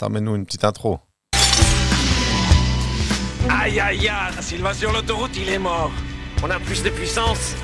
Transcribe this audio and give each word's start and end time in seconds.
Attends, 0.00 0.10
mets-nous 0.10 0.36
une 0.36 0.46
petite 0.46 0.62
intro. 0.62 1.00
Aïe 3.50 3.80
aïe 3.80 4.08
aïe, 4.08 4.32
s'il 4.42 4.62
va 4.62 4.72
sur 4.72 4.92
l'autoroute, 4.92 5.36
il 5.36 5.48
est 5.48 5.58
mort. 5.58 5.90
On 6.40 6.48
a 6.50 6.60
plus 6.60 6.84
de 6.84 6.90
puissance. 6.90 7.56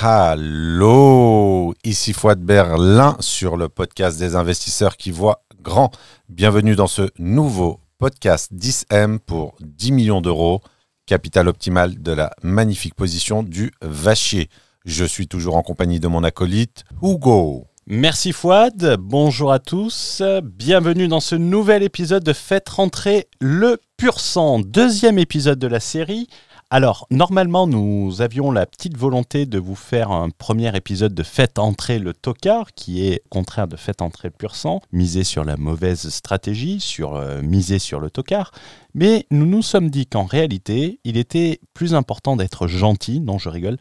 Allô, 0.00 1.74
ici 1.84 2.14
Fouad 2.14 2.40
Berlin 2.40 3.18
sur 3.20 3.58
le 3.58 3.68
podcast 3.68 4.18
des 4.18 4.34
investisseurs 4.34 4.96
qui 4.96 5.10
voient 5.10 5.42
grand. 5.60 5.90
Bienvenue 6.30 6.74
dans 6.74 6.86
ce 6.86 7.10
nouveau 7.18 7.80
podcast 7.98 8.50
10M 8.54 9.18
pour 9.18 9.56
10 9.60 9.92
millions 9.92 10.22
d'euros, 10.22 10.62
capital 11.04 11.48
optimal 11.48 12.00
de 12.00 12.12
la 12.12 12.30
magnifique 12.42 12.94
position 12.94 13.42
du 13.42 13.72
Vachier. 13.82 14.48
Je 14.86 15.04
suis 15.04 15.28
toujours 15.28 15.58
en 15.58 15.62
compagnie 15.62 16.00
de 16.00 16.08
mon 16.08 16.24
acolyte 16.24 16.84
Hugo. 17.02 17.66
Merci 17.88 18.32
Fouad, 18.32 18.96
bonjour 18.98 19.52
à 19.52 19.60
tous, 19.60 20.20
bienvenue 20.42 21.06
dans 21.06 21.20
ce 21.20 21.36
nouvel 21.36 21.84
épisode 21.84 22.24
de 22.24 22.32
Faites 22.32 22.68
rentrer 22.68 23.28
le 23.40 23.78
pur 23.96 24.18
sang, 24.18 24.58
deuxième 24.58 25.20
épisode 25.20 25.60
de 25.60 25.68
la 25.68 25.78
série. 25.78 26.26
Alors, 26.68 27.06
normalement, 27.12 27.68
nous 27.68 28.22
avions 28.22 28.50
la 28.50 28.66
petite 28.66 28.96
volonté 28.96 29.46
de 29.46 29.60
vous 29.60 29.76
faire 29.76 30.10
un 30.10 30.30
premier 30.30 30.76
épisode 30.76 31.14
de 31.14 31.22
Faites 31.22 31.60
entrer 31.60 32.00
le 32.00 32.12
tocard, 32.12 32.72
qui 32.74 33.06
est 33.06 33.22
contraire 33.30 33.68
de 33.68 33.76
Faites 33.76 34.02
entrer 34.02 34.28
le 34.28 34.34
pur 34.36 34.56
sang, 34.56 34.80
miser 34.90 35.22
sur 35.22 35.44
la 35.44 35.56
mauvaise 35.56 36.08
stratégie, 36.08 36.80
sur 36.80 37.14
euh, 37.14 37.40
sur 37.78 38.00
le 38.00 38.10
tocard. 38.10 38.50
Mais 38.94 39.26
nous 39.30 39.46
nous 39.46 39.62
sommes 39.62 39.90
dit 39.90 40.06
qu'en 40.06 40.24
réalité, 40.24 40.98
il 41.04 41.16
était 41.16 41.60
plus 41.72 41.94
important 41.94 42.34
d'être 42.34 42.66
gentil, 42.66 43.20
non 43.20 43.38
je 43.38 43.48
rigole, 43.48 43.76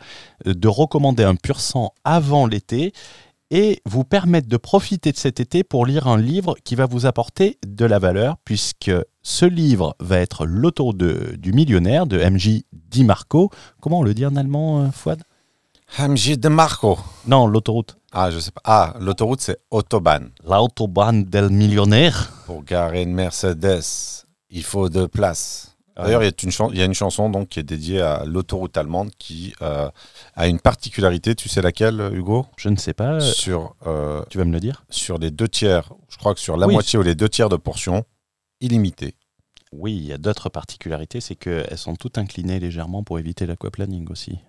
euh, 0.45 0.53
de 0.53 0.67
recommander 0.67 1.23
un 1.23 1.35
pur 1.35 1.61
sang 1.61 1.91
avant 2.03 2.45
l'été 2.45 2.93
et 3.51 3.81
vous 3.85 4.03
permettre 4.03 4.47
de 4.47 4.57
profiter 4.57 5.11
de 5.11 5.17
cet 5.17 5.39
été 5.39 5.63
pour 5.63 5.85
lire 5.85 6.07
un 6.07 6.17
livre 6.17 6.55
qui 6.63 6.75
va 6.75 6.85
vous 6.85 7.05
apporter 7.05 7.57
de 7.65 7.85
la 7.85 7.99
valeur, 7.99 8.37
puisque 8.43 8.91
ce 9.21 9.45
livre 9.45 9.95
va 9.99 10.19
être 10.19 10.45
l'autoroute 10.45 10.97
du 10.97 11.53
millionnaire 11.53 12.05
de 12.07 12.17
MJ 12.17 12.63
Di 12.73 13.03
Marco. 13.03 13.49
Comment 13.81 13.99
on 13.99 14.03
le 14.03 14.13
dit 14.13 14.25
en 14.25 14.35
allemand, 14.35 14.81
euh, 14.81 14.91
Fouad? 14.91 15.21
MJ 15.99 16.37
de 16.37 16.49
Marco. 16.49 16.97
Non, 17.27 17.47
l'autoroute. 17.47 17.97
Ah, 18.11 18.31
je 18.31 18.39
sais 18.39 18.51
pas. 18.51 18.61
Ah, 18.63 18.95
l'autoroute, 18.99 19.41
c'est 19.41 19.59
Autobahn. 19.71 20.29
L'autobahn 20.43 21.23
del 21.23 21.49
millionnaire. 21.49 22.31
Pour 22.45 22.63
garer 22.63 23.03
une 23.03 23.13
Mercedes, 23.13 24.25
il 24.49 24.63
faut 24.63 24.89
deux 24.89 25.07
places. 25.07 25.74
D'ailleurs, 25.97 26.21
il 26.23 26.25
y, 26.25 26.29
a 26.29 26.33
une 26.43 26.51
chan- 26.51 26.69
il 26.71 26.77
y 26.77 26.81
a 26.81 26.85
une 26.85 26.93
chanson 26.93 27.29
donc, 27.29 27.47
qui 27.49 27.59
est 27.59 27.63
dédiée 27.63 28.01
à 28.01 28.25
l'autoroute 28.25 28.75
allemande 28.77 29.11
qui 29.17 29.53
euh, 29.61 29.89
a 30.35 30.47
une 30.47 30.59
particularité. 30.59 31.35
Tu 31.35 31.47
sais 31.47 31.61
laquelle, 31.61 32.09
Hugo? 32.13 32.45
Je 32.57 32.67
ne 32.69 32.75
sais 32.75 32.93
pas, 32.93 33.19
sur, 33.21 33.75
euh, 33.87 34.23
tu 34.29 34.37
vas 34.37 34.43
me 34.45 34.51
le 34.51 34.59
dire? 34.59 34.83
sur 34.89 35.17
les 35.17 35.31
deux 35.31 35.47
tiers, 35.47 35.93
je 36.09 36.17
crois 36.17 36.33
que 36.33 36.39
sur 36.41 36.57
la 36.57 36.67
Oui. 36.67 36.73
moitié 36.73 36.99
ou 36.99 37.01
les 37.01 37.15
deux 37.15 37.29
tiers 37.29 37.47
de 37.49 37.55
portion, 37.55 38.03
illimité. 38.61 39.15
Oui, 39.71 39.95
il 39.95 40.05
y 40.05 40.13
a 40.13 40.17
d'autres 40.17 40.49
particularités, 40.49 41.21
c'est 41.21 41.35
qu'elles 41.35 41.77
sont 41.77 41.95
toutes 41.95 42.17
inclinées 42.17 42.59
légèrement 42.59 43.03
pour 43.03 43.19
éviter 43.19 43.45
l'aquaplaning 43.45 44.09
aussi. 44.09 44.39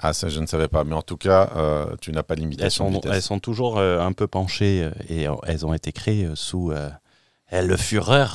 Ah, 0.00 0.12
ça, 0.12 0.28
je 0.28 0.40
ne 0.40 0.46
savais 0.46 0.66
pas. 0.68 0.82
Mais 0.84 0.94
en 0.94 1.02
tout 1.02 1.16
cas, 1.16 1.50
euh, 1.56 1.94
tu 2.00 2.10
n'as 2.12 2.24
pas 2.24 2.34
Elles 2.34 2.42
de 2.42 2.48
vitesse. 2.48 2.80
elles 3.10 3.22
sont 3.22 3.38
toujours 3.38 3.78
euh, 3.78 4.00
un 4.00 4.12
peu 4.12 4.26
penchées 4.26 4.82
euh, 4.84 4.90
et 5.08 5.26
elles 5.46 5.64
ont 5.64 5.72
été 5.72 5.92
créées 5.92 6.28
sous 6.34 6.72
euh, 7.54 7.62
le 7.62 7.76
Führer, 7.76 8.26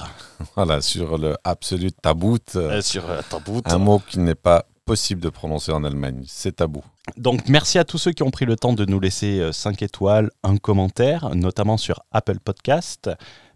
Voilà, 0.56 0.82
sur 0.82 1.18
le 1.18 1.36
absolu 1.44 1.92
tabout, 1.92 2.56
euh, 2.56 2.78
euh, 2.78 2.82
sur 2.82 3.10
euh, 3.10 3.22
Tabout. 3.30 3.62
un 3.66 3.78
mot 3.78 4.00
qui 4.00 4.20
n'est 4.20 4.36
pas 4.36 4.66
possible 4.86 5.22
de 5.22 5.30
prononcer 5.30 5.72
en 5.72 5.84
Allemagne. 5.84 6.24
C'est 6.28 6.56
tabou. 6.58 6.84
Donc 7.18 7.48
merci 7.48 7.78
à 7.78 7.84
tous 7.84 7.98
ceux 7.98 8.12
qui 8.12 8.24
ont 8.24 8.32
pris 8.32 8.46
le 8.46 8.56
temps 8.56 8.74
de 8.74 8.86
nous 8.86 9.00
laisser 9.00 9.48
5 9.52 9.82
étoiles, 9.84 10.32
un 10.44 10.58
commentaire, 10.58 11.36
notamment 11.36 11.78
sur 11.78 12.02
Apple 12.12 12.40
Podcast. 12.40 13.10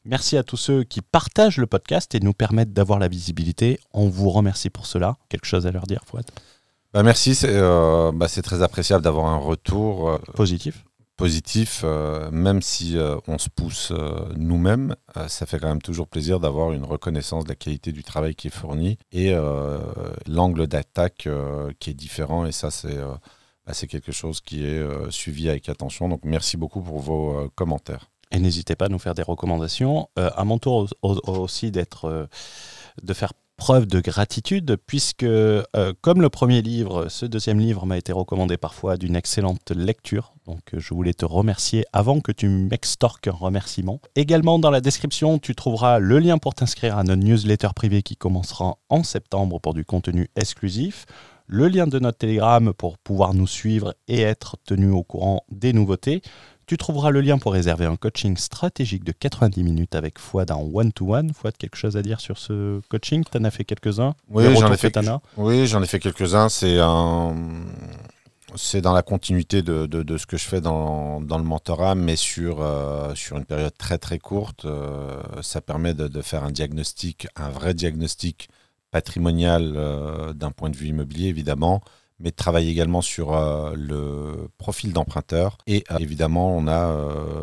Merci 0.06 0.38
à 0.38 0.44
tous 0.44 0.58
ceux 0.58 0.84
qui 0.84 1.02
partagent 1.02 1.58
le 1.58 1.66
podcast 1.66 2.14
et 2.14 2.20
nous 2.20 2.34
permettent 2.34 2.74
d'avoir 2.74 3.00
la 3.00 3.08
visibilité. 3.08 3.80
On 3.94 4.10
vous 4.10 4.30
remercie 4.30 4.70
pour 4.70 4.86
cela. 4.86 5.16
Quelque 5.30 5.46
chose 5.46 5.66
à 5.66 5.72
leur 5.72 5.88
dire, 5.88 6.02
Fouad? 6.06 6.26
Bah, 6.94 7.02
merci, 7.02 7.34
c'est 7.34 7.50
euh, 7.50 8.12
bah, 8.14 8.28
c'est 8.28 8.44
très 8.44 8.62
appréciable 8.62 9.04
d'avoir 9.04 9.26
un 9.26 9.38
retour 9.38 10.10
euh, 10.10 10.18
Positif 10.36 10.86
positif, 11.24 11.84
euh, 11.86 12.30
même 12.32 12.62
si 12.62 12.98
euh, 12.98 13.16
on 13.30 13.38
se 13.38 13.48
pousse 13.48 13.92
euh, 13.92 14.26
nous-mêmes, 14.36 14.94
ça 15.28 15.46
fait 15.46 15.58
quand 15.58 15.70
même 15.70 15.82
toujours 15.82 16.10
plaisir 16.10 16.42
d'avoir 16.42 16.74
une 16.74 16.84
reconnaissance 16.84 17.46
de 17.46 17.50
la 17.50 17.56
qualité 17.56 17.94
du 17.94 18.04
travail 18.04 18.36
qui 18.36 18.48
est 18.48 18.58
fourni 18.62 18.98
et 19.14 19.34
l'angle 20.28 20.68
d'attaque 20.68 21.30
qui 21.80 21.90
est 21.92 21.94
différent. 21.94 22.46
Et 22.46 22.52
ça, 22.52 22.72
c'est 22.72 22.98
bah, 23.66 23.74
quelque 23.88 24.12
chose 24.12 24.42
qui 24.42 24.66
est 24.66 24.84
suivi 25.12 25.48
avec 25.48 25.70
attention. 25.70 26.10
Donc, 26.10 26.22
merci 26.26 26.58
beaucoup 26.58 26.82
pour 26.82 27.00
vos 27.00 27.50
commentaires. 27.56 28.10
Et 28.32 28.40
n'hésitez 28.40 28.76
pas 28.76 28.86
à 28.88 28.90
nous 28.90 29.00
faire 29.00 29.14
des 29.16 29.24
recommandations. 29.24 30.10
À 30.18 30.44
mon 30.44 30.58
tour 30.58 30.90
au- 31.04 31.16
au- 31.26 31.38
aussi 31.44 31.72
d'être, 31.72 32.28
de 33.02 33.14
faire 33.14 33.32
preuve 33.56 33.86
de 33.86 34.02
gratitude, 34.02 34.76
puisque 34.88 35.26
comme 36.02 36.22
le 36.22 36.30
premier 36.30 36.62
livre, 36.62 37.08
ce 37.08 37.26
deuxième 37.26 37.60
livre 37.60 37.86
m'a 37.86 37.98
été 37.98 38.12
recommandé 38.12 38.58
parfois 38.58 38.98
d'une 38.98 39.16
excellente 39.16 39.72
lecture. 39.72 40.33
Donc 40.46 40.74
euh, 40.74 40.80
je 40.80 40.94
voulais 40.94 41.14
te 41.14 41.26
remercier 41.26 41.86
avant 41.94 42.20
que 42.20 42.32
tu 42.32 42.50
m'extorques 42.50 43.28
un 43.28 43.32
remerciement. 43.32 44.00
Également 44.16 44.60
dans 44.60 44.72
la 44.72 44.82
description, 44.82 45.40
tu 45.40 45.56
trouveras 45.56 46.00
le 46.00 46.20
lien 46.20 46.38
pour 46.38 46.54
t'inscrire 46.54 46.98
à 46.98 47.04
notre 47.04 47.24
newsletter 47.24 47.70
privée 47.76 48.04
qui 48.04 48.16
commencera 48.16 48.76
en 48.90 49.04
septembre 49.04 49.60
pour 49.60 49.74
du 49.74 49.86
contenu 49.86 50.30
exclusif 50.36 51.06
le 51.48 51.68
lien 51.68 51.88
de 51.88 52.00
notre 52.00 52.20
Telegram 52.20 52.74
pour 52.74 52.98
pouvoir 52.98 53.34
nous 53.34 53.48
suivre 53.48 53.96
et 54.08 54.22
être 54.22 54.58
tenu 54.66 54.90
au 54.90 55.04
courant 55.04 55.44
des 55.52 55.74
nouveautés. 55.74 56.22
Tu 56.66 56.78
trouveras 56.78 57.10
le 57.10 57.20
lien 57.20 57.38
pour 57.38 57.52
réserver 57.52 57.86
un 57.86 57.98
coaching 57.98 58.38
stratégique 58.38 59.04
de 59.04 59.12
90 59.12 59.64
minutes 59.64 59.96
avec 59.96 60.18
Fouad 60.18 60.50
en 60.50 60.62
one-to-one. 60.74 61.34
Fouad, 61.34 61.58
quelque 61.58 61.76
chose 61.76 61.98
à 61.98 62.02
dire 62.02 62.22
sur 62.22 62.38
ce 62.38 62.80
coaching? 62.88 63.26
Tu 63.30 63.38
en 63.38 63.44
as 63.44 63.52
fait 63.52 63.66
quelques-uns? 63.66 64.16
Oui, 64.30 64.46
j'en 64.56 64.72
ai 64.72 64.78
fait 64.78 64.98
Oui, 65.36 65.68
j'en 65.68 65.84
ai 65.84 65.88
fait 65.88 66.00
quelques-uns. 66.00 66.48
C'est 66.48 66.80
un... 66.80 67.36
C'est 68.56 68.82
dans 68.82 68.94
la 68.94 69.02
continuité 69.02 69.62
de, 69.62 70.18
ce 70.18 70.26
que 70.26 70.38
je 70.38 70.46
fais 70.46 70.62
dans, 70.62 71.20
le 71.20 71.44
mentorat, 71.44 71.96
mais 71.96 72.16
sur, 72.16 72.62
euh, 72.62 73.16
sur 73.16 73.38
une 73.38 73.46
période 73.46 73.76
très 73.78 73.98
très 73.98 74.20
courte. 74.20 74.66
Euh, 74.66 75.22
ça 75.42 75.62
permet 75.62 75.94
de, 75.94 76.22
faire 76.22 76.44
un 76.44 76.52
diagnostic, 76.52 77.28
un 77.36 77.50
vrai 77.50 77.74
diagnostic 77.74 78.50
patrimonial 78.92 79.74
euh, 79.76 80.34
d'un 80.34 80.52
point 80.52 80.70
de 80.70 80.78
vue 80.78 80.88
immobilier, 80.88 81.30
évidemment, 81.30 81.82
mais 82.20 82.30
de 82.30 82.36
travailler 82.36 82.70
également 82.70 83.02
sur 83.02 83.34
le 83.76 84.50
profil 84.58 84.94
d'emprunteur. 84.94 85.58
Et 85.66 85.84
évidemment, 86.00 86.56
on 86.56 86.68
a 86.68 86.96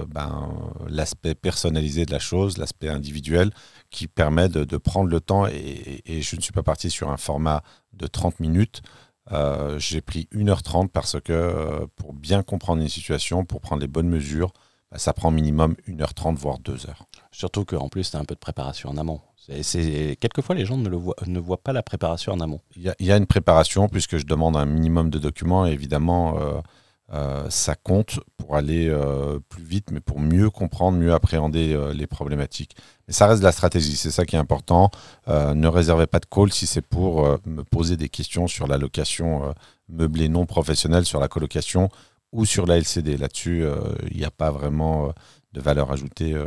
ben, 0.06 0.48
l'aspect 0.88 1.34
personnalisé 1.34 2.06
de 2.06 2.12
la 2.12 2.21
chose, 2.21 2.56
l'aspect 2.56 2.88
individuel, 2.88 3.50
qui 3.91 4.06
permet 4.06 4.48
de, 4.48 4.77
prendre 4.77 5.10
le 5.10 5.21
temps. 5.21 5.47
Et 5.48 6.22
je 6.22 6.37
ne 6.37 6.41
suis 6.41 6.53
pas 6.53 6.62
parti 6.62 6.88
sur 6.88 7.10
un 7.10 7.16
format 7.16 7.62
de 7.92 8.06
30 8.06 8.41
minutes. 8.41 8.82
Euh, 9.32 9.78
J'ai 9.78 10.00
pris 10.00 10.28
1h30 10.34 10.88
parce 10.88 11.20
que 11.20 11.32
euh, 11.32 11.86
pour 11.96 12.12
bien 12.12 12.42
comprendre 12.42 12.82
une 12.82 12.88
situation, 12.88 13.44
pour 13.44 13.60
prendre 13.60 13.80
les 13.80 13.88
bonnes 13.88 14.08
mesures, 14.08 14.52
bah, 14.91 14.98
ça 14.98 15.12
prend 15.12 15.30
minimum 15.30 15.76
1h30, 15.88 16.34
voire 16.36 16.58
2 16.58 16.86
heures. 16.88 17.06
Surtout 17.30 17.64
qu'en 17.64 17.88
plus, 17.88 18.10
tu 18.10 18.16
as 18.16 18.20
un 18.20 18.24
peu 18.24 18.34
de 18.34 18.41
préparation 18.41 18.91
en 18.91 18.96
amont. 18.96 19.20
C'est, 19.62 20.16
Quelquefois, 20.20 20.54
les 20.54 20.64
gens 20.64 20.76
ne, 20.76 20.88
le 20.88 20.96
voient, 20.96 21.16
ne 21.26 21.41
voient 21.41 21.62
pas 21.62 21.72
la 21.72 21.82
préparation 21.82 22.32
en 22.32 22.41
amont. 22.41 22.60
Il 22.76 22.82
y, 22.82 22.88
a, 22.88 22.94
il 22.98 23.06
y 23.06 23.12
a 23.12 23.16
une 23.16 23.26
préparation 23.26 23.88
puisque 23.88 24.16
je 24.18 24.24
demande 24.26 24.56
un 24.56 24.66
minimum 24.66 25.10
de 25.10 25.18
documents 25.18 25.66
et 25.66 25.70
évidemment 25.72 26.38
euh, 26.38 26.60
ça 27.48 27.75
compte 27.75 28.21
pour 28.37 28.56
aller 28.56 28.88
euh, 28.88 29.41
plus 29.48 29.65
vite 29.65 29.91
mais 29.91 30.00
pour 30.00 30.21
mieux 30.21 30.50
comprendre, 30.50 30.98
mieux 30.98 31.12
appréhender 31.12 31.72
euh, 31.72 31.93
les 31.93 32.06
problématiques. 32.06 32.76
Mais 33.09 33.15
ça 33.15 33.26
reste 33.26 33.41
de 33.41 33.44
la 33.44 33.53
stratégie, 33.53 33.97
c'est 33.97 34.10
ça 34.10 34.25
qui 34.25 34.37
est 34.37 34.38
important. 34.38 34.91
Euh, 35.28 35.54
ne 35.54 35.66
réservez 35.66 36.06
pas 36.06 36.21
de 36.21 36.26
call 36.26 36.53
si 36.53 36.66
c'est 36.66 36.82
pour 36.82 37.26
euh, 37.26 37.37
me 37.47 37.65
poser 37.65 37.97
des 37.97 38.09
questions 38.09 38.47
sur 38.47 38.66
la 38.66 38.78
location 38.78 39.44
euh, 39.44 39.53
meublée 39.88 40.28
non 40.28 40.47
professionnelle, 40.47 41.04
sur 41.04 41.21
la 41.21 41.28
colocation 41.28 41.88
ou 42.32 42.44
sur 42.44 42.66
la 42.66 42.78
LCD. 42.78 43.16
Là-dessus, 43.16 43.65
euh, 43.65 43.77
il 44.10 44.16
n'y 44.16 44.25
a 44.25 44.31
pas 44.31 44.50
vraiment 44.50 45.09
euh, 45.09 45.12
de 45.53 45.60
valeur 45.60 45.91
ajoutée 45.91 46.32
euh, 46.32 46.47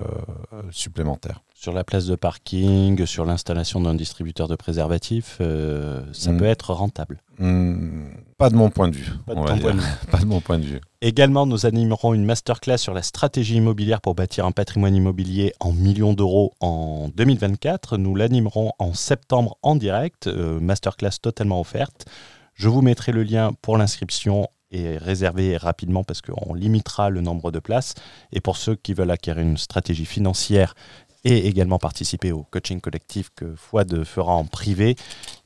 euh, 0.54 0.62
supplémentaire. 0.72 1.42
Sur 1.64 1.72
la 1.72 1.86
place 1.86 2.08
de 2.08 2.16
parking, 2.18 3.06
sur 3.06 3.24
l'installation 3.24 3.80
d'un 3.80 3.96
distributeur 3.96 4.50
de 4.50 4.56
préservatifs, 4.58 5.38
euh, 5.40 6.04
ça 6.12 6.34
Mm. 6.34 6.38
peut 6.38 6.46
être 6.46 6.74
rentable. 6.74 7.22
Hmm, 7.40 8.08
pas 8.38 8.50
de 8.50 8.56
mon 8.58 8.70
point 8.70 8.90
de 8.90 8.98
vue. 8.98 9.10
Pas 9.26 9.34
de 9.34 9.40
on 9.40 9.44
va 9.44 9.52
ton 9.52 9.56
dire. 9.56 9.64
point 9.64 9.74
de 9.76 9.80
vue. 9.80 9.88
Pas 10.12 10.18
de 10.18 10.26
mon 10.26 10.42
point 10.42 10.60
de 10.60 10.66
vue. 10.66 10.82
Également, 11.00 11.46
nous 11.46 11.66
animerons 11.66 12.14
une 12.14 12.26
masterclass 12.26 12.78
sur 12.80 12.94
la 12.94 13.02
stratégie 13.02 13.56
immobilière 13.56 14.02
pour 14.02 14.14
bâtir 14.14 14.46
un 14.46 14.52
patrimoine 14.52 14.94
immobilier 14.94 15.54
en 15.62 15.72
millions 15.72 16.12
d'euros 16.14 16.52
en 16.60 17.08
2024. 17.16 17.96
Nous 17.96 18.14
l'animerons 18.14 18.74
en 18.78 18.94
septembre 18.94 19.58
en 19.62 19.78
direct, 19.78 20.28
euh, 20.28 20.60
masterclass 20.60 21.12
totalement 21.22 21.62
offerte. 21.62 22.04
Je 22.56 22.68
vous 22.68 22.82
mettrai 22.82 23.14
le 23.14 23.24
lien 23.24 23.54
pour 23.62 23.78
l'inscription 23.78 24.50
et 24.76 24.98
réserver 24.98 25.56
rapidement 25.56 26.04
parce 26.04 26.22
qu'on 26.22 26.56
limitera 26.56 27.12
le 27.12 27.22
nombre 27.22 27.52
de 27.52 27.60
places. 27.60 27.94
Et 28.32 28.42
pour 28.42 28.58
ceux 28.58 28.74
qui 28.76 28.96
veulent 28.96 29.12
acquérir 29.12 29.44
une 29.44 29.56
stratégie 29.58 30.06
financière 30.06 30.74
et 31.24 31.48
également 31.48 31.80
participer 31.80 32.32
au 32.32 32.44
coaching 32.44 32.82
collectif 32.82 33.30
que 33.36 33.56
Fouad 33.56 34.04
fera 34.04 34.34
en 34.34 34.46
privé, 34.46 34.96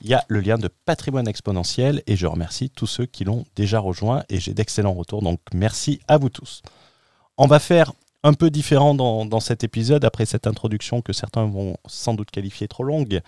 il 0.02 0.08
y 0.08 0.14
a 0.14 0.24
le 0.28 0.40
lien 0.40 0.58
de 0.58 0.70
patrimoine 0.86 1.28
exponentiel 1.28 2.02
et 2.08 2.16
je 2.16 2.26
remercie 2.26 2.70
tous 2.70 2.88
ceux 2.88 3.06
qui 3.06 3.24
l'ont 3.24 3.46
déjà 3.56 3.80
rejoint 3.80 4.24
et 4.30 4.40
j'ai 4.40 4.54
d'excellents 4.54 4.94
retours. 4.94 5.22
Donc 5.22 5.40
merci 5.54 6.00
à 6.08 6.18
vous 6.18 6.30
tous. 6.30 6.62
On 7.38 7.48
va 7.48 7.60
faire 7.60 7.94
un 8.24 8.34
peu 8.34 8.50
différent 8.50 8.96
dans, 8.96 9.26
dans, 9.26 9.40
cet 9.40 9.64
épisode, 9.64 10.04
après 10.04 10.26
cette 10.26 10.48
introduction 10.48 11.02
que 11.02 11.14
certains 11.14 11.46
vont 11.46 11.78
sans 11.86 12.16
doute 12.16 12.32
qualifier 12.32 12.68
trop 12.68 12.84
longue. 12.84 13.22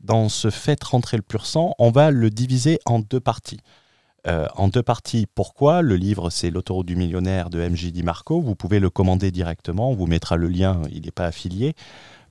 Dans 0.00 0.28
ce 0.28 0.50
fait 0.50 0.82
rentrer 0.84 1.16
le 1.16 1.24
pur 1.24 1.44
sang, 1.44 1.74
on 1.78 1.90
va 1.90 2.10
le 2.12 2.30
diviser 2.30 2.78
en 2.86 3.00
deux 3.00 3.20
parties. 3.20 3.60
Euh, 4.26 4.46
en 4.56 4.68
deux 4.68 4.82
parties. 4.82 5.26
Pourquoi 5.32 5.80
Le 5.80 5.94
livre, 5.94 6.30
c'est 6.30 6.50
L'autoroute 6.50 6.86
du 6.86 6.96
millionnaire 6.96 7.50
de 7.50 7.66
MJ 7.66 7.92
Di 7.92 8.02
Marco? 8.02 8.40
Vous 8.40 8.56
pouvez 8.56 8.80
le 8.80 8.90
commander 8.90 9.30
directement. 9.30 9.90
On 9.90 9.94
vous 9.94 10.06
mettra 10.06 10.36
le 10.36 10.48
lien, 10.48 10.82
il 10.90 11.02
n'est 11.02 11.12
pas 11.12 11.26
affilié. 11.26 11.74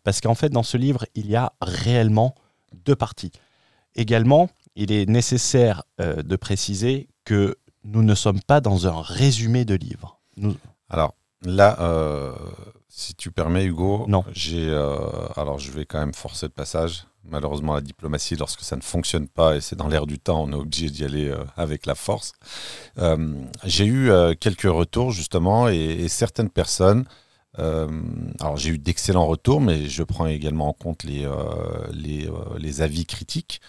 Parce 0.03 0.19
qu'en 0.19 0.35
fait, 0.35 0.49
dans 0.49 0.63
ce 0.63 0.75
livre, 0.75 1.05
il 1.15 1.29
y 1.29 1.35
a 1.35 1.53
réellement 1.61 2.35
deux 2.85 2.95
parties. 2.95 3.31
Également, 3.95 4.49
il 4.75 4.91
est 4.91 5.07
nécessaire 5.07 5.83
euh, 6.01 6.21
de 6.21 6.35
préciser 6.35 7.07
que 7.23 7.55
nous 7.85 8.03
ne 8.03 8.15
sommes 8.15 8.41
pas 8.41 8.59
dans 8.59 8.87
un 8.87 9.01
résumé 9.01 9.63
de 9.63 9.75
livre. 9.75 10.19
Nous... 10.35 10.55
Alors 10.89 11.15
là, 11.41 11.77
euh, 11.79 12.33
si 12.89 13.15
tu 13.15 13.31
permets, 13.31 13.65
Hugo, 13.65 14.05
non. 14.09 14.25
J'ai, 14.33 14.69
alors 15.37 15.57
je 15.57 15.71
vais 15.71 15.85
quand 15.85 15.99
même 15.99 16.13
forcer 16.13 16.47
le 16.47 16.51
passage 16.51 17.07
malheureusement 17.29 17.75
la 17.75 17.81
diplomatie 17.81 18.35
lorsque 18.35 18.61
ça 18.61 18.75
ne 18.75 18.81
fonctionne 18.81 19.27
pas 19.27 19.55
et 19.55 19.61
c'est 19.61 19.75
dans 19.75 19.87
l'air 19.87 20.07
du 20.07 20.19
temps, 20.19 20.43
on 20.43 20.51
est 20.51 20.55
obligé 20.55 20.89
d'y 20.89 21.03
aller 21.03 21.29
euh, 21.29 21.43
avec 21.55 21.85
la 21.85 21.95
force. 21.95 22.33
Euh, 22.97 23.33
j'ai 23.63 23.85
eu 23.85 24.09
euh, 24.09 24.33
quelques 24.39 24.63
retours 24.63 25.11
justement 25.11 25.69
et, 25.69 26.07
certaines 26.07 26.49
personnes, 26.49 27.05
alors 27.57 28.55
j'ai 28.57 28.69
eu 28.69 28.77
d'excellents 28.77 29.25
retours, 29.25 29.61
mais 29.61 29.87
je 29.87 30.03
prends 30.03 30.27
également 30.27 30.69
en 30.69 30.73
compte 30.73 31.03
les, 31.03 31.27
les, 31.91 32.29
les, 32.59 32.81
avis 32.81 33.05
critiques. 33.05 33.61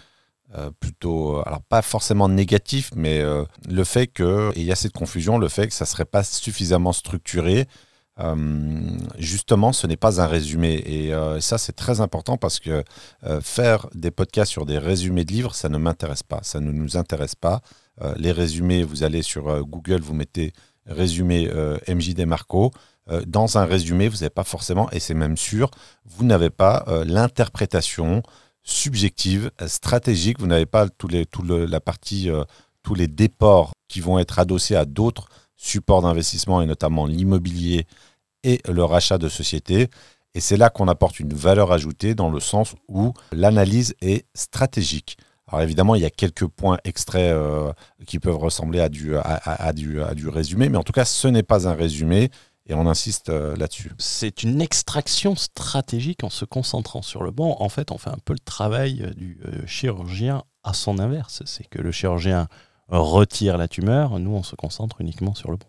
plutôt, 0.79 1.41
alors 1.47 1.63
pas 1.63 1.81
forcément 1.81 2.29
négatifs, 2.29 2.91
mais 2.95 3.23
le 3.67 3.85
fait 3.85 4.07
que, 4.07 4.51
et 4.55 4.61
il 4.61 4.67
y 4.67 4.73
a 4.73 4.77
cette 4.77 4.93
confusion, 4.93 5.39
le 5.39 5.49
fait 5.49 5.69
que 5.69 5.73
ça 5.73 5.87
ne 5.87 5.89
serait 5.89 6.05
pas 6.05 6.23
suffisamment 6.23 6.93
structuré, 6.93 7.67
justement, 9.19 9.73
ce 9.73 9.87
n'est 9.87 9.97
pas 9.97 10.21
un 10.21 10.27
résumé. 10.27 10.83
Et 10.87 11.15
euh, 11.15 11.41
ça, 11.41 11.59
c'est 11.59 11.73
très 11.73 12.01
important 12.01 12.37
parce 12.37 12.59
que 12.59 12.83
euh, 13.25 13.41
faire 13.41 13.89
des 13.95 14.11
podcasts 14.11 14.51
sur 14.51 14.67
des 14.67 14.79
résumés 14.79 15.25
de 15.25 15.33
livres, 15.33 15.55
ça 15.55 15.69
ne 15.69 15.79
m'intéresse 15.79 16.23
pas. 16.23 16.41
Ça 16.43 16.61
ne 16.61 16.73
nous 16.73 16.97
intéresse 16.97 17.35
pas. 17.35 17.61
les 18.17 18.31
résumés, 18.31 18.85
vous 18.85 19.03
allez 19.03 19.23
sur 19.23 19.65
Google, 19.67 20.01
vous 20.01 20.15
mettez 20.15 20.53
résumé 20.87 21.51
MJD 21.89 22.27
Marco. 22.27 22.71
dans 23.27 23.59
un 23.59 23.65
résumé, 23.65 24.09
vous 24.09 24.19
n'avez 24.19 24.31
pas 24.31 24.45
forcément, 24.45 24.89
et 24.93 25.01
c'est 25.01 25.15
même 25.15 25.37
sûr, 25.37 25.69
vous 26.05 26.25
n'avez 26.25 26.51
pas 26.51 26.85
l'interprétation 27.05 28.23
subjective, 28.63 29.51
stratégique. 29.67 30.39
Vous 30.39 30.47
n'avez 30.47 30.67
pas 30.67 30.87
les, 31.11 31.27
tout 31.27 31.43
la 31.43 31.81
partie, 31.81 32.31
tous 32.85 32.95
les 32.95 33.09
déports 33.09 33.73
qui 33.89 34.01
vont 34.01 34.21
être 34.21 34.39
adossés 34.39 34.77
à 34.77 34.85
d'autres 34.85 35.29
supports 35.59 36.03
d'investissement 36.03 36.63
et 36.63 36.67
notamment 36.67 37.05
l'immobilier 37.05 37.87
et 38.45 38.61
le 38.69 38.85
rachat 38.85 39.19
de 39.19 39.29
sociétés. 39.29 39.89
Et 40.35 40.41
c'est 40.41 40.57
là 40.57 40.71
qu'on 40.71 40.89
apporte 40.89 41.21
une 41.21 41.33
valeur 41.33 41.73
ajoutée 41.73 42.15
dans 42.15 42.31
le 42.31 42.41
sens 42.41 42.75
où 42.89 43.13
l'analyse 43.33 43.95
est 44.01 44.27
stratégique. 44.35 45.17
Alors 45.49 45.63
évidemment, 45.63 45.95
il 45.95 46.03
y 46.03 46.05
a 46.05 46.11
quelques 46.11 46.47
points 46.47 46.79
extraits 46.85 47.33
euh, 47.33 47.73
qui 48.07 48.19
peuvent 48.19 48.37
ressembler 48.37 48.81
à 48.81 48.89
du, 48.89 49.17
à, 49.17 49.73
du, 49.73 50.03
à 50.03 50.15
du 50.15 50.29
résumé, 50.29 50.69
mais 50.69 50.77
en 50.77 50.83
tout 50.83 50.93
cas, 50.93 51.07
ce 51.07 51.27
n'est 51.27 51.43
pas 51.43 51.67
un 51.67 51.73
résumé 51.73 52.31
et 52.67 52.75
on 52.75 52.87
insiste 52.87 53.31
euh, 53.31 53.57
là-dessus. 53.57 53.93
C'est 53.97 54.43
une 54.43 54.61
extraction 54.61 55.37
stratégique 55.37 56.23
en 56.23 56.29
se 56.29 56.45
concentrant 56.45 57.01
sur 57.01 57.23
le 57.23 57.31
bon. 57.31 57.57
En 57.61 57.71
fait, 57.71 57.91
on 57.91 57.97
fait 57.97 58.11
un 58.11 58.19
peu 58.23 58.35
le 58.35 58.39
travail 58.41 59.03
euh, 59.03 59.15
du 59.15 59.41
chirurgien 59.67 60.45
à 60.65 60.75
son 60.75 60.99
inverse. 60.99 61.43
C'est 61.47 61.67
que 61.67 61.81
le 61.81 61.93
chirurgien 61.93 62.47
retire 62.89 63.57
la 63.57 63.69
tumeur, 63.69 64.19
nous, 64.19 64.33
on 64.33 64.43
se 64.43 64.55
concentre 64.55 65.01
uniquement 65.01 65.35
sur 65.35 65.51
le 65.51 65.57
bon. 65.57 65.67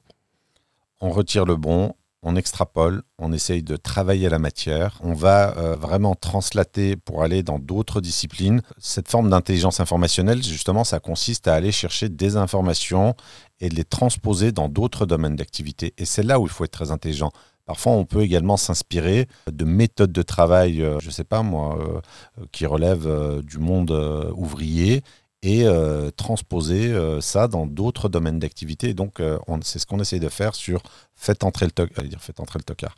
On 1.02 1.12
retire 1.12 1.46
le 1.46 1.56
bon, 1.56 1.94
on 2.22 2.36
extrapole, 2.36 3.04
on 3.18 3.32
essaye 3.32 3.64
de 3.64 3.78
travailler 3.78 4.28
la 4.30 4.40
matière, 4.40 5.00
on 5.02 5.14
va 5.14 5.58
euh, 5.58 5.76
vraiment 5.76 6.16
translater 6.16 6.98
pour 6.98 7.24
aller 7.24 7.44
dans 7.44 7.60
d'autres 7.60 8.02
disciplines. 8.02 8.62
Cette 8.78 9.08
forme 9.08 9.30
d'intelligence 9.30 9.80
informationnelle, 9.80 10.44
justement, 10.44 10.84
ça 10.84 11.00
consiste 11.00 11.48
à 11.48 11.56
aller 11.56 11.72
chercher 11.72 12.10
des 12.10 12.36
informations 12.36 13.16
et 13.62 13.70
les 13.70 13.86
transposer 13.86 14.52
dans 14.52 14.68
d'autres 14.68 15.06
domaines 15.06 15.36
d'activité. 15.36 15.94
Et 15.98 16.06
c'est 16.06 16.24
là 16.24 16.40
où 16.40 16.46
il 16.46 16.50
faut 16.50 16.66
être 16.66 16.72
très 16.72 16.92
intelligent. 16.92 17.32
Parfois, 17.66 17.94
on 17.94 18.04
peut 18.04 18.22
également 18.22 18.58
s'inspirer 18.58 19.28
de 19.50 19.64
méthodes 19.64 20.12
de 20.12 20.22
travail, 20.22 20.82
euh, 20.82 21.00
je 21.00 21.08
ne 21.08 21.12
sais 21.12 21.24
pas 21.24 21.44
moi, 21.44 21.78
euh, 21.80 22.46
qui 22.52 22.66
relèvent 22.66 23.42
du 23.44 23.60
monde 23.60 23.92
ouvrier 24.36 25.04
et 25.42 25.66
euh, 25.66 26.12
transposer 26.12 26.92
euh, 26.92 27.22
ça 27.22 27.48
dans 27.48 27.66
d'autres 27.66 28.10
domaines 28.10 28.40
d'activité. 28.40 28.94
Donc, 28.94 29.20
euh, 29.20 29.38
c'est 29.64 29.80
ce 29.80 29.86
qu'on 29.86 30.00
essaye 30.00 30.20
de 30.20 30.30
faire 30.30 30.56
sur 30.56 30.82
Faites 31.16 31.44
entrer 31.44 31.66
le, 31.66 31.72
toc 31.72 31.92
dire, 32.06 32.22
faites 32.22 32.40
entrer 32.40 32.60
le 32.60 32.64
tocard, 32.64 32.96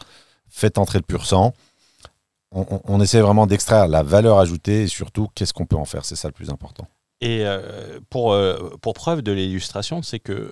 faites 0.47 0.77
entrer 0.77 0.99
le 0.99 1.03
pur 1.03 1.25
sang. 1.25 1.53
On, 2.53 2.99
essaie 2.99 3.21
vraiment 3.21 3.47
d'extraire 3.47 3.88
la 3.88 4.03
valeur 4.03 4.38
ajoutée 4.38 4.83
et 4.83 4.88
surtout 4.88 5.29
qu'est-ce 5.33 5.53
qu'on 5.53 5.65
peut 5.65 5.77
en 5.77 5.85
faire? 5.85 6.03
C'est 6.03 6.17
ça 6.17 6.27
le 6.27 6.33
plus 6.33 6.49
important. 6.49 6.85
Et 7.21 7.45
pour, 8.09 8.38
pour 8.81 8.94
preuve 8.94 9.21
de 9.21 9.31
l'illustration, 9.31 10.01
c'est 10.01 10.19
que 10.19 10.51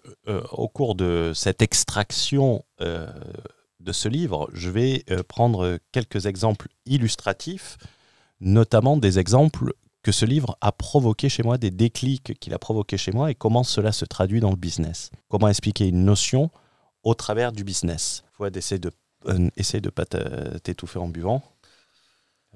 au 0.53 0.69
cours 0.69 0.95
de 0.95 1.33
cette 1.35 1.61
extraction 1.61 2.63
de 2.79 3.91
ce 3.91 4.07
livre, 4.07 4.49
je 4.53 4.69
vais 4.69 5.03
prendre 5.27 5.77
quelques 5.91 6.25
exemples 6.25 6.69
illustratifs, 6.85 7.77
notamment 8.39 8.95
des 8.95 9.19
exemples 9.19 9.73
que 10.01 10.11
ce 10.11 10.25
livre 10.25 10.57
a 10.61 10.71
provoqué 10.71 11.29
chez 11.29 11.43
moi, 11.43 11.57
des 11.57 11.71
déclics 11.71 12.39
qu'il 12.39 12.53
a 12.53 12.59
provoqué 12.59 12.97
chez 12.97 13.11
moi 13.11 13.31
et 13.31 13.35
comment 13.35 13.63
cela 13.63 13.91
se 13.91 14.05
traduit 14.05 14.39
dans 14.39 14.51
le 14.51 14.55
business. 14.55 15.11
Comment 15.27 15.47
expliquer 15.47 15.87
une 15.87 16.05
notion 16.05 16.49
au 17.03 17.13
travers 17.13 17.51
du 17.51 17.63
business? 17.63 18.23
Il 18.33 18.35
faut 18.37 18.45
essayer 18.47 18.79
de 18.79 18.91
euh, 19.27 19.49
essayer 19.57 19.81
de 19.81 19.89
pas 19.89 20.05
t'étouffer 20.05 20.99
en 20.99 21.09
buvant. 21.09 21.43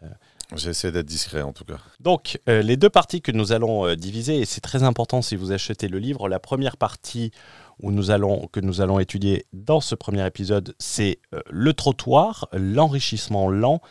Euh. 0.01 0.07
J'essaie 0.56 0.92
d'être 0.92 1.07
discret 1.07 1.42
en 1.42 1.51
tout 1.51 1.66
cas. 1.66 1.80
Donc, 2.00 2.40
euh, 2.48 2.62
les 2.62 2.78
deux 2.78 2.90
parties 2.90 3.22
que 3.22 3.31
nous 3.31 3.51
allons 3.51 3.96
diviser, 3.96 4.39
et 4.39 4.46
c'est 4.46 4.62
très 4.62 4.84
important 4.84 5.22
si 5.22 5.36
vous 5.36 5.51
achetez 5.51 5.88
le 5.88 6.00
livre, 6.00 6.30
la 6.30 6.39
première 6.39 6.78
partie 6.78 7.31
où 7.81 7.92
nous 7.92 8.12
allons, 8.12 8.48
que 8.48 8.60
nous 8.60 8.80
allons 8.80 9.00
étudier 9.00 9.46
dans 9.51 9.81
ce 9.81 9.96
premier 9.96 10.25
épisode, 10.28 10.75
c'est 10.78 11.19
le 11.50 11.74
trottoir, 11.74 12.48
l'enrichissement 12.54 13.50
lent, 13.50 13.81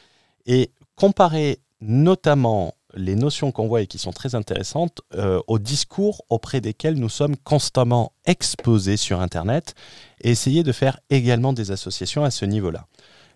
et 0.47 0.71
comparer 0.95 1.59
notamment 1.81 2.75
les 2.95 3.15
notions 3.15 3.53
qu'on 3.53 3.69
voit 3.69 3.83
et 3.83 3.87
qui 3.87 3.99
sont 3.99 4.13
très 4.13 4.35
intéressantes 4.35 5.01
euh, 5.15 5.41
aux 5.47 5.59
discours 5.59 6.25
auprès 6.31 6.61
desquels 6.61 6.95
nous 6.95 7.09
sommes 7.09 7.37
constamment 7.37 8.13
exposés 8.25 8.97
sur 8.97 9.21
Internet 9.21 9.75
et 10.21 10.31
essayer 10.31 10.63
de 10.63 10.73
faire 10.73 10.99
également 11.11 11.53
des 11.53 11.71
associations 11.71 12.25
à 12.25 12.31
ce 12.31 12.45
niveau-là. 12.45 12.87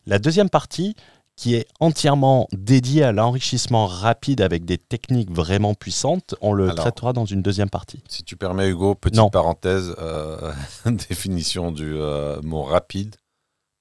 La 0.07 0.19
deuxième 0.19 0.51
partie, 0.51 0.95
qui 1.37 1.55
est 1.55 1.67
entièrement 1.81 2.49
dédiée 2.53 3.03
à 3.03 3.13
l'enrichissement 3.13 3.87
rapide 3.87 4.41
avec 4.41 4.65
des 4.65 4.79
techniques 4.79 5.31
vraiment 5.31 5.75
puissantes, 5.75 6.35
on 6.41 6.53
le 6.53 6.75
traitera 6.75 7.13
dans 7.13 7.27
une 7.27 7.43
deuxième 7.43 7.69
partie. 7.69 8.03
Si 8.09 8.25
tu 8.25 8.37
permets 8.37 8.69
Hugo, 8.71 8.95
petite 8.95 9.31
parenthèse, 9.31 9.95
euh, 9.99 10.53
définition 10.87 11.73
du 11.73 11.95
euh, 11.95 12.41
mot 12.43 12.63
rapide 12.63 13.17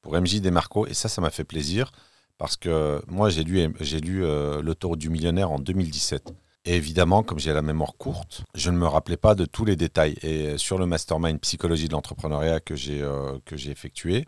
pour 0.02 0.20
MJ 0.20 0.42
Desmarco, 0.42 0.86
et 0.86 0.94
ça, 0.94 1.08
ça 1.08 1.22
m'a 1.22 1.30
fait 1.32 1.46
plaisir. 1.46 1.92
Parce 2.38 2.58
que 2.58 3.02
moi, 3.08 3.30
j'ai 3.30 3.44
lu, 3.44 3.74
j'ai 3.80 4.00
lu 4.00 4.24
euh, 4.26 4.62
L'autoroute 4.62 5.00
du 5.00 5.10
millionnaire 5.10 5.52
en 5.52 5.60
2017. 5.60 6.34
Et 6.66 6.76
évidemment, 6.76 7.24
comme 7.24 7.40
j'ai 7.40 7.54
la 7.54 7.62
mémoire 7.62 7.94
courte, 7.98 8.44
je 8.56 8.72
ne 8.72 8.78
me 8.78 8.88
rappelais 8.88 9.18
pas 9.18 9.36
de 9.36 9.46
tous 9.46 9.66
les 9.66 9.76
détails. 9.76 10.16
Et 10.24 10.58
sur 10.58 10.78
le 10.78 10.86
mastermind 10.86 11.40
psychologie 11.40 11.88
de 11.88 11.94
l'entrepreneuriat 11.94 12.60
que 12.60 12.76
j'ai 12.76 13.02
euh, 13.02 13.38
que 13.46 13.56
j'ai 13.56 13.70
effectué, 13.72 14.26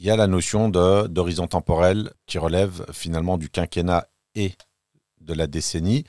il 0.00 0.06
y 0.06 0.10
a 0.10 0.16
la 0.16 0.26
notion 0.26 0.68
de, 0.68 1.06
d'horizon 1.06 1.46
temporel 1.46 2.10
qui 2.26 2.38
relève 2.38 2.84
finalement 2.92 3.38
du 3.38 3.48
quinquennat 3.48 4.08
et 4.34 4.52
de 5.20 5.32
la 5.32 5.46
décennie. 5.46 6.04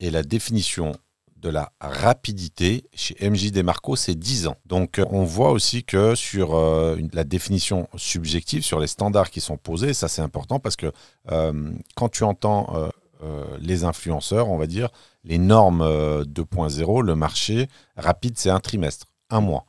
Et 0.00 0.10
la 0.10 0.22
définition 0.22 0.92
de 1.40 1.48
la 1.48 1.72
rapidité 1.80 2.84
chez 2.94 3.16
MJ 3.28 3.52
Demarco, 3.52 3.96
c'est 3.96 4.14
10 4.14 4.48
ans. 4.48 4.56
Donc 4.66 5.00
on 5.10 5.24
voit 5.24 5.50
aussi 5.50 5.84
que 5.84 6.14
sur 6.14 6.56
euh, 6.56 6.96
la 7.12 7.24
définition 7.24 7.88
subjective, 7.96 8.62
sur 8.62 8.80
les 8.80 8.86
standards 8.86 9.30
qui 9.30 9.40
sont 9.40 9.56
posés, 9.56 9.94
ça 9.94 10.08
c'est 10.08 10.22
important 10.22 10.58
parce 10.58 10.76
que 10.76 10.92
euh, 11.30 11.72
quand 11.94 12.08
tu 12.08 12.24
entends 12.24 12.90
euh, 13.22 13.44
les 13.60 13.84
influenceurs, 13.84 14.48
on 14.48 14.58
va 14.58 14.66
dire, 14.66 14.88
les 15.24 15.38
normes 15.38 15.82
2.0, 15.82 17.02
le 17.02 17.14
marché 17.14 17.68
rapide, 17.96 18.34
c'est 18.36 18.50
un 18.50 18.60
trimestre, 18.60 19.06
un 19.30 19.40
mois. 19.40 19.66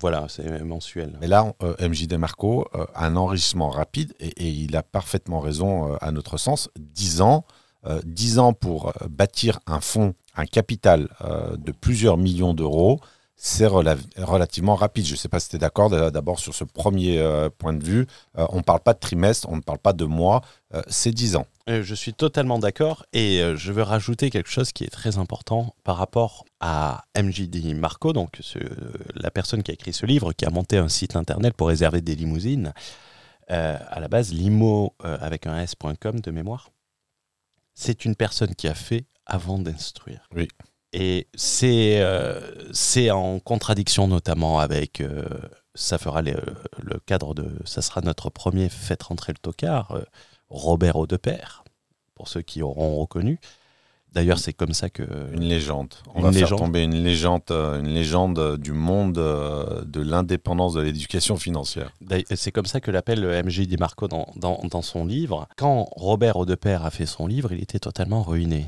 voilà, 0.00 0.26
c'est 0.28 0.64
mensuel. 0.64 1.16
Mais 1.20 1.26
là, 1.26 1.52
MJ 1.80 2.06
Demarco 2.06 2.66
a 2.72 3.04
un 3.06 3.16
enrichissement 3.16 3.68
rapide 3.68 4.14
et, 4.18 4.28
et, 4.28 4.48
il 4.48 4.74
a 4.74 4.82
parfaitement 4.82 5.40
raison 5.40 5.94
à 6.00 6.10
notre 6.10 6.38
sens. 6.38 6.70
10 6.78 7.20
ans, 7.20 7.44
10 8.04 8.38
ans 8.38 8.54
pour 8.54 8.94
bâtir 9.10 9.60
un 9.66 9.80
fonds 9.80 10.14
un 10.38 10.46
capital 10.46 11.08
euh, 11.20 11.56
de 11.56 11.72
plusieurs 11.72 12.16
millions 12.16 12.54
d'euros, 12.54 13.00
c'est 13.34 13.66
relativement 13.66 14.74
rapide. 14.74 15.06
Je 15.06 15.12
ne 15.12 15.16
sais 15.16 15.28
pas 15.28 15.38
si 15.38 15.48
tu 15.48 15.56
es 15.56 15.58
d'accord 15.58 15.90
d'abord 15.90 16.40
sur 16.40 16.54
ce 16.54 16.64
premier 16.64 17.18
euh, 17.18 17.50
point 17.56 17.72
de 17.72 17.84
vue. 17.84 18.06
Euh, 18.36 18.46
on 18.50 18.58
ne 18.58 18.62
parle 18.62 18.80
pas 18.80 18.94
de 18.94 18.98
trimestre, 18.98 19.48
on 19.48 19.56
ne 19.56 19.60
parle 19.60 19.78
pas 19.78 19.92
de 19.92 20.04
mois, 20.04 20.40
c'est 20.88 21.12
10 21.12 21.36
ans. 21.36 21.46
Je 21.66 21.94
suis 21.94 22.14
totalement 22.14 22.58
d'accord 22.58 23.04
et 23.12 23.42
je 23.54 23.72
veux 23.72 23.82
rajouter 23.82 24.30
quelque 24.30 24.48
chose 24.48 24.72
qui 24.72 24.84
est 24.84 24.90
très 24.90 25.18
important 25.18 25.74
par 25.84 25.96
rapport 25.96 26.44
à 26.60 27.04
MJD 27.16 27.74
Marco, 27.76 28.12
donc 28.12 28.40
la 29.14 29.30
personne 29.30 29.62
qui 29.62 29.70
a 29.70 29.74
écrit 29.74 29.92
ce 29.92 30.06
livre, 30.06 30.32
qui 30.32 30.46
a 30.46 30.50
monté 30.50 30.78
un 30.78 30.88
site 30.88 31.14
internet 31.14 31.54
pour 31.54 31.68
réserver 31.68 32.00
des 32.00 32.14
limousines. 32.14 32.72
à 33.48 34.00
la 34.00 34.08
base, 34.08 34.32
limo 34.32 34.94
avec 35.02 35.46
un 35.46 35.58
s.com 35.58 36.20
de 36.20 36.30
mémoire, 36.30 36.70
c'est 37.78 38.04
une 38.04 38.16
personne 38.16 38.54
qui 38.56 38.66
a 38.66 38.74
fait 38.74 39.04
avant 39.24 39.58
d'instruire. 39.58 40.28
Oui. 40.34 40.48
Et 40.92 41.28
c'est 41.34 42.00
euh, 42.00 42.40
c'est 42.72 43.10
en 43.10 43.38
contradiction 43.40 44.08
notamment 44.08 44.58
avec, 44.58 45.00
euh, 45.00 45.24
ça 45.74 45.98
fera 45.98 46.22
les- 46.22 46.34
le 46.82 46.98
cadre 47.06 47.34
de, 47.34 47.46
ça 47.64 47.82
sera 47.82 48.00
notre 48.00 48.30
premier 48.30 48.68
Faites 48.68 49.02
rentrer 49.04 49.32
le 49.32 49.38
tocard, 49.38 49.92
euh, 49.92 50.02
Robert 50.48 50.96
Audepère, 50.96 51.62
pour 52.14 52.26
ceux 52.26 52.42
qui 52.42 52.62
auront 52.62 52.96
reconnu. 52.96 53.38
D'ailleurs, 54.18 54.40
c'est 54.40 54.52
comme 54.52 54.72
ça 54.74 54.90
que... 54.90 55.04
Une 55.32 55.44
légende. 55.44 55.94
On 56.12 56.18
Une 56.18 56.22
va 56.24 56.30
légende. 56.32 56.48
faire 56.48 56.58
tomber 56.58 56.82
une 56.82 57.04
légende, 57.04 57.42
euh, 57.52 57.78
une 57.78 57.94
légende 57.94 58.38
euh, 58.40 58.56
du 58.56 58.72
monde 58.72 59.16
euh, 59.18 59.84
de 59.84 60.00
l'indépendance 60.00 60.74
de 60.74 60.80
l'éducation 60.80 61.36
financière. 61.36 61.92
C'est 62.34 62.50
comme 62.50 62.66
ça 62.66 62.80
que 62.80 62.90
l'appelle 62.90 63.20
le 63.20 63.40
MJ 63.44 63.60
Di 63.68 63.76
Marco 63.76 64.08
dans, 64.08 64.26
dans, 64.34 64.60
dans 64.68 64.82
son 64.82 65.06
livre. 65.06 65.46
Quand 65.56 65.88
Robert 65.92 66.36
Audepère 66.36 66.84
a 66.84 66.90
fait 66.90 67.06
son 67.06 67.28
livre, 67.28 67.52
il 67.52 67.62
était 67.62 67.78
totalement 67.78 68.24
ruiné. 68.24 68.66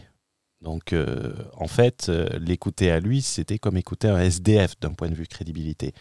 Donc, 0.62 0.92
euh, 0.92 1.32
en 1.56 1.66
fait, 1.66 2.12
l'écouter 2.40 2.92
à 2.92 3.00
lui, 3.00 3.22
c'était 3.22 3.58
comme 3.58 3.76
écouter 3.76 4.06
un 4.08 4.20
SDF 4.20 4.78
d'un 4.80 4.92
point 4.92 5.08
de 5.08 5.14
vue 5.16 5.26
crédibilité. 5.26 5.94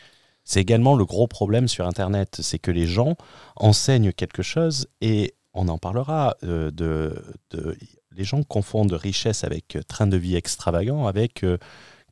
C'est 0.43 0.61
également 0.61 0.95
le 0.95 1.05
gros 1.05 1.27
problème 1.27 1.67
sur 1.67 1.87
Internet, 1.87 2.37
c'est 2.41 2.59
que 2.59 2.69
les 2.71 2.85
gens 2.85 3.15
enseignent 3.55 4.11
quelque 4.11 4.43
chose 4.43 4.87
et 5.01 5.33
on 5.55 5.67
en 5.69 5.79
parlera 5.79 6.35
euh, 6.43 6.69
de, 6.71 7.15
de- 7.51 7.75
les 8.19 8.25
gens 8.25 8.43
confondent 8.43 8.91
richesse 8.91 9.43
avec 9.43 9.77
euh, 9.77 9.81
train 9.81 10.05
de 10.05 10.17
vie 10.17 10.35
extravagant 10.35 11.07
avec 11.07 11.43
euh, 11.43 11.57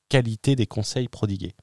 qualité 0.09 0.55
des 0.55 0.65
conseils 0.65 1.09
prodigués. 1.09 1.53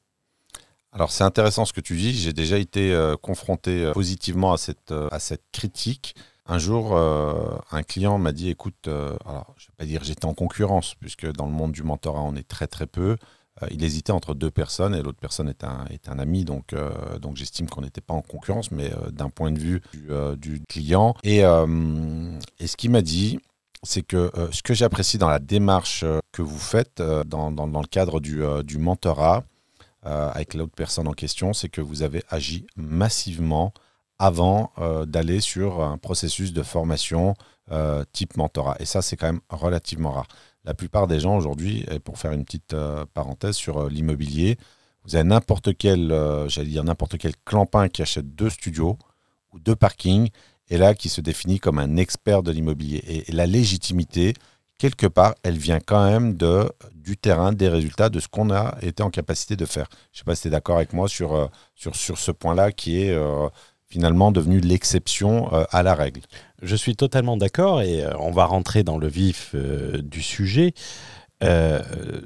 Alors 0.93 1.11
c'est 1.11 1.25
intéressant 1.25 1.65
ce 1.65 1.73
que 1.73 1.81
tu 1.81 1.97
dis. 1.97 2.13
J'ai 2.13 2.35
déjà 2.35 2.59
été 2.59 2.93
euh, 2.93 3.17
confronté 3.17 3.91
positivement 3.93 4.53
à 4.53 4.59
cette, 4.59 4.93
à 4.93 5.19
cette 5.19 5.45
critique. 5.51 6.15
Un 6.47 6.59
jour, 6.59 6.95
un 6.95 7.83
client 7.83 8.19
m'a 8.19 8.33
dit, 8.33 8.51
écoute, 8.51 8.87
alors 8.87 9.55
je 9.57 9.69
vais 9.69 9.73
pas 9.79 9.87
dire 9.87 10.05
j'étais 10.05 10.27
en 10.27 10.35
concurrence, 10.35 10.95
puisque 10.95 11.27
dans 11.33 11.47
le 11.47 11.53
monde 11.53 11.73
du 11.73 11.83
mentorat, 11.83 12.21
on 12.21 12.37
est 12.37 12.47
très 12.47 12.67
très 12.67 12.87
peu. 12.87 13.17
Il 13.71 13.83
hésitait 13.83 14.13
entre 14.13 14.35
deux 14.35 14.51
personnes 14.51 14.95
et 14.95 15.01
l'autre 15.01 15.19
personne 15.19 15.49
est 15.49 15.65
un, 15.65 15.87
est 15.89 16.07
un 16.07 16.19
ami, 16.19 16.45
donc, 16.45 16.75
donc 17.19 17.39
j'estime 17.39 17.67
qu'on 17.67 17.81
n'était 17.81 18.03
pas 18.03 18.13
en 18.13 18.21
concurrence, 18.21 18.71
mais 18.73 18.93
d'un 19.11 19.31
point 19.31 19.53
de 19.53 19.59
vue 19.59 19.81
du, 20.37 20.61
client. 20.69 21.15
Et, 21.23 21.39
et 21.39 22.67
ce 22.67 22.77
qu'il 22.77 22.91
m'a 22.91 23.01
dit, 23.01 23.41
c'est 23.85 24.03
que 24.03 24.31
euh, 24.37 24.51
ce 24.51 24.63
que 24.63 24.75
j'apprécie 24.75 25.19
dans 25.19 25.29
la 25.29 25.39
démarche 25.39 26.03
euh, 26.05 26.21
que 26.33 26.43
vous 26.43 26.59
faites 26.59 27.01
euh, 27.01 27.25
dans, 27.25 27.51
le 27.51 27.87
cadre 27.87 28.21
du, 28.21 28.79
mentorat, 28.79 29.45
avec 30.03 30.53
l'autre 30.53 30.75
personne 30.77 31.09
en 31.09 31.13
question, 31.13 31.55
c'est 31.55 31.71
que 31.71 31.81
vous 31.81 32.03
avez 32.03 32.23
agi 32.29 32.67
massivement 32.77 33.73
avant 34.19 34.71
d'aller 35.07 35.41
sur 35.41 35.83
un 35.83 35.97
processus 35.97 36.53
de 36.53 36.63
formation 36.63 37.35
type 38.13 38.37
mentorat. 38.37 38.77
Et 38.81 38.85
ça, 38.85 39.01
c'est 39.01 39.17
quand 39.17 39.29
même 39.29 39.41
relativement 39.49 40.11
rare. 40.11 40.29
La 40.65 40.75
plupart 40.75 41.07
des 41.07 41.21
gens 41.21 41.39
aujourd'hui, 41.39 41.87
et 41.91 42.01
pour 42.01 42.19
faire 42.19 42.33
une 42.33 42.45
petite 42.45 42.77
parenthèse 43.15 43.57
sur 43.57 43.89
l'immobilier, 43.89 44.59
vous 45.05 45.15
avez 45.15 45.25
n'importe 45.25 45.75
quel, 45.75 46.09
j'allais 46.49 46.69
dire 46.69 46.85
n'importe 46.85 47.17
quel 47.17 47.33
clampin 47.47 47.89
qui 47.89 48.03
achète 48.03 48.35
deux 48.35 48.51
studios 48.51 48.99
ou 49.53 49.59
deux 49.59 49.77
parkings, 49.77 50.29
et 50.69 50.79
là 50.79 50.95
qui 50.95 51.09
se 51.09 51.21
définit 51.21 51.59
comme 51.59 51.79
un 51.79 51.97
expert 51.97 52.43
de 52.43 52.51
l'immobilier. 52.51 53.25
Et, 53.29 53.33
la 53.33 53.47
légitimité, 53.47 54.35
quelque 54.79 55.07
part, 55.07 55.35
elle 55.43 55.59
vient 55.59 55.81
quand 55.81 56.05
même 56.05 56.37
de, 56.37 56.71
du 56.95 57.17
terrain, 57.17 57.53
des 57.53 57.69
résultats, 57.69 58.09
de 58.09 58.21
ce 58.21 58.29
qu'on 58.29 58.51
a 58.51 58.77
été 58.83 59.03
en 59.03 59.11
capacité 59.11 59.57
de 59.57 59.67
faire. 59.67 59.87
Je 60.13 60.17
ne 60.17 60.19
sais 60.19 60.25
pas 60.25 60.35
si 60.35 60.43
tu 60.43 60.49
es 60.49 60.51
d'accord 60.51 60.77
avec 60.77 60.93
moi 60.93 61.09
sur, 61.09 61.35
euh, 61.35 61.47
sur, 61.75 61.95
sur 61.95 62.19
ce 62.19 62.31
point-là 62.31 62.73
qui 62.73 63.03
est 63.03 63.11
euh, 63.11 63.49
finalement 63.87 64.33
devenu 64.33 64.61
l'exception 64.61 65.53
euh, 65.53 65.65
à 65.71 65.83
la 65.83 65.95
règle. 65.95 66.23
Je 66.63 66.77
suis 66.77 66.97
totalement 66.97 67.37
d'accord 67.37 67.83
et 67.83 68.05
on 68.19 68.31
va 68.31 68.47
rentrer 68.47 68.83
dans 68.85 68.97
le 68.97 69.07
vif 69.07 69.55
du 69.55 70.23
sujet 70.23 70.73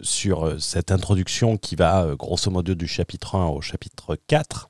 sur 0.03 0.55
cette 0.61 0.93
introduction 0.93 1.57
qui 1.57 1.75
va 1.75 2.15
grosso 2.17 2.53
modo 2.53 2.77
du 2.77 2.87
chapitre 2.87 3.35
1 3.35 3.47
au 3.47 3.61
chapitre 3.61 4.17
4, 4.29 4.69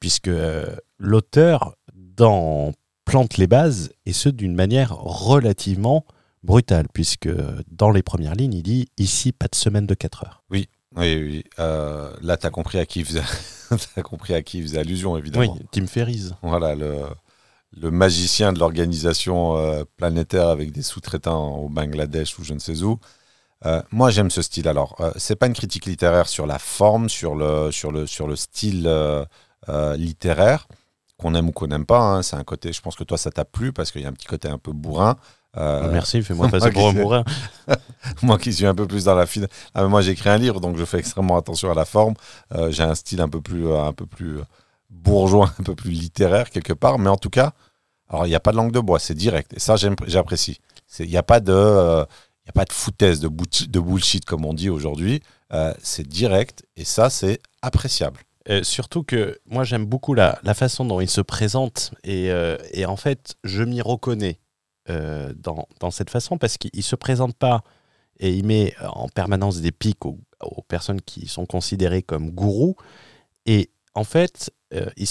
puisque 0.00 0.30
l'auteur 0.98 1.74
dans 1.94 2.72
plante 3.04 3.36
les 3.36 3.46
bases 3.46 3.92
et 4.06 4.12
ce 4.12 4.28
d'une 4.28 4.54
manière 4.54 4.94
relativement 4.96 6.04
brutale, 6.42 6.86
puisque 6.92 7.30
dans 7.70 7.90
les 7.90 8.02
premières 8.02 8.34
lignes, 8.34 8.54
il 8.54 8.62
dit 8.62 8.88
ici 8.98 9.32
pas 9.32 9.48
de 9.48 9.54
semaine 9.54 9.86
de 9.86 9.94
4 9.94 10.24
heures. 10.24 10.42
Oui, 10.50 10.68
oui. 10.96 11.44
Euh, 11.58 12.12
là, 12.20 12.36
tu 12.36 12.46
as 12.46 12.50
compris 12.50 12.78
à 12.78 12.86
qui 12.86 13.04
faisait, 13.04 13.22
compris 14.02 14.34
à 14.34 14.42
qui 14.42 14.58
il 14.58 14.64
faisait 14.64 14.78
allusion, 14.78 15.16
évidemment. 15.16 15.54
Oui, 15.54 15.66
Tim 15.70 15.86
Ferriss. 15.86 16.32
Voilà, 16.42 16.74
le, 16.74 16.96
le 17.80 17.90
magicien 17.90 18.52
de 18.52 18.58
l'organisation 18.58 19.56
euh, 19.56 19.84
planétaire 19.96 20.48
avec 20.48 20.72
des 20.72 20.82
sous-traitants 20.82 21.56
au 21.58 21.68
Bangladesh 21.68 22.38
ou 22.38 22.44
je 22.44 22.54
ne 22.54 22.58
sais 22.58 22.82
où. 22.82 22.98
Euh, 23.64 23.80
moi, 23.90 24.10
j'aime 24.10 24.30
ce 24.30 24.42
style. 24.42 24.68
Alors, 24.68 24.96
euh, 25.00 25.12
c'est 25.16 25.36
pas 25.36 25.46
une 25.46 25.54
critique 25.54 25.86
littéraire 25.86 26.28
sur 26.28 26.46
la 26.46 26.58
forme, 26.58 27.08
sur 27.08 27.34
le, 27.34 27.70
sur 27.70 27.92
le, 27.92 28.06
sur 28.06 28.26
le 28.26 28.36
style 28.36 28.90
littéraire, 29.96 30.66
qu'on 31.22 31.34
aime 31.34 31.48
ou 31.48 31.52
qu'on 31.52 31.68
n'aime 31.68 31.86
pas. 31.86 31.98
hein. 32.00 32.22
C'est 32.22 32.36
un 32.36 32.44
côté, 32.44 32.72
je 32.72 32.80
pense 32.82 32.96
que 32.96 33.04
toi, 33.04 33.16
ça 33.16 33.30
t'a 33.30 33.44
plu 33.46 33.72
parce 33.72 33.90
qu'il 33.90 34.02
y 34.02 34.04
a 34.04 34.08
un 34.08 34.12
petit 34.12 34.26
côté 34.26 34.48
un 34.48 34.58
peu 34.58 34.72
bourrin. 34.72 35.16
Euh, 35.56 35.90
Merci, 35.92 36.22
fais-moi 36.22 36.48
passer 36.50 36.70
pour 36.70 36.88
un 36.88 36.92
bourrin. 36.92 37.24
moi 38.22 38.38
qui 38.38 38.52
suis 38.52 38.66
un 38.66 38.74
peu 38.74 38.86
plus 38.86 39.04
dans 39.04 39.14
la 39.14 39.26
fine. 39.26 39.46
Ah, 39.74 39.86
moi, 39.86 40.02
j'écris 40.02 40.28
un 40.30 40.38
livre, 40.38 40.60
donc 40.60 40.76
je 40.76 40.84
fais 40.84 40.98
extrêmement 40.98 41.36
attention 41.36 41.70
à 41.70 41.74
la 41.74 41.84
forme. 41.84 42.14
Euh, 42.54 42.70
J'ai 42.70 42.82
un 42.82 42.94
style 42.94 43.20
un 43.20 43.28
peu 43.28 43.40
plus, 43.40 43.66
euh, 43.68 43.82
un 43.84 43.92
peu 43.92 44.06
plus 44.06 44.38
bourgeois, 44.90 45.50
un 45.60 45.62
peu 45.62 45.74
plus 45.74 45.90
littéraire 45.90 46.50
quelque 46.50 46.72
part. 46.72 46.98
Mais 46.98 47.08
en 47.10 47.16
tout 47.16 47.30
cas, 47.30 47.52
alors 48.08 48.26
il 48.26 48.30
n'y 48.30 48.34
a 48.34 48.40
pas 48.40 48.52
de 48.52 48.56
langue 48.56 48.72
de 48.72 48.80
bois, 48.80 48.98
c'est 48.98 49.14
direct. 49.14 49.52
Et 49.54 49.60
ça, 49.60 49.76
j'apprécie. 50.06 50.60
C'est- 50.86 51.04
Il 51.04 51.10
n'y 51.10 51.16
a 51.16 51.22
pas 51.22 51.40
de, 51.40 51.52
euh, 51.52 52.04
il 52.44 52.48
y 52.48 52.50
a 52.50 52.52
pas 52.52 52.64
de 52.64 52.72
foutaise, 52.72 53.20
de, 53.20 53.28
bullshit- 53.28 53.70
de 53.70 53.80
bullshit 53.80 54.24
comme 54.24 54.44
on 54.44 54.52
dit 54.54 54.68
aujourd'hui. 54.70 55.22
C'est 55.82 56.08
direct 56.08 56.64
et 56.76 56.84
ça, 56.84 57.10
c'est 57.10 57.38
appréciable. 57.60 58.20
Euh, 58.48 58.62
surtout 58.64 59.04
que 59.04 59.38
moi 59.46 59.62
j'aime 59.62 59.86
beaucoup 59.86 60.14
la, 60.14 60.34
façon 60.54 60.84
dont 60.84 61.00
il 61.00 61.08
se 61.08 61.20
présente 61.20 61.94
et, 62.02 62.30
euh, 62.32 62.56
en 62.86 62.96
fait 62.96 63.36
je 63.44 63.62
m'y 63.62 63.80
reconnais 63.80 64.40
euh, 64.90 65.32
dans, 65.36 65.90
cette 65.92 66.10
façon 66.10 66.38
parce 66.38 66.58
qu'il 66.58 66.72
ne 66.74 66.82
se 66.82 66.96
présente 66.96 67.36
pas 67.36 67.62
et 68.18 68.34
il 68.34 68.44
met 68.44 68.74
en 68.80 69.08
permanence 69.08 69.60
des 69.60 69.70
pics 69.70 70.04
aux, 70.04 70.18
personnes 70.66 71.00
qui 71.00 71.28
sont 71.28 71.46
considérées 71.46 72.02
comme 72.02 72.30
gourous 72.30 72.74
et 73.46 73.70
en 73.94 74.02
fait 74.02 74.50
il, 74.96 75.06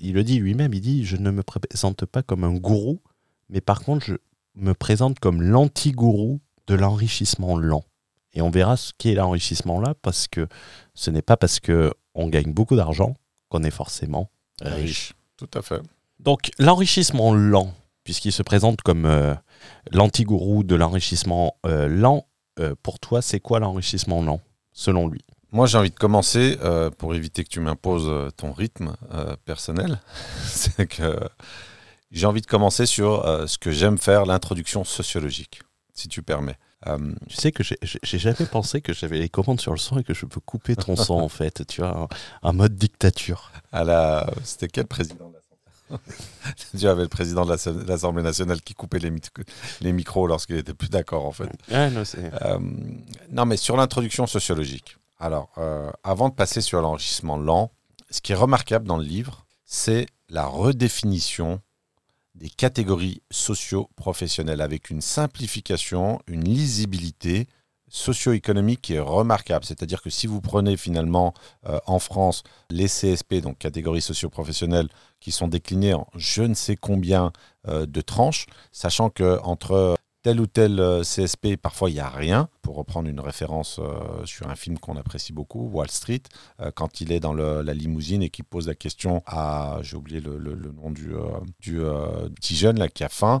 il 0.00 0.12
le 0.12 0.22
dit 0.22 0.38
lui-même, 0.38 0.74
il 0.74 0.82
dit 0.82 1.04
je 1.06 1.16
ne 1.16 1.30
me 1.30 1.42
présente 1.42 2.04
pas 2.04 2.22
comme 2.22 2.44
un 2.44 2.54
gourou 2.54 3.00
mais 3.48 3.62
par 3.62 3.80
contre 3.80 4.04
je 4.04 4.14
me 4.54 4.74
présente 4.74 5.18
comme 5.18 5.40
l'anti-gourou 5.40 6.40
de 6.66 6.74
l'enrichissement 6.74 7.56
lent. 7.56 7.84
Et 8.36 8.42
on 8.42 8.50
verra 8.50 8.76
ce 8.76 8.92
qu'est 8.96 9.14
l'enrichissement 9.14 9.80
là 9.80 9.94
parce 10.02 10.28
que 10.28 10.46
ce 10.94 11.10
n'est 11.10 11.22
pas 11.22 11.36
parce 11.36 11.58
que 11.58 11.92
on 12.14 12.28
gagne 12.28 12.52
beaucoup 12.52 12.76
d'argent 12.76 13.14
qu'on 13.48 13.64
est 13.64 13.70
forcément 13.70 14.30
riche. 14.62 15.14
Tout 15.36 15.50
à 15.54 15.62
fait. 15.62 15.80
Donc 16.20 16.50
l'enrichissement 16.58 17.34
lent, 17.34 17.74
puisqu'il 18.04 18.32
se 18.32 18.42
présente 18.42 18.82
comme 18.82 19.06
euh, 19.06 19.34
l'anti-gourou 19.90 20.64
de 20.64 20.74
l'enrichissement 20.74 21.56
euh, 21.66 21.88
lent, 21.88 22.26
euh, 22.60 22.74
pour 22.82 22.98
toi, 22.98 23.22
c'est 23.22 23.40
quoi 23.40 23.58
l'enrichissement 23.58 24.22
lent, 24.22 24.40
selon 24.72 25.08
lui? 25.08 25.20
Moi, 25.52 25.66
j'ai 25.66 25.78
envie 25.78 25.90
de 25.90 25.96
commencer, 25.96 26.58
euh, 26.62 26.90
pour 26.90 27.14
éviter 27.14 27.42
que 27.42 27.48
tu 27.48 27.60
m'imposes 27.60 28.30
ton 28.36 28.52
rythme 28.52 28.94
personnel, 29.44 30.00
c'est 30.44 30.86
que 30.86 31.18
j'ai 32.10 32.26
envie 32.26 32.42
de 32.42 32.46
commencer 32.46 32.84
sur 32.84 33.24
ce 33.48 33.56
que 33.56 33.70
j'aime 33.70 33.96
faire, 33.96 34.26
l'introduction 34.26 34.84
sociologique, 34.84 35.62
si 35.96 36.08
tu 36.08 36.22
permets. 36.22 36.56
Euh, 36.86 36.98
Tu 37.28 37.36
sais 37.36 37.52
que 37.52 37.62
j'ai- 37.64 37.78
jamais 38.18 38.46
pensé 38.50 38.80
que 38.80 38.92
j'avais 38.92 39.18
les 39.18 39.28
commandes 39.28 39.60
sur 39.60 39.72
le 39.72 39.78
son 39.78 39.98
et 39.98 40.04
que 40.04 40.14
je 40.14 40.26
peux 40.26 40.40
couper 40.40 40.76
ton 40.76 40.94
son, 40.96 41.14
en 41.14 41.28
fait. 41.28 41.66
Tu 41.66 41.80
vois, 41.80 41.96
un, 42.42 42.48
un 42.48 42.52
mode 42.52 42.76
dictature. 42.76 43.50
à 43.72 43.82
la... 43.84 44.30
C'était 44.44 44.68
quel 44.68 44.86
président 44.86 45.28
de 45.30 45.34
l'Assemblée? 45.34 45.42
Tu 46.78 46.86
avais 46.86 47.02
le 47.02 47.08
président 47.08 47.44
de 47.44 47.50
l'Ass- 47.50 47.68
de 47.68 47.84
l'Assemblée 47.88 48.22
nationale 48.22 48.60
qui 48.60 48.74
coupait 48.74 48.98
les, 48.98 49.92
micros 49.92 50.26
lorsqu'il 50.26 50.56
était 50.56 50.74
plus 50.74 50.88
d'accord, 50.90 51.24
en 51.26 51.32
fait. 51.32 51.48
Ah, 51.72 51.90
non, 51.90 52.02
Euh, 52.16 52.58
non, 53.30 53.46
mais 53.46 53.56
sur 53.56 53.76
l'introduction 53.76 54.26
sociologique. 54.26 54.96
Alors, 55.18 55.50
euh, 55.58 55.90
avant 56.04 56.28
de 56.28 56.34
passer 56.34 56.60
sur 56.60 56.80
l'enrichissement 56.82 57.36
lent, 57.38 57.72
ce 58.10 58.20
qui 58.20 58.32
est 58.32 58.36
remarquable 58.36 58.86
dans 58.86 58.98
le 58.98 59.04
livre, 59.04 59.46
c'est 59.64 60.06
la 60.28 60.44
redéfinition 60.46 61.60
des 62.36 62.50
catégories 62.50 63.22
socio-professionnelles 63.30 64.60
avec 64.60 64.90
une 64.90 65.00
simplification, 65.00 66.20
une 66.26 66.44
lisibilité 66.44 67.46
socio-économique 67.88 68.82
qui 68.82 68.94
est 68.94 69.00
remarquable. 69.00 69.64
C'est-à-dire 69.64 70.02
que 70.02 70.10
si 70.10 70.26
vous 70.26 70.40
prenez 70.40 70.76
finalement 70.76 71.34
euh, 71.66 71.78
en 71.86 71.98
France 71.98 72.42
les 72.70 72.86
CSP, 72.86 73.36
donc 73.36 73.58
catégories 73.58 74.02
socio-professionnelles, 74.02 74.88
qui 75.20 75.32
sont 75.32 75.48
déclinées 75.48 75.94
en 75.94 76.06
je 76.14 76.42
ne 76.42 76.54
sais 76.54 76.76
combien 76.76 77.32
euh, 77.68 77.86
de 77.86 78.00
tranches, 78.00 78.46
sachant 78.72 79.08
que 79.08 79.38
entre 79.42 79.96
tel 80.26 80.40
ou 80.40 80.48
tel 80.48 80.80
euh, 80.80 81.02
CSP, 81.04 81.56
parfois 81.56 81.88
il 81.88 81.92
n'y 81.94 82.00
a 82.00 82.08
rien. 82.08 82.48
Pour 82.60 82.74
reprendre 82.74 83.08
une 83.08 83.20
référence 83.20 83.78
euh, 83.78 84.24
sur 84.24 84.48
un 84.48 84.56
film 84.56 84.76
qu'on 84.76 84.96
apprécie 84.96 85.32
beaucoup, 85.32 85.68
Wall 85.72 85.88
Street, 85.88 86.22
euh, 86.60 86.72
quand 86.74 87.00
il 87.00 87.12
est 87.12 87.20
dans 87.20 87.32
le- 87.32 87.62
la 87.62 87.72
limousine 87.74 88.24
et 88.24 88.28
qu'il 88.30 88.44
pose 88.44 88.66
la 88.66 88.74
question 88.74 89.22
à, 89.24 89.78
j'ai 89.82 89.96
oublié 89.96 90.18
le, 90.20 90.36
le- 90.36 90.54
le 90.54 90.72
nom 90.72 90.90
du, 90.90 91.12
du 91.60 91.78
petit 92.34 92.56
jeune 92.56 92.76
là, 92.80 92.88
qui 92.88 93.04
a 93.04 93.08
faim, 93.08 93.40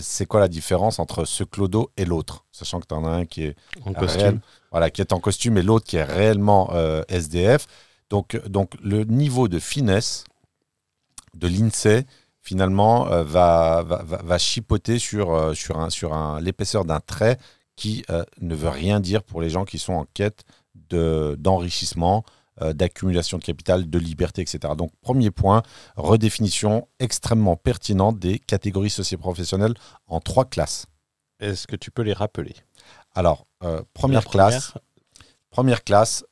c'est 0.00 0.24
quoi 0.24 0.40
la 0.40 0.48
différence 0.48 0.98
entre 0.98 1.26
ce 1.26 1.44
clodo 1.44 1.90
et 1.98 2.06
l'autre? 2.06 2.46
Sachant 2.50 2.80
que 2.80 2.86
tu 2.86 2.94
en 2.94 3.04
as 3.04 3.10
un 3.10 3.24
qui 3.26 3.42
est 3.44 3.56
En 3.84 3.92
réel, 3.92 3.96
costume. 4.00 4.40
voilà, 4.70 4.88
qui 4.90 5.02
est 5.02 5.12
en 5.12 5.20
costume 5.20 5.58
et 5.58 5.62
l'autre 5.62 5.84
qui 5.86 5.96
est 5.96 6.02
réellement 6.04 6.70
SDF. 7.08 7.66
Donc, 8.08 8.40
donc 8.48 8.72
le 8.82 9.04
niveau 9.04 9.48
de 9.48 9.58
finesse 9.58 10.24
de 11.34 11.46
l'INSEE, 11.46 12.06
finalement, 12.42 13.06
euh, 13.10 13.24
va, 13.24 13.82
va, 13.86 14.02
va- 14.02 14.38
chipoter 14.38 14.98
sur, 14.98 15.32
euh, 15.32 15.54
sur, 15.54 15.78
un, 15.78 15.88
sur 15.90 16.12
un, 16.12 16.40
l'épaisseur 16.40 16.84
d'un 16.84 17.00
trait 17.00 17.38
qui 17.76 18.04
euh, 18.10 18.24
ne 18.40 18.54
veut 18.54 18.68
rien 18.68 19.00
dire 19.00 19.22
pour 19.22 19.40
les 19.40 19.48
gens 19.48 19.64
qui 19.64 19.78
sont 19.78 19.94
en 19.94 20.06
quête 20.12 20.44
de, 20.90 21.36
d'enrichissement, 21.38 22.24
d'accumulation 22.60 23.38
de 23.38 23.44
capital, 23.44 23.88
de 23.88 23.98
liberté, 23.98 24.42
etc. 24.42 24.74
Donc, 24.76 24.92
premier 25.00 25.30
point, 25.30 25.62
redéfinition 25.96 26.86
extrêmement 27.00 27.56
pertinente 27.56 28.18
des 28.18 28.38
catégories 28.38 28.90
socioprofessionnelles 28.90 29.74
en 30.06 30.20
trois 30.20 30.44
classes. 30.44 30.86
Est-ce 31.40 31.66
que 31.66 31.76
tu 31.76 31.90
peux 31.90 32.02
les 32.02 32.12
rappeler? 32.12 32.54
Alors, 33.14 33.46
première, 33.94 34.24
classe, 34.26 34.74
première 35.50 35.82
classe, 35.82 36.24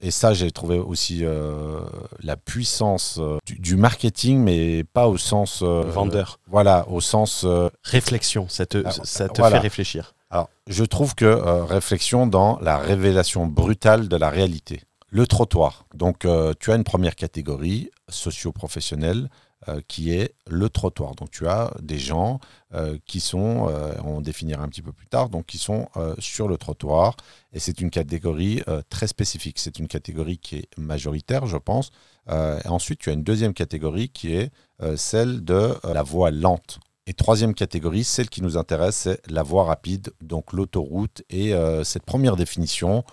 et 0.00 0.10
ça 0.10 0.34
j'ai 0.34 0.50
trouvé 0.50 0.78
aussi 0.78 1.24
euh, 1.24 1.80
la 2.22 2.36
puissance 2.36 3.18
euh, 3.18 3.38
du, 3.46 3.58
du 3.58 3.76
marketing, 3.76 4.38
mais 4.42 4.84
pas 4.84 5.08
au 5.08 5.16
sens 5.16 5.60
euh, 5.62 5.82
vendeur. 5.82 6.38
Voilà, 6.48 6.86
au 6.88 7.00
sens. 7.00 7.46
Réflexion, 7.82 8.46
ça 8.48 8.66
te, 8.66 8.82
Ah, 8.84 8.90
ça 8.90 9.28
te 9.28 9.40
voilà. 9.40 9.56
fait 9.56 9.62
réfléchir. 9.62 10.14
alors, 10.30 10.48
je 10.66 10.84
trouve 10.84 11.14
que 11.14 11.26
réflexion 11.26 12.26
dans 12.26 12.58
la 12.60 12.78
révélation 12.78 13.46
brutale 13.46 14.08
de 14.08 14.16
la 14.16 14.30
réalité. 14.30 14.82
Le 15.08 15.26
trottoir. 15.26 15.86
Donc, 15.94 16.26
tu 16.60 16.72
as 16.72 16.74
une 16.74 16.84
première 16.84 17.14
catégorie 17.14 17.90
socio-professionnelle 18.08 19.28
euh, 19.68 19.80
qui 19.88 20.12
est 20.12 20.34
le 20.46 20.68
trottoir. 20.68 21.14
Donc, 21.14 21.30
tu 21.30 21.48
as 21.48 21.72
des 21.80 21.98
gens 21.98 22.40
euh, 22.74 22.98
qui 23.06 23.20
sont, 23.20 23.68
euh, 23.70 23.94
on 24.04 24.20
définira 24.20 24.62
un 24.62 24.68
petit 24.68 24.82
peu 24.82 24.92
plus 24.92 25.06
tard, 25.06 25.30
donc 25.30 25.46
qui 25.46 25.56
sont 25.56 25.88
sur 26.18 26.46
le 26.46 26.58
trottoir. 26.58 27.16
Et 27.54 27.58
c'est 27.58 27.80
une 27.80 27.90
catégorie 27.90 28.62
très 28.90 29.06
spécifique. 29.06 29.58
C'est 29.58 29.78
une 29.78 29.88
catégorie 29.88 30.36
qui 30.36 30.56
est 30.56 30.68
majoritaire, 30.78 31.46
je 31.46 31.56
pense. 31.56 31.90
Et 32.28 32.68
ensuite, 32.68 32.98
tu 33.00 33.08
as 33.08 33.14
une 33.14 33.22
deuxième 33.22 33.54
catégorie 33.54 34.10
qui 34.10 34.34
est 34.34 34.50
celle 34.96 35.42
de 35.42 35.74
la 35.84 36.02
voie 36.02 36.30
lente. 36.30 36.78
Et 37.06 37.14
troisième 37.14 37.54
catégorie, 37.54 38.04
celle 38.04 38.28
qui 38.28 38.42
nous 38.42 38.58
intéresse, 38.58 38.96
c'est 38.96 39.30
la 39.30 39.42
voie 39.42 39.64
rapide, 39.64 40.12
donc 40.20 40.52
l'autoroute. 40.52 41.22
Et 41.30 41.54
cette 41.82 42.04
première 42.04 42.36
définition, 42.36 43.04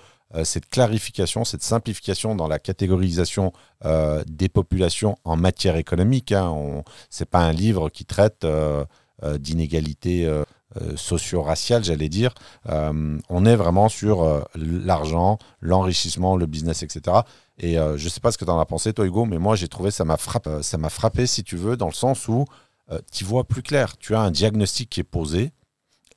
cette 0.44 0.68
clarification, 0.70 1.46
cette 1.46 1.64
simplification 1.64 2.36
dans 2.36 2.48
la 2.48 2.60
catégorisation 2.60 3.54
euh, 3.86 4.24
des 4.28 4.50
populations 4.50 5.18
en 5.24 5.36
matière 5.36 5.76
économique. 5.76 6.32
Hein, 6.32 6.84
Ce 7.10 7.24
n'est 7.24 7.28
pas 7.28 7.42
un 7.42 7.52
livre 7.52 7.90
qui 7.90 8.06
traite 8.06 8.44
euh, 8.44 8.86
euh, 9.24 9.38
d'inégalités 9.38 10.26
euh, 10.26 10.44
euh, 10.82 10.94
socio-raciales, 10.96 11.84
j'allais 11.84 12.10
dire. 12.10 12.34
Euh, 12.70 13.20
on 13.30 13.46
est 13.46 13.56
vraiment 13.56 13.90
sur 13.90 14.24
euh, 14.24 14.42
l'argent, 14.56 15.38
l'enrichissement, 15.62 16.36
le 16.36 16.48
business, 16.48 16.82
etc. 16.82 17.18
Et 17.60 17.78
euh, 17.78 17.96
je 17.98 18.06
ne 18.06 18.10
sais 18.10 18.20
pas 18.20 18.32
ce 18.32 18.40
que 18.40 18.46
tu 18.46 18.50
en 18.52 18.60
as 18.60 18.66
pensé, 18.66 18.92
toi, 18.92 19.06
Hugo, 19.06 19.26
mais 19.26 19.38
moi, 19.38 19.56
j'ai 19.56 19.68
trouvé 19.68 19.92
ça 19.92 20.04
m'a 20.04 20.18
frappé, 20.18 20.50
euh, 20.50 20.62
ça 20.64 20.80
m'a 20.80 20.90
frappé, 20.90 21.28
si 21.28 21.44
tu 21.44 21.58
veux, 21.58 21.78
dans 21.78 21.88
le 21.88 21.94
sens 21.94 22.28
où 22.28 22.46
tu 23.12 23.24
vois 23.24 23.44
plus 23.44 23.64
clair. 23.64 23.98
Tu 23.98 24.14
as 24.14 24.20
un 24.20 24.30
diagnostic 24.30 24.88
qui 24.88 25.00
est 25.00 25.04
posé 25.04 25.52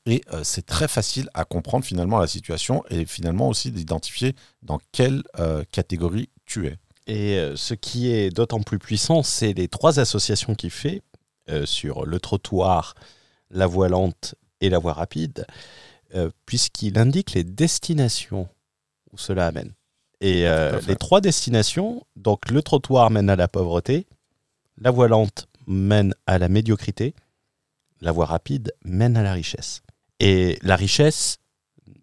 et 0.07 0.23
euh, 0.33 0.43
c'est 0.45 0.65
très 0.65 0.89
facile 0.89 1.29
à 1.35 1.45
comprendre 1.45 1.85
finalement 1.85 2.19
la 2.19 2.27
situation 2.27 2.85
et 2.91 3.05
finalement 3.05 3.49
aussi 3.49 3.71
d'identifier 3.73 4.35
dans 4.63 4.79
quelle 4.93 5.23
euh, 5.39 5.65
catégorie 5.71 6.31
tu 6.47 6.67
es. 6.67 6.79
Et 7.09 7.39
euh, 7.39 7.57
ce 7.57 7.75
qui 7.75 8.11
est 8.11 8.31
d'autant 8.31 8.63
plus 8.63 8.79
puissant, 8.79 9.23
c'est 9.23 9.53
les 9.53 9.69
trois 9.69 10.01
associations 10.01 10.55
qu'il 10.55 10.71
fait 10.71 11.03
sur 11.65 12.07
le 12.07 12.19
trottoir, 12.19 12.97
la 13.53 13.69
voie 13.69 13.89
lente 13.89 14.35
et 14.61 14.69
la 14.69 14.81
voie 14.81 14.95
rapide, 14.95 15.47
puisqu'il 16.45 16.99
indique 16.99 17.35
les 17.35 17.45
destinations 17.45 18.49
où 19.13 19.17
cela 19.17 19.47
amène. 19.47 19.73
Et 20.21 20.49
euh, 20.49 20.81
les 20.89 20.97
trois 20.97 21.21
destinations, 21.21 22.05
donc 22.17 22.51
le 22.51 22.63
trottoir 22.63 23.11
mène 23.11 23.29
à 23.29 23.37
la 23.37 23.49
pauvreté, 23.49 24.07
la 24.79 24.91
voie 24.91 25.09
lente 25.09 25.47
mène 25.67 26.15
à 26.27 26.39
la 26.39 26.49
médiocrité, 26.49 27.15
la 28.01 28.13
voie 28.13 28.27
rapide 28.27 28.73
mène 28.85 29.17
à 29.17 29.23
la 29.23 29.33
richesse. 29.33 29.83
Et 30.21 30.59
la 30.63 30.77
richesse, 30.77 31.39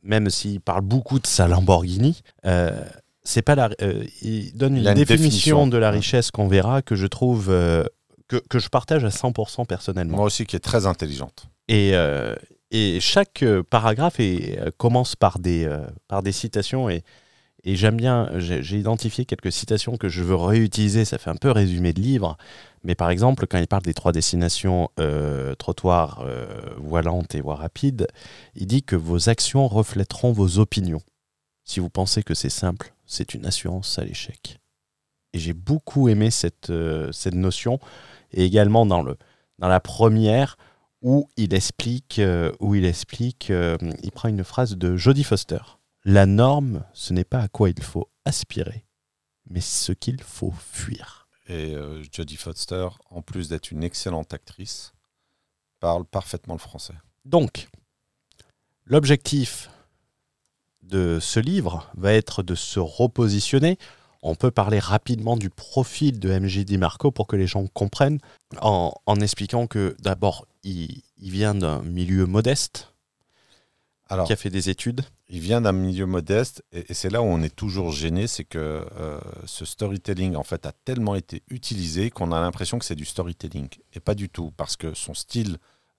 même 0.03 0.29
s'il 0.29 0.61
parle 0.61 0.81
beaucoup 0.81 1.19
de 1.19 1.27
sa 1.27 1.47
Lamborghini, 1.47 2.21
euh, 2.45 2.83
c'est 3.23 3.41
pas 3.41 3.55
la. 3.55 3.69
euh, 3.81 4.03
il 4.21 4.55
donne 4.55 4.77
une, 4.77 4.83
définition, 4.93 5.05
définition. 5.17 5.67
de 5.67 5.77
la 5.77 5.91
richesse 5.91 6.29
qu'on 6.31 6.47
verra 6.47 6.81
que 6.81 6.95
je 6.95 7.07
trouve 7.07 7.47
euh, 7.49 7.83
que, 8.27 8.37
que 8.49 8.59
je 8.59 8.69
partage 8.69 9.03
à 9.05 9.09
100% 9.09 9.65
personnellement. 9.65 10.17
Moi 10.17 10.25
aussi 10.25 10.45
qui 10.45 10.55
est 10.55 10.59
très 10.59 10.85
intelligente. 10.85 11.45
Et, 11.69 11.93
et 12.71 12.99
chaque 12.99 13.45
paragraphe 13.69 14.19
est- 14.19 14.59
commence 14.77 15.15
par 15.15 15.39
des, 15.39 15.69
par 16.09 16.21
des 16.21 16.33
citations 16.33 16.89
et, 16.89 17.03
et 17.63 17.77
j'aime 17.77 17.95
bien, 17.95 18.29
j'ai 18.39 18.77
identifié 18.77 19.23
quelques 19.23 19.51
citations 19.53 19.95
que 19.95 20.09
je 20.09 20.21
veux 20.23 20.35
réutiliser, 20.35 21.05
ça 21.05 21.17
fait 21.17 21.29
un 21.29 21.37
peu 21.37 21.49
résumé 21.51 21.93
de 21.93 22.01
livre, 22.01 22.37
mais 22.83 22.95
par 22.95 23.09
exemple 23.09 23.47
quand 23.47 23.57
il 23.57 23.67
parle 23.67 23.83
des 23.83 23.93
trois 23.93 24.11
destinations, 24.11 24.89
euh, 24.99 25.55
trottoir, 25.55 26.21
euh, 26.25 26.45
voie 26.77 27.01
lente 27.01 27.35
et 27.35 27.41
voie 27.41 27.55
rapide, 27.55 28.07
il 28.55 28.67
dit 28.67 28.83
que 28.83 28.95
vos 28.95 29.29
actions 29.29 29.67
reflèteront 29.67 30.31
vos 30.31 30.59
opinions. 30.59 31.01
Si 31.63 31.79
vous 31.79 31.89
pensez 31.89 32.23
que 32.23 32.33
c'est 32.33 32.49
simple, 32.49 32.93
c'est 33.05 33.33
une 33.33 33.45
assurance 33.45 33.97
à 33.99 34.03
l'échec. 34.03 34.59
Et 35.33 35.39
j'ai 35.39 35.53
beaucoup 35.53 36.09
aimé 36.09 36.29
cette, 36.29 36.69
euh, 36.69 37.11
cette 37.11 37.33
notion, 37.33 37.79
et 38.31 38.45
également 38.45 38.85
dans, 38.85 39.01
le, 39.01 39.17
dans 39.59 39.67
la 39.67 39.79
première, 39.79 40.57
où 41.01 41.29
il 41.37 41.53
explique, 41.53 42.19
euh, 42.19 42.51
où 42.59 42.75
il 42.75 42.85
explique, 42.85 43.49
euh, 43.49 43.77
il 44.03 44.11
prend 44.11 44.29
une 44.29 44.43
phrase 44.43 44.77
de 44.77 44.95
Jodie 44.95 45.23
Foster. 45.23 45.59
La 46.05 46.25
norme, 46.25 46.83
ce 46.93 47.13
n'est 47.13 47.23
pas 47.23 47.39
à 47.39 47.47
quoi 47.47 47.69
il 47.69 47.81
faut 47.81 48.09
aspirer, 48.25 48.85
mais 49.49 49.61
ce 49.61 49.91
qu'il 49.91 50.21
faut 50.21 50.53
fuir. 50.57 51.22
Et 51.47 51.75
euh, 51.75 52.03
Jodie 52.11 52.37
Foster, 52.37 52.87
en 53.09 53.21
plus 53.21 53.49
d'être 53.49 53.71
une 53.71 53.83
excellente 53.83 54.33
actrice, 54.33 54.93
parle 55.79 56.05
parfaitement 56.05 56.53
le 56.53 56.59
français. 56.59 56.93
Donc, 57.25 57.67
l'objectif 58.85 59.69
de 60.81 61.19
ce 61.21 61.39
livre 61.39 61.89
va 61.95 62.13
être 62.13 62.43
de 62.43 62.55
se 62.55 62.79
repositionner. 62.79 63.77
On 64.21 64.35
peut 64.35 64.51
parler 64.51 64.79
rapidement 64.79 65.35
du 65.35 65.49
profil 65.49 66.19
de 66.19 66.37
MJ 66.37 66.59
Di 66.59 66.77
Marco 66.77 67.11
pour 67.11 67.27
que 67.27 67.35
les 67.35 67.47
gens 67.47 67.67
comprennent, 67.67 68.19
en, 68.61 68.93
en 69.05 69.15
expliquant 69.19 69.67
que 69.67 69.97
d'abord, 69.99 70.47
il, 70.63 71.03
il 71.17 71.31
vient 71.31 71.55
d'un 71.55 71.81
milieu 71.81 72.25
modeste, 72.25 72.93
Alors, 74.09 74.27
qui 74.27 74.33
a 74.33 74.37
fait 74.37 74.49
des 74.49 74.69
études. 74.69 75.03
Il 75.33 75.39
vient 75.39 75.61
d'un 75.61 75.71
milieu 75.71 76.05
modeste 76.05 76.63
et, 76.71 76.93
c'est 76.93 77.09
là 77.09 77.23
où 77.23 77.25
on 77.25 77.41
est 77.41 77.55
toujours 77.55 77.91
gêné, 77.91 78.27
c'est 78.27 78.43
que 78.43 78.85
euh, 78.99 79.19
ce 79.45 79.65
storytelling 79.65 80.35
en 80.35 80.43
fait 80.43 80.67
a 80.67 80.71
tellement 80.71 81.15
été 81.15 81.41
utilisé 81.49 82.11
qu'on 82.11 82.31
a 82.31 82.39
l'impression 82.39 82.77
que 82.77 82.85
c'est 82.85 82.93
du 82.93 83.03
storytelling 83.03 83.67
et 83.93 83.99
pas 83.99 84.13
du 84.13 84.29
tout 84.29 84.53
parce 84.55 84.77
que 84.77 84.93
son 84.93 85.15
style 85.15 85.57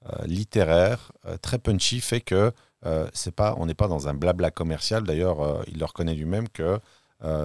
euh, 0.09 0.25
littéraire 0.27 1.11
euh, 1.27 1.37
très 1.37 1.59
punchy 1.59 2.01
fait 2.01 2.21
que 2.21 2.53
on 2.87 3.67
n'est 3.67 3.75
pas 3.75 3.89
dans 3.89 4.09
un 4.09 4.15
blabla 4.15 4.51
commercial. 4.51 5.05
D'ailleurs, 5.05 5.65
il 5.69 5.79
le 5.79 5.87
reconnaît 5.87 6.15
lui-même 6.15 6.51
que 6.51 6.79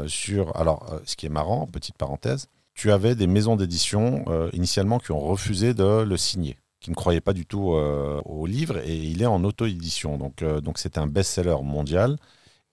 sur, 0.06 0.54
alors 0.58 1.00
ce 1.06 1.16
qui 1.16 1.28
est 1.28 1.30
marrant, 1.30 1.66
petite 1.66 1.98
parenthèse, 1.98 2.48
tu 2.74 2.92
avais 2.92 3.16
des 3.16 3.26
maisons 3.26 3.56
d'édition 3.56 4.26
initialement 4.52 5.00
qui 5.00 5.14
ont 5.14 5.22
refusé 5.22 5.74
de 5.74 6.02
le 6.02 6.18
signer 6.18 6.58
qui 6.80 6.90
ne 6.90 6.96
croyait 6.96 7.22
pas 7.22 7.34
du 7.34 7.46
tout 7.46 7.74
euh, 7.74 8.22
au 8.26 8.46
livre 8.46 8.78
et 8.78 8.96
il 8.96 9.22
est 9.22 9.28
en 9.28 9.44
auto-édition. 9.44 10.18
Donc 10.18 10.42
euh, 10.42 10.62
donc 10.62 10.78
c'est 10.78 10.98
un 10.98 11.08
best-seller 11.08 11.58
mondial 11.64 12.18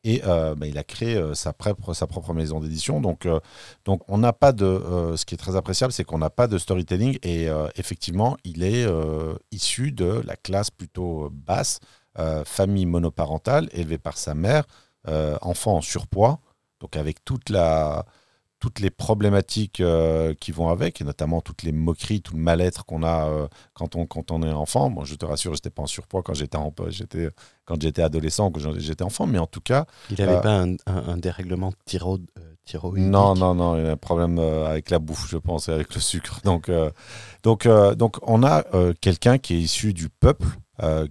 et 0.04 0.22
euh, 0.24 0.54
bah, 0.54 0.66
il 0.66 0.78
a 0.78 0.84
créé 0.84 1.20
sa, 1.34 1.52
propre, 1.52 1.92
sa 1.92 2.06
propre 2.06 2.32
maison 2.32 2.60
d'édition. 2.60 3.00
Donc, 3.00 3.26
donc 3.84 4.02
on 4.06 4.18
n'a 4.18 4.32
pas 4.32 4.52
de... 4.52 5.14
ce 5.16 5.24
qui 5.24 5.34
est 5.34 5.38
très 5.38 5.56
appréciable, 5.56 5.92
c'est 5.92 6.04
qu'on 6.04 6.18
n'a 6.18 6.30
pas 6.30 6.46
de 6.46 6.58
storytelling 6.58 7.18
et 7.24 7.48
effectivement, 7.74 8.36
il 8.44 8.62
est 8.62 8.86
issu 9.50 9.90
de 9.90 10.22
la 10.24 10.36
classe 10.36 10.70
plutôt 10.70 11.28
basse, 11.32 11.80
famille 12.44 12.86
monoparentale, 12.86 13.68
élevée 13.72 13.98
par 13.98 14.16
sa 14.16 14.36
mère, 14.36 14.64
enfant 15.40 15.78
en 15.78 15.80
surpoids, 15.80 16.38
donc 16.78 16.94
avec 16.94 17.24
toute 17.24 17.50
la 17.50 18.06
toutes 18.58 18.80
les 18.80 18.90
problématiques 18.90 19.80
euh, 19.80 20.34
qui 20.34 20.50
vont 20.50 20.68
avec, 20.70 21.00
et 21.00 21.04
notamment 21.04 21.40
toutes 21.42 21.62
les 21.62 21.72
moqueries, 21.72 22.22
tout 22.22 22.34
le 22.34 22.40
mal-être 22.42 22.84
qu'on 22.86 23.02
a 23.02 23.28
euh, 23.28 23.48
quand, 23.74 23.96
on, 23.96 24.06
quand 24.06 24.30
on 24.30 24.42
est 24.42 24.50
enfant. 24.50 24.90
Bon, 24.90 25.04
je 25.04 25.14
te 25.14 25.26
rassure, 25.26 25.52
je 25.52 25.58
n'étais 25.58 25.70
pas 25.70 25.82
en 25.82 25.86
surpoids 25.86 26.22
quand 26.22 26.34
j'étais 26.34 26.56
en, 26.56 26.72
j'étais, 26.88 27.28
quand 27.66 27.80
j'étais 27.80 28.02
adolescent, 28.02 28.50
quand 28.50 28.60
j'étais 28.78 29.04
enfant, 29.04 29.26
mais 29.26 29.38
en 29.38 29.46
tout 29.46 29.60
cas, 29.60 29.84
Il 30.10 30.18
n'avait 30.18 30.32
Euh, 30.32 30.40
pas 30.40 30.60
un, 30.62 30.72
un- 30.86 31.08
un 31.08 31.16
dérèglement 31.18 31.72
thyro, 31.84 32.18
euh, 32.38 32.54
thyroïdique? 32.64 33.10
non, 33.10 33.34
non, 33.34 33.54
non, 33.54 33.76
il 33.76 33.84
y 33.84 33.88
a 33.88 33.92
un 33.92 33.96
problème 33.96 34.38
avec 34.38 34.90
la 34.90 34.98
bouffe, 34.98 35.28
je 35.28 35.36
pense, 35.36 35.68
et 35.68 35.72
avec 35.72 35.94
le 35.94 36.00
sucre. 36.00 36.40
Donc, 36.44 36.70
donc, 37.42 37.68
donc 37.96 38.16
on 38.22 38.42
a 38.42 38.64
quelqu'un 39.00 39.38
qui 39.38 39.54
est 39.54 39.60
issu 39.60 39.92
du 39.92 40.08
peuple, 40.08 40.46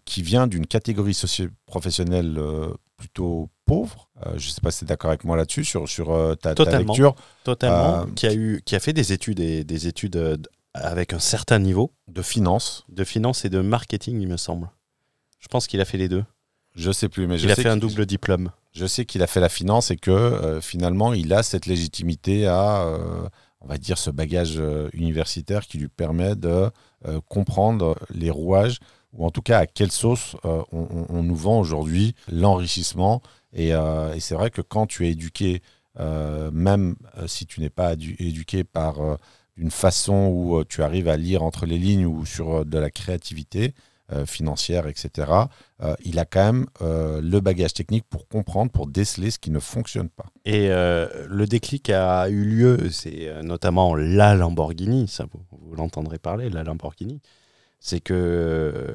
qui 0.06 0.22
vient 0.24 0.48
d'une 0.48 0.66
catégorie 0.66 1.14
socio-professionnelle 1.14 2.40
plutôt 2.98 3.50
pauvre. 3.66 4.10
Euh, 4.26 4.32
je 4.38 4.48
ne 4.48 4.52
sais 4.52 4.62
pas 4.62 4.72
si 4.72 4.80
tu 4.80 4.86
es 4.86 4.88
d'accord 4.88 5.10
avec 5.10 5.24
moi 5.24 5.36
là-dessus, 5.36 5.66
sur, 5.66 5.90
sur 5.90 6.12
euh, 6.12 6.36
ta, 6.36 6.54
lecture 6.54 7.16
Totalement. 7.44 8.02
Euh, 8.02 8.06
qui, 8.16 8.28
a 8.28 8.34
eu, 8.34 8.62
qui 8.66 8.76
a 8.76 8.80
fait 8.80 8.94
des 8.94 9.14
études, 9.14 9.40
et, 9.40 9.64
des 9.64 9.88
études 9.88 10.40
avec 10.74 11.14
un 11.14 11.20
certain 11.20 11.60
niveau 11.60 11.92
de 12.08 12.22
finance. 12.22 12.86
de 12.90 13.04
finance 13.04 13.46
et 13.46 13.50
de 13.50 13.60
marketing, 13.62 14.22
il 14.22 14.28
me 14.28 14.38
semble. 14.38 14.70
Je 15.40 15.48
pense 15.48 15.68
qu'il 15.68 15.82
a 15.82 15.86
fait 15.86 15.98
les 15.98 16.10
deux. 16.10 16.24
Je 16.76 16.92
sais 16.92 17.10
plus, 17.10 17.28
mais 17.28 17.38
je 17.38 17.46
il 17.46 17.52
a 17.52 17.56
sais 17.56 17.64
fait 17.64 17.70
un 17.70 17.78
double 17.78 18.06
diplôme. 18.06 18.52
Je 18.74 18.86
sais 18.86 19.06
qu'il 19.06 19.24
a 19.24 19.28
fait 19.28 19.40
la 19.40 19.48
finance 19.48 19.92
et 19.92 19.96
que 19.96 20.60
finalement, 20.62 21.14
il 21.14 21.32
a 21.34 21.44
cette 21.44 21.66
légitimité 21.66 22.46
à, 22.48 22.86
on 23.62 23.68
va 23.68 23.78
dire, 23.78 23.98
ce 23.98 24.10
bagage 24.10 24.62
universitaire 24.92 25.66
qui 25.68 25.78
lui 25.78 25.88
permet 25.88 26.36
de 26.36 26.70
comprendre 27.30 27.96
les 28.14 28.30
rouages 28.30 28.80
ou 29.16 29.26
en 29.26 29.32
tout 29.32 29.42
cas 29.42 29.60
à 29.60 29.66
quelle 29.66 29.92
sauce 29.92 30.36
euh, 30.46 30.62
on 30.72 31.24
nous 31.24 31.36
vend 31.36 31.60
aujourd'hui 31.60 32.16
l'enrichissement. 32.32 33.22
Et, 33.56 33.74
euh, 33.74 34.14
et 34.14 34.20
c'est 34.20 34.36
vrai 34.36 34.52
que 34.52 34.62
quand 34.62 34.86
tu 34.86 35.08
es 35.08 35.12
éduqué, 35.12 35.62
euh, 36.00 36.52
même 36.52 36.96
euh, 37.18 37.26
si 37.26 37.46
tu 37.46 37.62
n'es 37.62 37.70
pas 37.70 37.96
édu- 37.96 38.16
éduqué 38.20 38.64
par 38.66 39.02
euh, 39.02 39.16
une 39.56 39.72
façon 39.72 40.28
où 40.34 40.64
tu 40.66 40.84
arrives 40.84 41.08
à 41.08 41.16
lire 41.16 41.42
entre 41.42 41.66
les 41.66 41.78
lignes 41.78 42.06
ou 42.06 42.26
sur 42.26 42.66
de 42.66 42.78
la 42.78 42.92
créativité 42.92 43.74
financière, 44.28 44.86
etc., 44.86 45.32
il 46.04 46.20
a 46.20 46.26
quand 46.26 46.44
même 46.44 46.66
le 46.82 47.40
bagage 47.40 47.74
technique 47.74 48.04
pour 48.10 48.28
comprendre, 48.28 48.70
pour 48.70 48.86
déceler 48.86 49.32
ce 49.32 49.40
qui 49.40 49.50
ne 49.50 49.60
fonctionne 49.60 50.10
pas. 50.10 50.26
Et 50.44 50.68
le 50.68 51.46
déclic 51.46 51.90
a 51.90 52.28
eu 52.28 52.44
lieu, 52.44 52.90
c'est 52.92 53.32
notamment 53.44 53.96
la 53.96 54.36
Lamborghini, 54.36 55.08
ça 55.08 55.26
vous, 55.32 55.74
l'entendrez 55.74 56.20
parler, 56.20 56.50
la 56.50 56.64
Lamborghini. 56.64 57.22
C'est 57.80 58.02
que 58.02 58.94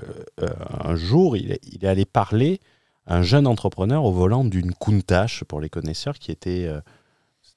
un 0.84 0.94
jour, 0.94 1.38
il 1.38 1.52
est, 1.52 1.84
allé 1.84 2.04
parler 2.04 2.60
un 3.06 3.22
jeune 3.22 3.46
entrepreneur 3.46 4.04
au 4.04 4.12
volant 4.12 4.44
d'une 4.44 4.72
Countach, 4.72 5.44
pour 5.44 5.60
les 5.60 5.68
connaisseurs, 5.68 6.18
qui 6.18 6.30
était, 6.30 6.66
euh, 6.66 6.80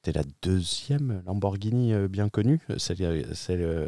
la 0.05 0.23
deuxième 0.41 1.23
Lamborghini 1.25 1.93
euh, 1.93 2.07
bien 2.09 2.27
connue. 2.27 2.59
Celle- 2.77 2.97
euh, 3.01 3.87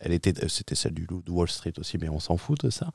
elle 0.00 0.12
était, 0.12 0.48
c'était 0.48 0.74
celle 0.76 0.94
du 0.94 1.06
de 1.06 1.30
Wall 1.30 1.48
Street 1.48 1.72
aussi, 1.78 1.98
mais 1.98 2.08
on 2.08 2.20
s'en 2.20 2.36
fout 2.36 2.62
de 2.64 2.70
ça. 2.70 2.90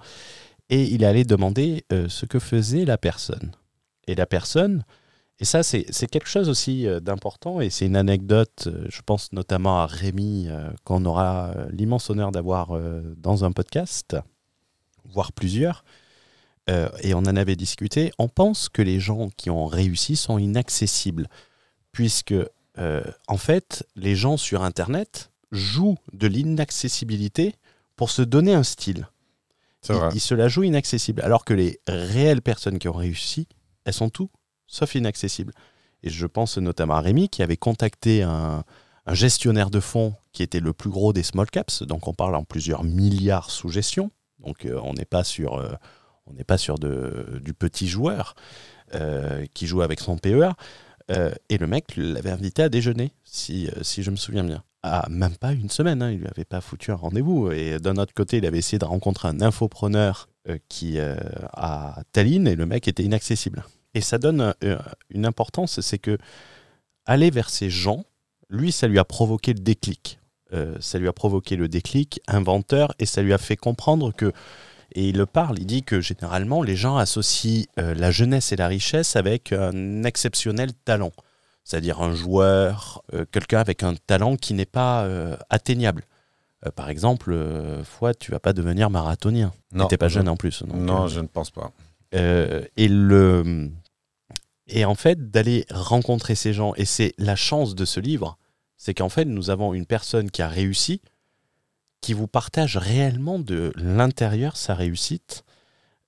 Et 0.70 0.84
il 0.84 1.04
allé 1.04 1.24
demander 1.24 1.84
ce 1.90 2.26
que 2.26 2.38
faisait 2.38 2.86
la 2.86 2.98
personne. 3.00 3.52
Et 4.08 4.14
la 4.16 4.28
personne, 4.28 4.84
et 5.40 5.46
ça, 5.46 5.64
c'est 5.64 6.08
quelque 6.12 6.30
chose 6.30 6.48
aussi 6.48 6.86
d'important, 7.02 7.60
et 7.60 7.72
c'est 7.72 7.88
une 7.88 7.96
anecdote, 7.96 8.70
je 8.88 9.02
pense 9.02 9.34
notamment 9.34 9.80
à 9.80 9.88
Rémi, 9.88 10.48
qu'on 10.84 11.06
aura 11.06 11.56
l'immense 11.72 12.10
honneur 12.12 12.32
d'avoir 12.32 12.80
dans 13.18 13.46
un 13.46 13.52
podcast, 13.52 14.16
voire 15.06 15.32
plusieurs, 15.32 15.84
Euh, 16.70 16.90
et 17.02 17.14
on 17.14 17.20
en 17.20 17.36
avait 17.36 17.56
discuté. 17.56 18.12
On 18.18 18.28
pense 18.28 18.70
que 18.70 18.82
les 18.82 19.00
gens 19.00 19.30
qui 19.38 19.50
ont 19.50 19.66
réussi 19.66 20.16
sont 20.16 20.38
inaccessibles, 20.38 21.28
puisque, 21.92 22.34
euh, 22.78 23.04
en 23.28 23.38
fait, 23.38 23.88
les 23.96 24.16
gens 24.16 24.38
sur 24.38 24.64
Internet 24.64 25.32
jouent 25.52 25.98
de 26.14 26.28
l'inaccessibilité 26.28 27.56
pour 27.96 28.10
se 28.12 28.22
donner 28.22 28.54
un 28.54 28.64
style. 28.64 29.08
Ils, 29.88 29.96
ils 30.16 30.20
se 30.20 30.36
la 30.36 30.48
jouent 30.48 30.64
inaccessible, 30.64 31.22
alors 31.22 31.46
que 31.46 31.54
les 31.54 31.80
réelles 31.88 32.42
personnes 32.42 32.80
qui 32.80 32.88
ont 32.88 32.94
réussi, 32.94 33.48
elles 33.86 33.94
sont 33.94 34.10
tout 34.10 34.30
sauf 34.68 34.96
inaccessibles. 34.96 35.54
Et 36.04 36.10
je 36.10 36.28
pense 36.28 36.58
notamment 36.58 36.96
à 36.96 37.02
Rémi 37.02 37.30
qui 37.30 37.44
avait 37.44 37.58
contacté 37.58 38.24
un, 38.24 38.64
un 39.06 39.14
gestionnaire 39.16 39.72
de 39.72 39.80
fonds 39.80 40.14
qui 40.32 40.44
était 40.44 40.60
le 40.60 40.72
plus 40.72 40.92
gros 40.92 41.14
des 41.14 41.24
small 41.24 41.50
caps, 41.50 41.82
donc 41.84 42.08
on 42.08 42.14
parle 42.14 42.36
en 42.36 42.44
plusieurs 42.44 42.84
milliards 42.84 43.50
sous 43.50 43.70
gestion. 43.70 44.12
Donc 44.40 44.66
euh, 44.66 44.80
on 44.84 44.94
n'est 44.94 45.06
pas 45.06 45.24
sur, 45.24 45.58
on 46.30 46.34
n'est 46.34 46.44
pas 46.44 46.58
de, 46.58 47.40
du 47.44 47.54
petit 47.54 47.88
joueur 47.88 48.36
euh, 48.96 49.46
qui 49.54 49.68
joue 49.68 49.82
avec 49.82 50.00
son 50.00 50.18
PER. 50.18 50.52
Euh, 51.12 51.32
et 51.50 51.58
le 51.58 51.68
mec 51.68 51.96
l'avait 51.96 52.30
invité 52.30 52.64
à 52.64 52.70
déjeuner, 52.70 53.12
si, 53.24 53.68
euh, 53.68 53.84
si 53.84 54.04
je 54.04 54.12
me 54.12 54.16
souviens 54.16 54.44
bien. 54.44 54.64
Ah, 54.84 55.06
même 55.10 55.36
pas 55.36 55.54
une 55.54 55.70
semaine, 55.70 56.02
hein, 56.02 56.12
il 56.12 56.20
lui 56.20 56.28
avait 56.28 56.46
pas 56.46 56.62
foutu 56.62 56.92
un 56.92 56.96
rendez-vous. 56.96 57.52
Et 57.52 57.80
d'un 57.80 57.98
autre 57.98 58.14
côté, 58.14 58.38
il 58.38 58.46
avait 58.46 58.60
essayé 58.60 58.80
de 58.80 58.86
rencontrer 58.86 59.28
un 59.28 59.42
infopreneur 59.42 60.30
qui 60.68 60.98
à 61.00 62.02
Tallinn 62.12 62.48
et 62.48 62.56
le 62.56 62.66
mec 62.66 62.88
était 62.88 63.04
inaccessible. 63.04 63.64
Et 63.94 64.02
ça 64.02 64.18
donne 64.18 64.56
une 65.12 65.28
importance, 65.28 65.80
c'est 65.82 66.00
que 66.00 66.18
aller 67.06 67.30
vers 67.30 67.52
ces 67.52 67.70
gens, 67.70 68.04
lui, 68.50 68.72
ça 68.72 68.88
lui 68.88 68.98
a 68.98 69.04
provoqué 69.04 69.54
le 69.54 69.60
déclic. 69.60 70.18
Ça 70.80 70.98
lui 70.98 71.08
a 71.08 71.14
provoqué 71.14 71.56
le 71.56 71.68
déclic 71.68 72.22
inventeur 72.28 72.96
et 72.98 73.06
ça 73.06 73.22
lui 73.22 73.34
a 73.34 73.38
fait 73.38 73.58
comprendre 73.58 74.12
que, 74.12 74.32
et 74.94 75.10
il 75.10 75.18
le 75.18 75.26
parle, 75.26 75.60
il 75.60 75.66
dit 75.66 75.84
que 75.84 76.02
généralement 76.02 76.62
les 76.64 76.76
gens 76.76 76.98
associent 76.98 77.66
euh, 77.80 77.94
la 77.96 78.12
jeunesse 78.12 78.52
et 78.52 78.56
la 78.56 78.68
richesse 78.68 79.16
avec 79.16 79.52
un 79.54 80.04
exceptionnel 80.04 80.74
talent. 80.86 81.12
C'est-à-dire 81.64 82.02
un 82.02 82.16
joueur, 82.16 83.04
euh, 83.14 83.26
quelqu'un 83.32 83.60
avec 83.60 83.84
un 83.84 83.94
talent 84.08 84.36
qui 84.36 84.54
n'est 84.54 84.66
pas 84.66 85.04
euh, 85.04 85.38
atteignable. 85.50 86.04
Par 86.76 86.90
exemple, 86.90 87.34
Fouad, 87.86 88.18
tu 88.20 88.32
vas 88.32 88.40
pas 88.42 88.52
devenir 88.52 88.90
marathonien. 88.90 89.54
Non, 89.72 89.88
T'es 89.88 89.96
pas 89.98 90.10
je- 90.10 90.16
jeune 90.16 90.28
en 90.28 90.36
plus. 90.36 90.64
donc, 90.64 90.76
non, 90.76 91.08
je 91.08 91.22
ne 91.22 91.28
pense 91.28 91.52
pas. 91.52 91.72
et 92.12 92.88
le 92.90 93.70
et 94.68 94.84
en 94.86 94.96
fait 94.96 95.32
d'aller 95.32 95.66
rencontrer 95.72 96.36
ces 96.36 96.54
gens 96.54 96.74
et 96.76 96.86
c'est 96.86 97.14
la 97.18 97.36
chance 97.36 97.76
de 97.76 97.86
ce 97.86 98.00
livre 98.00 98.38
c'est 98.78 98.94
qu'en 98.94 99.10
fait 99.10 99.26
nous 99.26 99.50
avons 99.50 99.74
une 99.74 99.86
personne 99.86 100.30
qui 100.32 100.42
a 100.42 100.48
réussi 100.48 101.02
qui 102.02 102.14
vous 102.14 102.28
partage 102.28 102.78
réellement 102.78 103.40
de 103.40 103.72
l'intérieur 103.76 104.58
sa 104.58 104.76
réussite 104.76 105.44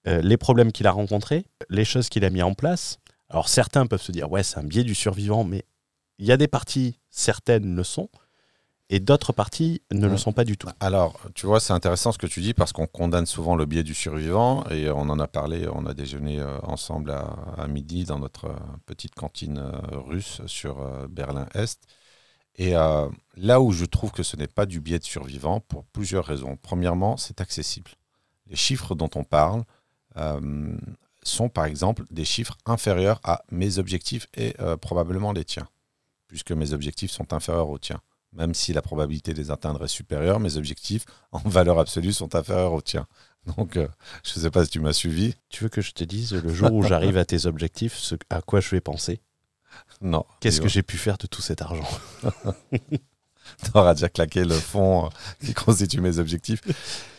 euh, 0.08 0.22
les 0.22 0.38
problèmes 0.38 0.72
qu'il 0.72 0.88
a 0.88 0.92
rencontrés 0.92 1.46
les 1.70 1.86
choses 1.86 2.10
qu'il 2.10 2.26
a 2.26 2.30
mis 2.30 2.42
en 2.42 2.54
place. 2.54 2.98
Alors 3.30 3.50
certains 3.50 3.86
peuvent 3.86 4.02
se 4.02 4.12
dire 4.12 4.32
ouais 4.32 4.44
c'est 4.44 4.58
un 4.58 4.64
biais 4.64 4.84
du 4.84 4.96
survivant 4.96 5.44
mais 5.44 5.66
il 6.18 6.26
y 6.26 6.32
a 6.32 6.38
des 6.38 6.48
parties 6.48 7.00
certaines 7.10 7.76
le 7.76 7.84
sont 7.84 8.10
et 8.90 9.00
d'autres 9.00 9.32
parties 9.32 9.82
ne 9.94 10.06
le 10.06 10.18
sont 10.18 10.34
pas 10.34 10.44
du 10.44 10.58
tout. 10.58 10.68
Alors, 10.82 11.18
tu 11.34 11.46
vois, 11.46 11.62
c'est 11.62 11.72
intéressant 11.72 12.12
ce 12.12 12.18
que 12.18 12.28
tu 12.28 12.42
dis 12.42 12.54
parce 12.54 12.74
qu'on 12.74 12.88
condamne 12.88 13.26
souvent 13.26 13.56
le 13.56 13.66
biais 13.66 13.84
du 13.84 13.94
survivant 13.94 14.66
et 14.70 14.90
on 14.90 15.04
en 15.04 15.18
a 15.18 15.28
parlé, 15.28 15.66
on 15.72 15.86
a 15.86 15.94
déjeuné 15.94 16.42
euh, 16.42 16.60
ensemble 16.64 17.12
à, 17.12 17.22
à 17.58 17.68
midi 17.68 18.04
dans 18.04 18.20
notre 18.20 18.48
euh, 18.48 18.56
petite 18.86 19.16
cantine 19.16 19.64
russe 19.94 20.42
sur 20.46 20.86
Berlin-Est. 21.08 21.80
Et 22.56 22.76
euh, 22.76 23.08
là 23.36 23.62
où 23.62 23.72
je 23.72 23.86
trouve 23.86 24.12
que 24.12 24.24
ce 24.24 24.36
n'est 24.36 24.48
pas 24.48 24.66
du 24.66 24.82
biais 24.82 25.00
de 25.00 25.04
survivant 25.04 25.60
pour 25.62 25.86
plusieurs 25.86 26.26
raisons. 26.26 26.58
Premièrement, 26.62 27.18
c'est 27.18 27.42
accessible. 27.42 27.92
Les 28.48 28.56
chiffres 28.56 28.96
dont 28.96 29.10
on 29.16 29.24
parle 29.24 29.64
euh, 30.18 30.78
sont 31.24 31.50
par 31.50 31.66
exemple 31.66 32.04
des 32.12 32.26
chiffres 32.26 32.58
inférieurs 32.66 33.20
à 33.24 33.44
mes 33.52 33.78
objectifs 33.78 34.28
et 34.36 34.54
euh, 34.60 34.76
probablement 34.76 35.32
les 35.32 35.46
tiens, 35.46 35.68
puisque 36.28 36.52
mes 36.52 36.74
objectifs 36.74 37.12
sont 37.12 37.34
inférieurs 37.34 37.70
aux 37.70 37.80
tiens 37.80 38.02
même 38.34 38.54
si 38.54 38.72
la 38.72 38.82
probabilité 38.82 39.34
de 39.34 39.38
les 39.38 39.52
atteindre 39.52 39.84
est 39.84 39.90
supérieure, 39.90 40.40
mes 40.40 40.56
objectifs 40.56 41.06
en 41.34 41.40
valeur 41.40 41.80
absolue 41.80 42.14
sont 42.14 42.34
inférieurs 42.34 42.72
aux 42.72 42.82
tiens. 42.82 43.06
Donc, 43.58 43.74
je 43.74 43.82
ne 43.82 44.42
sais 44.42 44.52
pas 44.52 44.64
si 44.64 44.72
tu 44.72 44.80
m'as 44.80 44.94
suivi. 44.94 45.36
tu 45.50 45.64
veux 45.64 45.70
que 45.70 45.82
je 45.82 45.92
te 45.92 46.06
dise 46.06 46.34
le 46.34 46.54
jour 46.54 46.72
où 46.72 46.84
j'arrive 46.84 47.18
à 47.18 47.26
tes 47.26 47.46
objectifs 47.46 47.98
ce 47.98 48.16
à 48.30 48.42
quoi 48.42 48.62
je 48.62 48.70
vais 48.70 48.80
penser? 48.80 49.20
Non. 50.02 50.26
Qu'est-ce 50.40 50.60
que 50.62 50.68
j'ai 50.70 50.84
pu 50.84 50.98
faire 50.98 51.18
de 51.18 51.28
tout 51.28 51.42
cet 51.42 51.62
argent 51.62 51.88
Tu 53.64 53.72
auras 53.74 53.94
déjà 53.94 54.10
claqué 54.10 54.44
le 54.46 54.56
fond 54.56 55.06
euh, 55.06 55.10
qui 55.46 55.54
constitue 55.54 56.00
mes 56.02 56.20
objectifs. 56.20 56.62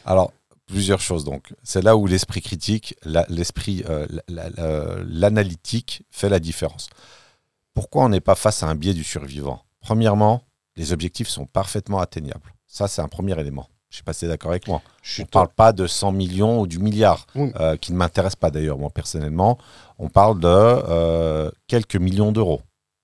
Alors, 0.05 0.33
plusieurs 0.67 1.01
choses 1.01 1.25
donc. 1.25 1.53
C'est 1.63 1.83
là 1.83 1.97
où 1.97 2.07
l'esprit 2.07 2.41
critique, 2.41 2.95
l'esprit, 3.29 3.85
euh, 3.89 4.07
la- 4.29 4.49
la- 4.51 4.97
l'analytique 5.05 6.05
fait 6.11 6.29
la 6.29 6.39
différence. 6.41 6.89
Pourquoi 7.75 8.05
on 8.05 8.09
n'est 8.09 8.21
pas 8.21 8.35
face 8.35 8.63
à 8.63 8.67
un 8.69 8.75
biais 8.75 8.95
du 8.95 9.05
survivant? 9.05 9.65
Premièrement, 9.81 10.43
les 10.77 10.93
objectifs 10.93 11.29
sont 11.29 11.47
parfaitement 11.47 12.01
atteignables. 12.01 12.55
Ça, 12.67 12.89
c'est 12.89 13.03
un 13.03 13.09
premier 13.09 13.39
élément. 13.39 13.69
Je 13.93 13.97
ne 13.97 13.99
sais 13.99 14.03
pas 14.05 14.15
si 14.15 14.21
tu 14.21 14.25
es 14.25 14.29
d'accord 14.29 14.53
avec 14.53 14.67
moi. 14.69 14.81
Je 15.03 15.21
ne 15.21 15.27
parle 15.27 15.49
pas 15.49 15.75
de 15.75 15.87
100 15.87 16.13
millions 16.13 16.63
ou 16.63 16.67
du 16.67 16.79
milliard, 16.79 17.27
Oui. 17.35 17.53
euh, 17.61 17.77
qui 17.77 17.93
ne 17.93 17.99
m'intéresse 17.99 18.37
pas 18.37 18.51
d'ailleurs, 18.51 18.79
moi 18.79 18.89
personnellement. 18.89 19.59
On 19.99 20.09
parle 20.09 20.41
de 20.41 20.49
euh, 20.49 21.51
quelques 21.67 21.97
millions 21.97 22.33
d'euros. 22.33 22.63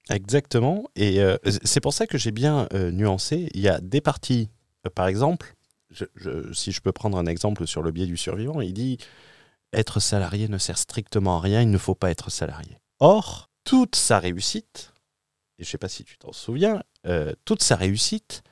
Exactement. 0.09 0.85
Et 0.97 1.21
euh, 1.21 1.37
c'est 1.63 1.83
pour 1.83 1.93
ça 1.93 2.07
que 2.07 2.17
j'ai 2.17 2.31
bien 2.31 2.67
nuancé. 2.73 3.51
Il 3.53 3.61
y 3.61 3.69
a 3.69 3.81
des 3.81 4.01
parties, 4.01 4.49
par 4.95 5.07
exemple, 5.09 5.55
je- 5.91 6.07
je- 6.17 6.51
si 6.55 6.73
je 6.73 6.81
peux 6.81 6.93
prendre 6.93 7.19
un 7.19 7.27
exemple 7.27 7.67
sur 7.67 7.83
le 7.83 7.91
biais 7.93 8.07
du 8.07 8.17
survivant, 8.17 8.63
il 8.63 8.73
dit 8.73 8.97
être 9.75 10.01
salarié 10.01 10.49
ne 10.49 10.57
sert 10.57 10.79
strictement 10.79 11.37
à 11.37 11.41
rien, 11.43 11.61
il 11.61 11.71
ne 11.71 11.77
faut 11.77 11.95
pas 11.95 12.11
être 12.11 12.31
salarié. 12.31 12.79
Or, 12.99 13.51
toute 13.65 13.95
sa 13.95 14.19
réussite, 14.19 14.95
et 15.59 15.65
je 15.65 15.69
ne 15.69 15.71
sais 15.73 15.79
pas 15.79 15.89
si 15.91 16.05
tu 16.05 16.17
t'en 16.17 16.33
souviens, 16.33 16.83
toute 17.45 17.63
sa 17.63 17.77
réussite 17.77 18.43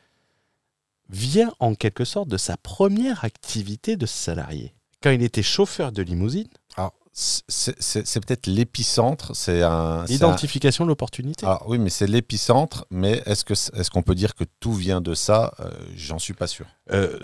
vient 1.11 1.53
en 1.61 1.75
quelque 1.75 2.05
sorte 2.05 2.29
de 2.29 2.37
sa 2.37 2.57
première 2.57 3.25
activité 3.25 3.97
de 3.97 4.07
salarié. 4.07 4.75
Quand 5.03 5.11
il 5.11 5.23
était 5.23 5.43
chauffeur 5.43 5.93
de 5.93 6.03
limousine, 6.03 6.49
Alors, 6.77 6.93
c'est 7.13 8.21
peut-être 8.27 8.47
l'épicentre. 8.47 9.35
C'est 9.35 9.63
un. 9.63 10.05
c'est 10.07 10.13
un- 10.15 10.17
identification 10.17 10.85
de 10.85 10.89
l'opportunité. 10.89 11.47
Alors, 11.47 11.65
oui, 11.69 11.79
mais 11.79 11.91
c'est 11.91 12.07
l'épicentre. 12.07 12.87
Mais 12.91 13.23
est-ce 13.27 13.91
qu'on 13.91 14.03
peut 14.03 14.15
dire 14.15 14.35
que 14.35 14.45
tout 14.61 14.73
vient 14.75 15.01
de 15.01 15.15
ça? 15.15 15.55
Euh, 15.61 15.71
J'en 15.95 16.19
suis 16.19 16.35
pas 16.35 16.47
sûr. 16.47 16.67
Euh, 16.93 17.19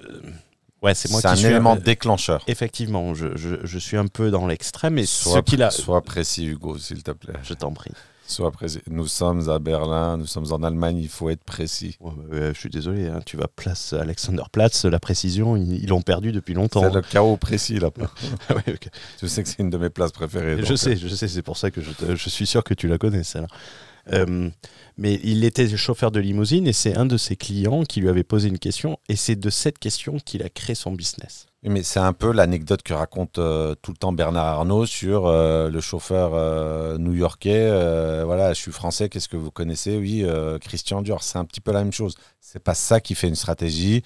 Ouais, 0.83 0.95
c'est 0.97 1.11
moi 1.13 1.21
qui 1.21 1.29
un 1.29 1.37
suis 1.37 1.47
élément 1.47 1.75
un- 1.75 1.77
déclencheur. 1.77 2.43
Effectivement, 2.49 3.15
je, 3.15 3.37
je- 3.37 3.65
je 3.65 3.79
suis 3.79 3.97
un 3.97 4.09
peu 4.09 4.33
dans 4.33 4.49
l'extrême, 4.49 4.99
et 4.99 5.07
ce 5.07 5.39
qu'il 5.43 5.63
a. 5.63 5.71
sois 5.71 6.03
précis, 6.03 6.45
Hugo, 6.47 6.77
s'il 6.77 7.05
te 7.05 7.13
plaît. 7.13 7.35
Je 7.45 7.55
t'en 7.55 7.73
prie. 7.73 7.93
Sois 8.27 8.51
précis. 8.53 8.81
Nous 8.89 9.07
sommes 9.09 9.51
à 9.51 9.59
Berlin, 9.59 10.17
nous 10.17 10.27
sommes 10.27 10.51
en 10.53 10.63
Allemagne, 10.63 10.97
il 10.99 11.09
faut 11.09 11.29
être 11.29 11.45
précis. 11.45 11.97
Ouais, 12.01 12.13
bah, 12.17 12.37
ouais, 12.39 12.55
je 12.55 12.59
suis 12.59 12.71
désolé, 12.71 13.09
hein, 13.09 13.21
tu 13.27 13.37
vas 13.37 13.49
place 13.49 13.93
Alexanderplatz, 13.93 14.85
la 14.87 15.01
précision, 15.01 15.57
ils 15.57 15.87
l'ont 15.89 16.03
perdu 16.03 16.33
depuis 16.33 16.55
longtemps. 16.55 16.83
C'est 16.83 16.95
le 16.95 17.03
chaos 17.03 17.37
précis 17.37 17.79
là-bas. 17.79 18.11
Ouais. 18.51 18.77
Je 19.21 19.27
sais 19.27 19.43
que 19.43 19.49
c'est 19.49 19.59
une 19.59 19.71
de 19.71 19.77
mes 19.79 19.91
places 19.91 20.13
préférées. 20.13 20.57
Je 20.63 20.69
donc, 20.69 20.79
sais, 20.79 20.97
je 20.97 21.09
sais, 21.09 21.29
c'est 21.29 21.43
pour 21.43 21.57
ça 21.57 21.71
que 21.71 21.81
je, 21.83 21.91
te- 21.91 22.17
je 22.17 22.29
suis 22.29 22.47
sûr 22.47 22.65
que 22.65 22.75
tu 22.75 22.89
la 22.89 22.97
connais, 22.99 23.25
celle-là. 23.25 23.49
Euh, 24.13 24.51
mais 24.97 25.21
il 25.23 25.45
était 25.45 25.69
chauffeur 25.77 26.11
de 26.11 26.19
limousine 26.19 26.67
et 26.67 26.73
c'est 26.73 26.97
un 26.97 27.07
de 27.07 27.17
ses 27.17 27.37
clients 27.37 27.85
qui 27.85 28.01
lui 28.01 28.09
avait 28.09 28.25
posé 28.25 28.49
une 28.49 28.59
question 28.59 28.99
et 29.09 29.15
c'est 29.17 29.37
de 29.37 29.49
cette 29.51 29.79
question 29.79 30.17
qu'il 30.25 30.43
a 30.43 30.49
créé 30.49 30.75
son 30.75 30.91
business. 30.93 31.47
Oui, 31.65 31.71
Mais 31.71 31.83
c'est 31.85 32.01
un 32.01 32.13
peu 32.13 32.33
l'anecdote 32.33 32.83
que 32.83 32.93
raconte 32.93 33.39
euh, 33.39 33.75
tout 33.83 33.93
le 33.93 33.97
temps 33.97 34.13
Bernard 34.13 34.47
Arnault 34.47 34.85
sur 34.87 35.27
euh, 35.27 35.71
le 35.71 35.81
chauffeur 35.81 36.33
euh, 36.35 36.99
new-yorkais. 36.99 37.69
voilà, 38.25 38.53
je 38.53 38.59
suis 38.61 38.73
français, 38.73 39.09
qu'est-ce 39.09 39.29
que 39.29 39.37
vous 39.37 39.51
connaissez? 39.53 39.97
Oui, 39.97 40.25
Christian 40.61 41.03
Dior, 41.03 41.23
c'est 41.23 41.39
un 41.39 41.45
petit 41.45 41.61
peu 41.61 41.73
la 41.73 41.81
même 41.85 41.93
chose. 41.93 42.17
C'est 42.41 42.63
pas 42.63 42.75
ça 42.75 43.01
qui 43.01 43.15
fait 43.15 43.29
une 43.29 43.35
stratégie. 43.37 44.03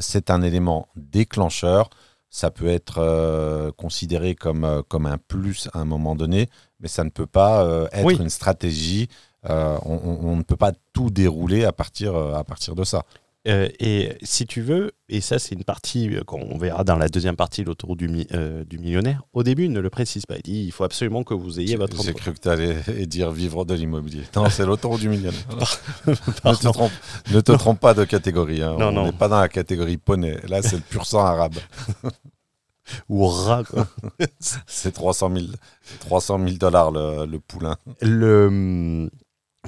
c'est 0.00 0.30
un 0.30 0.42
élément 0.42 0.88
déclencheur. 0.96 1.88
Ça 2.30 2.50
peut 2.50 2.68
être 2.68 3.70
considéré 3.78 4.34
comme, 4.34 4.82
comme 4.88 5.06
un 5.06 5.16
plus 5.16 5.68
à 5.72 5.78
un 5.80 5.84
moment 5.86 6.14
donné, 6.14 6.48
mais 6.80 6.88
ça 6.88 7.04
ne 7.04 7.10
peut 7.10 7.26
pas 7.26 7.66
être 7.92 8.04
Oui. 8.04 8.16
une 8.20 8.28
stratégie. 8.28 9.08
On, 9.48 9.78
on- 10.04 10.18
on 10.28 10.36
ne 10.36 10.42
peut 10.42 10.56
pas 10.56 10.72
tout 10.92 11.08
dérouler 11.10 11.64
à 11.64 11.72
partir, 11.72 12.14
à 12.16 12.44
partir 12.44 12.74
de 12.74 12.84
ça. 12.84 13.04
Euh, 13.46 13.68
et 13.78 14.14
si 14.22 14.46
tu 14.46 14.60
veux, 14.62 14.90
et 15.08 15.20
ça 15.20 15.38
c'est 15.38 15.54
une 15.54 15.62
partie 15.64 16.14
euh, 16.16 16.22
qu'on 16.24 16.58
verra 16.58 16.82
dans 16.82 16.96
la 16.96 17.08
deuxième 17.08 17.36
partie, 17.36 17.62
l'autoroute 17.62 17.98
du, 17.98 18.08
mi- 18.08 18.26
euh, 18.32 18.64
du 18.64 18.78
millionnaire, 18.78 19.22
au 19.32 19.42
début 19.44 19.66
il 19.66 19.72
ne 19.72 19.78
le 19.80 19.88
précise 19.90 20.26
pas. 20.26 20.36
Il 20.38 20.42
dit 20.42 20.64
il 20.66 20.72
faut 20.72 20.84
absolument 20.84 21.22
que 21.22 21.34
vous 21.34 21.60
ayez 21.60 21.76
votre 21.76 22.02
J'ai 22.02 22.12
cru 22.14 22.34
que 22.34 22.40
tu 22.40 22.48
allais 22.48 22.74
dire 23.06 23.30
vivre 23.30 23.64
de 23.64 23.74
l'immobilier. 23.74 24.24
Non, 24.34 24.50
c'est 24.50 24.66
l'autoroute 24.66 25.00
du 25.00 25.08
millionnaire. 25.08 25.40
ne, 26.06 26.14
te 26.54 26.62
trompe, 26.68 26.92
ne 27.30 27.40
te 27.40 27.52
trompe 27.52 27.78
pas 27.80 27.94
de 27.94 28.04
catégorie. 28.04 28.60
hein. 28.62 28.76
Non, 28.78 28.88
on 28.96 29.04
n'est 29.06 29.12
pas 29.12 29.28
dans 29.28 29.40
la 29.40 29.48
catégorie 29.48 29.98
poney. 29.98 30.36
Là, 30.48 30.60
c'est 30.60 30.76
le 30.76 30.82
pur 30.82 31.06
sang 31.06 31.24
arabe. 31.24 31.54
ou 33.08 33.26
rat. 33.26 33.64
quoi. 33.64 33.86
C'est 34.66 34.92
300 34.92 35.30
000, 35.34 35.46
300 36.00 36.38
000 36.38 36.56
dollars 36.56 36.90
le, 36.90 37.26
le 37.26 37.38
poulain. 37.38 37.76
le, 38.00 39.10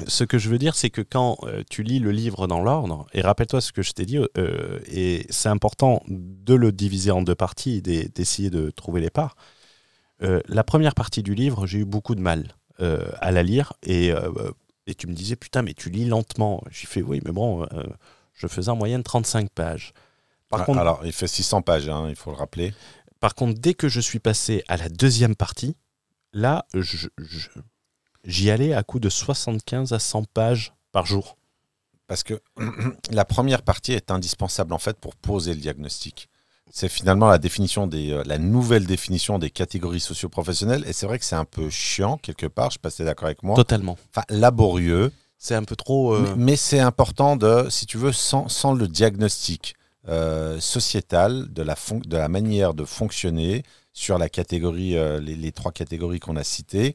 ce 0.07 0.25
que 0.25 0.39
je 0.39 0.49
veux 0.49 0.59
dire, 0.59 0.75
c'est 0.75 0.91
que 0.91 1.01
quand 1.03 1.39
euh, 1.45 1.63
tu 1.69 1.83
lis 1.83 1.99
le 1.99 2.11
livre 2.13 2.47
dans 2.47 2.61
l'ordre, 2.61 3.07
et 3.13 3.21
rappelle-toi 3.21 3.61
ce 3.61 3.73
que 3.73 3.83
je 3.83 3.93
t'ai 3.93 4.05
dit, 4.07 4.19
euh, 4.39 4.81
et 4.87 5.27
c'est 5.31 5.49
important 5.49 6.03
de 6.09 6.55
le 6.55 6.73
diviser 6.73 7.11
en 7.11 7.23
deux 7.23 7.35
parties 7.35 7.83
d'essayer 7.83 8.51
de 8.51 8.71
trouver 8.71 9.01
les 9.01 9.11
parts. 9.11 9.37
Euh, 10.23 10.41
la 10.49 10.65
première 10.65 10.95
partie 10.95 11.23
du 11.23 11.35
livre, 11.35 11.67
j'ai 11.67 11.79
eu 11.79 11.85
beaucoup 11.85 12.15
de 12.15 12.21
mal 12.21 12.55
à 13.21 13.31
la 13.31 13.43
lire, 13.43 13.75
et, 13.83 14.11
et 14.87 14.95
tu 14.95 15.07
me 15.07 15.13
disais, 15.13 15.37
putain, 15.37 15.61
mais 15.61 15.75
tu 15.75 15.91
lis 15.91 16.07
lentement. 16.07 16.63
J'ai 16.71 16.87
fait, 16.87 17.03
oui, 17.03 17.21
mais 17.27 17.31
bon, 17.31 17.67
je 18.33 18.47
faisais 18.47 18.71
en 18.71 18.77
moyenne 18.77 19.03
35 19.03 19.51
pages. 19.51 19.93
Par, 20.49 20.63
Ah, 20.63 20.65
contre, 20.65 20.79
Alors, 20.79 21.03
il 21.05 21.13
fait 21.13 21.27
600 21.27 21.61
pages, 21.61 21.91
hein, 21.91 22.07
il 22.09 22.17
faut 22.17 22.31
le 22.31 22.39
rappeler. 22.39 22.73
par 23.21 23.35
contre, 23.35 23.61
dès 23.61 23.75
que 23.75 23.89
je 23.91 24.01
suis 24.01 24.19
passé 24.19 24.65
à 24.67 24.79
la 24.79 24.89
deuxième 24.89 25.37
partie, 25.37 25.77
là, 26.33 26.65
je- 26.73 27.09
je- 27.19 27.49
j'y 28.25 28.51
allais 28.51 28.73
à 28.75 28.83
coup 28.83 29.01
de 29.01 29.09
75 29.09 29.93
à 29.93 29.99
100 29.99 30.25
pages 30.33 30.73
par 30.93 31.07
jour. 31.07 31.37
Parce 32.07 32.23
que 32.23 32.41
la 33.11 33.25
première 33.25 33.63
partie 33.63 33.93
est 33.93 34.11
indispensable 34.11 34.73
en 34.73 34.79
fait 34.79 34.99
pour 34.99 35.15
poser 35.17 35.55
le 35.55 35.61
diagnostic. 35.61 36.29
C'est 36.73 36.89
finalement 36.89 37.29
la 37.29 37.39
définition 37.39 37.87
des, 37.89 38.13
euh, 38.13 38.23
la 38.27 38.39
nouvelle 38.39 38.87
définition 38.87 39.39
des 39.41 39.51
catégories 39.51 39.99
socio-professionnelles. 40.01 40.85
Et 40.87 40.93
c'est 40.93 41.07
vrai 41.07 41.19
que 41.19 41.25
c'est 41.25 41.35
un 41.37 41.45
peu 41.45 41.69
chiant 41.69 42.17
quelque 42.19 42.47
part. 42.47 42.71
Je 42.71 42.75
sais 42.75 42.79
pas 42.81 42.91
si 42.91 42.97
tu 42.99 43.03
es 43.03 43.05
d'accord 43.07 43.27
avec 43.27 43.43
moi. 43.43 43.57
Totalement. 43.57 43.99
Enfin, 44.15 44.25
laborieux. 44.29 45.11
C'est 45.37 45.57
un 45.57 45.65
peu 45.65 45.75
trop. 45.75 46.15
euh, 46.15 46.21
Mais, 46.37 46.45
mais 46.53 46.57
c'est 46.57 46.79
important 46.79 47.35
de, 47.37 47.67
si 47.71 47.87
tu 47.87 47.99
veux, 47.99 48.13
sans, 48.13 48.49
sans 48.49 48.73
le 48.73 48.87
diagnostic 48.87 49.75
euh, 50.09 50.61
sociétal 50.61 51.53
de 51.53 51.63
la, 51.63 51.75
de 52.05 52.17
la 52.17 52.29
manière 52.29 52.73
de 52.75 52.85
fonctionner 52.85 53.65
sur 53.93 54.17
la 54.19 54.29
catégorie, 54.29 54.93
les, 55.21 55.35
les 55.35 55.53
trois 55.53 55.73
catégories 55.73 56.21
qu'on 56.21 56.37
a 56.37 56.45
citées, 56.45 56.95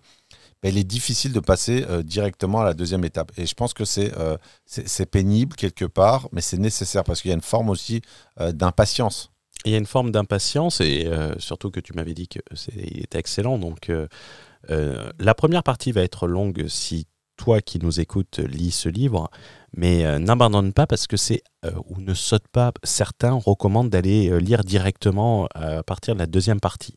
ben, 0.63 0.69
il 0.69 0.77
est 0.77 0.83
difficile 0.83 1.33
de 1.33 1.39
passer 1.39 1.85
euh, 1.89 2.01
directement 2.01 2.61
à 2.61 2.65
la 2.65 2.73
deuxième 2.73 3.03
étape. 3.03 3.31
Et 3.37 3.45
je 3.45 3.53
pense 3.53 3.73
que 3.73 3.85
c'est 3.85 4.17
euh, 4.17 4.37
c'est 4.65 5.05
pénible 5.05 5.55
quelque 5.55 5.85
part, 5.85 6.27
mais 6.31 6.41
c'est 6.41 6.57
nécessaire 6.57 7.03
parce 7.03 7.21
qu'il 7.21 7.29
y 7.29 7.33
a 7.33 7.35
une 7.35 7.41
forme 7.41 7.69
aussi 7.69 8.01
euh, 8.39 8.51
d'impatience. 8.51 9.31
Il 9.65 9.71
y 9.71 9.75
a 9.75 9.77
une 9.77 9.85
forme 9.85 10.11
d'impatience 10.11 10.79
et 10.79 11.09
surtout 11.39 11.71
que 11.71 11.79
tu 11.79 11.93
m'avais 11.93 12.13
dit 12.13 12.27
que 12.27 12.39
c'était 12.53 13.17
excellent. 13.17 13.57
Donc, 13.57 13.91
la 14.69 15.33
première 15.33 15.63
partie 15.63 15.91
va 15.91 16.01
être 16.03 16.27
longue 16.27 16.67
si 16.67 17.07
toi 17.35 17.61
qui 17.61 17.79
nous 17.79 17.99
écoutes 17.99 18.37
lis 18.37 18.69
ce 18.69 18.89
livre, 18.89 19.31
mais 19.75 20.19
n'abandonne 20.19 20.71
pas 20.71 20.85
parce 20.85 21.07
que 21.07 21.17
c'est 21.17 21.41
ou 21.87 21.99
ne 21.99 22.13
saute 22.13 22.47
pas. 22.51 22.73
Certains 22.83 23.31
recommandent 23.33 23.89
d'aller 23.89 24.39
lire 24.39 24.63
directement 24.63 25.47
à 25.55 25.81
partir 25.81 26.13
de 26.13 26.19
la 26.19 26.27
deuxième 26.27 26.59
partie. 26.59 26.95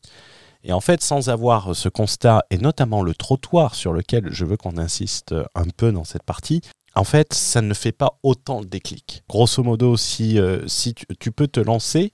Et 0.63 0.73
en 0.73 0.81
fait, 0.81 1.01
sans 1.01 1.29
avoir 1.29 1.75
ce 1.75 1.89
constat, 1.89 2.43
et 2.49 2.57
notamment 2.57 3.01
le 3.01 3.13
trottoir 3.13 3.75
sur 3.75 3.93
lequel 3.93 4.27
je 4.31 4.45
veux 4.45 4.57
qu'on 4.57 4.77
insiste 4.77 5.33
un 5.55 5.65
peu 5.75 5.91
dans 5.91 6.03
cette 6.03 6.23
partie, 6.23 6.61
en 6.95 7.03
fait, 7.03 7.33
ça 7.33 7.61
ne 7.61 7.73
fait 7.73 7.91
pas 7.91 8.19
autant 8.23 8.59
le 8.59 8.65
déclic. 8.65 9.23
Grosso 9.29 9.63
modo, 9.63 9.95
si, 9.95 10.39
euh, 10.39 10.67
si 10.67 10.93
tu, 10.93 11.31
peux 11.31 11.47
te 11.47 11.59
lancer 11.59 12.11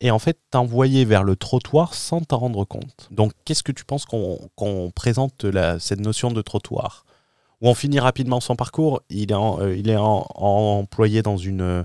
et 0.00 0.10
en 0.10 0.18
fait 0.18 0.38
t'envoyer 0.50 1.04
vers 1.04 1.24
le 1.24 1.36
trottoir 1.36 1.94
sans 1.94 2.20
t'en 2.20 2.38
rendre 2.38 2.64
compte. 2.64 3.08
Donc, 3.10 3.32
qu'est-ce 3.44 3.62
que 3.62 3.72
tu 3.72 3.84
penses 3.84 4.04
qu'on 4.04 4.92
présente 4.94 5.46
cette 5.78 6.00
notion 6.00 6.30
de 6.30 6.42
trottoir? 6.42 7.04
Où 7.60 7.68
on 7.68 7.74
finit 7.74 8.00
rapidement 8.00 8.40
son 8.40 8.56
parcours, 8.56 9.02
il 9.10 9.32
est, 9.32 9.34
en- 9.34 9.60
euh, 9.60 9.98
employé 9.98 11.22
dans 11.22 11.36
une 11.36 11.84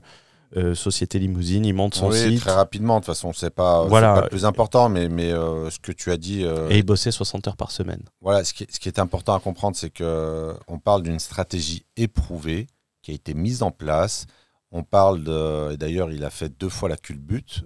euh, 0.56 0.76
société 0.76 1.20
limousine, 1.20 1.66
il 1.66 1.74
monte 1.74 1.96
son 1.96 2.10
oui, 2.10 2.18
site 2.18 2.40
très 2.42 2.52
rapidement. 2.54 2.96
De 2.96 3.00
toute 3.00 3.08
façon, 3.14 3.34
c'est 3.34 3.50
pas, 3.50 3.86
Voilà. 3.86 4.14
pas 4.14 4.22
le 4.22 4.30
plus 4.30 4.46
important, 4.46 4.90
mais, 4.90 5.10
mais 5.10 5.32
euh, 5.32 5.70
ce 5.70 5.80
que 5.80 5.92
tu 5.92 6.12
as 6.12 6.18
dit. 6.18 6.44
euh, 6.46 6.70
et 6.70 6.78
il 6.78 6.84
bossait 6.84 7.12
60 7.12 7.48
heures 7.48 7.58
par 7.58 7.72
semaine. 7.72 8.02
Voilà, 8.22 8.44
ce 8.44 8.54
qui, 8.54 8.64
est, 8.64 8.72
ce 8.72 8.80
qui 8.80 8.88
est 8.88 9.00
important 9.00 9.34
à 9.36 9.40
comprendre, 9.40 9.76
c'est 9.76 9.90
que 9.90 10.54
on 10.68 10.80
parle 10.80 11.04
d'une 11.04 11.20
stratégie 11.20 11.86
éprouvée 11.98 12.68
qui 13.02 13.12
a 13.12 13.14
été 13.14 13.34
mise 13.34 13.64
en 13.64 13.72
place. 13.72 14.26
On 14.72 14.84
parle 14.84 15.24
de, 15.24 15.74
et 15.74 15.78
d'ailleurs, 15.78 16.12
il 16.12 16.24
a 16.24 16.30
fait 16.30 16.50
deux 16.50 16.70
fois 16.70 16.90
la 16.90 16.98
culbute. 16.98 17.64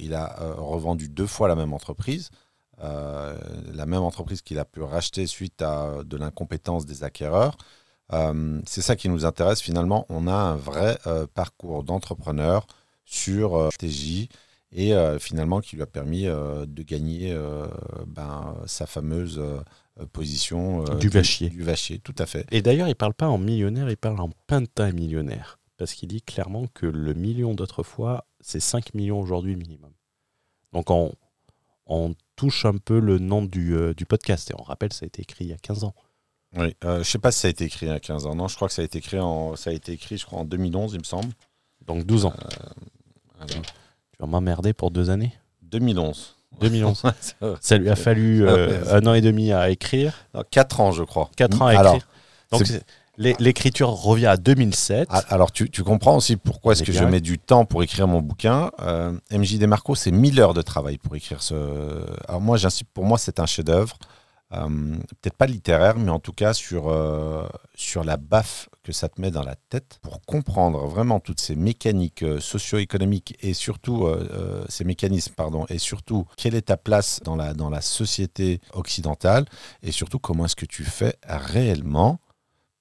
Il 0.00 0.14
a 0.14 0.36
revendu 0.58 1.08
deux 1.08 1.26
fois 1.26 1.48
la 1.48 1.56
même 1.56 1.72
entreprise, 1.72 2.30
la 2.80 3.86
même 3.86 4.02
entreprise 4.02 4.42
qu'il 4.42 4.58
a 4.58 4.64
pu 4.64 4.82
racheter 4.82 5.26
suite 5.26 5.60
à 5.62 6.04
de 6.04 6.16
l'incompétence 6.16 6.86
des 6.86 7.04
acquéreurs. 7.04 7.56
Euh, 8.12 8.60
c'est 8.66 8.82
ça 8.82 8.96
qui 8.96 9.08
nous 9.08 9.24
intéresse 9.24 9.60
finalement. 9.60 10.06
On 10.08 10.26
a 10.26 10.34
un 10.34 10.56
vrai 10.56 10.98
euh, 11.06 11.26
parcours 11.26 11.82
d'entrepreneur 11.82 12.66
sur 13.04 13.56
euh, 13.56 13.70
stratégie 13.70 14.28
et 14.70 14.94
euh, 14.94 15.18
finalement 15.18 15.60
qui 15.60 15.76
lui 15.76 15.82
a 15.82 15.86
permis 15.86 16.24
de 16.24 16.82
gagner 16.82 17.36
ben, 18.06 18.56
sa 18.66 18.86
fameuse 18.86 19.40
position 20.12 20.84
Du 20.96 21.08
vachier. 21.08 21.50
Du 21.50 21.62
vachier, 21.62 21.98
tout 21.98 22.14
à 22.18 22.26
fait. 22.26 22.46
Et 22.50 22.62
d'ailleurs, 22.62 22.88
il 22.88 22.94
parle 22.94 23.14
pas 23.14 23.28
en 23.28 23.38
millionnaire, 23.38 23.90
il 23.90 23.96
parle 23.96 24.20
en 24.20 24.30
pintin 24.46 24.92
millionnaire. 24.92 25.58
Parce 25.76 25.94
qu'il 25.94 26.08
dit 26.08 26.22
clairement 26.22 26.66
que 26.72 26.86
le 26.86 27.12
million 27.12 27.54
d'autrefois, 27.54 28.24
c'est 28.40 28.60
5 28.60 28.94
millions 28.94 29.20
aujourd'hui 29.20 29.56
minimum. 29.56 29.92
Donc 30.72 30.90
on, 30.90 31.12
on 31.86 32.14
touche 32.36 32.64
un 32.64 32.78
peu 32.78 32.98
le 32.98 33.18
nom 33.18 33.42
du, 33.42 33.76
du 33.94 34.06
podcast. 34.06 34.50
Et 34.50 34.54
on 34.58 34.62
rappelle, 34.62 34.92
ça 34.92 35.04
a 35.04 35.06
été 35.06 35.20
écrit 35.20 35.44
il 35.44 35.50
y 35.50 35.52
a 35.52 35.58
15 35.58 35.84
ans. 35.84 35.94
Oui, 36.56 36.76
euh, 36.84 36.94
je 36.94 36.98
ne 36.98 37.04
sais 37.04 37.18
pas 37.18 37.32
si 37.32 37.40
ça 37.40 37.48
a 37.48 37.50
été 37.50 37.64
écrit 37.64 37.86
il 37.86 37.88
y 37.88 37.92
a 37.92 38.00
15 38.00 38.26
ans. 38.26 38.34
Non, 38.34 38.48
je 38.48 38.56
crois 38.56 38.68
que 38.68 38.74
ça 38.74 38.82
a 38.82 38.84
été 38.84 38.98
écrit 38.98 39.18
en, 39.18 39.56
ça 39.56 39.70
a 39.70 39.72
été 39.72 39.92
écrit, 39.92 40.18
je 40.18 40.26
crois, 40.26 40.40
en 40.40 40.44
2011, 40.44 40.92
il 40.94 40.98
me 40.98 41.04
semble. 41.04 41.32
Donc 41.86 42.04
12 42.04 42.26
ans. 42.26 42.34
Alors, 43.38 43.48
Tu 43.48 44.18
vas 44.20 44.26
m'emmerder 44.26 44.72
pour 44.72 44.90
deux 44.90 45.10
années? 45.10 45.32
2011. 45.62 46.36
2011. 46.60 47.02
C'est 47.20 47.34
vrai. 47.40 47.56
ça 47.60 47.78
lui 47.78 47.88
a 47.88 47.96
fallu 47.96 48.46
euh, 48.46 48.84
un 48.94 49.06
an 49.06 49.14
et 49.14 49.22
demi 49.22 49.52
à 49.52 49.70
écrire, 49.70 50.14
Non, 50.34 50.42
4 50.50 50.80
ans, 50.80 50.92
je 50.92 51.02
crois. 51.02 51.30
4 51.36 51.62
ans 51.62 51.66
à 51.66 51.70
Alors, 51.78 51.94
écrire. 51.94 52.08
Donc 52.50 52.62
l'écriture 53.18 53.88
revient 53.88 54.26
à 54.26 54.36
2007. 54.36 55.08
Ah, 55.10 55.22
Alors, 55.28 55.52
tu, 55.52 55.70
tu 55.70 55.82
comprends 55.82 56.16
aussi 56.16 56.36
pourquoi 56.36 56.72
est-ce 56.72 56.82
que 56.82 56.92
je 56.92 57.04
mets 57.04 57.20
du 57.20 57.38
temps 57.38 57.64
pour 57.64 57.82
écrire 57.82 58.08
mon 58.08 58.20
bouquin. 58.20 58.70
Euh, 58.80 59.12
MJ 59.30 59.58
Desmarco, 59.58 59.94
c'est 59.94 60.10
1000 60.10 60.40
heures 60.40 60.54
de 60.54 60.62
travail 60.62 60.98
pour 60.98 61.14
écrire 61.16 61.42
ce. 61.42 61.54
Alors, 62.28 62.40
moi, 62.40 62.58
pour 62.94 63.04
moi, 63.04 63.18
c'est 63.18 63.40
un 63.40 63.46
chef-d'œuvre. 63.46 63.96
Euh, 64.52 64.96
Peut-être 65.20 65.36
pas 65.36 65.46
littéraire, 65.46 65.98
mais 65.98 66.10
en 66.10 66.18
tout 66.18 66.32
cas 66.32 66.52
sur, 66.52 66.88
euh, 66.88 67.46
sur 67.74 68.04
la 68.04 68.16
baffe 68.16 68.68
que 68.82 68.92
ça 68.92 69.08
te 69.08 69.20
met 69.20 69.30
dans 69.30 69.42
la 69.42 69.54
tête 69.54 69.98
pour 70.02 70.20
comprendre 70.22 70.86
vraiment 70.86 71.20
toutes 71.20 71.40
ces 71.40 71.54
mécaniques 71.54 72.22
euh, 72.22 72.40
socio-économiques 72.40 73.36
et 73.40 73.54
surtout 73.54 74.08
ces 74.68 74.84
mécanismes, 74.84 75.34
pardon, 75.34 75.66
et 75.68 75.78
surtout 75.78 76.26
quelle 76.36 76.54
est 76.54 76.62
ta 76.62 76.76
place 76.76 77.20
dans 77.24 77.36
la, 77.36 77.54
dans 77.54 77.70
la 77.70 77.80
société 77.80 78.60
occidentale 78.72 79.44
et 79.82 79.92
surtout 79.92 80.18
comment 80.18 80.44
est-ce 80.46 80.56
que 80.56 80.66
tu 80.66 80.84
fais 80.84 81.16
réellement 81.26 82.18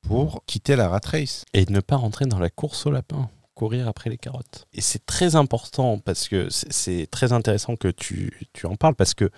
pour 0.02 0.44
quitter 0.46 0.76
la 0.76 0.90
rat 0.90 1.00
race. 1.06 1.46
Et 1.54 1.66
ne 1.70 1.80
pas 1.80 1.96
rentrer 1.96 2.26
dans 2.26 2.40
la 2.40 2.50
course 2.50 2.86
au 2.86 2.92
lapin. 2.92 3.30
courir 3.54 3.88
après 3.88 4.10
les 4.10 4.18
carottes. 4.18 4.66
Et 4.74 4.82
c'est 4.82 5.06
très 5.06 5.36
important 5.36 6.00
parce 6.00 6.28
que 6.28 6.48
c'est 6.50 7.08
très 7.12 7.32
intéressant 7.32 7.76
que 7.76 7.90
tu, 7.90 8.48
tu 8.54 8.66
en 8.66 8.76
parles 8.76 8.96
parce 8.96 9.14
que 9.14 9.30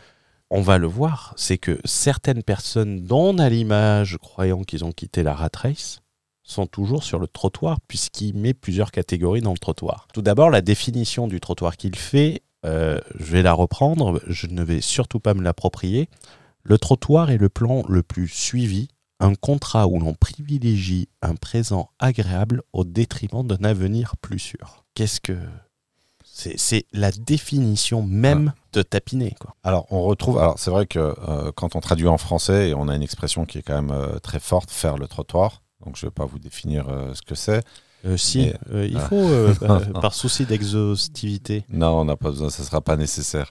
on 0.50 0.62
va 0.62 0.78
le 0.78 0.88
voir, 0.88 1.34
c'est 1.36 1.58
que 1.58 1.80
certaines 1.86 2.44
personnes 2.44 3.06
dont 3.06 3.34
on 3.34 3.40
a 3.40 3.50
l'image 3.50 4.18
croyant 4.18 4.64
qu'ils 4.64 4.86
ont 4.86 4.92
quitté 4.92 5.24
la 5.24 5.34
rat 5.34 5.50
race 5.56 6.00
sont 6.44 6.68
toujours 6.68 7.04
sur 7.04 7.20
le 7.20 7.28
trottoir 7.28 7.80
puisqu'il 7.88 8.36
met 8.36 8.54
plusieurs 8.54 8.92
catégories 8.92 9.42
dans 9.42 9.54
le 9.54 9.58
trottoir. 9.58 10.08
Tout 10.14 10.22
d'abord, 10.22 10.50
la 10.50 10.62
définition 10.62 11.28
du 11.28 11.40
trottoir 11.40 11.78
qu'il 11.78 11.96
fait, 11.96 12.44
euh, 12.66 13.00
je 13.16 13.32
vais 13.32 13.42
la 13.42 13.54
reprendre, 13.54 14.22
je 14.28 14.48
ne 14.48 14.64
vais 14.64 14.82
surtout 14.82 15.20
pas 15.20 15.34
me 15.34 15.42
l'approprier. 15.42 16.10
Le 16.64 16.78
trottoir 16.78 17.32
est 17.32 17.38
le 17.38 17.50
plan 17.50 17.84
le 17.88 18.04
plus 18.04 18.28
suivi, 18.28 18.90
un 19.20 19.36
contrat 19.36 19.88
où 19.88 20.00
l'on 20.00 20.14
privilégie 20.14 21.08
un 21.22 21.36
présent 21.36 21.90
agréable 22.00 22.62
au 22.74 22.84
détriment 22.84 23.46
d'un 23.46 23.64
avenir 23.64 24.18
plus 24.18 24.40
sûr. 24.40 24.86
Qu'est-ce 24.96 25.22
que... 25.22 25.38
C'est? 26.26 26.58
C'est 26.58 26.86
la 26.92 27.12
définition 27.12 28.02
même 28.02 28.54
de 28.74 28.82
tapiner. 28.82 29.36
Quoi. 29.40 29.56
Alors, 29.64 29.86
on 29.92 30.02
retrouve. 30.04 30.38
Alors, 30.40 30.60
c'est 30.60 30.72
vrai 30.72 30.86
que 30.86 31.00
euh, 31.00 31.52
quand 31.56 31.76
on 31.76 31.80
traduit 31.80 32.08
en 32.08 32.18
français, 32.18 32.70
et 32.70 32.74
on 32.74 32.88
a 32.88 32.96
une 32.96 33.02
expression 33.04 33.46
qui 33.46 33.60
est 33.60 33.62
quand 33.62 33.82
même 33.82 33.92
euh, 33.92 34.20
très 34.20 34.40
forte, 34.40 34.72
faire 34.72 34.98
le 34.98 35.08
trottoir. 35.08 35.62
Donc, 35.86 35.96
je 35.98 36.06
ne 36.06 36.10
vais 36.10 36.14
pas 36.14 36.26
vous 36.26 36.40
définir 36.40 36.90
euh, 36.90 37.14
ce 37.14 37.22
que 37.22 37.36
c'est. 37.36 37.64
Si, 38.18 38.52
Mais- 38.72 38.90
il 38.90 39.00
faut, 39.00 39.30
par 40.02 40.14
souci 40.14 40.46
d'exhaustivité. 40.46 41.64
Non, 41.70 42.02
on 42.02 42.06
n'a 42.06 42.18
pas 42.18 42.32
besoin, 42.32 42.50
ça 42.50 42.62
ne 42.62 42.68
sera 42.68 42.82
pas 42.82 42.98
nécessaire. 42.98 43.50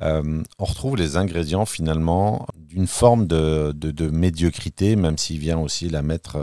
On 0.00 0.64
retrouve 0.64 0.96
les 0.96 1.16
ingrédients 1.16 1.64
finalement 1.66 2.46
d'une 2.56 2.88
forme 2.88 3.28
de, 3.28 3.70
de- 3.76 3.92
de 3.92 4.08
médiocrité, 4.10 4.96
même 4.96 5.16
s'il 5.18 5.38
vient 5.38 5.60
aussi 5.60 5.88
la 5.88 6.02
mettre, 6.02 6.36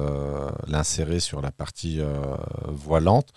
l'insérer 0.67 1.19
sur 1.19 1.41
la 1.41 1.51
partie 1.51 1.99
voilante. 2.67 3.27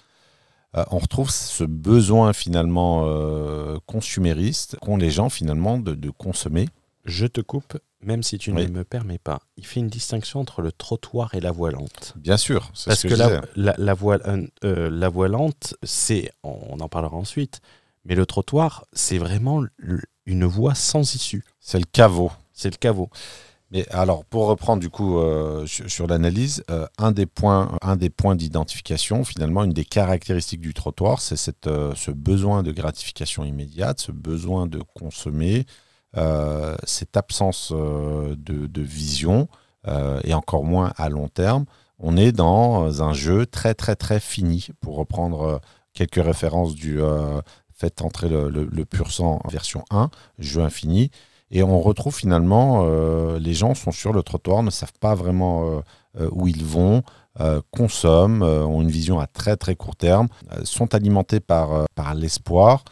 Euh, 0.76 0.84
on 0.90 0.98
retrouve 0.98 1.30
ce 1.30 1.64
besoin 1.64 2.32
finalement 2.32 3.02
euh, 3.06 3.78
consumériste 3.86 4.76
qu'ont 4.80 4.96
les 4.96 5.10
gens 5.10 5.28
finalement 5.28 5.78
de, 5.78 5.94
de 5.94 6.10
consommer. 6.10 6.68
Je 7.04 7.26
te 7.26 7.40
coupe, 7.40 7.78
même 8.00 8.22
si 8.22 8.38
tu 8.38 8.52
Oui. 8.52 8.64
ne 8.66 8.70
me 8.70 8.84
permets 8.84 9.18
pas. 9.18 9.40
Il 9.56 9.66
fait 9.66 9.80
une 9.80 9.88
distinction 9.88 10.40
entre 10.40 10.62
le 10.62 10.72
trottoir 10.72 11.34
et 11.34 11.40
la 11.40 11.50
voilante. 11.50 12.14
Bien 12.16 12.36
sûr, 12.36 12.70
c'est 12.74 12.90
Parce 12.90 13.00
ce 13.00 13.08
que, 13.08 13.14
la, 13.14 13.42
la, 13.56 13.94
euh, 14.64 14.90
la 14.90 15.08
voilante, 15.08 15.74
c'est, 15.82 16.30
on 16.42 16.78
en 16.80 16.88
parlera 16.88 17.16
ensuite, 17.16 17.60
mais 18.04 18.14
le 18.14 18.24
trottoir, 18.24 18.84
c'est 18.92 19.18
vraiment 19.18 19.62
une 20.26 20.44
voie 20.44 20.74
sans 20.74 21.14
issue. 21.14 21.44
c'est 21.60 21.78
le 21.78 21.84
caveau. 21.84 22.30
C'est 22.52 22.70
le 22.70 22.76
caveau. 22.76 23.10
Mais 23.72 23.88
alors, 23.88 24.26
pour 24.26 24.48
reprendre 24.48 24.80
du 24.80 24.90
coup 24.90 25.18
euh, 25.18 25.64
sur, 25.66 26.06
l'analyse, 26.06 26.62
euh, 26.70 26.86
un 26.98 27.10
des 27.10 27.24
points, 27.24 27.78
un 27.80 27.96
des 27.96 28.10
points 28.10 28.36
d'identification, 28.36 29.24
finalement, 29.24 29.64
une 29.64 29.72
des 29.72 29.86
caractéristiques 29.86 30.60
du 30.60 30.74
trottoir, 30.74 31.22
c'est 31.22 31.36
cette, 31.36 31.66
euh, 31.68 31.94
ce 31.96 32.10
besoin 32.10 32.62
de 32.62 32.70
gratification 32.70 33.44
immédiate, 33.44 33.98
ce 33.98 34.12
besoin 34.12 34.66
de 34.66 34.82
consommer, 34.94 35.64
cette 36.84 37.16
absence 37.16 37.72
de, 37.72 38.82
vision 38.82 39.48
et 40.24 40.34
encore 40.34 40.62
moins 40.62 40.92
à 40.98 41.08
long 41.08 41.28
terme. 41.28 41.64
On 41.98 42.18
est 42.18 42.32
dans 42.32 43.02
un 43.02 43.14
jeu 43.14 43.46
très 43.46 43.72
très 43.72 43.96
très 43.96 44.20
fini, 44.20 44.68
pour 44.82 44.96
reprendre 44.96 45.62
quelques 45.94 46.22
références 46.22 46.74
du 46.74 47.00
Faites 47.74 48.02
entrer 48.02 48.28
le, 48.28 48.50
le, 48.50 48.68
le 48.70 48.84
pur 48.84 49.10
sang 49.10 49.40
version 49.48 49.84
1, 49.90 50.10
jeu 50.38 50.60
infini. 50.60 51.10
Et 51.52 51.62
on 51.62 51.80
retrouve 51.80 52.16
finalement, 52.16 52.84
euh, 52.86 53.38
les 53.38 53.52
gens 53.52 53.74
sont 53.74 53.92
sur 53.92 54.14
le 54.14 54.22
trottoir, 54.22 54.62
ne 54.62 54.70
savent 54.70 54.98
pas 54.98 55.14
vraiment 55.14 55.68
euh, 55.68 55.80
euh, 56.18 56.28
où 56.32 56.48
ils 56.48 56.64
vont, 56.64 57.02
consomment, 57.70 58.42
ont 58.42 58.82
une 58.82 58.90
vision 58.90 59.18
à 59.18 59.26
très 59.26 59.56
très 59.56 59.74
court 59.74 59.96
terme, 59.96 60.28
sont 60.64 60.94
alimentés 60.94 61.40
par, 61.40 61.86
par 61.94 62.14
l'espoir, 62.14 62.84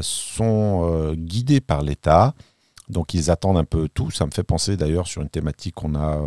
sont 0.00 1.12
guidés 1.16 1.60
par 1.60 1.82
l'État. 1.82 2.34
Donc 2.88 3.14
ils 3.14 3.32
attendent 3.32 3.58
un 3.58 3.64
peu 3.64 3.88
tout. 3.92 4.12
Ça 4.12 4.26
me 4.26 4.30
fait 4.30 4.44
penser 4.44 4.76
d'ailleurs 4.76 5.08
sur 5.08 5.22
une 5.22 5.28
thématique 5.28 5.74
qu'on 5.74 5.96
a, 5.96 6.22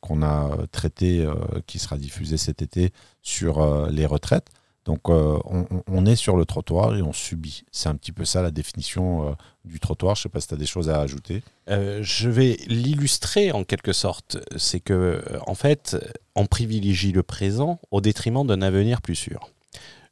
qu'on 0.00 0.22
a 0.22 0.50
traitée, 0.70 1.28
qui 1.66 1.80
sera 1.80 1.98
diffusée 1.98 2.36
cet 2.36 2.62
été 2.62 2.92
sur 3.20 3.88
les 3.90 4.06
retraites. 4.06 4.46
Donc 4.84 5.08
euh, 5.08 5.38
on, 5.86 6.04
est 6.04 6.16
sur 6.16 6.36
le 6.36 6.44
trottoir 6.44 6.94
et 6.96 7.02
on 7.02 7.12
subit. 7.12 7.64
C'est 7.72 7.88
un 7.88 7.94
petit 7.94 8.12
peu 8.12 8.24
ça 8.24 8.42
la 8.42 8.50
définition 8.50 9.28
euh, 9.28 9.32
du 9.64 9.80
trottoir. 9.80 10.14
Je 10.14 10.20
ne 10.20 10.22
sais 10.24 10.28
pas 10.28 10.40
si 10.40 10.48
tu 10.48 10.54
as 10.54 10.58
des 10.58 10.66
choses 10.66 10.90
à 10.90 11.00
ajouter. 11.00 11.42
Euh, 11.70 12.00
je 12.02 12.28
vais 12.28 12.58
l'illustrer 12.66 13.52
en 13.52 13.64
quelque 13.64 13.94
sorte. 13.94 14.36
C'est 14.56 14.80
que, 14.80 15.22
en 15.46 15.54
fait, 15.54 15.96
on 16.34 16.44
privilégie 16.46 17.12
le 17.12 17.22
présent 17.22 17.80
au 17.90 18.02
détriment 18.02 18.46
d'un 18.46 18.60
avenir 18.60 19.00
plus 19.00 19.14
sûr. 19.14 19.48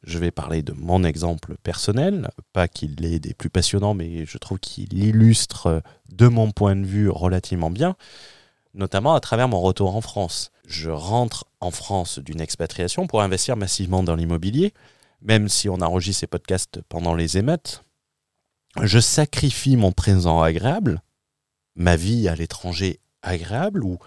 Je 0.05 0.19
vais 0.19 0.31
parler 0.31 0.63
de 0.63 0.73
mon 0.73 1.05
exemple 1.05 1.55
personnel, 1.63 2.31
pas 2.53 2.67
qu'il 2.67 3.05
est 3.05 3.21
des 3.21 3.35
plus 3.35 3.51
passionnants, 3.51 3.95
mais 3.95 4.25
je 4.27 4.39
trouve 4.39 4.59
qu'il 4.59 4.95
illustre, 4.95 5.83
de 6.11 6.29
mon 6.29 6.51
point 6.51 6.75
de 6.75 6.85
vue, 6.85 7.09
relativement 7.09 7.71
bien, 7.71 7.95
notamment 8.75 9.15
à 9.15 9.21
travers 9.21 9.49
mon 9.49 9.61
retour 9.61 9.95
en 9.95 10.01
France. 10.01 10.52
Je 10.67 10.91
rentre 10.91 11.47
en 11.61 11.71
France 11.71 12.19
d'une 12.19 12.41
expatriation 12.41 13.07
pour 13.07 13.23
investir 13.23 13.57
massivement 13.57 14.03
dans 14.03 14.15
l'immobilier, 14.15 14.73
même 15.21 15.49
si 15.49 15.69
on 15.69 15.81
enregistre 15.81 16.21
ces 16.21 16.27
podcasts 16.27 16.81
pendant 16.89 17.15
les 17.15 17.37
émeutes. 17.39 17.83
Je 18.83 18.99
sacrifie 19.01 19.77
mon 19.77 19.93
présent 19.93 20.41
agréable 20.43 21.03
ma 21.75 21.97
vie 21.97 22.29
à 22.29 22.35
l'étranger 22.35 23.01
agréable 23.23 23.83
ou 23.85 23.99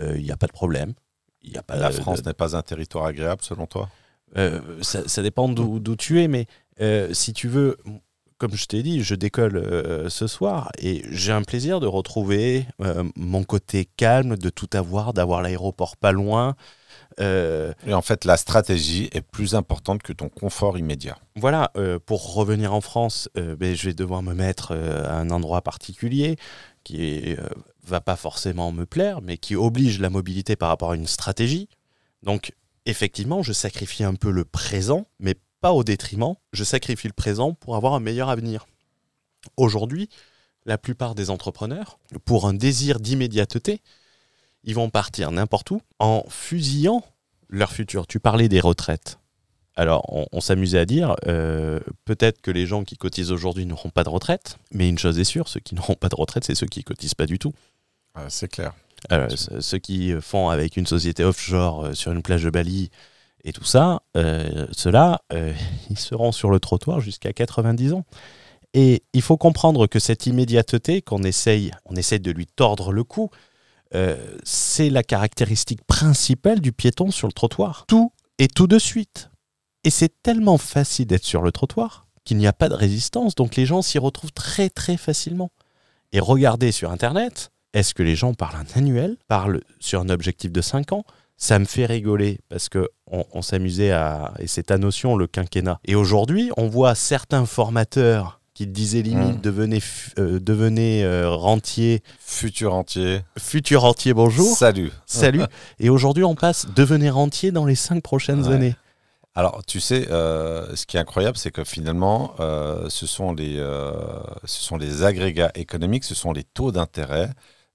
il 0.00 0.22
n'y 0.22 0.30
a 0.30 0.36
pas 0.36 0.46
de 0.46 0.52
problème 0.52 0.94
y 1.42 1.56
a 1.56 1.62
pas 1.62 1.76
La 1.76 1.90
de- 1.90 1.94
France 1.94 2.24
n'est 2.24 2.34
pas 2.34 2.56
un 2.56 2.62
territoire 2.62 3.06
agréable 3.06 3.42
selon 3.42 3.66
toi? 3.66 3.88
Euh, 4.36 4.60
ça, 4.82 5.08
ça 5.08 5.22
dépend 5.22 5.48
d'où 5.48 5.78
d'où 5.78 5.96
tu 5.96 6.20
es, 6.22 6.28
mais 6.28 6.46
euh, 6.80 7.14
si 7.14 7.32
tu 7.32 7.48
veux, 7.48 7.78
comme 8.38 8.54
je 8.54 8.66
t'ai 8.66 8.82
dit, 8.82 9.02
je 9.02 9.14
décolle 9.14 9.56
euh, 9.56 10.08
ce 10.08 10.26
soir 10.26 10.70
et 10.78 11.04
j'ai 11.10 11.32
un 11.32 11.42
plaisir 11.42 11.80
de 11.80 11.86
retrouver 11.86 12.66
euh, 12.80 13.04
mon 13.16 13.42
côté 13.44 13.88
calme, 13.96 14.36
de 14.36 14.48
tout 14.48 14.70
avoir, 14.72 15.12
d'avoir 15.12 15.42
l'aéroport 15.42 15.96
pas 15.96 16.12
loin. 16.12 16.54
Euh, 17.20 17.72
Et 17.86 17.94
en 17.94 18.02
fait, 18.02 18.24
la 18.24 18.36
stratégie 18.36 19.08
est 19.12 19.22
plus 19.22 19.54
importante 19.56 20.02
que 20.02 20.12
ton 20.12 20.28
confort 20.28 20.78
immédiat. 20.78 21.18
voilà, 21.36 21.72
pour 22.06 22.34
revenir 22.34 22.72
en 22.72 22.80
France, 22.80 23.28
ben, 23.34 23.74
je 23.74 23.88
vais 23.88 23.94
devoir 23.94 24.22
me 24.22 24.34
mettre 24.34 24.72
à 24.72 25.18
un 25.18 25.30
endroit 25.30 25.62
particulier 25.62 26.36
qui 26.84 27.36
va 27.84 28.00
pas 28.00 28.16
forcément 28.16 28.70
me 28.72 28.86
plaire, 28.86 29.20
mais 29.20 29.36
qui 29.36 29.56
oblige 29.56 30.00
la 30.00 30.10
mobilité 30.10 30.54
par 30.54 30.68
rapport 30.68 30.92
à 30.92 30.96
une 30.96 31.06
stratégie. 31.06 31.68
Donc, 32.22 32.52
effectivement, 32.86 33.42
je 33.42 33.52
sacrifie 33.52 34.04
un 34.04 34.14
peu 34.14 34.30
le 34.30 34.44
présent, 34.44 35.06
mais 35.18 35.34
pas 35.60 35.72
au 35.72 35.84
détriment. 35.84 36.34
Je 36.52 36.64
sacrifie 36.64 37.06
le 37.08 37.12
présent 37.12 37.54
pour 37.54 37.76
avoir 37.76 37.94
un 37.94 38.00
meilleur 38.00 38.28
avenir. 38.28 38.66
Aujourd'hui, 39.56 40.08
la 40.66 40.78
plupart 40.78 41.14
des 41.14 41.30
entrepreneurs, 41.30 41.98
pour 42.24 42.46
un 42.46 42.54
désir 42.54 43.00
d'immédiateté, 43.00 43.80
ils 44.64 44.74
vont 44.74 44.90
partir 44.90 45.30
n'importe 45.30 45.70
où 45.70 45.80
en 45.98 46.24
fusillant 46.28 47.02
leur 47.48 47.72
futur. 47.72 48.06
Tu 48.06 48.20
parlais 48.20 48.48
des 48.48 48.60
retraites. 48.60 49.18
Alors, 49.76 50.04
on, 50.12 50.26
on 50.32 50.40
s'amusait 50.40 50.80
à 50.80 50.84
dire, 50.84 51.14
euh, 51.28 51.78
peut-être 52.04 52.40
que 52.42 52.50
les 52.50 52.66
gens 52.66 52.82
qui 52.82 52.96
cotisent 52.96 53.30
aujourd'hui 53.30 53.64
n'auront 53.64 53.90
pas 53.90 54.02
de 54.02 54.08
retraite, 54.08 54.58
mais 54.72 54.88
une 54.88 54.98
chose 54.98 55.18
est 55.20 55.24
sûre, 55.24 55.46
ceux 55.48 55.60
qui 55.60 55.76
n'auront 55.76 55.94
pas 55.94 56.08
de 56.08 56.16
retraite, 56.16 56.44
c'est 56.44 56.56
ceux 56.56 56.66
qui 56.66 56.82
cotisent 56.82 57.14
pas 57.14 57.26
du 57.26 57.38
tout. 57.38 57.54
Euh, 58.18 58.26
c'est 58.28 58.48
clair. 58.48 58.74
Euh, 59.12 59.28
ce- 59.28 59.60
ceux 59.60 59.78
qui 59.78 60.12
font 60.20 60.48
avec 60.48 60.76
une 60.76 60.86
société 60.86 61.22
offshore 61.24 61.84
euh, 61.86 61.94
sur 61.94 62.10
une 62.10 62.22
plage 62.22 62.42
de 62.42 62.50
Bali 62.50 62.90
et 63.48 63.52
tout 63.52 63.64
ça, 63.64 64.02
euh, 64.16 64.66
ceux-là, 64.72 65.22
euh, 65.32 65.52
ils 65.90 65.98
seront 65.98 66.32
sur 66.32 66.50
le 66.50 66.60
trottoir 66.60 67.00
jusqu'à 67.00 67.32
90 67.32 67.94
ans. 67.94 68.04
Et 68.74 69.02
il 69.14 69.22
faut 69.22 69.38
comprendre 69.38 69.86
que 69.86 69.98
cette 69.98 70.26
immédiateté 70.26 71.00
qu'on 71.00 71.22
essaye, 71.22 71.72
on 71.86 71.96
essaye 71.96 72.20
de 72.20 72.30
lui 72.30 72.46
tordre 72.46 72.92
le 72.92 73.02
cou, 73.02 73.30
euh, 73.94 74.36
c'est 74.44 74.90
la 74.90 75.02
caractéristique 75.02 75.82
principale 75.84 76.60
du 76.60 76.72
piéton 76.72 77.10
sur 77.10 77.26
le 77.26 77.32
trottoir. 77.32 77.84
Tout 77.88 78.12
et 78.38 78.48
tout 78.48 78.66
de 78.66 78.78
suite. 78.78 79.30
Et 79.84 79.90
c'est 79.90 80.22
tellement 80.22 80.58
facile 80.58 81.06
d'être 81.06 81.24
sur 81.24 81.42
le 81.42 81.50
trottoir 81.50 82.06
qu'il 82.24 82.36
n'y 82.36 82.46
a 82.46 82.52
pas 82.52 82.68
de 82.68 82.74
résistance, 82.74 83.34
donc 83.34 83.56
les 83.56 83.64
gens 83.64 83.80
s'y 83.80 83.98
retrouvent 83.98 84.32
très 84.32 84.68
très 84.68 84.98
facilement. 84.98 85.50
Et 86.12 86.20
regardez 86.20 86.72
sur 86.72 86.90
Internet, 86.90 87.52
est-ce 87.72 87.94
que 87.94 88.02
les 88.02 88.16
gens 88.16 88.34
parlent 88.34 88.56
un 88.56 88.78
annuel, 88.78 89.16
parlent 89.28 89.62
sur 89.80 90.00
un 90.00 90.10
objectif 90.10 90.52
de 90.52 90.60
5 90.60 90.92
ans? 90.92 91.04
Ça 91.38 91.58
me 91.58 91.64
fait 91.64 91.86
rigoler 91.86 92.40
parce 92.50 92.68
que 92.68 92.90
on, 93.10 93.24
on 93.32 93.42
s'amusait 93.42 93.90
à... 93.90 94.32
Et 94.38 94.46
c'est 94.46 94.64
ta 94.64 94.78
notion, 94.78 95.16
le 95.16 95.26
quinquennat. 95.26 95.78
Et 95.84 95.94
aujourd'hui, 95.94 96.50
on 96.56 96.68
voit 96.68 96.94
certains 96.94 97.46
formateurs 97.46 98.40
qui 98.54 98.66
disaient 98.66 99.02
limite 99.02 99.40
devenez, 99.40 99.80
euh, 100.18 100.40
devenez 100.40 101.04
euh, 101.04 101.30
rentier, 101.30 102.02
Futur 102.18 102.74
entier. 102.74 103.20
futur 103.38 103.82
rentier, 103.82 104.14
bonjour. 104.14 104.56
Salut. 104.56 104.90
Salut. 105.06 105.42
Et 105.78 105.90
aujourd'hui, 105.90 106.24
on 106.24 106.34
passe 106.34 106.66
devenez 106.74 107.08
rentier 107.08 107.52
dans 107.52 107.64
les 107.64 107.76
5 107.76 108.02
prochaines 108.02 108.46
Ouais. 108.48 108.54
années. 108.54 108.76
Alors, 109.36 109.62
tu 109.64 109.78
sais, 109.78 110.08
euh, 110.10 110.74
ce 110.74 110.84
qui 110.86 110.96
est 110.96 111.00
incroyable, 111.00 111.36
c'est 111.36 111.52
que 111.52 111.62
finalement, 111.62 112.32
euh, 112.40 112.88
ce, 112.88 113.06
sont 113.06 113.32
les, 113.32 113.54
euh, 113.58 113.92
ce 114.44 114.60
sont 114.64 114.76
les 114.76 115.04
agrégats 115.04 115.52
économiques, 115.54 116.02
ce 116.02 116.16
sont 116.16 116.32
les 116.32 116.42
taux 116.42 116.72
d'intérêt, 116.72 117.30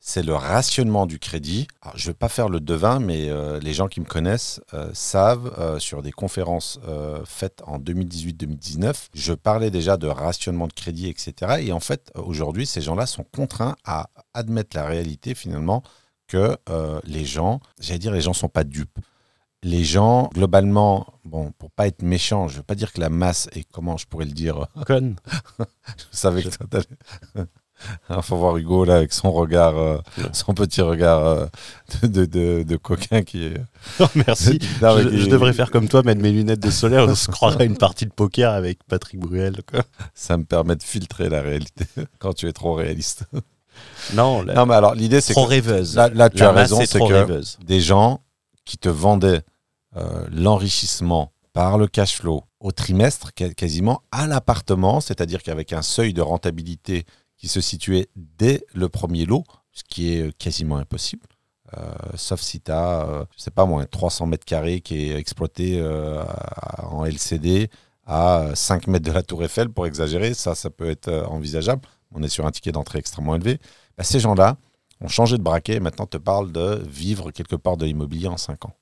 c'est 0.06 0.22
le 0.22 0.36
rationnement 0.36 1.06
du 1.06 1.18
crédit. 1.18 1.66
Alors, 1.82 1.98
je 1.98 2.04
ne 2.04 2.10
vais 2.10 2.18
pas 2.18 2.28
faire 2.28 2.50
le 2.50 2.60
devin, 2.60 3.00
mais 3.00 3.30
euh, 3.30 3.58
les 3.62 3.74
gens 3.74 3.88
qui 3.88 4.02
me 4.02 4.06
connaissent 4.06 4.60
euh, 4.74 4.90
savent, 4.94 5.56
euh, 5.58 5.80
sur 5.80 6.04
des 6.04 6.12
conférences 6.12 6.78
faites 7.24 7.62
en 7.66 7.80
2018-2019, 7.80 9.08
je 9.14 9.34
parlais 9.34 9.72
déjà 9.72 9.96
de 9.96 10.08
rationnement 10.08 10.68
de 10.68 10.74
crédit, 10.74 11.08
etc. 11.08 11.62
Et 11.62 11.72
en 11.72 11.80
fait, 11.80 12.12
aujourd'hui, 12.16 12.66
ces 12.66 12.82
gens-là 12.82 13.06
sont 13.06 13.24
contraints 13.24 13.78
à 13.86 14.10
admettre 14.34 14.76
la 14.76 14.86
réalité, 14.86 15.36
finalement, 15.36 15.84
que 16.28 16.58
les 17.06 17.24
gens, 17.24 17.62
j'allais 17.80 18.00
dire, 18.00 18.12
les 18.12 18.22
gens 18.22 18.32
ne 18.32 18.36
sont 18.36 18.50
pas 18.50 18.66
dupes. 18.66 19.00
Les 19.62 19.86
gens, 19.86 20.30
globalement, 20.34 21.08
bon, 21.24 21.54
pour 21.58 21.72
pas 21.72 21.88
être 21.88 22.02
méchant, 22.02 22.50
je 22.50 22.56
ne 22.56 22.58
veux 22.58 22.64
pas 22.64 22.76
dire 22.76 22.92
que 22.92 23.00
la 23.00 23.10
masse 23.10 23.48
est, 23.54 23.66
comment 23.72 23.96
je 23.96 24.06
pourrais 24.06 24.26
le 24.26 24.32
dire? 24.32 24.68
Conne. 24.86 25.16
je 25.60 26.18
savais 26.18 26.44
que 26.44 26.50
tu 26.50 26.58
il 28.10 28.22
faut 28.22 28.38
voir 28.38 28.58
Hugo 28.58 28.86
là 28.86 28.96
avec 28.96 29.14
son 29.14 29.32
regard, 29.32 29.78
euh, 29.78 29.98
son 30.32 30.54
petit 30.54 30.82
regard 30.82 31.26
euh, 31.26 31.46
de, 32.04 32.26
de, 32.26 32.64
de, 32.64 32.76
coquin 32.78 33.24
qui 33.24 33.46
est. 33.46 33.62
merci. 34.16 34.60
je, 34.82 35.30
devrais 35.30 35.54
faire 35.54 35.72
comme 35.72 35.88
toi, 35.88 36.04
mettre 36.04 36.22
mes 36.22 36.32
lunettes 36.32 36.60
de 36.62 36.70
soleil. 36.70 37.00
On 37.00 37.16
se 37.16 37.30
croirait 37.30 37.66
une 37.66 37.78
partie 37.78 38.06
de 38.06 38.12
poker 38.12 38.52
avec 38.52 38.84
Patrick 38.86 39.20
Bruel. 39.20 39.58
Ça 40.14 40.38
me 40.38 40.44
permet 40.44 40.76
de 40.76 40.84
filtrer 40.84 41.30
la 41.30 41.42
réalité 41.42 41.86
quand 42.20 42.34
tu 42.34 42.48
es 42.48 42.54
trop 42.54 42.74
réaliste. 42.74 43.26
Non, 44.14 44.44
non 44.44 44.66
mais 44.66 44.76
alors 44.76 44.94
l'idée 44.94 45.22
c'est 45.22 45.34
trop 45.34 45.46
rêveuse. 45.46 45.96
Là, 45.96 46.30
tu 46.30 46.44
as 46.44 46.52
raison, 46.52 46.82
c'est 46.86 47.00
que 47.00 47.42
des 47.64 47.82
gens 47.82 48.22
qui 48.66 48.78
te 48.78 48.90
vendaient 48.90 49.42
euh, 49.96 50.26
l'enrichissement 50.32 51.32
par 51.54 51.78
le 51.78 51.88
cash 51.88 52.18
flow 52.18 52.44
au 52.60 52.72
trimestre, 52.72 53.32
quasiment 53.34 54.02
à 54.12 54.26
l'appartement, 54.26 55.02
c'est-à-dire 55.02 55.44
qu'avec 55.44 55.74
un 55.74 55.82
seuil 55.82 56.14
de 56.14 56.22
rentabilité 56.22 57.06
qui 57.44 57.50
se 57.50 57.60
situait 57.60 58.08
dès 58.16 58.66
le 58.74 58.88
premier 58.88 59.26
lot, 59.26 59.44
ce 59.74 59.84
qui 59.84 60.14
est 60.14 60.32
quasiment 60.38 60.78
impossible. 60.78 61.28
Euh, 61.78 61.92
sauf 62.16 62.40
si 62.40 62.62
tu 62.62 62.72
as, 62.72 63.02
euh, 63.02 63.26
je 63.36 63.44
sais 63.44 63.52
pas 63.52 63.66
moi, 63.66 63.86
300 63.86 64.28
mètres 64.28 64.46
carrés 64.46 64.80
qui 64.80 65.10
est 65.10 65.18
exploité 65.18 65.78
euh, 65.78 66.24
en 66.84 67.04
LCD 67.04 67.70
à 68.06 68.52
5 68.54 68.88
mètres 68.88 69.06
de 69.06 69.12
la 69.12 69.24
Tour 69.24 69.44
Eiffel, 69.44 69.68
pour 69.68 69.86
exagérer, 69.86 70.34
ça, 70.34 70.56
ça 70.56 70.70
peut 70.70 70.90
être 70.90 71.12
envisageable. 71.28 71.82
On 72.16 72.24
est 72.24 72.30
sur 72.30 72.46
un 72.46 72.52
ticket 72.52 72.72
d'entrée 72.72 73.00
extrêmement 73.00 73.36
élevé. 73.36 73.60
Bah, 73.98 74.06
ces 74.06 74.22
gens-là 74.22 74.56
ont 75.02 75.10
changé 75.10 75.38
de 75.38 75.44
braquet 75.44 75.74
et 75.74 75.80
maintenant 75.82 76.06
te 76.06 76.16
parlent 76.16 76.54
de 76.54 76.82
vivre 76.90 77.32
quelque 77.32 77.58
part 77.58 77.76
de 77.76 77.86
l'immobilier 77.86 78.30
en 78.30 78.38
5 78.38 78.68
ans. 78.68 78.74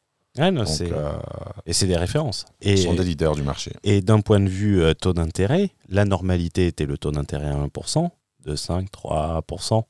Et 1.66 1.74
c'est 1.74 1.88
des 1.88 1.98
références. 1.98 2.46
Et, 2.62 2.74
ils 2.74 2.84
sont 2.84 2.94
des 2.94 3.06
leaders 3.06 3.34
du 3.34 3.42
marché. 3.42 3.72
Et 3.84 4.02
d'un 4.02 4.22
point 4.22 4.40
de 4.40 4.50
vue 4.50 4.84
taux 5.02 5.14
d'intérêt, 5.14 5.72
la 5.90 6.06
normalité 6.06 6.68
était 6.68 6.86
le 6.86 7.00
taux 7.00 7.12
d'intérêt 7.12 7.48
à 7.48 7.56
1% 7.56 8.12
de 8.46 8.56
5, 8.56 8.88
3%. 8.92 9.84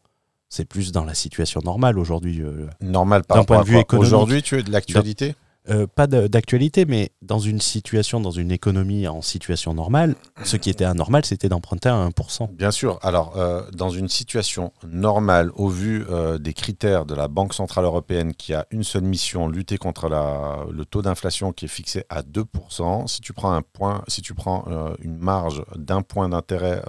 C'est 0.49 0.65
plus 0.65 0.91
dans 0.91 1.05
la 1.05 1.13
situation 1.13 1.61
normale 1.63 1.97
aujourd'hui. 1.97 2.41
Euh, 2.41 2.67
Normal 2.81 3.23
par 3.23 3.45
point 3.45 3.61
de 3.61 3.67
vue 3.67 3.77
économique. 3.77 4.05
Aujourd'hui, 4.05 4.41
tu 4.41 4.59
es 4.59 4.63
de 4.63 4.71
l'actualité? 4.71 5.35
Euh, 5.71 5.87
pas 5.87 6.07
d'actualité, 6.07 6.85
mais 6.85 7.11
dans 7.21 7.39
une 7.39 7.61
situation, 7.61 8.19
dans 8.19 8.31
une 8.31 8.51
économie 8.51 9.07
en 9.07 9.21
situation 9.21 9.73
normale, 9.73 10.15
ce 10.43 10.57
qui 10.57 10.69
était 10.69 10.85
anormal, 10.85 11.23
c'était 11.25 11.47
d'emprunter 11.47 11.87
à 11.87 12.09
1%. 12.09 12.53
Bien 12.53 12.71
sûr. 12.71 12.99
Alors, 13.01 13.37
euh, 13.37 13.63
dans 13.71 13.89
une 13.89 14.09
situation 14.09 14.73
normale, 14.85 15.51
au 15.55 15.69
vu 15.69 16.05
euh, 16.09 16.37
des 16.37 16.53
critères 16.53 17.05
de 17.05 17.15
la 17.15 17.29
Banque 17.29 17.53
Centrale 17.53 17.85
Européenne 17.85 18.33
qui 18.33 18.53
a 18.53 18.65
une 18.71 18.83
seule 18.83 19.03
mission, 19.03 19.47
lutter 19.47 19.77
contre 19.77 20.09
le 20.09 20.83
taux 20.83 21.01
d'inflation 21.01 21.53
qui 21.53 21.65
est 21.65 21.69
fixé 21.69 22.03
à 22.09 22.21
2%, 22.21 23.07
si 23.07 23.21
tu 23.21 23.31
prends, 23.31 23.53
un 23.53 23.61
point, 23.61 24.03
si 24.07 24.21
tu 24.21 24.33
prends 24.33 24.65
une 25.01 25.17
marge 25.17 25.63
d'un 25.75 26.01
point 26.01 26.27
d'intérêt 26.27 26.81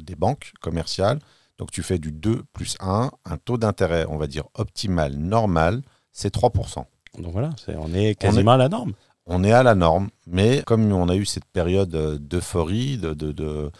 des 0.00 0.14
banques 0.14 0.52
commerciales, 0.60 1.18
donc 1.58 1.70
tu 1.70 1.82
fais 1.82 1.98
du 1.98 2.12
2 2.12 2.42
plus 2.52 2.76
1, 2.80 3.10
un 3.24 3.36
taux 3.38 3.58
d'intérêt, 3.58 4.06
on 4.08 4.16
va 4.16 4.26
dire 4.26 4.44
optimal, 4.54 5.16
normal, 5.16 5.82
c'est 6.12 6.34
3%. 6.34 6.84
Donc 7.18 7.32
voilà, 7.32 7.50
on 7.78 7.92
est 7.94 8.14
quasiment 8.14 8.52
à 8.52 8.56
la 8.56 8.68
norme. 8.68 8.92
On 9.26 9.44
est 9.44 9.52
à 9.52 9.62
la 9.62 9.74
norme, 9.74 10.08
mais 10.26 10.62
comme 10.66 10.90
on 10.92 11.08
a 11.08 11.14
eu 11.14 11.24
cette 11.24 11.44
période 11.44 11.94
euh, 11.94 12.18
d'euphorie, 12.18 12.98
de, 12.98 13.14
de, 13.14 13.32
de, 13.32 13.70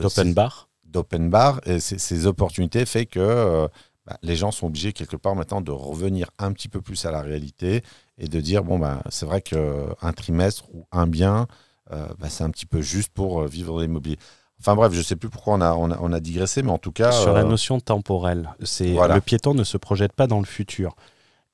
d'open 0.00 0.32
bar, 0.32 0.68
d'open 0.84 1.28
bar, 1.28 1.60
et 1.66 1.78
ces, 1.80 2.26
opportunités 2.26 2.86
fait 2.86 3.06
que 3.06 3.20
euh, 3.20 3.68
bah, 4.06 4.16
les 4.22 4.36
gens 4.36 4.50
sont 4.50 4.68
obligés 4.68 4.92
quelque 4.92 5.16
part 5.16 5.34
maintenant 5.34 5.60
de 5.60 5.72
revenir 5.72 6.30
un 6.38 6.52
petit 6.52 6.68
peu 6.68 6.80
plus 6.80 7.04
à 7.04 7.10
la 7.10 7.20
réalité 7.20 7.82
et 8.18 8.28
de 8.28 8.40
dire 8.40 8.64
bon 8.64 8.78
bah 8.78 9.02
c'est 9.10 9.26
vrai 9.26 9.42
qu'un 9.42 10.12
trimestre 10.16 10.64
ou 10.72 10.86
un 10.90 11.06
bien, 11.06 11.46
euh, 11.92 12.06
bah, 12.18 12.28
c'est 12.30 12.44
un 12.44 12.50
petit 12.50 12.66
peu 12.66 12.80
juste 12.80 13.12
pour 13.12 13.44
vivre 13.44 13.82
l'immobilier. 13.82 14.18
Enfin 14.60 14.76
bref, 14.76 14.92
je 14.92 14.98
ne 14.98 15.02
sais 15.02 15.16
plus 15.16 15.28
pourquoi 15.28 15.54
on 15.54 15.60
a, 15.60 15.74
on 15.74 16.12
a, 16.12 16.20
digressé, 16.20 16.62
mais 16.62 16.70
en 16.70 16.78
tout 16.78 16.92
cas. 16.92 17.10
Sur 17.10 17.32
la 17.32 17.42
notion 17.42 17.80
temporelle, 17.80 18.48
c'est 18.62 18.94
le 18.94 19.20
piéton 19.20 19.54
ne 19.54 19.64
se 19.64 19.76
projette 19.76 20.12
pas 20.12 20.28
dans 20.28 20.38
le 20.38 20.46
futur. 20.46 20.94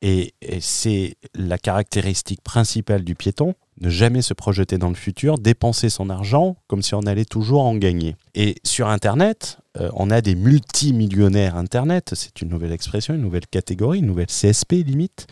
Et, 0.01 0.35
c'est 0.61 1.17
la 1.35 1.59
caractéristique 1.59 2.43
principale 2.43 3.03
du 3.03 3.15
piéton, 3.15 3.55
ne 3.81 3.91
jamais 3.91 4.23
se 4.23 4.35
projeter 4.35 4.79
dans 4.79 4.89
le 4.89 4.95
futur, 4.95 5.39
dépenser 5.39 5.89
son 5.89 6.11
argent 6.11 6.57
comme 6.67 6.83
si 6.83 6.95
on 6.95 7.01
allait 7.01 7.25
toujours 7.25 7.63
en 7.65 7.75
gagner. 7.75 8.17
Et 8.35 8.57
sur 8.65 8.89
Internet, 8.89 9.59
euh, 9.79 9.91
on 9.95 10.11
a 10.11 10.21
des 10.21 10.35
multimillionnaires 10.35 11.57
Internet, 11.57 12.13
c'est 12.15 12.43
une 12.43 12.49
nouvelle 12.49 12.73
expression, 12.73 13.15
une 13.15 13.23
nouvelle 13.23 13.47
catégorie, 13.47 13.99
une 13.99 14.07
nouvelle 14.07 14.27
CSP 14.27 14.85
limite, 14.85 15.27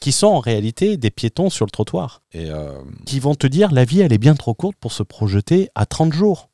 qui 0.00 0.12
sont 0.12 0.26
en 0.26 0.40
réalité 0.40 0.96
des 0.96 1.10
piétons 1.10 1.50
sur 1.50 1.66
le 1.66 1.70
trottoir. 1.70 2.22
Et 2.32 2.50
euh, 2.50 2.78
Qui 3.06 3.20
vont 3.20 3.34
te 3.34 3.46
dire 3.46 3.72
la 3.72 3.84
vie, 3.84 4.00
elle 4.00 4.12
est 4.12 4.18
bien 4.18 4.34
trop 4.34 4.54
courte 4.54 4.76
pour 4.78 4.92
se 4.92 5.02
projeter 5.02 5.70
à 5.74 5.86
30 5.86 6.12
jours. 6.12 6.50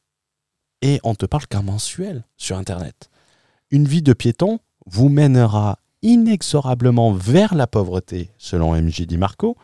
Et 0.82 1.00
on 1.04 1.14
te 1.14 1.26
parle 1.26 1.46
qu'un 1.46 1.62
mensuel 1.62 2.24
sur 2.36 2.56
Internet. 2.56 3.10
Une 3.70 3.86
vie 3.86 4.02
de 4.02 4.12
piéton 4.12 4.60
vous 4.86 5.08
mènera 5.08 5.78
inexorablement 6.02 7.12
vers 7.12 7.54
la 7.54 7.66
pauvreté, 7.66 8.30
selon 8.38 8.74
MJ 8.74 9.02
Di 9.02 9.18
Marco, 9.18 9.56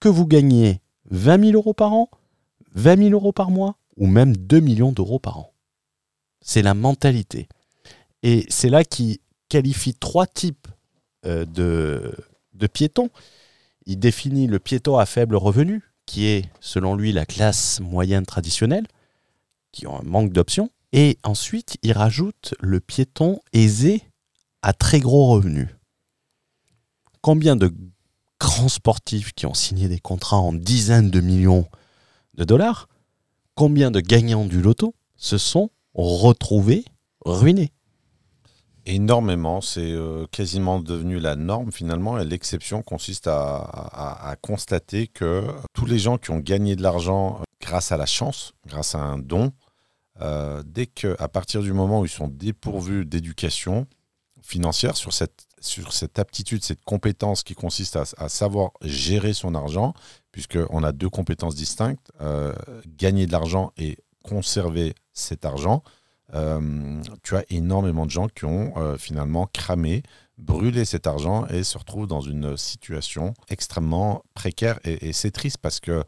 que 0.00 0.08
vous 0.08 0.26
gagnez 0.26 0.80
20 1.10 1.44
000 1.46 1.52
euros 1.52 1.74
par 1.74 1.92
an, 1.92 2.10
20 2.74 2.98
000 2.98 3.10
euros 3.10 3.32
par 3.32 3.50
mois 3.50 3.76
ou 3.96 4.06
même 4.06 4.36
2 4.36 4.60
millions 4.60 4.92
d'euros 4.92 5.18
par 5.18 5.38
an. 5.38 5.52
C'est 6.40 6.62
la 6.62 6.74
mentalité. 6.74 7.48
Et 8.22 8.46
c'est 8.48 8.70
là 8.70 8.84
qu'il 8.84 9.18
qualifie 9.48 9.94
trois 9.94 10.26
types 10.26 10.68
euh, 11.26 11.44
de, 11.44 12.14
de 12.54 12.66
piétons. 12.66 13.10
Il 13.86 13.98
définit 13.98 14.46
le 14.46 14.58
piéton 14.58 14.96
à 14.96 15.06
faible 15.06 15.36
revenu, 15.36 15.82
qui 16.06 16.26
est 16.26 16.48
selon 16.60 16.96
lui 16.96 17.12
la 17.12 17.26
classe 17.26 17.80
moyenne 17.80 18.26
traditionnelle, 18.26 18.86
qui 19.72 19.86
ont 19.86 20.00
un 20.00 20.04
manque 20.04 20.32
d'options. 20.32 20.70
Et 20.92 21.18
ensuite, 21.22 21.76
il 21.82 21.92
rajoute 21.92 22.54
le 22.60 22.80
piéton 22.80 23.40
aisé 23.52 24.02
à 24.62 24.72
très 24.72 25.00
gros 25.00 25.26
revenus 25.26 25.68
combien 27.22 27.56
de 27.56 27.72
grands 28.38 28.68
sportifs 28.68 29.32
qui 29.32 29.46
ont 29.46 29.54
signé 29.54 29.88
des 29.88 30.00
contrats 30.00 30.38
en 30.38 30.52
dizaines 30.52 31.10
de 31.10 31.20
millions 31.20 31.66
de 32.34 32.44
dollars, 32.44 32.88
combien 33.54 33.90
de 33.90 34.00
gagnants 34.00 34.44
du 34.44 34.60
loto 34.60 34.94
se 35.16 35.38
sont 35.38 35.70
retrouvés 35.94 36.84
ruinés? 37.24 37.72
Énormément, 38.84 39.60
c'est 39.60 39.92
euh, 39.92 40.26
quasiment 40.32 40.80
devenu 40.80 41.20
la 41.20 41.36
norme 41.36 41.70
finalement 41.70 42.18
et 42.18 42.24
l'exception 42.24 42.82
consiste 42.82 43.28
à, 43.28 44.36
constater 44.40 45.06
que 45.06 45.46
tous 45.72 45.86
les 45.86 46.00
gens 46.00 46.18
qui 46.18 46.32
ont 46.32 46.40
gagné 46.40 46.74
de 46.74 46.82
l'argent 46.82 47.40
grâce 47.60 47.92
à 47.92 47.96
la 47.96 48.06
chance, 48.06 48.54
grâce 48.66 48.96
à 48.96 48.98
un 48.98 49.18
don, 49.18 49.52
euh, 50.20 50.64
dès 50.66 50.86
qu'à 50.86 51.28
partir 51.28 51.62
du 51.62 51.72
moment 51.72 52.00
où 52.00 52.06
ils 52.06 52.10
sont 52.10 52.26
dépourvus 52.26 53.06
d'éducation 53.06 53.86
financière 54.42 54.96
sur 54.96 55.12
cette 55.12 55.46
sur 55.64 55.92
cette 55.92 56.18
aptitude, 56.18 56.64
cette 56.64 56.84
compétence 56.84 57.42
qui 57.42 57.54
consiste 57.54 57.96
à, 57.96 58.28
savoir 58.28 58.72
gérer 58.82 59.32
son 59.32 59.54
argent, 59.54 59.94
puisqu'on 60.32 60.82
a 60.82 60.92
deux 60.92 61.08
compétences 61.08 61.54
distinctes, 61.54 62.10
euh, 62.20 62.52
gagner 62.86 63.26
de 63.26 63.32
l'argent 63.32 63.72
et 63.76 63.98
conserver 64.24 64.94
cet 65.12 65.44
argent. 65.44 65.82
Euh, 66.34 67.02
tu 67.22 67.36
as 67.36 67.44
énormément 67.50 68.06
de 68.06 68.10
gens 68.10 68.28
qui 68.28 68.44
ont 68.44 68.72
euh, 68.76 68.96
finalement 68.96 69.46
cramé, 69.52 70.02
brûlé 70.38 70.84
cet 70.84 71.06
argent 71.06 71.46
et 71.46 71.62
se 71.62 71.76
retrouvent 71.78 72.06
dans 72.06 72.22
une 72.22 72.56
situation 72.56 73.34
extrêmement 73.48 74.22
précaire. 74.34 74.80
Et, 74.84 75.12
c'est 75.12 75.30
triste 75.30 75.58
parce 75.58 75.78
que 75.78 76.02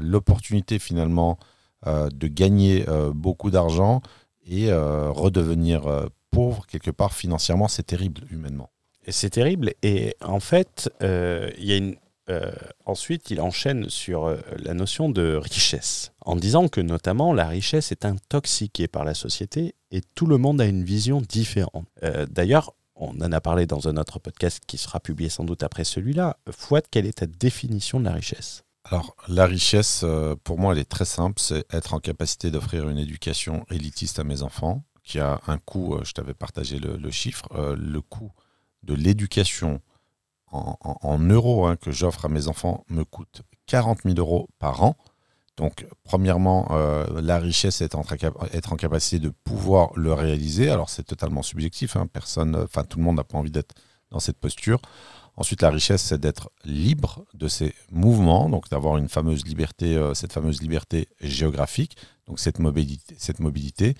l'opportunité 0.00 0.80
finalement 0.80 1.38
de 1.86 2.26
gagner 2.26 2.84
beaucoup 3.14 3.50
d'argent 3.50 4.00
et 4.46 4.72
redevenir 4.72 6.08
pauvre 6.34 6.66
quelque 6.66 6.90
part 6.90 7.12
financièrement, 7.12 7.68
c'est 7.68 7.84
terrible 7.84 8.22
humainement. 8.30 8.70
C'est 9.08 9.30
terrible. 9.30 9.74
Et 9.82 10.16
en 10.22 10.40
fait, 10.40 10.90
euh, 11.02 11.50
il 11.58 11.64
y 11.64 11.72
a 11.72 11.76
une, 11.76 11.96
euh, 12.30 12.52
ensuite, 12.86 13.30
il 13.30 13.40
enchaîne 13.40 13.88
sur 13.90 14.24
euh, 14.24 14.38
la 14.56 14.74
notion 14.74 15.08
de 15.08 15.36
richesse, 15.36 16.12
en 16.22 16.36
disant 16.36 16.68
que 16.68 16.80
notamment 16.80 17.32
la 17.32 17.46
richesse 17.46 17.92
est 17.92 18.04
intoxiquée 18.04 18.88
par 18.88 19.04
la 19.04 19.14
société 19.14 19.74
et 19.90 20.00
tout 20.14 20.26
le 20.26 20.38
monde 20.38 20.60
a 20.60 20.64
une 20.64 20.84
vision 20.84 21.20
différente. 21.20 21.86
D'ailleurs, 22.30 22.74
on 22.96 23.20
en 23.20 23.32
a 23.32 23.40
parlé 23.40 23.66
dans 23.66 23.88
un 23.88 23.96
autre 23.96 24.18
podcast 24.18 24.62
qui 24.66 24.78
sera 24.78 25.00
publié 25.00 25.28
sans 25.28 25.44
doute 25.44 25.62
après 25.62 25.84
celui-là. 25.84 26.38
Fouad, 26.50 26.84
quelle 26.90 27.06
est 27.06 27.18
ta 27.18 27.26
définition 27.26 28.00
de 28.00 28.06
la 28.06 28.12
richesse? 28.12 28.64
Alors, 28.84 29.14
la 29.28 29.46
richesse, 29.46 30.04
pour 30.42 30.58
moi, 30.58 30.72
elle 30.72 30.80
est 30.80 30.84
très 30.84 31.04
simple, 31.04 31.40
c'est 31.40 31.64
être 31.72 31.94
en 31.94 32.00
capacité 32.00 32.50
d'offrir 32.50 32.88
une 32.88 32.98
éducation 32.98 33.64
élitiste 33.70 34.18
à 34.18 34.24
mes 34.24 34.42
enfants, 34.42 34.82
qui 35.04 35.20
a 35.20 35.40
un 35.46 35.58
coût, 35.58 35.98
je 36.02 36.12
t'avais 36.12 36.34
partagé 36.34 36.78
le, 36.78 37.10
chiffre, 37.10 37.46
le 37.76 38.00
coût 38.00 38.32
de 38.82 38.94
l'éducation 38.94 39.80
en, 40.54 41.18
euros 41.18 41.66
hein, 41.66 41.76
que 41.76 41.90
j'offre 41.90 42.24
à 42.24 42.28
mes 42.28 42.48
enfants 42.48 42.84
me 42.88 43.04
coûte 43.04 43.42
40 43.66 44.02
000 44.04 44.16
euros 44.18 44.48
par 44.58 44.82
an. 44.82 44.96
Donc, 45.56 45.86
premièrement, 46.02 46.68
euh, 46.72 47.20
la 47.20 47.38
richesse 47.38 47.80
est 47.80 47.94
être 48.52 48.72
en 48.72 48.76
capacité 48.76 49.18
de 49.20 49.30
pouvoir 49.44 49.90
le 49.94 50.12
réaliser. 50.12 50.68
Alors, 50.68 50.90
c'est 50.90 51.04
totalement 51.04 51.42
subjectif. 51.42 51.96
Hein. 51.96 52.06
personne, 52.12 52.56
enfin, 52.56 52.82
tout 52.82 52.98
le 52.98 53.04
monde 53.04 53.16
n'a 53.16 53.24
pas 53.24 53.38
envie 53.38 53.52
d'être 53.52 53.74
dans 54.10 54.18
cette 54.18 54.38
posture. 54.38 54.80
Ensuite, 55.36 55.62
la 55.62 55.70
richesse, 55.70 56.02
c'est 56.02 56.18
d'être 56.18 56.50
libre 56.64 57.24
de 57.34 57.48
ses 57.48 57.74
mouvements, 57.90 58.48
donc 58.48 58.68
d'avoir 58.68 58.96
une 58.96 59.08
fameuse 59.08 59.44
liberté, 59.44 59.96
euh, 59.96 60.14
cette 60.14 60.32
fameuse 60.32 60.60
liberté 60.60 61.08
géographique, 61.20 61.96
donc 62.26 62.40
cette 62.40 62.58
mobilité. 62.58 63.94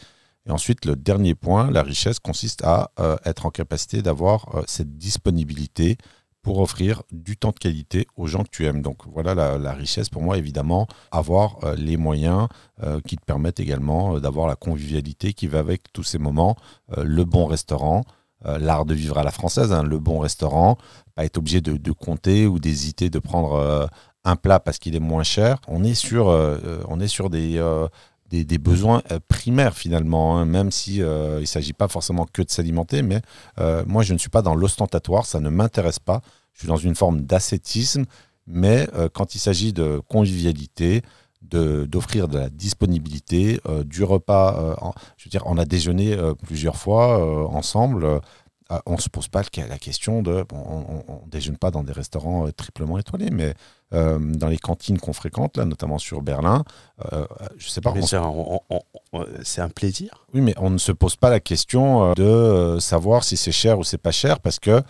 Et 0.46 0.50
ensuite, 0.50 0.84
le 0.84 0.96
dernier 0.96 1.34
point, 1.34 1.70
la 1.70 1.82
richesse 1.82 2.18
consiste 2.18 2.62
à 2.64 2.90
euh, 3.00 3.16
être 3.24 3.46
en 3.46 3.50
capacité 3.50 4.02
d'avoir 4.02 4.62
cette 4.66 4.98
disponibilité 4.98 5.96
pour 6.44 6.60
offrir 6.60 7.02
du 7.10 7.36
temps 7.36 7.50
de 7.50 7.58
qualité 7.58 8.06
aux 8.16 8.26
gens 8.28 8.44
que 8.44 8.50
tu 8.50 8.66
aimes. 8.66 8.82
Donc 8.82 8.98
voilà 9.10 9.34
la, 9.34 9.72
richesse 9.72 10.10
pour 10.10 10.22
moi, 10.22 10.36
évidemment, 10.38 10.86
avoir 11.10 11.56
euh, 11.64 11.74
les 11.74 11.96
moyens 11.96 12.46
euh, 12.82 13.00
qui 13.00 13.16
te 13.16 13.24
permettent 13.24 13.58
également 13.58 14.16
euh, 14.16 14.20
d'avoir 14.20 14.46
la 14.46 14.54
convivialité 14.54 15.32
qui 15.32 15.46
va 15.48 15.58
avec 15.58 15.92
tous 15.92 16.04
ces 16.04 16.18
moments, 16.18 16.54
le 16.96 17.24
bon 17.24 17.46
restaurant, 17.46 18.04
l'art 18.44 18.84
de 18.84 18.92
vivre 18.92 19.16
à 19.16 19.22
la 19.22 19.30
française, 19.30 19.72
hein, 19.72 19.82
le 19.82 19.98
bon 19.98 20.18
restaurant, 20.18 20.76
pas 21.14 21.24
être 21.24 21.38
obligé 21.38 21.62
de, 21.62 21.92
compter 21.92 22.46
ou 22.46 22.58
d'hésiter 22.58 23.08
de 23.08 23.18
prendre 23.18 23.88
un 24.24 24.36
plat 24.36 24.60
parce 24.60 24.78
qu'il 24.78 24.94
est 24.94 25.00
moins 25.00 25.22
cher. 25.22 25.56
On 25.66 25.82
est 25.82 25.94
sur, 25.94 26.26
on 26.26 27.00
est 27.00 27.08
sur 27.08 27.30
des 27.30 27.58
des, 28.30 28.58
besoins 28.58 29.02
euh, 29.12 29.20
primaires 29.28 29.76
finalement, 29.76 30.38
hein, 30.38 30.44
même 30.44 30.70
si 30.70 31.02
euh, 31.02 31.36
il 31.38 31.42
ne 31.42 31.46
s'agit 31.46 31.72
pas 31.72 31.88
forcément 31.88 32.26
que 32.32 32.42
de 32.42 32.50
s'alimenter, 32.50 33.02
mais 33.02 33.20
euh, 33.60 33.84
moi 33.86 34.02
je 34.02 34.12
ne 34.12 34.18
suis 34.18 34.30
pas 34.30 34.42
dans 34.42 34.54
l'ostentatoire, 34.54 35.26
ça 35.26 35.40
ne 35.40 35.48
m'intéresse 35.48 35.98
pas, 35.98 36.20
je 36.52 36.60
suis 36.60 36.68
dans 36.68 36.76
une 36.76 36.94
forme 36.94 37.22
d'ascétisme, 37.22 38.04
mais 38.46 38.86
quand 39.14 39.34
il 39.34 39.38
s'agit 39.38 39.72
de 39.72 40.02
convivialité, 40.06 41.00
d'offrir 41.40 42.28
de, 42.28 42.38
la 42.38 42.50
disponibilité, 42.50 43.58
du 43.86 44.04
repas, 44.04 44.76
je 45.16 45.24
veux 45.24 45.30
dire, 45.30 45.44
on 45.46 45.56
a 45.56 45.64
déjeuné 45.64 46.14
plusieurs 46.42 46.76
fois 46.76 47.48
ensemble, 47.50 48.20
on 48.86 48.92
ne 48.92 49.00
se 49.00 49.08
pose 49.08 49.28
pas 49.28 49.42
la 49.56 49.78
question 49.78 50.22
de. 50.22 50.44
on 50.52 51.20
ne 51.24 51.30
déjeune 51.30 51.56
pas 51.56 51.70
dans 51.70 51.82
des 51.82 51.92
restaurants 51.92 52.46
euh, 52.46 52.52
triplement 52.52 52.98
étoilés, 52.98 53.30
mais 53.30 53.54
euh, 53.92 54.18
dans 54.18 54.48
les 54.48 54.56
cantines 54.56 54.98
qu'on 54.98 55.12
fréquente, 55.12 55.58
là, 55.58 55.64
notamment 55.64 55.98
sur 55.98 56.22
Berlin, 56.22 56.64
euh, 57.12 57.26
je 57.58 57.68
sais 57.68 57.80
pas. 57.80 57.92
C'est 59.42 59.60
un, 59.60 59.68
plaisir. 59.68 60.26
Oui, 60.32 60.40
mais 60.40 60.54
on 60.58 60.70
ne 60.70 60.78
se 60.78 60.92
pose 60.92 61.16
pas 61.16 61.30
la 61.30 61.40
question 61.40 62.12
de 62.14 62.78
savoir 62.80 63.22
si 63.22 63.36
c'est 63.36 63.52
cher 63.52 63.78
ou 63.78 63.84
c'est 63.84 63.98
pas 63.98 64.12
cher 64.12 64.40
parce 64.40 64.58
que 64.58 64.82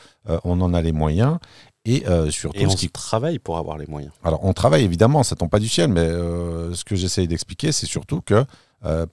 on 0.45 0.61
en 0.61 0.73
a 0.73 0.81
les 0.81 0.93
moyens. 0.93 1.39
Et 1.87 2.05
surtout, 2.31 2.59
et 2.59 2.67
on 2.67 2.71
ce 2.71 2.77
qui 2.77 2.89
travaille 2.89 3.39
pour 3.39 3.59
avoir 3.59 3.77
les 3.77 3.87
moyens. 3.87 4.13
Alors, 4.23 4.43
on 4.43 4.55
travaille 4.55 4.85
évidemment, 4.85 5.23
ça 5.23 5.37
tombe 5.37 5.51
pas 5.51 5.59
du 5.59 5.69
ciel, 5.69 5.89
mais 5.89 6.07
ce 6.07 6.83
que 6.85 6.97
j'essaye 6.97 7.29
d'expliquer, 7.29 7.73
c'est 7.73 7.87
surtout 7.87 8.23
que 8.23 8.47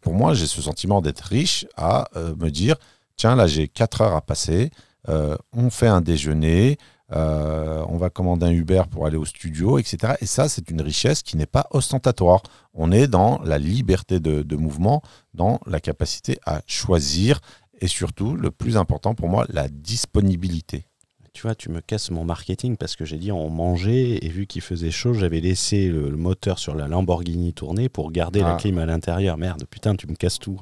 pour 0.02 0.14
moi, 0.14 0.34
j'ai 0.34 0.48
ce 0.48 0.62
sentiment 0.62 1.02
d'être 1.02 1.22
riche 1.22 1.66
à 1.76 2.08
me 2.16 2.50
dire 2.50 2.76
tiens, 3.22 3.36
là 3.36 3.46
j'ai 3.46 3.68
4 3.68 4.02
heures 4.02 4.16
à 4.16 4.22
passer, 4.22 4.72
euh, 5.08 5.38
on 5.54 5.70
fait 5.70 5.88
un 5.88 6.02
déjeuner, 6.02 6.80
euh, 7.12 7.86
on 7.88 7.98
va 7.98 8.10
commander 8.10 8.48
un 8.48 8.52
Uber 8.52 8.84
pour 8.90 9.06
aller 9.06 9.18
au 9.18 9.26
studio, 9.26 9.78
etc. 9.78 10.14
Et 10.22 10.26
ça, 10.26 10.50
c'est 10.50 10.72
une 10.72 10.82
richesse 10.82 11.22
qui 11.22 11.38
n'est 11.38 11.46
pas 11.46 11.68
ostentatoire. 11.70 12.42
On 12.74 12.92
est 12.92 13.08
dans 13.08 13.40
la 13.44 13.60
liberté 13.60 14.20
de, 14.20 14.56
mouvement, 14.56 15.04
dans 15.36 15.60
la 15.68 15.80
capacité 15.80 16.40
à 16.48 16.62
choisir 16.66 17.42
et 17.80 17.88
surtout, 17.88 18.36
le 18.36 18.50
plus 18.50 18.76
important 18.76 19.14
pour 19.14 19.30
moi, 19.30 19.46
la 19.50 19.68
disponibilité 19.68 20.88
tu 21.34 21.44
vois, 21.44 21.56
tu 21.56 21.70
me 21.70 21.80
casses 21.80 22.12
mon 22.12 22.26
marketing 22.26 22.76
parce 22.76 22.96
que 22.96 23.06
j'ai 23.06 23.18
dit 23.18 23.32
on 23.32 23.50
mangeait 23.50 24.20
et 24.22 24.28
vu 24.28 24.48
qu'il 24.48 24.62
faisait 24.62 24.92
chaud, 24.92 25.14
j'avais 25.14 25.40
laissé 25.40 25.88
le, 25.88 26.12
moteur 26.12 26.60
sur 26.60 26.76
la 26.76 26.88
Lamborghini 26.88 27.54
tourner 27.54 27.88
pour 27.88 28.12
garder 28.12 28.42
la 28.42 28.56
ah. 28.56 28.58
clim 28.58 28.78
à 28.78 28.86
l'intérieur. 28.86 29.38
Merde, 29.38 29.64
putain, 29.70 29.96
tu 29.96 30.08
me 30.08 30.16
casses 30.16 30.40
tout. 30.40 30.60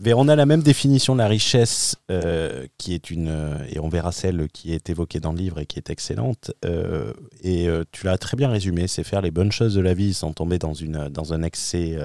Mais 0.00 0.14
on 0.14 0.28
a 0.28 0.36
la 0.36 0.46
même 0.46 0.62
définition 0.62 1.14
de 1.14 1.18
la 1.18 1.28
richesse 1.28 1.96
euh, 2.10 2.66
qui 2.78 2.94
est 2.94 3.10
une, 3.10 3.28
euh, 3.28 3.58
et 3.68 3.78
on 3.80 3.88
verra 3.88 4.12
celle 4.12 4.48
qui 4.48 4.72
est 4.72 4.88
évoquée 4.88 5.20
dans 5.20 5.32
le 5.32 5.38
livre 5.38 5.58
et 5.58 5.66
qui 5.66 5.78
est 5.78 5.90
excellente. 5.90 6.52
Euh, 6.64 7.12
et 7.42 7.68
tu 7.92 8.06
l'as 8.06 8.16
très 8.16 8.36
bien 8.36 8.48
résumé, 8.48 8.88
c'est 8.88 9.04
faire 9.04 9.20
les 9.20 9.30
bonnes 9.30 9.52
choses 9.52 9.74
de 9.74 9.80
la 9.80 9.94
vie 9.94 10.14
sans 10.14 10.32
tomber 10.32 10.58
dans, 10.58 10.74
une, 10.74 11.08
dans 11.08 11.34
un 11.34 11.42
excès 11.42 11.96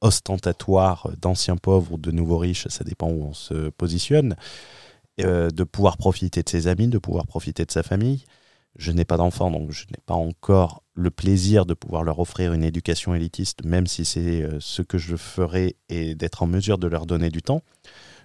ostentatoire 0.00 1.10
d'anciens 1.20 1.56
pauvres 1.56 1.92
ou 1.92 1.98
de 1.98 2.10
nouveaux 2.10 2.38
riches, 2.38 2.68
ça 2.68 2.84
dépend 2.84 3.08
où 3.08 3.24
on 3.24 3.34
se 3.34 3.70
positionne. 3.70 4.36
Euh, 5.20 5.50
de 5.50 5.64
pouvoir 5.64 5.96
profiter 5.96 6.42
de 6.42 6.48
ses 6.48 6.68
amis, 6.68 6.86
de 6.86 6.98
pouvoir 6.98 7.26
profiter 7.26 7.64
de 7.64 7.70
sa 7.70 7.82
famille. 7.82 8.24
Je 8.76 8.92
n'ai 8.92 9.04
pas 9.04 9.16
d'enfants, 9.16 9.50
donc 9.50 9.72
je 9.72 9.84
n'ai 9.86 9.98
pas 10.06 10.14
encore 10.14 10.84
le 10.94 11.10
plaisir 11.10 11.66
de 11.66 11.74
pouvoir 11.74 12.04
leur 12.04 12.20
offrir 12.20 12.52
une 12.52 12.62
éducation 12.62 13.14
élitiste, 13.14 13.64
même 13.64 13.88
si 13.88 14.04
c'est 14.04 14.42
euh, 14.42 14.58
ce 14.60 14.82
que 14.82 14.98
je 14.98 15.16
ferai 15.16 15.76
et 15.88 16.14
d'être 16.14 16.42
en 16.44 16.46
mesure 16.46 16.78
de 16.78 16.86
leur 16.86 17.06
donner 17.06 17.30
du 17.30 17.42
temps. 17.42 17.62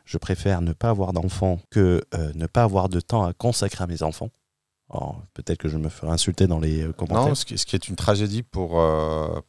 Je 0.05 0.19
préfère 0.19 0.61
ne 0.61 0.73
pas 0.73 0.89
avoir 0.89 1.13
d'enfants 1.13 1.59
que 1.71 2.03
euh, 2.13 2.31
ne 2.35 2.45
pas 2.45 2.63
avoir 2.63 2.89
de 2.89 2.99
temps 2.99 3.23
à 3.23 3.33
consacrer 3.33 3.83
à 3.83 3.87
mes 3.87 4.03
enfants. 4.03 4.29
Peut-être 5.33 5.57
que 5.57 5.69
je 5.69 5.77
me 5.79 5.89
ferai 5.89 6.11
insulter 6.11 6.45
dans 6.45 6.59
les 6.59 6.85
commentaires. 6.95 7.29
Non, 7.29 7.33
ce 7.33 7.45
qui, 7.45 7.75
est 7.75 7.87
une 7.87 7.95
tragédie 7.95 8.43
pour, 8.43 8.79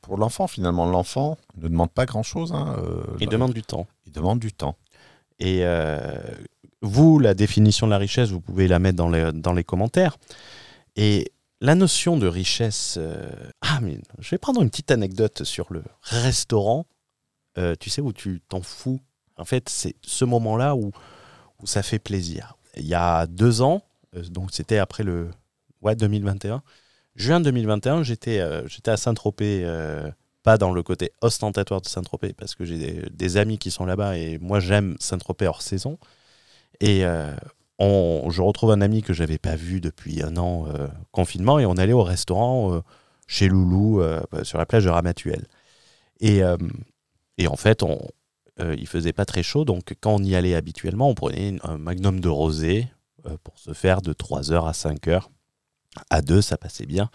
pour 0.00 0.16
l'enfant, 0.16 0.46
finalement. 0.46 0.86
L'enfant 0.86 1.36
ne 1.58 1.68
demande 1.68 1.90
pas 1.90 2.06
grand-chose. 2.06 2.54
Hein, 2.54 2.78
il 3.20 3.28
demande 3.28 3.52
du 3.52 3.62
temps. 3.62 3.86
Il 4.06 4.12
demande 4.12 4.38
du 4.38 4.54
temps. 4.54 4.74
Et 5.40 5.62
vous, 6.84 7.18
la 7.18 7.34
définition 7.34 7.86
de 7.86 7.90
la 7.90 7.98
richesse, 7.98 8.30
vous 8.30 8.40
pouvez 8.40 8.68
la 8.68 8.78
mettre 8.78 8.96
dans 8.96 9.08
les, 9.08 9.32
dans 9.32 9.52
les 9.52 9.64
commentaires. 9.64 10.16
Et 10.96 11.32
la 11.60 11.74
notion 11.74 12.18
de 12.18 12.26
richesse. 12.26 12.96
Euh, 12.98 13.26
ah, 13.62 13.80
mais 13.80 13.98
je 14.18 14.30
vais 14.30 14.38
prendre 14.38 14.60
une 14.62 14.68
petite 14.68 14.90
anecdote 14.90 15.44
sur 15.44 15.72
le 15.72 15.82
restaurant. 16.02 16.86
Euh, 17.56 17.74
tu 17.78 17.88
sais, 17.88 18.02
où 18.02 18.12
tu 18.12 18.42
t'en 18.48 18.60
fous? 18.60 19.00
En 19.38 19.44
fait, 19.44 19.68
c'est 19.68 19.96
ce 20.02 20.24
moment-là 20.26 20.76
où, 20.76 20.92
où 21.60 21.66
ça 21.66 21.82
fait 21.82 21.98
plaisir. 21.98 22.56
Il 22.76 22.86
y 22.86 22.94
a 22.94 23.26
deux 23.26 23.62
ans, 23.62 23.82
euh, 24.14 24.22
donc 24.24 24.50
c'était 24.52 24.78
après 24.78 25.04
le 25.04 25.30
ouais, 25.80 25.96
2021, 25.96 26.62
juin 27.16 27.40
2021, 27.40 28.02
j'étais 28.02 28.40
à 28.40 28.96
Saint-Tropez, 28.96 29.66
pas 30.42 30.58
dans 30.58 30.72
le 30.72 30.82
côté 30.82 31.12
ostentatoire 31.22 31.80
de 31.80 31.86
Saint-Tropez, 31.86 32.34
parce 32.34 32.54
que 32.54 32.64
j'ai 32.64 32.78
des, 32.78 33.10
des, 33.10 33.36
amis 33.36 33.58
qui 33.58 33.70
sont 33.70 33.86
là-bas 33.86 34.18
et 34.18 34.38
moi 34.38 34.60
j'aime 34.60 34.96
Saint-Tropez 34.98 35.46
hors 35.46 35.62
saison. 35.62 35.98
Et 36.80 37.04
euh, 37.04 37.34
on, 37.78 38.30
je 38.30 38.42
retrouve 38.42 38.70
un 38.70 38.80
ami 38.80 39.02
que 39.02 39.12
j'avais 39.12 39.38
pas 39.38 39.56
vu 39.56 39.80
depuis 39.80 40.22
un 40.22 40.36
an 40.36 40.66
euh, 40.68 40.88
confinement 41.12 41.58
et 41.58 41.66
on 41.66 41.76
allait 41.76 41.92
au 41.92 42.02
restaurant 42.02 42.74
euh, 42.74 42.80
chez 43.26 43.48
Loulou 43.48 44.02
sur 44.42 44.58
la 44.58 44.66
plage 44.66 44.84
de 44.84 44.90
Ramatuelle. 44.90 45.46
Et, 46.20 46.42
et 47.38 47.46
en 47.48 47.56
fait, 47.56 47.82
on, 47.82 47.98
il 48.60 48.86
faisait 48.86 49.14
pas 49.14 49.24
très 49.24 49.42
chaud, 49.42 49.64
donc 49.64 49.94
quand 49.98 50.14
on 50.14 50.22
y 50.22 50.36
allait 50.36 50.54
habituellement, 50.54 51.08
on 51.08 51.14
prenait 51.14 51.56
un 51.62 51.78
magnum 51.78 52.20
de 52.20 52.28
rosé 52.28 52.86
pour 53.42 53.58
se 53.58 53.72
faire 53.72 54.02
de 54.02 54.12
3h 54.12 54.68
à 54.68 54.72
5h. 54.72 55.22
À 56.10 56.20
deux, 56.20 56.42
ça 56.42 56.58
passait 56.58 56.84
bien. 56.84 57.08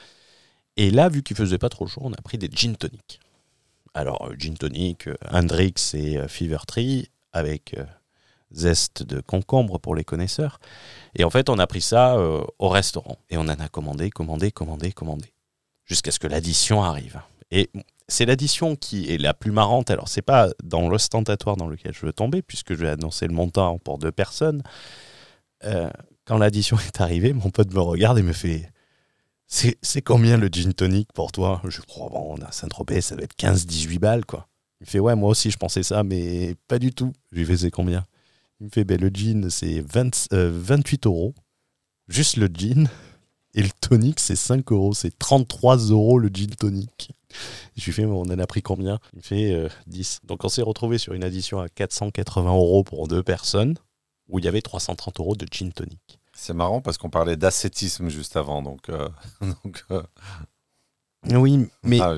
Et 0.78 0.90
là, 0.90 1.10
vu 1.10 1.22
qu'il 1.22 1.38
faisait 1.38 1.60
pas 1.60 1.70
trop 1.70 1.86
chaud, 1.86 2.02
on 2.04 2.14
a 2.14 2.22
pris 2.24 2.40
des 2.40 2.50
gin 2.52 2.76
tonic. 2.76 3.20
Alors, 3.94 4.32
gin 4.36 4.56
tonic, 4.58 5.10
Hendrix 5.32 5.76
et 5.94 6.28
Fever 6.28 6.58
Tree 6.66 7.08
avec 7.34 7.76
zeste 8.52 9.04
de 9.04 9.22
concombre 9.22 9.80
pour 9.80 9.96
les 9.96 10.04
connaisseurs. 10.04 10.60
Et 11.16 11.24
en 11.24 11.30
fait, 11.30 11.50
on 11.50 11.60
a 11.60 11.68
pris 11.68 11.82
ça 11.82 12.16
euh, 12.16 12.44
au 12.58 12.70
restaurant 12.70 13.18
et 13.30 13.38
on 13.38 13.42
en 13.42 13.50
a 13.50 13.68
commandé, 13.68 14.10
commandé, 14.10 14.52
commandé, 14.52 14.92
commandé, 14.92 15.34
jusqu'à 15.86 16.12
ce 16.12 16.20
que 16.20 16.28
l'addition 16.28 16.84
arrive. 16.84 17.22
Et 17.52 17.70
c'est 18.08 18.26
l'addition 18.26 18.76
qui 18.76 19.12
est 19.14 19.18
la 19.18 19.34
plus 19.34 19.52
marrante. 19.52 19.92
Alors, 19.92 20.08
c'est 20.08 20.22
pas 20.22 20.50
dans 20.64 20.90
l'ostentatoire 20.90 21.58
dans 21.58 21.68
lequel 21.68 21.94
je 21.94 22.06
veux 22.06 22.14
tomber, 22.14 22.42
puisque 22.42 22.74
je 22.74 22.80
vais 22.80 22.90
annoncer 22.90 23.28
le 23.28 23.34
montant 23.34 23.78
pour 23.78 23.98
deux 23.98 24.12
personnes. 24.12 24.64
Euh, 25.64 25.90
quand 26.26 26.38
l'addition 26.38 26.78
est 26.88 27.02
arrivée, 27.02 27.34
mon 27.34 27.50
pote 27.50 27.74
me 27.74 27.80
regarde 27.80 28.18
et 28.18 28.24
me 28.24 28.34
fait 28.34 28.72
C'est 29.48 30.02
combien 30.02 30.38
le 30.38 30.48
gin 30.48 30.74
tonic 30.74 31.12
pour 31.14 31.32
toi? 31.32 31.62
Je 31.68 31.82
crois, 31.82 32.10
bon, 32.10 32.36
on 32.38 32.42
a 32.44 32.52
Saint-Tropez, 32.52 33.02
ça 33.02 33.16
va 33.16 33.24
être 33.24 33.36
15-18 33.36 34.00
balles, 34.00 34.26
quoi. 34.26 34.48
Il 34.82 34.88
fait 34.88 35.00
Ouais, 35.00 35.16
moi 35.16 35.30
aussi, 35.30 35.52
je 35.52 35.58
pensais 35.58 35.84
ça, 35.84 36.04
mais 36.04 36.56
pas 36.68 36.80
du 36.80 36.94
tout. 36.94 37.14
Je 37.32 37.40
lui 37.40 37.46
fais 37.46 37.58
C'est 37.58 37.72
combien? 37.72 38.06
Il 38.60 38.66
me 38.66 38.70
fait, 38.70 38.84
ben, 38.84 39.00
le 39.00 39.10
jean, 39.14 39.50
c'est 39.50 39.82
28 39.82 40.34
euh, 40.34 41.10
euros. 41.10 41.34
Juste 42.08 42.38
le 42.38 42.50
jean. 42.54 42.88
Et 43.56 43.64
le 43.64 43.70
tonic, 43.82 44.20
c'est 44.20 44.36
5 44.36 44.72
euros. 44.72 44.94
C'est 44.94 45.18
33 45.18 45.78
euros 45.92 46.20
le 46.20 46.30
jean 46.34 46.56
tonic. 46.56 47.12
Je 47.76 47.86
lui 47.86 47.92
fais, 47.92 48.06
on 48.06 48.22
en 48.22 48.40
a 48.40 48.48
pris 48.48 48.62
combien? 48.62 49.00
Il 49.14 49.18
me 49.18 49.22
fait 49.24 49.70
10. 49.88 50.20
Euh, 50.24 50.28
Donc 50.28 50.44
on 50.44 50.50
s'est 50.50 50.62
retrouvé 50.62 50.98
sur 50.98 51.14
une 51.14 51.24
addition 51.24 51.60
à 51.60 51.70
480 51.70 52.50
euros 52.50 52.84
pour 52.84 53.08
deux 53.08 53.24
personnes, 53.24 53.76
où 54.28 54.40
il 54.40 54.46
y 54.46 54.48
avait 54.48 54.62
330 54.62 55.20
euros 55.20 55.36
de 55.36 55.48
gin 55.50 55.72
tonic. 55.72 56.20
C'est 56.34 56.54
marrant 56.54 56.82
parce 56.82 56.98
qu'on 56.98 57.10
parlait 57.10 57.38
d'ascétisme 57.38 58.10
juste 58.10 58.36
avant. 58.38 58.62
Donc, 58.62 58.90
euh, 58.90 59.10
Oui, 61.28 61.68
mais 61.84 62.00
ah, 62.02 62.16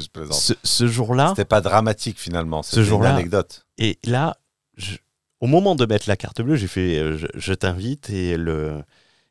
ce, 0.63 0.87
jour-là. 0.87 1.29
C'était 1.29 1.45
pas 1.45 1.61
dramatique 1.61 2.19
finalement. 2.19 2.61
C'était 2.61 2.87
une 2.87 3.05
anecdote. 3.05 3.65
Et 3.77 3.97
là, 4.03 4.37
je, 4.77 4.97
au 5.41 5.47
moment 5.47 5.75
de 5.75 5.85
mettre 5.85 6.07
la 6.07 6.15
carte 6.15 6.41
bleue, 6.41 6.55
j'ai 6.55 6.67
fait 6.67 6.99
euh, 6.99 7.17
je, 7.33 7.53
t'invite 7.53 8.09
et 8.11 8.37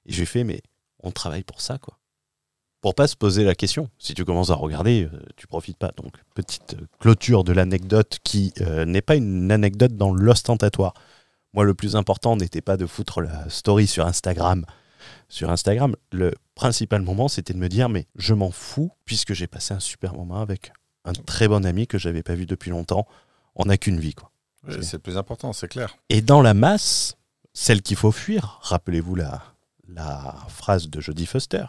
j'ai 0.06 0.26
fait 0.26 0.44
mais 0.44 0.60
on 1.02 1.12
travaille 1.12 1.44
pour 1.44 1.60
ça 1.60 1.78
quoi. 1.78 1.96
Pour 2.80 2.94
pas 2.94 3.06
se 3.06 3.14
poser 3.14 3.44
la 3.44 3.54
question. 3.54 3.90
Si 3.98 4.14
tu 4.14 4.24
commences 4.24 4.48
à 4.48 4.54
regarder, 4.54 5.04
euh, 5.04 5.20
tu 5.36 5.46
profites 5.46 5.76
pas. 5.76 5.92
Donc 5.96 6.14
petite 6.34 6.74
euh, 6.74 6.86
clôture 6.98 7.44
de 7.44 7.52
l'anecdote 7.52 8.18
qui 8.24 8.54
n'est 8.86 9.02
pas 9.02 9.16
une 9.16 9.52
anecdote 9.52 9.96
dans 9.96 10.12
l'ostentatoire. 10.12 10.94
Moi, 11.52 11.64
le 11.64 11.74
plus 11.74 11.94
important 11.94 12.36
n'était 12.36 12.62
pas 12.62 12.76
de 12.76 12.86
foutre 12.86 13.20
la 13.20 13.48
story 13.50 13.86
sur 13.86 14.06
Instagram. 14.06 14.64
Sur 15.28 15.50
Instagram, 15.50 15.94
le 16.10 16.32
principal 16.54 17.02
moment, 17.02 17.28
c'était 17.28 17.52
de 17.52 17.58
me 17.58 17.68
dire 17.68 17.88
mais 17.88 18.06
je 18.16 18.34
m'en 18.34 18.50
fous 18.50 18.90
puisque 19.04 19.34
j'ai 19.34 19.46
passé 19.46 19.74
un 19.74 19.80
super 19.80 20.14
moment 20.14 20.40
avec 20.40 20.72
un 21.04 21.12
très 21.12 21.48
bon 21.48 21.66
ami 21.66 21.86
que 21.86 21.98
j'avais 21.98 22.22
pas 22.22 22.34
vu 22.34 22.46
depuis 22.46 22.70
longtemps. 22.70 23.06
On 23.56 23.66
n'a 23.66 23.76
qu'une 23.76 24.00
vie 24.00 24.14
quoi. 24.14 24.29
Oui, 24.66 24.74
c'est 24.82 24.94
le 24.94 25.02
plus 25.02 25.16
important, 25.16 25.52
c'est 25.52 25.68
clair. 25.68 25.96
Et 26.08 26.20
dans 26.20 26.42
la 26.42 26.54
masse, 26.54 27.16
celle 27.52 27.82
qu'il 27.82 27.96
faut 27.96 28.12
fuir, 28.12 28.58
rappelez-vous 28.62 29.14
la, 29.14 29.42
la 29.88 30.36
phrase 30.48 30.88
de 30.88 31.00
Jodie 31.00 31.26
Foster, 31.26 31.64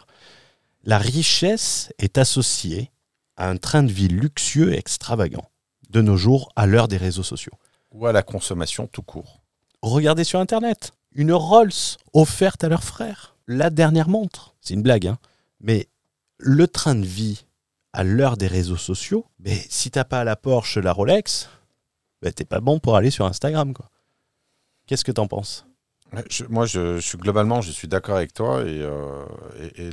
la 0.84 0.98
richesse 0.98 1.92
est 1.98 2.18
associée 2.18 2.90
à 3.36 3.48
un 3.48 3.56
train 3.56 3.82
de 3.82 3.92
vie 3.92 4.08
luxueux 4.08 4.74
et 4.74 4.78
extravagant, 4.78 5.48
de 5.90 6.02
nos 6.02 6.16
jours 6.16 6.50
à 6.56 6.66
l'heure 6.66 6.88
des 6.88 6.96
réseaux 6.96 7.22
sociaux. 7.22 7.52
Ou 7.92 8.06
à 8.06 8.12
la 8.12 8.22
consommation 8.22 8.86
tout 8.86 9.02
court. 9.02 9.42
Regardez 9.80 10.24
sur 10.24 10.38
Internet, 10.38 10.92
une 11.12 11.32
Rolls 11.32 11.96
offerte 12.12 12.64
à 12.64 12.68
leur 12.68 12.84
frère, 12.84 13.36
la 13.46 13.70
dernière 13.70 14.08
montre. 14.08 14.54
C'est 14.60 14.74
une 14.74 14.82
blague, 14.82 15.06
hein 15.06 15.18
mais 15.62 15.88
le 16.38 16.66
train 16.66 16.94
de 16.94 17.06
vie 17.06 17.46
à 17.92 18.04
l'heure 18.04 18.36
des 18.36 18.46
réseaux 18.46 18.76
sociaux, 18.76 19.26
mais 19.38 19.64
si 19.70 19.90
t'as 19.90 20.04
pas 20.04 20.24
la 20.24 20.36
Porsche, 20.36 20.78
la 20.78 20.92
Rolex, 20.92 21.48
bah, 22.22 22.32
t'es 22.32 22.44
pas 22.44 22.60
bon 22.60 22.78
pour 22.78 22.96
aller 22.96 23.10
sur 23.10 23.26
Instagram. 23.26 23.74
quoi. 23.74 23.90
Qu'est-ce 24.86 25.04
que 25.04 25.12
t'en 25.12 25.26
penses 25.26 25.66
moi, 26.50 26.66
je, 26.66 27.00
suis 27.00 27.16
globalement, 27.16 27.62
je 27.62 27.70
suis 27.70 27.88
d'accord 27.88 28.16
avec 28.16 28.34
toi. 28.34 28.62
Et, 28.62 28.82
euh, 28.82 29.24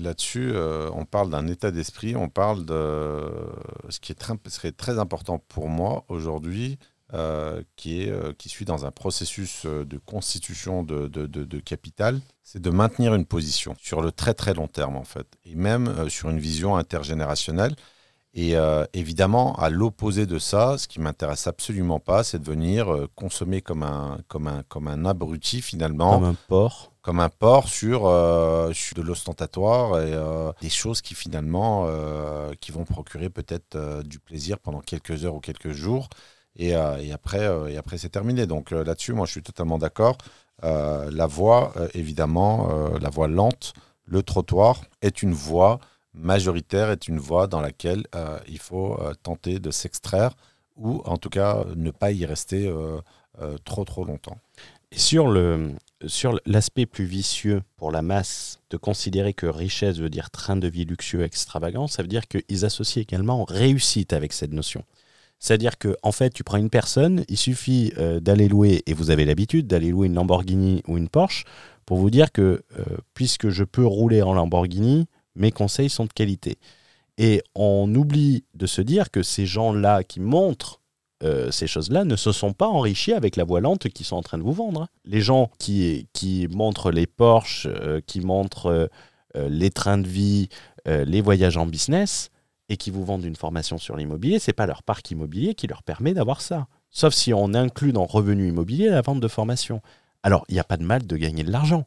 là-dessus, 0.01 0.51
euh, 0.53 0.89
on 0.93 1.05
parle 1.05 1.29
d'un 1.29 1.47
état 1.47 1.71
d'esprit, 1.71 2.15
on 2.15 2.27
parle 2.27 2.65
de 2.65 3.23
ce 3.87 3.99
qui 3.99 4.13
serait 4.47 4.73
très 4.73 4.99
important 4.99 5.39
pour 5.47 5.69
moi 5.69 6.03
aujourd'hui, 6.09 6.77
euh, 7.13 7.63
qui, 7.77 8.01
est, 8.01 8.37
qui 8.37 8.49
suit 8.49 8.65
dans 8.65 8.85
un 8.85 8.91
processus 8.91 9.65
de 9.65 9.97
constitution 9.97 10.83
de, 10.83 11.59
capital, 11.61 12.19
c'est 12.43 12.61
de 12.61 12.69
maintenir 12.69 13.15
une 13.15 13.25
position 13.25 13.75
sur 13.79 14.01
le 14.01 14.11
très 14.11 14.33
très 14.33 14.53
long 14.53 14.67
terme, 14.67 14.97
en 14.97 15.05
fait, 15.05 15.27
et 15.45 15.55
même 15.55 16.09
sur 16.09 16.29
une 16.29 16.39
vision 16.39 16.75
intergénérationnelle. 16.75 17.75
Et 18.35 18.55
euh, 18.55 18.85
évidemment, 18.93 19.55
à 19.55 19.69
l'opposé 19.69 20.27
de 20.27 20.37
ça, 20.37 20.77
ce 20.77 20.87
qui 20.87 20.99
m'intéresse 20.99 21.47
absolument 21.47 21.99
pas, 21.99 22.23
c'est 22.23 22.37
de 22.37 22.45
venir 22.45 22.93
euh, 22.93 23.07
consommer 23.15 23.61
comme 23.61 23.81
un, 23.81 24.19
comme, 24.27 24.47
un, 24.47 24.61
comme 24.67 24.87
un 24.87 25.03
abruti 25.05 25.61
finalement, 25.63 26.19
Comme 26.19 26.29
un 26.29 26.35
porc. 26.47 26.91
comme 27.01 27.19
un 27.21 27.29
porc 27.29 27.67
sur, 27.67 28.05
euh, 28.05 28.71
sur 28.71 28.95
de 28.95 29.01
l'ostentatoire 29.01 29.99
et 29.99 30.13
des 30.61 30.69
choses 30.69 31.01
qui 31.01 31.15
finalement 31.15 31.87
qui 32.61 32.71
vont 32.71 32.85
procurer 32.85 33.29
peut-être 33.29 34.03
du 34.03 34.19
plaisir 34.19 34.59
pendant 34.59 34.81
quelques 34.81 35.25
heures 35.25 35.35
ou 35.35 35.39
quelques 35.39 35.71
jours. 35.71 36.07
Et, 36.55 36.69
et 36.69 37.11
après, 37.13 37.49
et 37.69 37.77
après 37.77 37.97
c'est 37.97 38.09
terminé. 38.09 38.45
Donc 38.45 38.71
là-dessus, 38.71 39.13
moi, 39.13 39.25
je 39.25 39.31
suis 39.31 39.43
totalement 39.43 39.77
d'accord. 39.79 40.17
La 40.61 41.25
voie, 41.25 41.73
évidemment, 41.93 42.69
la 42.99 43.09
voie 43.09 43.27
lente, 43.27 43.73
le 44.05 44.21
trottoir 44.23 44.81
est 45.01 45.23
une 45.23 45.33
voie 45.33 45.79
majoritaire, 46.13 46.91
est 46.91 47.07
une 47.07 47.19
voie 47.19 47.47
dans 47.47 47.61
laquelle 47.61 48.03
euh, 48.15 48.39
il 48.47 48.59
faut 48.59 48.99
euh, 48.99 49.13
tenter 49.23 49.59
de 49.59 49.71
s'extraire 49.71 50.35
ou 50.75 51.01
en 51.05 51.17
tout 51.17 51.29
cas 51.29 51.65
ne 51.75 51.91
pas 51.91 52.11
y 52.11 52.25
rester 52.25 52.67
euh, 52.67 53.01
trop 53.65 53.83
trop 53.83 54.05
longtemps. 54.05 54.37
Et 54.91 54.97
sur 54.97 55.27
le 55.27 55.73
sur 56.07 56.39
l'aspect 56.45 56.85
plus 56.85 57.03
vicieux 57.03 57.61
pour 57.75 57.91
la 57.91 58.01
masse 58.01 58.59
de 58.69 58.77
considérer 58.77 59.33
que 59.33 59.45
richesse 59.45 59.97
veut 59.97 60.09
dire 60.09 60.31
train 60.31 60.55
de 60.55 60.67
vie 60.69 60.85
luxueux 60.85 61.23
extravagant, 61.23 61.87
ça 61.87 62.01
veut 62.01 62.07
dire 62.07 62.27
qu'ils 62.29 62.63
associent 62.63 63.01
également 63.01 63.43
réussite 63.43 64.13
avec 64.13 64.31
cette 64.31 64.53
notion. 64.53 64.85
C'est-à-dire 65.39 65.77
que 65.77 65.97
en 66.01 66.13
fait, 66.13 66.29
tu 66.29 66.45
prends 66.45 66.57
une 66.57 66.69
personne, 66.69 67.25
il 67.27 67.37
suffit 67.37 67.91
d'aller 68.21 68.47
louer, 68.47 68.81
et 68.85 68.93
vous 68.93 69.09
avez 69.09 69.25
l'habitude 69.25 69.67
d'aller 69.67 69.89
louer 69.89 70.07
une 70.07 70.13
Lamborghini 70.13 70.81
ou 70.87 70.97
une 70.97 71.09
Porsche, 71.09 71.43
pour 71.85 71.97
vous 71.97 72.09
dire 72.09 72.31
que 72.31 72.63
puisque 73.13 73.49
je 73.49 73.65
peux 73.65 73.85
rouler 73.85 74.21
en 74.21 74.33
Lamborghini, 74.33 75.05
mes 75.39 75.51
conseils 75.51 75.89
sont 75.89 76.05
de 76.05 76.13
qualité. 76.13 76.59
Et 77.17 77.41
on 77.55 77.93
oublie 77.95 78.45
de 78.53 78.65
se 78.65 78.81
dire 78.81 79.11
que 79.11 79.23
ces 79.23 79.45
gens-là 79.45 80.03
qui 80.03 80.19
montrent 80.19 80.79
euh, 81.21 81.51
ces 81.51 81.67
choses-là 81.67 82.05
ne 82.05 82.15
se 82.15 82.31
sont 82.31 82.53
pas 82.53 82.67
enrichis 82.67 83.11
avec 83.11 83.35
la 83.35 83.43
voie 83.43 83.59
lente 83.59 83.89
qu'ils 83.89 84.05
sont 84.05 84.15
en 84.15 84.21
train 84.21 84.37
de 84.37 84.43
vous 84.43 84.53
vendre. 84.53 84.83
hein. 84.83 84.87
Les 85.03 85.19
gens 85.19 85.51
qui, 85.59 86.07
qui 86.13 86.47
montrent 86.49 86.91
les 86.91 87.07
Porsche, 87.07 87.67
euh, 87.67 87.99
qui 88.05 88.21
montrent 88.21 88.89
euh, 89.35 89.49
les 89.49 89.69
trains 89.69 89.97
de 89.97 90.07
vie, 90.07 90.49
les 90.85 91.21
voyages 91.21 91.55
en 91.55 91.67
business, 91.67 92.31
et 92.67 92.77
qui 92.77 92.89
vous 92.89 93.05
vendent 93.05 93.25
une 93.25 93.35
formation 93.35 93.77
sur 93.77 93.95
l'immobilier, 93.95 94.39
c'est 94.39 94.53
pas 94.53 94.65
leur 94.65 94.81
parc 94.81 95.11
immobilier 95.11 95.53
qui 95.53 95.67
leur 95.67 95.83
permet 95.83 96.15
d'avoir 96.15 96.41
ça. 96.41 96.67
Sauf 96.89 97.13
si 97.13 97.31
on 97.31 97.53
inclut 97.53 97.93
dans 97.93 98.07
revenu 98.07 98.47
immobilier 98.47 98.89
la 98.89 99.01
vente 99.01 99.19
de 99.19 99.27
formation. 99.27 99.83
Alors, 100.23 100.45
il 100.49 100.53
n'y 100.53 100.59
a 100.59 100.63
pas 100.63 100.77
de 100.77 100.83
mal 100.83 101.05
de 101.05 101.15
gagner 101.15 101.43
de 101.43 101.51
l'argent, 101.51 101.85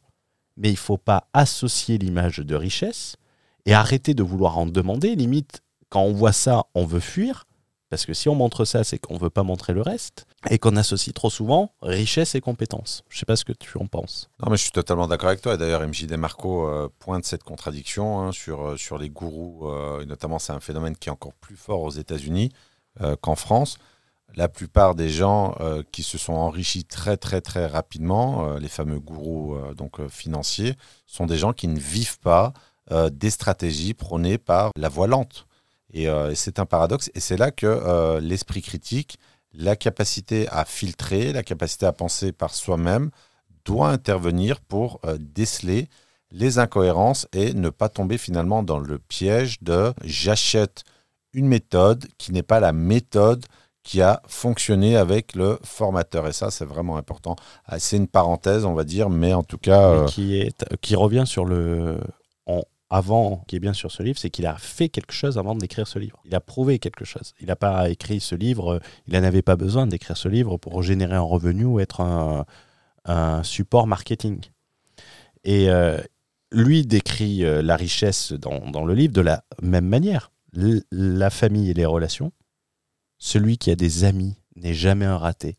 mais 0.55 0.69
il 0.69 0.77
faut 0.77 0.97
pas 0.97 1.27
associer 1.33 1.97
l'image 1.97 2.37
de 2.37 2.55
richesse 2.55 3.17
et 3.65 3.73
arrêter 3.73 4.13
de 4.13 4.23
vouloir 4.23 4.57
en 4.57 4.65
demander. 4.65 5.15
Limite, 5.15 5.61
quand 5.89 6.01
on 6.01 6.13
voit 6.13 6.33
ça, 6.33 6.63
on 6.75 6.85
veut 6.85 6.99
fuir. 6.99 7.45
Parce 7.93 8.07
que 8.07 8.15
si 8.15 8.27
on 8.27 8.33
montre 8.33 8.65
ça, 8.65 8.83
c'est 8.83 8.97
qu'on 8.97 9.19
veut 9.19 9.29
pas 9.29 9.43
montrer 9.43 9.71
le 9.71 9.83
reste. 9.83 10.25
Et 10.49 10.57
qu'on 10.57 10.75
associe 10.77 11.13
trop 11.13 11.29
souvent 11.29 11.75
richesse 11.83 12.33
et 12.33 12.41
compétence. 12.41 13.03
Je 13.07 13.19
sais 13.19 13.25
pas 13.27 13.35
ce 13.35 13.45
que 13.45 13.53
tu 13.53 13.77
en 13.77 13.85
penses. 13.85 14.31
Non, 14.41 14.49
mais 14.49 14.57
je 14.57 14.63
suis 14.63 14.71
totalement 14.71 15.07
d'accord 15.07 15.29
avec 15.29 15.41
toi. 15.41 15.53
Et 15.53 15.57
D'ailleurs, 15.59 15.87
MJ 15.87 16.07
Demarco 16.07 16.67
euh, 16.67 16.89
pointe 16.97 17.23
cette 17.23 17.43
contradiction 17.43 18.19
hein, 18.19 18.31
sur, 18.31 18.69
euh, 18.69 18.77
sur 18.77 18.97
les 18.97 19.11
gourous. 19.11 19.69
euh, 19.69 20.01
et 20.01 20.07
notamment, 20.07 20.39
c'est 20.39 20.53
un 20.53 20.59
phénomène 20.59 20.97
qui 20.97 21.09
est 21.09 21.11
encore 21.11 21.35
plus 21.35 21.55
fort 21.55 21.81
aux 21.81 21.91
États-Unis 21.91 22.49
euh, 23.01 23.15
qu'en 23.15 23.35
France. 23.35 23.77
La 24.35 24.49
plupart 24.49 24.95
des 24.95 25.09
gens 25.09 25.55
qui 25.91 26.01
se 26.01 26.17
sont 26.17 26.33
enrichis 26.33 26.85
très, 26.85 27.17
très, 27.17 27.39
très 27.39 27.67
rapidement, 27.67 28.55
les 28.57 28.67
fameux 28.67 28.99
gourous 28.99 29.55
donc, 29.77 30.03
financiers, 30.07 30.73
sont 31.05 31.27
des 31.27 31.37
gens 31.37 31.53
qui 31.53 31.67
ne 31.67 31.77
vivent 31.77 32.17
pas 32.17 32.51
des 32.91 33.29
stratégies 33.29 33.93
prônées 33.93 34.37
par 34.37 34.71
la 34.75 34.89
voie 34.89 35.07
lente. 35.07 35.47
Et, 35.93 36.09
euh, 36.09 36.33
c'est 36.35 36.59
un 36.59 36.65
paradoxe. 36.65 37.09
Et 37.13 37.19
c'est 37.19 37.37
là 37.37 37.51
que 37.51 37.67
euh, 37.67 38.19
l'esprit 38.19 38.61
critique, 38.61 39.19
la 39.53 39.75
capacité 39.75 40.47
à 40.49 40.65
filtrer, 40.65 41.31
la 41.31 41.43
capacité 41.43 41.85
à 41.85 41.93
penser 41.93 42.31
par 42.31 42.53
soi-même, 42.53 43.11
doit 43.63 43.89
intervenir 43.89 44.59
pour 44.59 44.99
euh, 45.05 45.17
déceler 45.19 45.87
les 46.31 46.57
incohérences 46.57 47.27
et 47.31 47.53
ne 47.53 47.69
pas 47.69 47.89
tomber 47.89 48.17
finalement 48.17 48.63
dans 48.63 48.79
le 48.79 48.97
piège 48.97 49.61
de 49.61 49.93
j'achète 50.03 50.83
une 51.31 51.47
méthode 51.47 52.07
qui 52.17 52.31
n'est 52.31 52.43
pas 52.43 52.59
la 52.59 52.73
méthode 52.73 53.45
qui 53.83 54.01
a 54.01 54.21
fonctionné 54.27 54.95
avec 54.95 55.35
le 55.35 55.59
formateur. 55.63 56.27
Et 56.27 56.33
ça, 56.33 56.49
c'est 56.49 56.65
vraiment 56.65 56.97
important. 56.97 57.35
Ah, 57.65 57.79
C'est 57.79 57.97
une 57.97 58.07
parenthèse, 58.07 58.65
on 58.65 58.73
va 58.73 58.83
dire, 58.83 59.09
mais 59.09 59.33
en 59.33 59.43
tout 59.43 59.57
cas, 59.57 59.89
euh, 59.89 60.05
qui, 60.05 60.39
est, 60.39 60.75
qui 60.81 60.95
revient 60.95 61.25
sur 61.27 61.45
le. 61.45 61.99
Avant, 62.93 63.43
qui 63.47 63.55
est 63.55 63.59
bien 63.59 63.73
sur 63.73 63.91
ce 63.91 64.03
livre, 64.03 64.19
c'est 64.19 64.29
qu'il 64.29 64.45
a 64.45 64.55
fait 64.55 64.87
quelque 64.87 65.13
chose 65.13 65.39
avant 65.39 65.55
d'écrire 65.55 65.87
ce 65.87 65.97
livre. 65.97 66.21
Il 66.25 66.35
a 66.35 66.39
prouvé 66.39 66.77
quelque 66.77 67.05
chose. 67.05 67.33
Il 67.39 67.47
n'a 67.47 67.55
pas 67.55 67.89
écrit 67.89 68.19
ce 68.19 68.35
livre, 68.35 68.75
euh, 68.75 68.79
il 69.07 69.15
n'en 69.15 69.23
avait 69.23 69.41
pas 69.41 69.55
besoin 69.55 69.87
d'écrire 69.87 70.15
ce 70.15 70.29
livre 70.29 70.57
pour 70.57 70.83
générer 70.83 71.15
un 71.15 71.21
revenu 71.21 71.65
ou 71.65 71.79
être 71.79 72.01
un, 72.01 73.43
support 73.43 73.87
marketing. 73.87 74.41
Et 75.43 75.69
euh, 75.69 75.99
lui 76.51 76.85
décrit 76.85 77.43
euh, 77.43 77.63
la 77.63 77.75
richesse 77.75 78.31
dans, 78.31 78.69
dans 78.69 78.85
le 78.85 78.93
livre 78.93 79.13
de 79.13 79.21
la 79.21 79.43
même 79.61 79.87
manière. 79.87 80.31
La 80.91 81.31
famille 81.31 81.71
et 81.71 81.73
les 81.73 81.85
relations. 81.85 82.31
Celui 83.17 83.57
qui 83.57 83.71
a 83.71 83.75
des 83.75 84.03
amis 84.03 84.35
n'est 84.55 84.75
jamais 84.75 85.05
un 85.05 85.17
raté. 85.17 85.57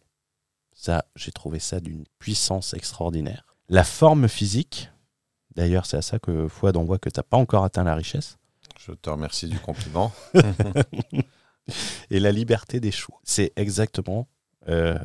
Ça, 0.73 1.05
j'ai 1.17 1.33
trouvé 1.33 1.59
ça 1.59 1.81
d'une 1.81 2.05
puissance 2.21 2.75
extraordinaire. 2.75 3.57
La 3.69 3.83
forme 3.83 4.29
physique, 4.29 4.91
d'ailleurs, 5.57 5.87
c'est 5.87 5.97
à 5.97 6.03
ça 6.03 6.19
que 6.19 6.49
Fouad, 6.49 6.77
on 6.77 6.85
voit 6.85 6.99
que 6.99 7.09
tu 7.09 7.19
n'as 7.19 7.25
pas 7.25 7.37
encore 7.37 7.65
atteint 7.65 7.85
la 7.85 7.95
richesse. 7.95 8.39
je 8.79 8.93
te 8.93 9.11
remercie 9.11 9.49
du 9.49 9.59
compliment. 9.59 10.13
Et 12.11 12.21
la 12.21 12.33
liberté 12.33 12.81
des 12.81 12.91
choix. 12.91 13.21
C'est 13.25 13.53
exactement 13.57 14.29
euh, 14.69 14.99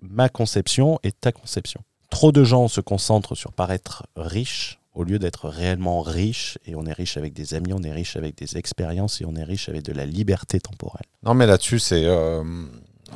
ma 0.00 0.28
conception 0.28 0.98
et 1.02 1.12
ta 1.12 1.32
conception. 1.32 1.82
Trop 2.10 2.32
de 2.32 2.44
gens 2.44 2.68
se 2.68 2.80
concentrent 2.80 3.34
sur 3.34 3.52
paraître 3.52 4.06
riches 4.16 4.80
au 4.94 5.04
lieu 5.04 5.18
d'être 5.18 5.48
réellement 5.48 6.00
riches. 6.00 6.58
Et 6.66 6.74
on 6.74 6.84
est 6.86 6.92
riche 6.92 7.16
avec 7.16 7.32
des 7.32 7.54
amis, 7.54 7.72
on 7.72 7.82
est 7.82 7.92
riche 7.92 8.16
avec 8.16 8.36
des 8.36 8.56
expériences 8.56 9.20
et 9.20 9.24
on 9.24 9.36
est 9.36 9.44
riche 9.44 9.68
avec 9.68 9.82
de 9.82 9.92
la 9.92 10.06
liberté 10.06 10.60
temporelle. 10.60 11.06
Non, 11.22 11.34
mais 11.34 11.46
là-dessus, 11.46 11.78
c'est 11.78 12.04
euh, 12.04 12.42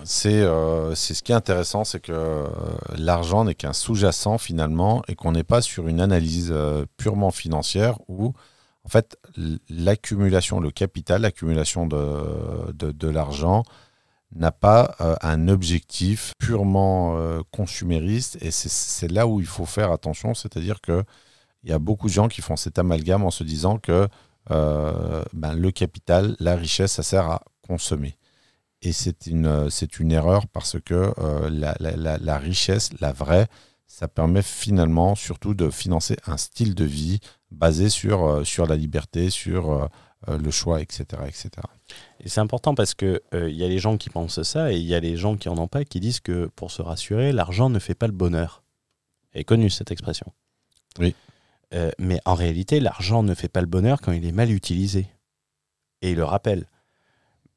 c'est 0.03 0.43
euh, 0.43 0.95
c'est 0.95 1.15
ce 1.15 1.23
qui 1.23 1.33
est 1.33 1.35
intéressant, 1.35 1.85
c'est 1.85 2.01
que 2.01 2.13
euh, 2.13 2.47
l'argent 2.97 3.45
n'est 3.45 3.55
qu'un 3.55 3.73
sous-jacent 3.73 4.39
finalement 4.39 5.03
et 5.09 5.15
qu'on 5.15 5.33
n'est 5.33 5.45
pas 5.45 5.63
sur 5.63 5.89
une 5.89 6.01
analyse 6.01 6.51
euh, 6.53 6.85
purement 6.97 7.31
financière 7.31 7.99
où, 8.09 8.33
en 8.85 8.89
fait, 8.89 9.17
l'accumulation, 9.71 10.61
le 10.61 10.71
capital, 10.71 11.23
l'accumulation 11.23 11.87
de, 11.87 13.09
l'argent 13.09 13.63
n'a 14.35 14.53
pas 14.53 14.97
un 15.23 15.49
objectif 15.49 16.33
purement 16.39 17.17
consumériste 17.51 18.37
et 18.43 18.51
c'est- 18.51 19.09
là 19.11 19.27
où 19.27 19.41
il 19.41 19.47
faut 19.47 19.65
faire 19.65 19.91
attention, 19.93 20.35
c'est-à-dire 20.35 20.81
que 20.83 21.05
il 21.63 21.71
y 21.71 21.73
a 21.73 21.79
beaucoup 21.79 22.09
de 22.09 22.13
gens 22.13 22.29
qui 22.29 22.43
font 22.43 22.57
cet 22.57 22.79
amalgame 22.79 23.25
en 23.25 23.31
se 23.31 23.45
disant 23.45 23.79
que 23.79 24.07
ben, 24.51 25.55
le 25.55 25.71
capital, 25.71 26.37
la 26.41 26.57
richesse, 26.57 26.93
ça 26.93 27.03
sert 27.03 27.31
à 27.31 27.43
consommer. 27.67 28.19
Et 28.85 28.93
c'est 28.93 29.27
une, 29.27 29.71
c'est 29.71 29.99
une 29.99 30.13
erreur 30.13 30.47
parce 30.47 30.79
que 30.79 31.13
euh, 31.19 31.49
la, 31.51 31.75
la- 31.81 32.39
richesse, 32.39 32.91
la 33.01 33.13
vraie, 33.13 33.49
ça 33.87 34.09
permet 34.09 34.43
finalement 34.43 35.15
surtout 35.15 35.55
de 35.55 35.71
financer 35.71 36.17
un 36.27 36.37
style 36.37 36.75
de 36.75 36.85
vie 36.85 37.21
basé 37.51 37.89
sur, 37.89 38.25
euh, 38.25 38.45
sur 38.45 38.67
la 38.67 38.77
liberté, 38.77 39.31
sur 39.31 39.73
euh, 39.73 39.87
euh, 40.29 40.37
le 40.37 40.51
choix, 40.51 40.83
etc. 40.83 41.05
etc. 41.27 41.49
Et 42.21 42.29
c'est 42.29 42.41
important 42.41 42.75
parce 42.75 42.95
euh, 43.35 43.51
il 43.51 43.57
y 43.57 43.65
a 43.65 43.69
les 43.69 43.79
gens 43.79 43.97
qui 43.97 44.11
pensent 44.11 44.43
ça 44.43 44.71
et 44.71 44.77
il 44.77 44.85
y 44.85 44.95
a 44.95 45.01
les 45.01 45.17
gens 45.17 45.37
qui 45.37 45.49
en 45.49 45.57
ont 45.57 45.69
pas 45.69 45.85
qui 45.85 45.99
disent 45.99 46.21
que 46.21 46.47
pour 46.55 46.71
se 46.71 46.83
rassurer, 46.83 47.33
l'argent 47.33 47.71
ne 47.71 47.79
fait 47.79 47.95
pas 47.95 48.07
le 48.07 48.13
bonheur. 48.13 48.63
Elle 49.33 49.41
est 49.43 49.45
connue 49.45 49.71
cette 49.71 49.93
expression. 49.93 50.27
Oui. 50.99 51.15
Euh, 51.73 51.91
mais 51.99 52.21
en 52.27 52.35
réalité, 52.35 52.81
l'argent 52.81 53.23
ne 53.23 53.35
fait 53.35 53.49
pas 53.49 53.63
le 53.63 53.67
bonheur 53.67 54.01
quand 54.03 54.13
il 54.13 54.27
est 54.27 54.33
mal 54.33 54.51
utilisé. 54.51 55.07
Et 56.03 56.11
il 56.11 56.17
le 56.17 56.25
rappelle. 56.25 56.67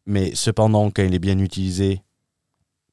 Mais 0.08 0.34
cependant, 0.34 0.89
quand 0.89 1.03
il 1.03 1.14
est 1.14 1.20
bien 1.20 1.38
utilisé, 1.38 2.01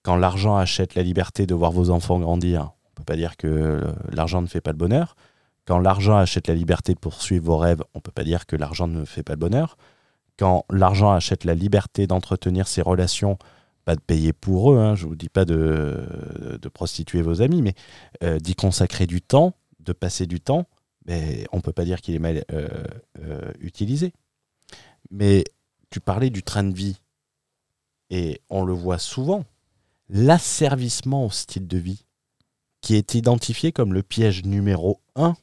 quand 0.02 0.16
l'argent 0.16 0.56
achète 0.56 0.94
la 0.94 1.02
liberté 1.02 1.46
de 1.46 1.54
voir 1.54 1.72
vos 1.72 1.88
enfants 1.88 2.18
grandir, 2.18 2.72
on 2.90 2.94
peut 2.96 3.04
pas 3.04 3.16
dire 3.16 3.38
que 3.38 3.82
l'argent 4.12 4.42
ne 4.42 4.46
fait 4.46 4.60
pas 4.60 4.72
le 4.72 4.76
bonheur. 4.76 5.16
Quand 5.64 5.78
l'argent 5.78 6.18
achète 6.18 6.46
la 6.48 6.54
liberté 6.54 6.92
de 6.92 6.98
poursuivre 6.98 7.46
vos 7.46 7.56
rêves, 7.56 7.82
on 7.94 8.00
peut 8.00 8.12
pas 8.12 8.24
dire 8.24 8.44
que 8.44 8.56
l'argent 8.56 8.86
ne 8.86 9.06
fait 9.06 9.22
pas 9.22 9.32
le 9.32 9.38
bonheur 9.38 9.78
quand 10.38 10.64
l'argent 10.70 11.12
achète 11.12 11.44
la 11.44 11.54
liberté 11.54 12.06
d'entretenir 12.06 12.66
ses 12.66 12.82
relations, 12.82 13.38
pas 13.84 13.94
de 13.94 14.00
payer 14.00 14.32
pour 14.32 14.72
eux, 14.72 14.78
hein, 14.78 14.94
je 14.94 15.04
ne 15.04 15.10
vous 15.10 15.16
dis 15.16 15.28
pas 15.28 15.44
de, 15.44 16.58
de 16.60 16.68
prostituer 16.68 17.22
vos 17.22 17.42
amis, 17.42 17.62
mais 17.62 17.74
euh, 18.22 18.38
d'y 18.38 18.54
consacrer 18.54 19.06
du 19.06 19.20
temps, 19.20 19.54
de 19.80 19.92
passer 19.92 20.26
du 20.26 20.40
temps, 20.40 20.66
mais 21.06 21.46
on 21.52 21.58
ne 21.58 21.62
peut 21.62 21.72
pas 21.72 21.84
dire 21.84 22.00
qu'il 22.00 22.14
est 22.14 22.20
mal 22.20 22.44
euh, 22.50 22.68
euh, 23.20 23.52
utilisé. 23.60 24.12
Mais 25.10 25.44
tu 25.90 26.00
parlais 26.00 26.30
du 26.30 26.42
train 26.42 26.64
de 26.64 26.74
vie, 26.74 27.00
et 28.14 28.40
on 28.48 28.64
le 28.64 28.72
voit 28.72 28.98
souvent, 28.98 29.44
l'asservissement 30.08 31.26
au 31.26 31.30
style 31.30 31.66
de 31.66 31.78
vie, 31.78 32.04
qui 32.80 32.94
est 32.94 33.14
identifié 33.14 33.72
comme 33.72 33.92
le 33.92 34.02
piège 34.02 34.44
numéro 34.44 35.00
un 35.16 35.34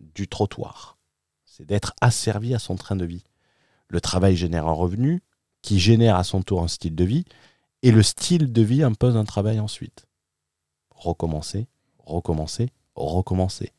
du 0.00 0.28
trottoir. 0.28 0.98
C'est 1.44 1.66
d'être 1.66 1.94
asservi 2.00 2.54
à 2.54 2.58
son 2.58 2.76
train 2.76 2.96
de 2.96 3.04
vie 3.04 3.24
le 3.88 4.00
travail 4.00 4.36
génère 4.36 4.68
un 4.68 4.72
revenu, 4.72 5.22
qui 5.62 5.80
génère 5.80 6.16
à 6.16 6.24
son 6.24 6.42
tour 6.42 6.62
un 6.62 6.68
style 6.68 6.94
de 6.94 7.04
vie, 7.04 7.24
et 7.82 7.90
le 7.90 8.02
style 8.02 8.52
de 8.52 8.62
vie 8.62 8.82
impose 8.82 9.16
un 9.16 9.24
travail 9.24 9.60
ensuite. 9.60 10.06
Recommencer, 10.90 11.68
recommencer, 11.98 12.70
recommencer. 12.94 13.72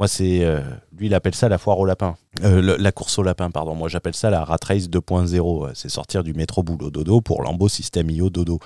Moi, 0.00 0.08
c'est. 0.08 0.42
euh, 0.44 0.62
lui, 0.98 1.06
il 1.06 1.14
appelle 1.14 1.34
ça 1.34 1.48
la 1.48 1.58
foire 1.58 1.78
au 1.78 1.84
lapin. 1.84 2.16
Euh, 2.42 2.60
le- 2.60 2.76
la 2.76 2.90
course 2.90 3.18
au 3.18 3.22
lapin, 3.22 3.50
pardon. 3.50 3.74
Moi, 3.74 3.88
j'appelle 3.88 4.14
ça 4.16 4.30
la 4.30 4.42
rat 4.44 4.56
race 4.66 4.88
2.0. 4.88 5.66
Euh, 5.66 5.70
C'est 5.74 5.88
sortir 5.90 6.24
du 6.24 6.32
métro 6.34 6.62
boulot 6.62 6.90
dodo 6.90 7.20
pour 7.20 7.42
Lambeau 7.42 7.68
System.io 7.68 8.30
dodo. 8.30 8.58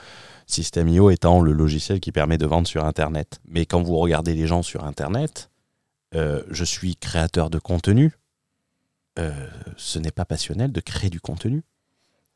System.io 0.46 1.10
étant 1.10 1.40
le 1.40 1.52
logiciel 1.52 1.98
qui 2.00 2.12
permet 2.12 2.38
de 2.38 2.46
vendre 2.46 2.68
sur 2.68 2.84
Internet. 2.84 3.40
Mais 3.48 3.66
quand 3.66 3.82
vous 3.82 3.96
regardez 3.98 4.32
les 4.34 4.46
gens 4.46 4.62
sur 4.62 4.84
Internet, 4.84 5.50
euh, 6.14 6.42
je 6.50 6.64
suis 6.64 6.94
créateur 6.96 7.50
de 7.50 7.58
contenu. 7.58 8.12
Ce 9.76 9.98
n'est 10.00 10.10
pas 10.10 10.24
passionnel 10.24 10.72
de 10.72 10.80
créer 10.80 11.08
du 11.10 11.20
contenu. 11.20 11.62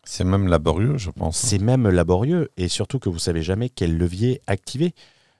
C'est 0.05 0.24
même 0.24 0.46
laborieux, 0.49 0.96
je 0.96 1.11
pense. 1.11 1.36
C'est 1.36 1.59
même 1.59 1.88
laborieux 1.88 2.51
et 2.57 2.68
surtout 2.68 2.99
que 3.01 3.09
vous 3.09 3.18
savez 3.18 3.42
jamais 3.42 3.68
quel 3.68 3.96
levier 3.99 4.40
activer. 4.46 4.94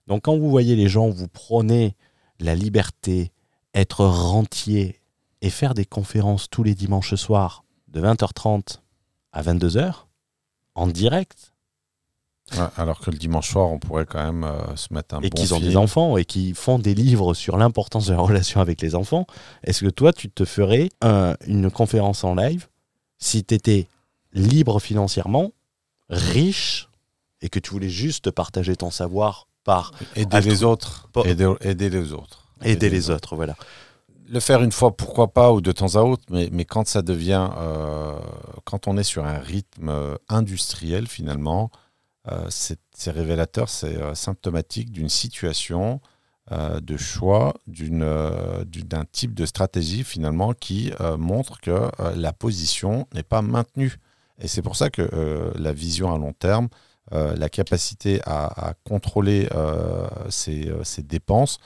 Donc 0.09 0.23
quand 0.25 0.37
vous 0.37 0.51
voyez 0.51 0.75
les 0.77 0.89
gens 0.89 1.09
vous 1.09 1.29
prôner 1.29 1.95
la 2.41 2.55
liberté, 2.57 3.31
être 3.75 4.05
rentier 4.05 5.01
et 5.41 5.51
faire 5.51 5.75
des 5.75 5.85
conférences 5.85 6.49
tous 6.51 6.63
les 6.63 6.75
dimanches 6.75 7.15
soirs 7.15 7.65
de 7.89 8.01
20h30 8.01 8.79
à 9.33 9.43
22h 9.43 9.93
en 10.75 10.87
direct 10.87 11.53
Ouais, 12.55 12.65
alors 12.79 13.01
que 13.01 13.11
le 13.11 13.19
dimanche 13.19 13.51
soir, 13.51 13.71
on 13.71 13.79
pourrait 13.79 14.07
quand 14.07 14.25
même 14.25 14.43
euh, 14.43 14.75
se 14.75 14.95
mettre 14.95 15.15
un 15.15 15.21
et 15.21 15.29
bon 15.29 15.37
qu'ils 15.37 15.53
ont 15.53 15.59
film. 15.59 15.69
des 15.69 15.77
enfants 15.77 16.17
et 16.17 16.25
qui 16.25 16.55
font 16.55 16.79
des 16.79 16.95
livres 16.95 17.35
sur 17.35 17.59
l'importance 17.59 18.07
de 18.07 18.15
la 18.15 18.21
relation 18.21 18.63
avec 18.63 18.81
les 18.81 18.95
enfants, 18.95 19.27
est-ce 19.65 19.85
que 19.85 19.91
toi, 19.91 20.15
tu 20.15 20.31
te 20.31 20.47
ferais 20.47 20.89
un- 21.03 21.35
une 21.47 21.71
conférence 21.71 22.25
en 22.25 22.35
live 22.35 22.69
si 23.19 23.45
tu 23.45 23.53
étais 23.53 23.87
libre 24.33 24.81
financièrement, 24.81 25.53
riche, 26.09 26.89
et 27.43 27.51
que 27.51 27.59
tu 27.59 27.69
voulais 27.71 27.91
juste 27.91 28.31
partager 28.31 28.77
ton 28.77 28.91
savoir 28.91 29.47
par 29.63 29.93
Aider 30.17 30.41
les 30.41 30.65
autres. 30.65 31.07
Aider 31.61 31.91
les 31.91 32.13
autres. 32.15 32.47
Aider 32.63 32.91
les 32.91 33.11
autres 33.11 33.37
Voilà. 33.37 33.57
Le 34.31 34.41
faire 34.41 34.63
une 34.63 34.73
fois, 34.73 34.95
pourquoi 34.95 35.33
pas, 35.33 35.53
ou 35.53 35.63
de 35.63 35.73
temps 35.73 35.95
à 35.95 36.01
autre, 36.01 36.25
mais, 36.29 36.51
mais 36.53 36.67
quand 36.67 36.87
ça 36.87 37.01
devient, 37.01 37.49
euh, 37.57 38.19
quand 38.65 38.87
on 38.87 38.99
est 38.99 39.03
sur 39.03 39.25
un 39.25 39.39
rythme 39.39 39.89
euh, 39.89 40.17
industriel 40.29 41.07
finalement, 41.07 41.71
euh, 42.31 42.47
c'est 42.51 43.11
révélateur, 43.11 43.71
c'est 43.71 43.97
euh, 43.97 44.15
symptomatique 44.15 44.93
d'une 44.93 45.09
situation 45.09 46.01
de 46.51 46.97
choix, 46.97 47.53
d'un 47.67 49.05
type 49.13 49.35
de 49.35 49.45
stratégie 49.45 50.03
finalement 50.03 50.55
qui 50.55 50.91
montre 51.19 51.61
que 51.61 51.91
la 52.17 52.33
position 52.33 53.07
n'est 53.13 53.23
pas 53.23 53.43
maintenue. 53.43 53.99
Et 54.41 54.49
c'est 54.49 54.63
pour 54.63 54.75
ça 54.75 54.89
que 54.89 55.11
la 55.59 55.73
vision 55.75 56.11
à 56.11 56.17
long 56.17 56.33
terme, 56.33 56.69
la 57.13 57.51
capacité 57.51 58.23
à, 58.25 58.69
à 58.71 58.73
contrôler 58.73 59.47
ses, 60.31 60.73
ses 60.85 61.03
dépenses, 61.03 61.59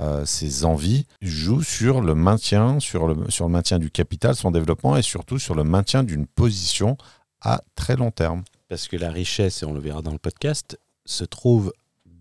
euh, 0.00 0.24
ses 0.24 0.64
envies, 0.64 1.06
joue 1.20 1.62
sur 1.62 2.00
le 2.00 2.14
maintien, 2.14 2.78
sur 2.78 3.08
le, 3.08 3.30
sur 3.30 3.46
le 3.46 3.50
maintien 3.50 3.78
du 3.78 3.90
capital, 3.90 4.36
son 4.36 4.50
développement 4.50 4.96
et 4.96 5.02
surtout 5.02 5.38
sur 5.38 5.54
le 5.54 5.64
maintien 5.64 6.04
d'une 6.04 6.26
position 6.26 6.96
à 7.40 7.62
très 7.74 7.96
long 7.96 8.10
terme. 8.10 8.44
Parce 8.68 8.86
que 8.86 8.96
la 8.96 9.10
richesse, 9.10 9.62
et 9.62 9.66
on 9.66 9.72
le 9.72 9.80
verra 9.80 10.02
dans 10.02 10.12
le 10.12 10.18
podcast, 10.18 10.78
se 11.04 11.24
trouve 11.24 11.72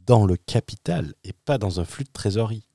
dans 0.06 0.26
le 0.26 0.38
capital 0.38 1.14
et 1.24 1.34
pas 1.34 1.58
dans 1.58 1.80
un 1.80 1.86
flux 1.86 2.06
de 2.06 2.12
trésorerie. 2.12 2.68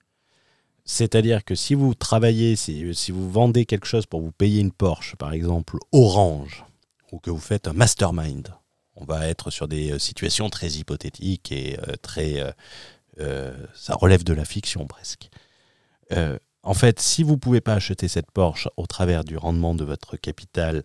C'est-à-dire 0.84 1.44
que 1.44 1.54
si 1.54 1.74
vous 1.74 1.94
travaillez, 1.94 2.54
si, 2.56 2.94
si 2.94 3.12
vous 3.12 3.30
vendez 3.30 3.66
quelque 3.66 3.86
chose 3.86 4.06
pour 4.06 4.20
vous 4.20 4.32
payer 4.32 4.60
une 4.60 4.72
Porsche, 4.72 5.16
par 5.16 5.32
exemple 5.32 5.78
Orange, 5.92 6.64
ou 7.10 7.18
que 7.18 7.30
vous 7.30 7.38
faites 7.38 7.66
un 7.66 7.72
mastermind, 7.72 8.54
on 8.96 9.04
va 9.04 9.26
être 9.26 9.50
sur 9.50 9.68
des 9.68 9.92
euh, 9.92 9.98
situations 9.98 10.50
très 10.50 10.68
hypothétiques 10.68 11.50
et 11.50 11.78
euh, 11.88 11.94
très... 12.00 12.54
ça 13.18 13.94
relève 13.94 14.24
de 14.24 14.32
la 14.32 14.44
fiction 14.44 14.86
presque. 14.86 15.30
Euh, 16.12 16.38
en 16.62 16.74
fait, 16.74 17.00
si 17.00 17.22
vous 17.22 17.32
ne 17.32 17.36
pouvez 17.38 17.60
pas 17.60 17.74
acheter 17.74 18.08
cette 18.08 18.30
Porsche 18.30 18.68
au 18.76 18.86
travers 18.86 19.24
du 19.24 19.36
rendement 19.36 19.74
de 19.74 19.84
votre 19.84 20.16
capital 20.16 20.82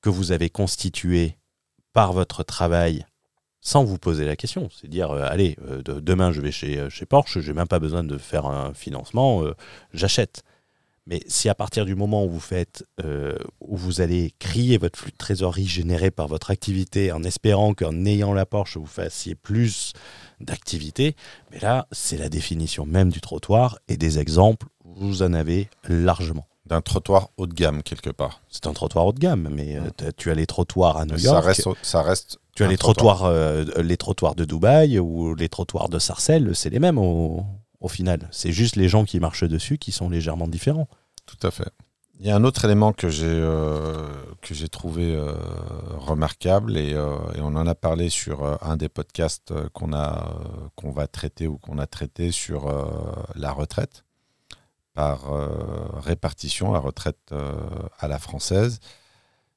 que 0.00 0.10
vous 0.10 0.32
avez 0.32 0.50
constitué 0.50 1.36
par 1.92 2.12
votre 2.12 2.42
travail 2.42 3.06
sans 3.60 3.84
vous 3.84 3.96
poser 3.98 4.24
la 4.26 4.36
question. 4.36 4.68
C'est 4.78 4.88
dire, 4.88 5.10
euh, 5.10 5.26
allez, 5.26 5.56
euh, 5.66 5.82
de- 5.82 6.00
demain 6.00 6.32
je 6.32 6.40
vais 6.42 6.50
chez, 6.52 6.78
euh, 6.78 6.90
chez 6.90 7.06
Porsche, 7.06 7.40
je 7.40 7.48
n'ai 7.50 7.56
même 7.56 7.68
pas 7.68 7.78
besoin 7.78 8.04
de 8.04 8.18
faire 8.18 8.46
un 8.46 8.74
financement, 8.74 9.42
euh, 9.42 9.54
j'achète. 9.94 10.42
Mais 11.06 11.20
si 11.26 11.48
à 11.50 11.54
partir 11.54 11.84
du 11.84 11.94
moment 11.94 12.24
où 12.24 12.30
vous 12.30 12.40
faites, 12.40 12.84
euh, 13.04 13.36
où 13.60 13.76
vous 13.76 14.00
allez 14.00 14.32
crier 14.38 14.78
votre 14.78 14.98
flux 14.98 15.10
de 15.10 15.16
trésorerie 15.16 15.66
généré 15.66 16.10
par 16.10 16.28
votre 16.28 16.50
activité 16.50 17.12
en 17.12 17.22
espérant 17.24 17.74
qu'en 17.74 18.06
ayant 18.06 18.32
la 18.32 18.46
Porsche, 18.46 18.78
vous 18.78 18.86
fassiez 18.86 19.34
plus 19.34 19.92
d'activité, 20.40 21.14
mais 21.50 21.58
là, 21.60 21.86
c'est 21.92 22.16
la 22.16 22.28
définition 22.28 22.86
même 22.86 23.10
du 23.10 23.20
trottoir 23.20 23.78
et 23.88 23.96
des 23.96 24.18
exemples, 24.18 24.66
vous 24.84 25.22
en 25.22 25.32
avez 25.32 25.68
largement. 25.88 26.46
D'un 26.66 26.80
trottoir 26.80 27.28
haut 27.36 27.46
de 27.46 27.52
gamme 27.52 27.82
quelque 27.82 28.08
part. 28.08 28.40
C'est 28.48 28.66
un 28.66 28.72
trottoir 28.72 29.04
haut 29.06 29.12
de 29.12 29.18
gamme, 29.18 29.48
mais 29.52 29.76
euh, 29.76 29.82
t'as- 29.94 30.12
tu 30.12 30.30
as 30.30 30.34
les 30.34 30.46
trottoirs 30.46 30.96
à 30.96 31.04
New 31.04 31.18
Ça 31.18 31.24
York. 31.34 31.44
reste, 31.44 31.68
ça 31.82 32.00
reste 32.02 32.38
Tu 32.56 32.64
as 32.64 32.68
les 32.68 32.78
trottoirs, 32.78 33.24
euh, 33.24 33.64
les 33.82 33.98
trottoirs 33.98 34.34
de 34.34 34.46
Dubaï 34.46 34.98
ou 34.98 35.34
les 35.34 35.50
trottoirs 35.50 35.90
de 35.90 35.98
Sarcelles, 35.98 36.52
c'est 36.54 36.70
les 36.70 36.78
mêmes 36.78 36.96
au, 36.98 37.44
au 37.84 37.88
final. 37.88 38.28
C'est 38.30 38.50
juste 38.50 38.76
les 38.76 38.88
gens 38.88 39.04
qui 39.04 39.20
marchent 39.20 39.44
dessus 39.44 39.76
qui 39.76 39.92
sont 39.92 40.08
légèrement 40.08 40.48
différents. 40.48 40.88
Tout 41.26 41.46
à 41.46 41.50
fait. 41.50 41.70
Il 42.18 42.26
y 42.26 42.30
a 42.30 42.36
un 42.36 42.42
autre 42.42 42.64
élément 42.64 42.94
que 42.94 43.10
j'ai 43.10 43.26
euh, 43.26 44.08
que 44.40 44.54
j'ai 44.54 44.68
trouvé 44.68 45.14
euh, 45.14 45.34
remarquable 45.98 46.78
et, 46.78 46.94
euh, 46.94 47.16
et 47.34 47.40
on 47.40 47.54
en 47.56 47.66
a 47.66 47.74
parlé 47.74 48.08
sur 48.08 48.58
un 48.64 48.76
des 48.78 48.88
podcasts 48.88 49.52
qu'on 49.74 49.92
a 49.92 50.34
qu'on 50.76 50.92
va 50.92 51.06
traiter 51.08 51.46
ou 51.46 51.58
qu'on 51.58 51.76
a 51.76 51.86
traité 51.86 52.30
sur 52.30 52.72
la 53.34 53.52
retraite 53.52 54.04
par 54.94 55.24
répartition, 56.00 56.72
la 56.72 56.78
retraite 56.78 57.34
à 57.98 58.08
la 58.08 58.18
française, 58.18 58.78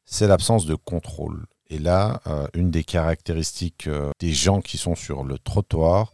c'est 0.04 0.28
l'absence 0.28 0.66
de 0.66 0.74
contrôle. 0.74 1.46
Et 1.70 1.78
là, 1.78 2.22
une 2.56 2.72
des 2.72 2.84
caractéristiques 2.84 3.88
des 4.20 4.34
gens 4.34 4.62
qui 4.62 4.80
sont 4.80 4.96
sur 4.96 5.24
le 5.24 5.38
trottoir 5.38 6.12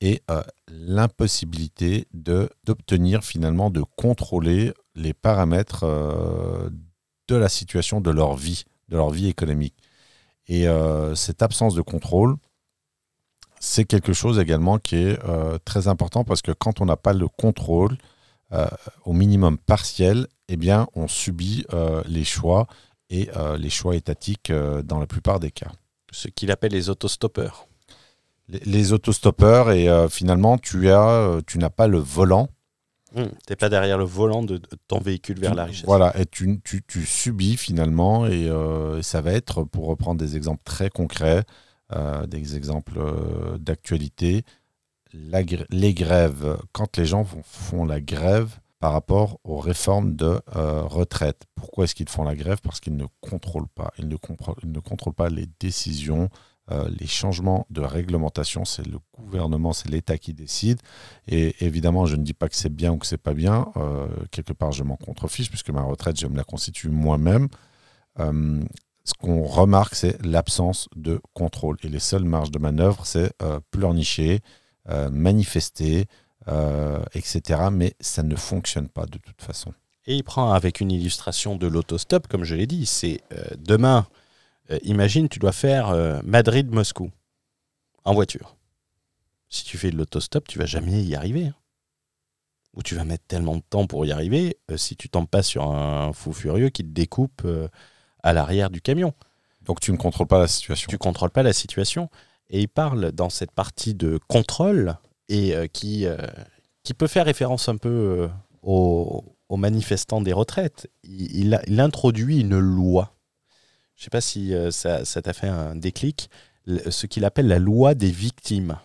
est 0.00 0.22
euh, 0.30 0.42
l'impossibilité 0.68 2.06
d'obtenir 2.12 3.24
finalement 3.24 3.70
de 3.70 3.82
contrôler 3.96 4.72
les 4.94 5.14
paramètres 5.14 5.84
euh, 5.84 6.70
de 7.28 7.36
la 7.36 7.48
situation 7.48 8.00
de 8.00 8.10
leur 8.10 8.34
vie, 8.34 8.64
de 8.88 8.96
leur 8.96 9.10
vie 9.10 9.28
économique. 9.28 9.76
Et 10.48 10.68
euh, 10.68 11.14
cette 11.14 11.42
absence 11.42 11.74
de 11.74 11.82
contrôle, 11.82 12.36
c'est 13.60 13.84
quelque 13.84 14.12
chose 14.12 14.38
également 14.38 14.78
qui 14.78 14.96
est 14.96 15.18
euh, 15.24 15.58
très 15.64 15.88
important 15.88 16.24
parce 16.24 16.42
que 16.42 16.52
quand 16.52 16.80
on 16.80 16.86
n'a 16.86 16.96
pas 16.96 17.12
le 17.12 17.28
contrôle, 17.28 17.96
au 19.04 19.12
minimum 19.12 19.58
partiel, 19.58 20.28
eh 20.46 20.56
bien, 20.56 20.86
on 20.94 21.08
subit 21.08 21.66
les 22.06 22.22
choix 22.22 22.68
et 23.10 23.28
les 23.58 23.70
choix 23.70 23.96
étatiques 23.96 24.52
dans 24.52 25.00
la 25.00 25.08
plupart 25.08 25.40
des 25.40 25.50
cas. 25.50 25.72
Ce 26.12 26.28
qu'il 26.28 26.52
appelle 26.52 26.70
les 26.70 26.88
autostoppeurs. 26.88 27.66
Les, 28.48 28.60
les 28.60 28.92
autostoppeurs, 28.92 29.72
et 29.72 29.88
finalement, 30.08 30.58
tu, 30.58 30.90
as, 30.90 31.40
tu 31.46 31.58
n'as 31.58 31.70
pas 31.70 31.88
le 31.88 31.98
volant 31.98 32.48
tu 33.16 33.22
hmm. 33.22 33.30
T'es 33.46 33.56
pas 33.56 33.68
derrière 33.68 33.98
le 33.98 34.04
volant 34.04 34.42
de, 34.42 34.60
ton 34.88 35.00
véhicule 35.00 35.38
vers 35.38 35.54
la 35.54 35.64
richesse. 35.64 35.86
Voilà, 35.86 36.18
et 36.18 36.26
tu, 36.26 36.60
tu, 36.62 37.06
subis 37.06 37.56
finalement, 37.56 38.24
euh, 38.24 38.98
et, 38.98 39.02
ça 39.02 39.20
va 39.20 39.32
être, 39.32 39.64
pour 39.64 39.86
reprendre 39.86 40.18
des 40.18 40.36
exemples 40.36 40.62
très 40.64 40.90
concrets, 40.90 41.44
euh, 41.92 42.26
des 42.26 42.56
exemples 42.56 42.98
euh, 42.98 43.58
d'actualité, 43.58 44.44
les 45.12 45.94
grèves, 45.94 46.58
quand 46.72 46.96
les 46.98 47.06
gens 47.06 47.24
font 47.44 47.84
la 47.86 48.00
grève 48.00 48.58
par 48.80 48.92
rapport 48.92 49.38
aux 49.44 49.58
réformes 49.58 50.14
de 50.14 50.38
retraite. 50.52 51.44
Pourquoi 51.54 51.84
est-ce 51.84 51.94
qu'ils 51.94 52.10
font 52.10 52.24
la 52.24 52.36
grève? 52.36 52.58
Parce 52.62 52.80
qu'ils 52.80 52.96
ne 52.96 53.06
contrôlent 53.22 53.68
pas, 53.68 53.92
ils 53.98 54.08
ne, 54.08 54.16
ils 54.62 54.72
ne 54.72 54.80
contrôlent 54.80 55.14
pas 55.14 55.30
les 55.30 55.46
décisions 55.58 56.28
euh, 56.72 56.88
les 56.98 57.06
changements 57.06 57.66
de 57.70 57.80
réglementation, 57.80 58.64
c'est 58.64 58.86
le 58.86 58.98
gouvernement, 59.16 59.72
c'est 59.72 59.88
l'État 59.88 60.18
qui 60.18 60.34
décide. 60.34 60.80
Et 61.28 61.54
évidemment, 61.64 62.06
je 62.06 62.16
ne 62.16 62.24
dis 62.24 62.34
pas 62.34 62.48
que 62.48 62.56
c'est 62.56 62.74
bien 62.74 62.92
ou 62.92 62.98
que 62.98 63.06
c'est 63.06 63.18
pas 63.18 63.34
bien. 63.34 63.68
Euh, 63.76 64.08
quelque 64.32 64.52
part, 64.52 64.72
je 64.72 64.82
m'en 64.82 64.96
contrefiche 64.96 65.48
puisque 65.48 65.70
ma 65.70 65.82
retraite, 65.82 66.18
je 66.18 66.26
me 66.26 66.36
la 66.36 66.44
constitue 66.44 66.88
moi-même. 66.88 67.48
Euh, 68.18 68.64
ce 69.04 69.14
qu'on 69.14 69.44
remarque, 69.44 69.94
c'est 69.94 70.20
l'absence 70.24 70.88
de 70.96 71.20
contrôle. 71.34 71.76
Et 71.84 71.88
les 71.88 72.00
seules 72.00 72.24
marges 72.24 72.50
de 72.50 72.58
manœuvre, 72.58 73.06
c'est 73.06 73.32
pleurnicher, 73.70 74.40
manifester, 75.12 76.06
etc. 77.14 77.68
Mais 77.70 77.94
ça 78.00 78.24
ne 78.24 78.34
fonctionne 78.34 78.88
pas 78.88 79.06
de 79.06 79.18
toute 79.18 79.40
façon. 79.40 79.72
Et 80.08 80.16
il 80.16 80.24
prend 80.24 80.52
avec 80.52 80.80
une 80.80 80.90
illustration 80.90 81.54
de 81.54 81.68
l'autostop, 81.68 82.26
comme 82.26 82.42
je 82.42 82.56
l'ai 82.56 82.66
dit, 82.66 82.84
c'est 82.84 83.20
demain, 83.58 84.08
euh, 84.70 84.78
imagine, 84.82 85.28
tu 85.28 85.38
dois 85.38 85.52
faire 85.52 85.88
euh, 85.88 86.20
Madrid-Moscou 86.24 87.10
en 88.04 88.14
voiture. 88.14 88.56
Si 89.48 89.64
tu 89.64 89.78
fais 89.78 89.90
de 89.90 89.96
l'autostop, 89.96 90.46
tu 90.48 90.58
vas 90.58 90.66
jamais 90.66 91.02
y 91.02 91.14
arriver. 91.14 91.46
Hein. 91.46 91.54
Ou 92.74 92.82
tu 92.82 92.94
vas 92.94 93.04
mettre 93.04 93.24
tellement 93.26 93.56
de 93.56 93.62
temps 93.68 93.86
pour 93.86 94.04
y 94.04 94.12
arriver 94.12 94.58
euh, 94.70 94.76
si 94.76 94.96
tu 94.96 95.08
tombes 95.08 95.28
pas 95.28 95.42
sur 95.42 95.70
un 95.70 96.12
fou 96.12 96.32
furieux 96.32 96.68
qui 96.68 96.82
te 96.82 96.88
découpe 96.88 97.46
à 98.22 98.32
l'arrière 98.32 98.70
du 98.70 98.80
camion. 98.80 99.14
Donc 99.62 99.80
tu 99.80 99.92
ne 99.92 99.96
contrôles 99.96 100.26
pas 100.26 100.40
la 100.40 100.48
situation. 100.48 100.88
Tu 100.90 100.98
contrôles 100.98 101.30
pas 101.30 101.42
la 101.42 101.52
situation. 101.52 102.10
Et 102.50 102.60
il 102.60 102.68
parle 102.68 103.12
dans 103.12 103.30
cette 103.30 103.50
partie 103.50 103.94
de 103.94 104.20
contrôle 104.28 104.96
et 105.28 105.54
qui, 105.72 106.06
qui 106.84 106.94
peut 106.94 107.08
faire 107.08 107.24
référence 107.24 107.68
un 107.68 107.76
peu 107.76 108.28
aux, 108.62 109.24
manifestants 109.50 110.20
des 110.20 110.32
retraites. 110.32 110.88
il 111.02 111.80
introduit 111.80 112.40
une 112.40 112.58
loi 112.58 113.15
je 113.96 114.02
ne 114.02 114.04
sais 114.04 114.10
pas 114.10 114.20
si 114.20 114.54
euh, 114.54 114.70
ça, 114.70 115.04
t'a 115.04 115.32
fait 115.32 115.48
un 115.48 115.74
déclic, 115.74 116.30
ce 116.66 117.06
qu'il 117.06 117.24
appelle 117.24 117.48
la 117.48 117.58
loi 117.58 117.94
des 117.94 118.10
victimes. 118.10 118.76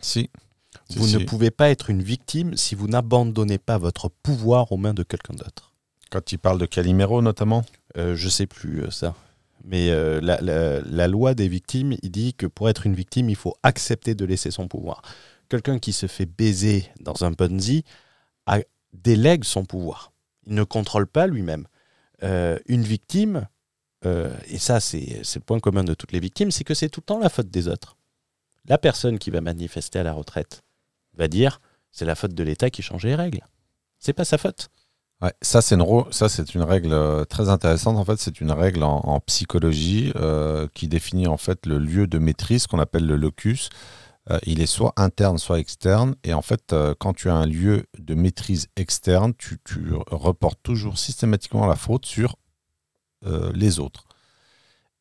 Si. 0.00 0.30
Vous 0.96 1.08
ne 1.18 1.24
pouvez 1.24 1.50
pas 1.50 1.70
être 1.70 1.90
une 1.90 2.02
victime 2.02 2.56
si 2.56 2.74
vous 2.74 2.88
n'abandonnez 2.88 3.58
pas 3.58 3.78
votre 3.78 4.08
pouvoir 4.08 4.72
aux 4.72 4.76
mains 4.76 4.94
de 4.94 5.02
quelqu'un 5.02 5.34
d'autre. 5.34 5.72
Quand 6.10 6.32
il 6.32 6.38
parle 6.38 6.58
de 6.58 6.66
Calimero 6.66 7.22
notamment? 7.22 7.64
Euh, 7.96 8.16
Je 8.16 8.28
sais 8.28 8.46
plus 8.46 8.82
euh, 8.82 8.90
ça. 8.90 9.14
Mais 9.64 9.90
euh, 9.90 10.20
la, 10.20 11.08
loi 11.08 11.34
des 11.34 11.46
victimes, 11.46 11.94
il 12.02 12.10
dit 12.10 12.34
que 12.34 12.46
pour 12.46 12.68
être 12.68 12.86
une 12.86 12.94
victime, 12.94 13.28
il 13.28 13.36
faut 13.36 13.54
accepter 13.62 14.14
de 14.14 14.24
laisser 14.24 14.50
son 14.50 14.68
pouvoir. 14.68 15.02
Quelqu'un 15.48 15.78
qui 15.78 15.92
se 15.92 16.06
fait 16.06 16.26
baiser 16.26 16.86
dans 17.00 17.24
un 17.24 17.32
Ponzi 17.32 17.84
délègue 18.92 19.44
son 19.44 19.64
pouvoir. 19.64 20.12
Il 20.46 20.54
ne 20.54 20.64
contrôle 20.64 21.06
pas 21.06 21.26
lui-même. 21.26 21.66
une 22.22 22.82
victime, 22.82 23.46
euh, 24.06 24.34
et 24.48 24.58
ça 24.58 24.80
c'est 24.80 25.22
le 25.34 25.40
point 25.40 25.60
commun 25.60 25.84
de 25.84 25.94
toutes 25.94 26.12
les 26.12 26.20
victimes, 26.20 26.50
c'est 26.50 26.64
que 26.64 26.74
c'est 26.74 26.88
tout 26.88 27.00
le 27.00 27.06
temps 27.06 27.18
la 27.18 27.28
faute 27.28 27.50
des 27.50 27.68
autres. 27.68 27.96
La 28.66 28.78
personne 28.78 29.18
qui 29.18 29.30
va 29.30 29.40
manifester 29.40 29.98
à 29.98 30.02
la 30.02 30.12
retraite 30.12 30.62
va 31.16 31.28
dire 31.28 31.60
c'est 31.92 32.04
la 32.04 32.14
faute 32.14 32.34
de 32.34 32.42
l'État 32.42 32.70
qui 32.70 32.82
change 32.82 33.04
les 33.04 33.14
règles. 33.14 33.44
C'est 33.98 34.12
pas 34.12 34.24
sa 34.24 34.38
faute. 34.38 34.70
Ça 35.42 35.60
c'est 35.60 35.74
une, 35.74 35.82
une 35.82 36.62
règle 36.62 36.94
euh, 36.94 37.24
très 37.26 37.50
intéressante. 37.50 37.98
En 37.98 38.04
fait, 38.06 38.18
c'est 38.18 38.40
une 38.40 38.52
règle 38.52 38.82
en, 38.82 39.20
psychologie 39.20 40.12
euh, 40.16 40.66
qui 40.72 40.88
définit 40.88 41.26
en 41.26 41.36
fait 41.36 41.66
le 41.66 41.78
lieu 41.78 42.06
de 42.06 42.18
maîtrise 42.18 42.66
qu'on 42.66 42.78
appelle 42.78 43.06
le 43.06 43.16
locus. 43.16 43.68
il 44.46 44.60
est 44.60 44.66
soit 44.66 44.94
interne, 44.96 45.36
soit 45.36 45.58
externe. 45.58 46.14
Et 46.24 46.32
en 46.32 46.40
fait, 46.40 46.74
quand 47.00 47.12
tu 47.12 47.28
as 47.28 47.34
un 47.34 47.46
lieu 47.46 47.84
de 47.98 48.14
maîtrise 48.14 48.68
externe, 48.76 49.34
tu, 49.36 49.58
tu 49.62 49.92
reportes 50.06 50.60
toujours 50.62 50.96
systématiquement 50.98 51.66
la 51.66 51.76
faute 51.76 52.06
sur 52.06 52.36
euh, 53.26 53.52
les 53.54 53.78
autres. 53.80 54.04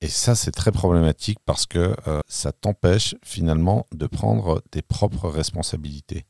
Et 0.01 0.09
ça, 0.09 0.35
c'est 0.35 0.51
très 0.51 0.71
problématique 0.71 1.39
parce 1.45 1.65
que 1.65 1.95
euh, 2.07 2.19
ça 2.27 2.51
t'empêche 2.51 3.15
finalement 3.23 3.85
de 3.93 4.07
prendre 4.07 4.61
tes 4.71 4.81
propres 4.81 5.29
responsabilités. 5.29 6.25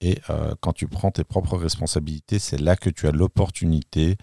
Et 0.00 0.20
euh, 0.30 0.54
quand 0.60 0.72
tu 0.72 0.88
prends 0.88 1.10
tes 1.10 1.24
propres 1.24 1.58
responsabilités, 1.58 2.38
c'est 2.38 2.58
là 2.58 2.76
que 2.76 2.88
tu 2.88 3.06
as 3.06 3.12
l'opportunité 3.12 4.16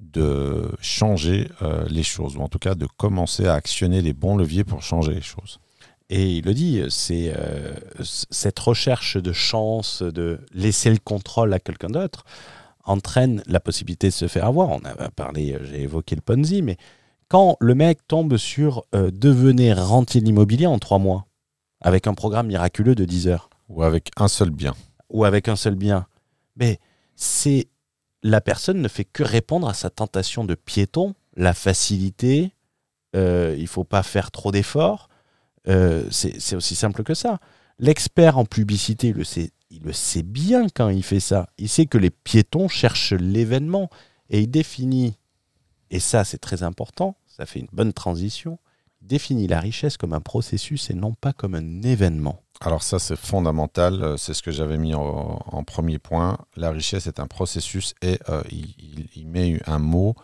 de 0.00 0.70
changer 0.80 1.50
les 1.88 2.04
choses, 2.04 2.36
ou 2.36 2.40
en 2.40 2.48
tout 2.48 2.60
cas 2.60 2.76
de 2.76 2.86
commencer 2.86 3.46
à 3.46 3.54
actionner 3.54 4.00
les 4.00 4.12
bons 4.12 4.36
leviers 4.36 4.62
pour 4.62 4.80
changer 4.80 5.12
les 5.12 5.20
choses. 5.20 5.58
Et 6.08 6.36
il 6.36 6.44
le 6.44 6.54
dit, 6.54 6.84
c'est 6.88 7.34
cette 8.30 8.60
recherche 8.60 9.16
de 9.16 9.32
chance, 9.32 10.02
de 10.02 10.38
laisser 10.54 10.90
le 10.90 10.98
contrôle 10.98 11.52
à 11.52 11.58
quelqu'un 11.58 11.88
d'autre 11.88 12.24
entraîne 12.90 13.42
la 13.46 13.60
possibilité 13.60 14.08
de 14.08 14.12
se 14.12 14.28
faire 14.28 14.46
avoir. 14.46 14.70
On 14.70 14.80
a 14.84 15.10
parlé, 15.10 15.54
euh, 15.54 15.64
j'ai 15.64 15.82
évoqué 15.82 16.14
le 16.14 16.20
Ponzi, 16.20 16.62
mais 16.62 16.76
quand 17.28 17.56
le 17.60 17.74
mec 17.74 18.06
tombe 18.06 18.36
sur 18.36 18.84
euh, 18.94 19.10
devenir 19.10 19.86
rentier 19.86 20.20
d'immobilier 20.20 20.66
en 20.66 20.78
trois 20.78 20.98
mois, 20.98 21.26
avec 21.80 22.06
un 22.06 22.14
programme 22.14 22.48
miraculeux 22.48 22.94
de 22.94 23.04
10 23.04 23.28
heures. 23.28 23.50
Ou 23.68 23.82
avec 23.82 24.10
un 24.16 24.28
seul 24.28 24.50
bien. 24.50 24.74
Ou 25.10 25.24
avec 25.24 25.48
un 25.48 25.56
seul 25.56 25.74
bien. 25.74 26.06
Mais 26.56 26.78
c'est 27.14 27.68
la 28.22 28.40
personne 28.40 28.80
ne 28.80 28.88
fait 28.88 29.04
que 29.04 29.22
répondre 29.22 29.68
à 29.68 29.74
sa 29.74 29.90
tentation 29.90 30.44
de 30.44 30.54
piéton, 30.54 31.14
la 31.36 31.54
facilité, 31.54 32.52
euh, 33.14 33.54
il 33.58 33.68
faut 33.68 33.84
pas 33.84 34.02
faire 34.02 34.30
trop 34.30 34.50
d'efforts. 34.50 35.08
Euh, 35.68 36.04
c'est 36.10 36.56
aussi 36.56 36.74
simple 36.74 37.02
que 37.04 37.14
ça. 37.14 37.38
L'expert 37.78 38.38
en 38.38 38.44
publicité 38.44 39.12
le 39.12 39.22
sait 39.22 39.50
il 39.70 39.82
le 39.82 39.92
sait 39.92 40.22
bien 40.22 40.66
quand 40.68 40.88
il 40.88 41.02
fait 41.02 41.20
ça. 41.20 41.48
Il 41.58 41.68
sait 41.68 41.86
que 41.86 41.98
les 41.98 42.10
piétons 42.10 42.68
cherchent 42.68 43.12
l'événement 43.12 43.90
et 44.30 44.40
il 44.40 44.50
définit, 44.50 45.16
et 45.90 46.00
ça 46.00 46.24
c'est 46.24 46.38
très 46.38 46.62
important, 46.62 47.16
ça 47.26 47.46
fait 47.46 47.60
une 47.60 47.68
bonne 47.72 47.92
transition, 47.92 48.58
il 49.02 49.08
définit 49.08 49.46
la 49.46 49.60
richesse 49.60 49.96
comme 49.96 50.12
un 50.12 50.20
processus 50.20 50.90
et 50.90 50.94
non 50.94 51.14
pas 51.14 51.32
comme 51.32 51.54
un 51.54 51.82
événement. 51.82 52.42
Alors 52.60 52.82
ça 52.82 52.98
c'est 52.98 53.16
fondamental, 53.16 54.02
euh, 54.02 54.16
c'est 54.16 54.34
ce 54.34 54.42
que 54.42 54.50
j'avais 54.50 54.78
mis 54.78 54.94
en, 54.94 55.62
premier 55.64 55.98
point. 55.98 56.38
La 56.56 56.70
richesse 56.70 57.06
est 57.06 57.20
un 57.20 57.26
processus 57.26 57.94
et 58.02 58.18
euh, 58.28 58.42
il, 58.50 59.26
met 59.26 59.60
un 59.66 59.78
mot, 59.78 60.14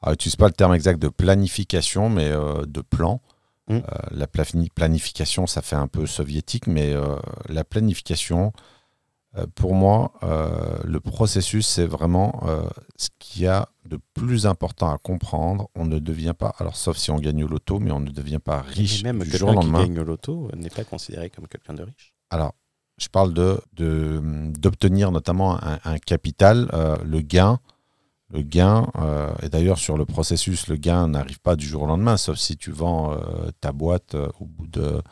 alors, 0.00 0.12
il 0.12 0.14
n'utilise 0.14 0.36
pas 0.36 0.46
le 0.46 0.52
terme 0.52 0.74
exact 0.74 1.00
de 1.00 1.08
planification, 1.08 2.10
mais 2.10 2.30
euh, 2.30 2.64
de 2.66 2.80
plan. 2.80 3.20
Mmh. 3.66 3.78
la 4.10 4.26
planification, 4.26 5.46
ça 5.46 5.62
fait 5.62 5.74
un 5.74 5.86
peu 5.86 6.04
soviétique, 6.04 6.66
mais 6.66 6.92
la 7.48 7.64
planification, 7.64 8.52
pour 9.56 9.74
moi, 9.74 10.12
euh, 10.22 10.78
le 10.84 11.00
processus, 11.00 11.66
c'est 11.66 11.86
vraiment 11.86 12.40
euh, 12.46 12.62
ce 12.96 13.08
qu'il 13.18 13.42
y 13.42 13.46
a 13.46 13.68
de 13.84 13.98
plus 14.14 14.46
important 14.46 14.92
à 14.92 14.98
comprendre. 14.98 15.68
On 15.74 15.84
ne 15.86 15.98
devient 15.98 16.34
pas, 16.38 16.54
alors 16.58 16.76
sauf 16.76 16.96
si 16.96 17.10
on 17.10 17.18
gagne 17.18 17.42
au 17.42 17.48
loto, 17.48 17.80
mais 17.80 17.90
on 17.90 18.00
ne 18.00 18.10
devient 18.10 18.38
pas 18.38 18.60
riche. 18.60 19.02
Même 19.02 19.24
quelqu'un 19.24 19.60
qui 19.60 19.70
gagne 19.70 19.98
au 19.98 20.04
loto 20.04 20.48
n'est 20.56 20.70
pas 20.70 20.84
considéré 20.84 21.30
comme 21.30 21.48
quelqu'un 21.48 21.74
de 21.74 21.82
riche. 21.82 22.14
Alors, 22.30 22.54
je 22.96 23.08
parle 23.08 23.34
de, 23.34 23.60
d'obtenir 23.72 25.10
notamment 25.10 25.58
un, 25.60 25.98
capital, 25.98 26.68
le 27.04 27.20
gain. 27.20 27.58
Le 28.30 28.42
gain, 28.42 28.86
et 29.42 29.48
d'ailleurs 29.48 29.78
sur 29.78 29.98
le 29.98 30.04
processus, 30.04 30.68
le 30.68 30.76
gain 30.76 31.08
n'arrive 31.08 31.40
pas 31.40 31.56
du 31.56 31.66
jour 31.66 31.82
au 31.82 31.86
lendemain, 31.86 32.16
sauf 32.16 32.38
si 32.38 32.56
tu 32.56 32.70
vends 32.70 33.16
ta 33.60 33.72
boîte 33.72 34.14
au 34.38 34.44
bout 34.44 34.68
de 34.68 35.02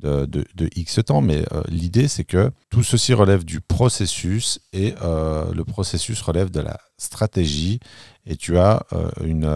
de, 0.00 0.68
X 0.76 1.00
temps, 1.04 1.20
mais 1.20 1.44
euh, 1.52 1.62
l'idée 1.68 2.08
c'est 2.08 2.24
que 2.24 2.50
tout 2.70 2.82
ceci 2.82 3.14
relève 3.14 3.44
du 3.44 3.60
processus 3.60 4.60
et 4.72 4.94
euh, 5.02 5.52
le 5.52 5.64
processus 5.64 6.20
relève 6.22 6.50
de 6.50 6.60
la 6.60 6.78
stratégie 6.96 7.80
et 8.26 8.36
tu 8.36 8.58
as 8.58 8.84
euh, 8.92 9.10
une 9.24 9.50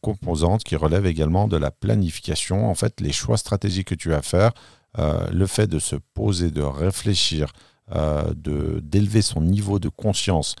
composante 0.00 0.64
qui 0.64 0.76
relève 0.76 1.06
également 1.06 1.48
de 1.48 1.56
la 1.56 1.70
planification. 1.70 2.68
En 2.68 2.74
fait, 2.74 3.00
les 3.00 3.12
choix 3.12 3.36
stratégiques 3.36 3.88
que 3.88 3.94
tu 3.94 4.10
vas 4.10 4.22
faire, 4.22 4.52
le 4.96 5.46
fait 5.46 5.68
de 5.68 5.78
se 5.78 5.94
poser, 6.14 6.50
de 6.50 6.62
réfléchir, 6.62 7.52
d'élever 8.34 9.22
son 9.22 9.40
niveau 9.40 9.78
de 9.78 9.88
conscience, 9.88 10.56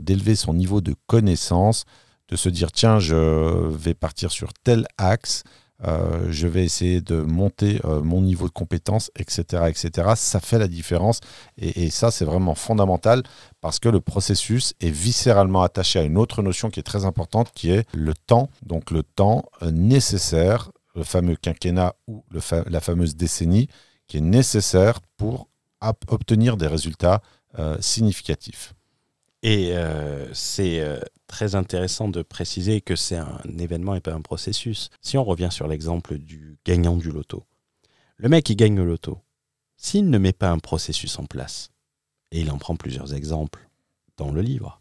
d'élever 0.00 0.36
son 0.36 0.54
niveau 0.54 0.80
de 0.80 0.94
connaissance, 1.06 1.84
de 2.28 2.36
se 2.36 2.48
dire 2.48 2.72
tiens, 2.72 2.98
je 2.98 3.68
vais 3.68 3.92
partir 3.92 4.30
sur 4.30 4.54
tel 4.54 4.86
axe. 4.96 5.44
Euh, 5.86 6.26
je 6.30 6.46
vais 6.46 6.64
essayer 6.64 7.00
de 7.00 7.20
monter 7.20 7.80
euh, 7.84 8.02
mon 8.02 8.20
niveau 8.20 8.46
de 8.46 8.52
compétence, 8.52 9.10
etc., 9.18 9.64
etc. 9.68 10.12
Ça 10.16 10.40
fait 10.40 10.58
la 10.58 10.68
différence 10.68 11.20
et, 11.58 11.90
ça, 11.90 12.10
c'est 12.10 12.24
vraiment 12.24 12.54
fondamental 12.54 13.22
parce 13.60 13.78
que 13.78 13.88
le 13.88 14.00
processus 14.00 14.74
est 14.80 14.90
viscéralement 14.90 15.62
attaché 15.62 15.98
à 15.98 16.02
une 16.02 16.18
autre 16.18 16.42
notion 16.42 16.70
qui 16.70 16.80
est 16.80 16.84
très 16.84 17.04
importante, 17.04 17.52
qui 17.54 17.70
est 17.70 17.86
le 17.92 18.14
temps. 18.14 18.48
Donc 18.64 18.90
le 18.90 19.02
temps 19.02 19.44
nécessaire, 19.62 20.70
le 20.94 21.04
fameux 21.04 21.36
quinquennat 21.36 21.94
ou 22.06 22.24
la 22.30 22.80
fameuse 22.80 23.16
décennie, 23.16 23.68
qui 24.06 24.18
est 24.18 24.22
nécessaire 24.22 25.00
pour 25.16 25.48
obtenir 26.08 26.56
des 26.56 26.66
résultats 26.66 27.20
euh, 27.58 27.76
significatifs. 27.80 28.74
Et 29.44 29.76
euh, 29.76 30.26
c'est 30.32 30.80
euh, 30.80 30.98
très 31.26 31.54
intéressant 31.54 32.08
de 32.08 32.22
préciser 32.22 32.80
que 32.80 32.96
c'est 32.96 33.18
un 33.18 33.42
événement 33.58 33.94
et 33.94 34.00
pas 34.00 34.14
un 34.14 34.22
processus. 34.22 34.88
Si 35.02 35.18
on 35.18 35.24
revient 35.24 35.50
sur 35.50 35.68
l'exemple 35.68 36.16
du 36.16 36.56
gagnant 36.64 36.96
du 36.96 37.12
loto, 37.12 37.44
le 38.16 38.30
mec 38.30 38.44
qui 38.46 38.56
gagne 38.56 38.74
le 38.74 38.86
loto, 38.86 39.18
s'il 39.76 40.08
ne 40.08 40.16
met 40.16 40.32
pas 40.32 40.48
un 40.48 40.58
processus 40.58 41.18
en 41.18 41.26
place, 41.26 41.70
et 42.32 42.40
il 42.40 42.50
en 42.50 42.56
prend 42.56 42.74
plusieurs 42.74 43.12
exemples 43.12 43.68
dans 44.16 44.32
le 44.32 44.40
livre, 44.40 44.80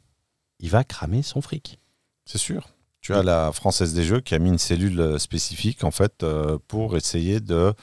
il 0.59 0.69
va 0.69 0.85
cramer 0.85 1.23
son 1.23 1.41
fric. 1.41 1.81
C'est 2.25 2.37
sûr. 2.37 2.69
Tu 3.01 3.13
as 3.13 3.21
la 3.21 3.51
Française 3.51 3.93
des 3.93 4.03
Jeux 4.03 4.21
qui 4.21 4.33
a 4.33 4.39
mis 4.39 4.47
une 4.47 4.57
cellule 4.57 5.01
euh, 5.01 5.19
spécifique 5.19 5.83
en 5.83 5.91
fait 5.91 6.25
pour 6.69 6.95
essayer 6.95 7.41
de 7.41 7.73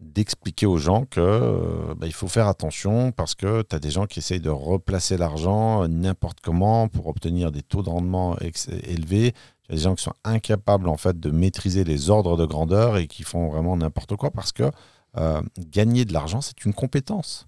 d'expliquer 0.00 0.66
aux 0.66 0.76
gens 0.76 1.06
que 1.06 1.20
euh, 1.20 1.94
bah, 1.96 2.06
il 2.06 2.12
faut 2.12 2.28
faire 2.28 2.48
attention 2.48 3.12
parce 3.12 3.34
que 3.34 3.62
tu 3.62 3.74
as 3.74 3.78
des 3.78 3.90
gens 3.90 4.06
qui 4.06 4.18
essayent 4.18 4.40
de 4.40 4.50
replacer 4.50 5.16
l'argent 5.16 5.82
euh, 5.84 5.88
n'importe 5.88 6.40
comment 6.42 6.88
pour 6.88 7.06
obtenir 7.06 7.50
des 7.50 7.62
taux 7.62 7.82
de 7.82 7.88
rendement 7.88 8.36
élevés. 8.84 9.32
Tu 9.62 9.72
as 9.72 9.74
des 9.76 9.80
gens 9.80 9.94
qui 9.94 10.04
sont 10.04 10.12
incapables 10.24 10.88
en 10.88 10.98
fait 10.98 11.18
de 11.18 11.30
maîtriser 11.30 11.82
les 11.84 12.10
ordres 12.10 12.36
de 12.36 12.44
grandeur 12.44 12.98
et 12.98 13.06
qui 13.06 13.22
font 13.22 13.48
vraiment 13.48 13.76
n'importe 13.76 14.16
quoi 14.16 14.30
parce 14.30 14.52
que 14.52 14.70
euh, 15.16 15.40
gagner 15.58 16.04
de 16.04 16.12
l'argent 16.12 16.42
c'est 16.42 16.64
une 16.66 16.74
compétence. 16.74 17.46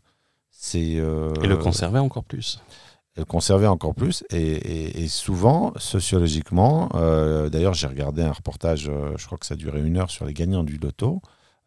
C'est 0.51 0.95
euh, 0.97 1.35
Et 1.43 1.47
le 1.49 1.57
conserver 1.59 1.99
encore 1.99 2.25
plus. 2.25 2.61
et 3.17 3.21
le 3.21 3.25
conserver 3.27 3.67
encore 3.67 3.95
plus. 3.95 4.25
Et, 4.31 4.39
et- 4.41 5.03
et 5.05 5.09
souvent, 5.09 5.73
sociologiquement, 5.77 6.89
d'ailleurs, 7.53 7.75
j'ai 7.75 7.87
regardé 7.87 8.23
un 8.23 8.33
reportage, 8.33 8.91
je 9.17 9.27
crois 9.27 9.39
que 9.39 9.47
ça 9.47 9.55
durait 9.55 9.81
une 9.83 9.99
heure 9.99 10.11
sur 10.11 10.25
les 10.25 10.33
gagnants 10.35 10.65
du 10.65 10.79
loto. 10.79 11.21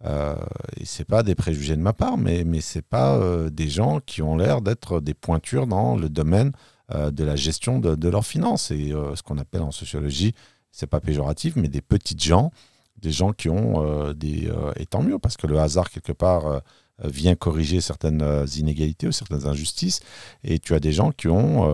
Euh, 0.05 0.35
et 0.77 0.85
c'est 0.85 1.05
pas 1.05 1.23
des 1.23 1.35
préjugés 1.35 1.75
de 1.75 1.81
ma 1.81 1.93
part, 1.93 2.17
mais, 2.17 2.43
mais 2.43 2.61
c'est 2.61 2.81
pas 2.81 3.15
euh, 3.15 3.49
des 3.49 3.69
gens 3.69 3.99
qui 3.99 4.21
ont 4.21 4.35
l'air 4.35 4.61
d'être 4.61 4.99
des 4.99 5.13
pointures 5.13 5.67
dans 5.67 5.95
le 5.95 6.09
domaine 6.09 6.51
euh, 6.93 7.11
de 7.11 7.23
la 7.23 7.35
gestion 7.35 7.79
de, 7.79 8.09
leurs 8.09 8.25
finances. 8.25 8.71
Et 8.71 8.91
euh, 8.91 9.15
ce 9.15 9.23
qu'on 9.23 9.37
appelle 9.37 9.61
en 9.61 9.71
sociologie, 9.71 10.33
c'est 10.71 10.87
pas 10.87 10.99
péjoratif, 11.01 11.55
mais 11.55 11.67
des 11.67 11.81
petites 11.81 12.23
gens, 12.23 12.51
des 12.99 13.11
gens 13.11 13.33
qui 13.33 13.49
ont 13.49 14.13
des. 14.13 14.51
et 14.75 14.85
tant 14.85 15.01
mieux, 15.01 15.17
parce 15.17 15.35
que 15.35 15.47
le 15.47 15.59
hasard, 15.59 15.89
quelque 15.89 16.11
part, 16.11 16.61
vient 17.03 17.33
corriger 17.33 17.81
certaines 17.81 18.45
inégalités 18.55 19.07
ou 19.07 19.11
certaines 19.11 19.47
injustices. 19.47 20.01
Et 20.43 20.59
tu 20.59 20.75
as 20.75 20.79
des 20.79 20.91
gens 20.91 21.11
qui 21.11 21.27
ont 21.27 21.67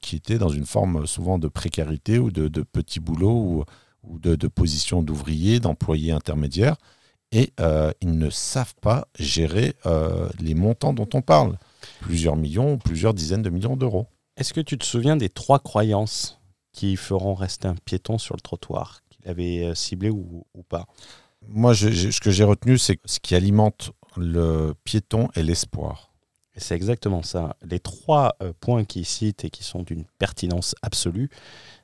qui 0.00 0.16
étaient 0.16 0.36
dans 0.36 0.48
une 0.48 0.66
forme 0.66 1.06
souvent 1.06 1.38
de 1.38 1.46
précarité 1.46 2.18
ou 2.18 2.32
de, 2.32 2.48
de 2.48 2.62
petits 2.62 2.98
boulots 2.98 3.40
ou, 3.40 3.64
ou 4.02 4.18
de, 4.18 4.34
de 4.34 4.48
position 4.48 5.00
d'ouvrier, 5.00 5.60
d'employé 5.60 6.10
intermédiaire. 6.10 6.76
Et 7.32 7.52
euh, 7.60 7.92
ils 8.00 8.16
ne 8.16 8.30
savent 8.30 8.74
pas 8.80 9.08
gérer 9.18 9.74
euh, 9.84 10.28
les 10.38 10.54
montants 10.54 10.92
dont 10.92 11.08
on 11.14 11.22
parle. 11.22 11.58
Plusieurs 12.00 12.36
millions 12.36 12.74
ou 12.74 12.76
plusieurs 12.78 13.14
dizaines 13.14 13.42
de 13.42 13.50
millions 13.50 13.76
d'euros. 13.76 14.06
Est-ce 14.36 14.52
que 14.54 14.60
tu 14.60 14.78
te 14.78 14.84
souviens 14.84 15.16
des 15.16 15.28
trois 15.28 15.58
croyances 15.58 16.38
qui 16.72 16.96
feront 16.96 17.34
rester 17.34 17.68
un 17.68 17.74
piéton 17.74 18.18
sur 18.18 18.36
le 18.36 18.40
trottoir, 18.40 19.00
qu'il 19.10 19.28
avait 19.28 19.64
euh, 19.64 19.74
ciblé 19.74 20.10
ou, 20.10 20.46
ou 20.54 20.62
pas? 20.62 20.86
Moi, 21.48 21.72
je- 21.72 21.90
je- 21.90 22.10
ce 22.10 22.20
que 22.20 22.30
j'ai 22.30 22.44
retenu, 22.44 22.78
c'est 22.78 22.98
ce 23.04 23.18
qui 23.20 23.34
alimente 23.34 23.92
le 24.16 24.74
piéton 24.84 25.28
est 25.34 25.42
l'espoir. 25.42 26.12
Et 26.54 26.60
c'est 26.60 26.74
exactement 26.74 27.22
ça. 27.22 27.56
Les 27.62 27.80
trois 27.80 28.34
euh, 28.42 28.52
points 28.60 28.84
qu'il 28.84 29.04
cite 29.04 29.44
et 29.44 29.50
qui 29.50 29.62
sont 29.62 29.82
d'une 29.82 30.04
pertinence 30.18 30.74
absolue, 30.82 31.28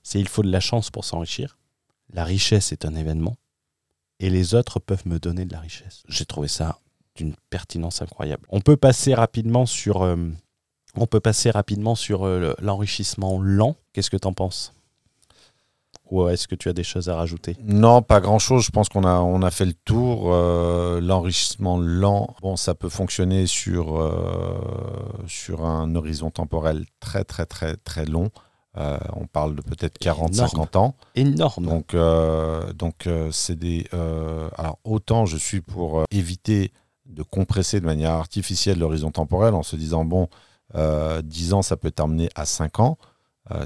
c'est 0.02 0.18
il 0.20 0.28
faut 0.28 0.42
de 0.42 0.50
la 0.50 0.60
chance 0.60 0.90
pour 0.90 1.04
s'enrichir, 1.04 1.58
la 2.12 2.24
richesse 2.24 2.72
est 2.72 2.84
un 2.84 2.94
événement, 2.94 3.36
et 4.22 4.30
les 4.30 4.54
autres 4.54 4.78
peuvent 4.80 5.06
me 5.06 5.18
donner 5.18 5.44
de 5.44 5.52
la 5.52 5.60
richesse. 5.60 6.02
J'ai 6.08 6.24
trouvé 6.24 6.48
ça 6.48 6.78
d'une 7.16 7.34
pertinence 7.50 8.00
incroyable. 8.00 8.46
On 8.48 8.60
peut 8.60 8.76
passer 8.76 9.12
rapidement 9.14 9.66
sur, 9.66 10.02
euh, 10.02 10.16
on 10.96 11.06
peut 11.06 11.20
passer 11.20 11.50
rapidement 11.50 11.94
sur 11.94 12.24
euh, 12.24 12.38
le- 12.38 12.56
l'enrichissement 12.64 13.38
lent. 13.40 13.76
Qu'est-ce 13.92 14.10
que 14.10 14.16
tu 14.16 14.26
en 14.28 14.32
penses? 14.32 14.72
Ou 16.10 16.28
est-ce 16.28 16.46
que 16.46 16.54
tu 16.54 16.68
as 16.68 16.74
des 16.74 16.84
choses 16.84 17.08
à 17.08 17.16
rajouter? 17.16 17.56
Non, 17.64 18.02
pas 18.02 18.20
grand-chose. 18.20 18.64
Je 18.64 18.70
pense 18.70 18.90
qu'on 18.90 19.04
a, 19.04 19.20
on 19.20 19.40
a 19.42 19.50
fait 19.50 19.64
le 19.64 19.72
tour. 19.72 20.32
Euh, 20.34 21.00
L'enrichissement 21.00 21.78
lent, 21.78 22.34
bon, 22.42 22.56
ça 22.56 22.74
peut 22.74 22.90
fonctionner 22.90 23.46
sur, 23.46 23.96
euh, 23.98 24.58
sur 25.26 25.64
un 25.64 25.94
horizon 25.94 26.30
temporel 26.30 26.84
très, 27.00 27.24
très, 27.24 27.46
très, 27.46 27.76
très 27.76 28.04
long. 28.04 28.30
Euh, 28.78 28.96
on 29.14 29.26
parle 29.26 29.54
de 29.54 29.60
peut-être 29.62 29.98
40, 29.98 30.32
Énorme. 30.34 30.48
50 30.48 30.76
ans. 30.76 30.94
Énorme. 31.14 31.66
Donc, 31.66 31.92
euh, 31.94 32.72
donc 32.72 33.06
euh, 33.06 33.30
c'est 33.30 33.56
des. 33.58 33.86
alors, 34.56 34.78
autant 34.84 35.26
je 35.26 35.36
suis 35.36 35.60
pour 35.60 36.04
éviter 36.10 36.72
de 37.06 37.22
compresser 37.22 37.80
de 37.80 37.84
manière 37.84 38.12
artificielle 38.12 38.78
l'horizon 38.78 39.10
temporel 39.10 39.52
en 39.54 39.62
se 39.62 39.76
disant, 39.76 40.04
bon, 40.04 40.28
euh, 40.74 41.20
10 41.20 41.52
ans, 41.52 41.60
ça 41.62 41.76
peut 41.76 41.90
t'amener 41.90 42.30
à 42.34 42.46
5 42.46 42.80
ans, 42.80 42.96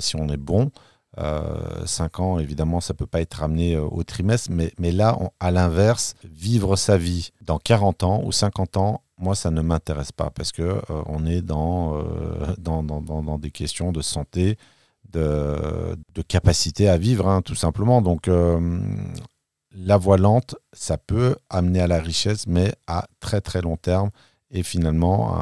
si 0.00 0.16
on 0.16 0.28
est 0.28 0.36
bon. 0.38 0.70
Euh, 1.18 1.86
5 1.86 2.18
ans, 2.20 2.38
évidemment, 2.38 2.80
ça 2.80 2.92
peut 2.92 3.06
pas 3.06 3.20
être 3.20 3.34
ramené 3.34 3.76
au 3.78 4.02
trimestre, 4.02 4.50
mais, 4.50 4.72
mais 4.78 4.90
là, 4.92 5.16
on- 5.20 5.30
à 5.40 5.50
l'inverse, 5.50 6.14
vivre 6.24 6.76
sa 6.76 6.98
vie 6.98 7.30
dans 7.42 7.58
40 7.58 8.02
ans 8.02 8.20
ou 8.24 8.32
50 8.32 8.76
ans, 8.76 9.02
moi, 9.18 9.34
ça 9.34 9.50
ne 9.50 9.62
m'intéresse 9.62 10.12
pas 10.12 10.30
parce 10.30 10.52
que 10.52 10.62
euh, 10.62 10.80
on 11.06 11.24
est 11.24 11.40
dans, 11.40 11.96
euh, 11.98 12.02
dans, 12.58 12.82
dans, 12.82 13.00
dans- 13.00 13.22
dans 13.22 13.38
des 13.38 13.50
questions 13.50 13.92
de 13.92 14.02
santé, 14.02 14.58
de, 15.12 15.96
capacité 16.28 16.88
à 16.88 16.98
vivre, 16.98 17.28
hein, 17.28 17.42
tout 17.42 17.54
simplement. 17.54 18.02
Donc, 18.02 18.28
euh, 18.28 18.80
la 19.72 19.96
voie 19.96 20.16
lente, 20.16 20.56
ça 20.72 20.98
peut 20.98 21.36
amener 21.50 21.80
à 21.80 21.86
la 21.86 22.00
richesse, 22.00 22.46
mais 22.46 22.74
à 22.86 23.06
très 23.20 23.40
très 23.40 23.60
long 23.60 23.76
terme 23.76 24.10
et 24.50 24.62
finalement 24.62 25.34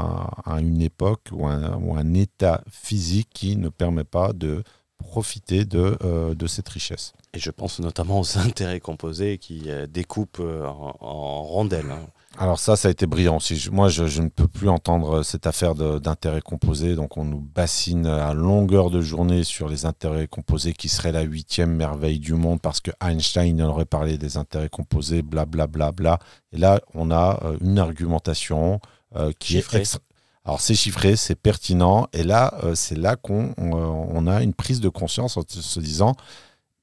à, 0.45 0.61
une 0.61 0.81
époque 0.81 1.29
ou 1.31 1.47
un, 1.47 2.15
état 2.15 2.63
physique 2.71 3.29
qui 3.33 3.57
ne 3.57 3.69
permet 3.69 4.05
pas 4.05 4.33
de 4.33 4.65
profiter 4.99 5.65
de, 5.65 5.99
euh, 6.03 6.47
cette 6.47 6.69
richesse. 6.69 7.13
Et 7.35 7.39
je 7.39 7.51
pense 7.51 7.81
notamment 7.81 8.21
aux 8.21 8.39
intérêts 8.47 8.81
composés 8.81 9.39
qui 9.39 9.65
euh, 9.69 9.87
découpent 9.87 10.41
en, 10.41 10.97
en 11.01 11.43
rondelles. 11.43 11.91
hein. 11.91 12.09
Alors 12.37 12.59
ça, 12.59 12.75
ça 12.75 12.89
a 12.89 12.91
été 12.91 13.07
brillant 13.07 13.37
aussi. 13.37 13.69
Moi, 13.71 13.89
je, 13.89 14.07
je 14.07 14.21
ne 14.21 14.29
peux 14.29 14.49
plus 14.49 14.69
entendre 14.69 15.23
cette 15.23 15.47
affaire 15.47 15.77
d'intérêts 15.77 16.41
composés. 16.41 16.97
Donc, 16.97 17.17
on 17.17 17.25
nous 17.25 17.41
bassine 17.41 18.07
à 18.07 18.35
longueur 18.35 18.91
de 18.91 19.01
journée 19.01 19.45
sur 19.45 19.69
les 19.69 19.87
intérêts 19.87 20.27
composés 20.27 20.73
qui 20.73 20.89
seraient 20.89 21.13
la 21.13 21.23
huitième 21.23 21.77
merveille 21.77 22.19
du 22.19 22.35
monde 22.35 22.61
parce 22.61 22.81
que 22.81 22.91
Einstein 23.01 23.63
en 23.63 23.69
aurait 23.69 23.85
parlé 23.85 24.19
des 24.19 24.37
intérêts 24.37 24.69
composés, 24.69 25.23
blablabla. 25.23 25.93
Bla, 25.93 25.93
bla, 25.93 26.17
bla. 26.17 26.27
Et 26.53 26.59
là, 26.59 26.81
on 26.95 27.13
a 27.13 27.39
euh, 27.45 27.57
une 27.61 27.79
argumentation 27.79 28.81
euh, 29.15 29.31
qui 29.39 29.57
est 29.57 29.61
extra- 29.75 30.01
Alors, 30.45 30.61
c'est 30.61 30.75
chiffré, 30.75 31.15
c'est 31.15 31.37
pertinent. 31.37 32.09
Et 32.13 32.25
là, 32.25 32.53
euh, 32.65 32.75
c'est 32.75 32.97
là 32.99 33.15
qu'on 33.15 33.55
on, 33.59 33.77
euh, 33.77 34.07
on 34.11 34.27
a 34.27 34.43
une 34.43 34.55
prise 34.55 34.81
de 34.81 34.89
conscience 34.89 35.37
en 35.37 35.43
se 35.49 35.79
disant 35.79 36.17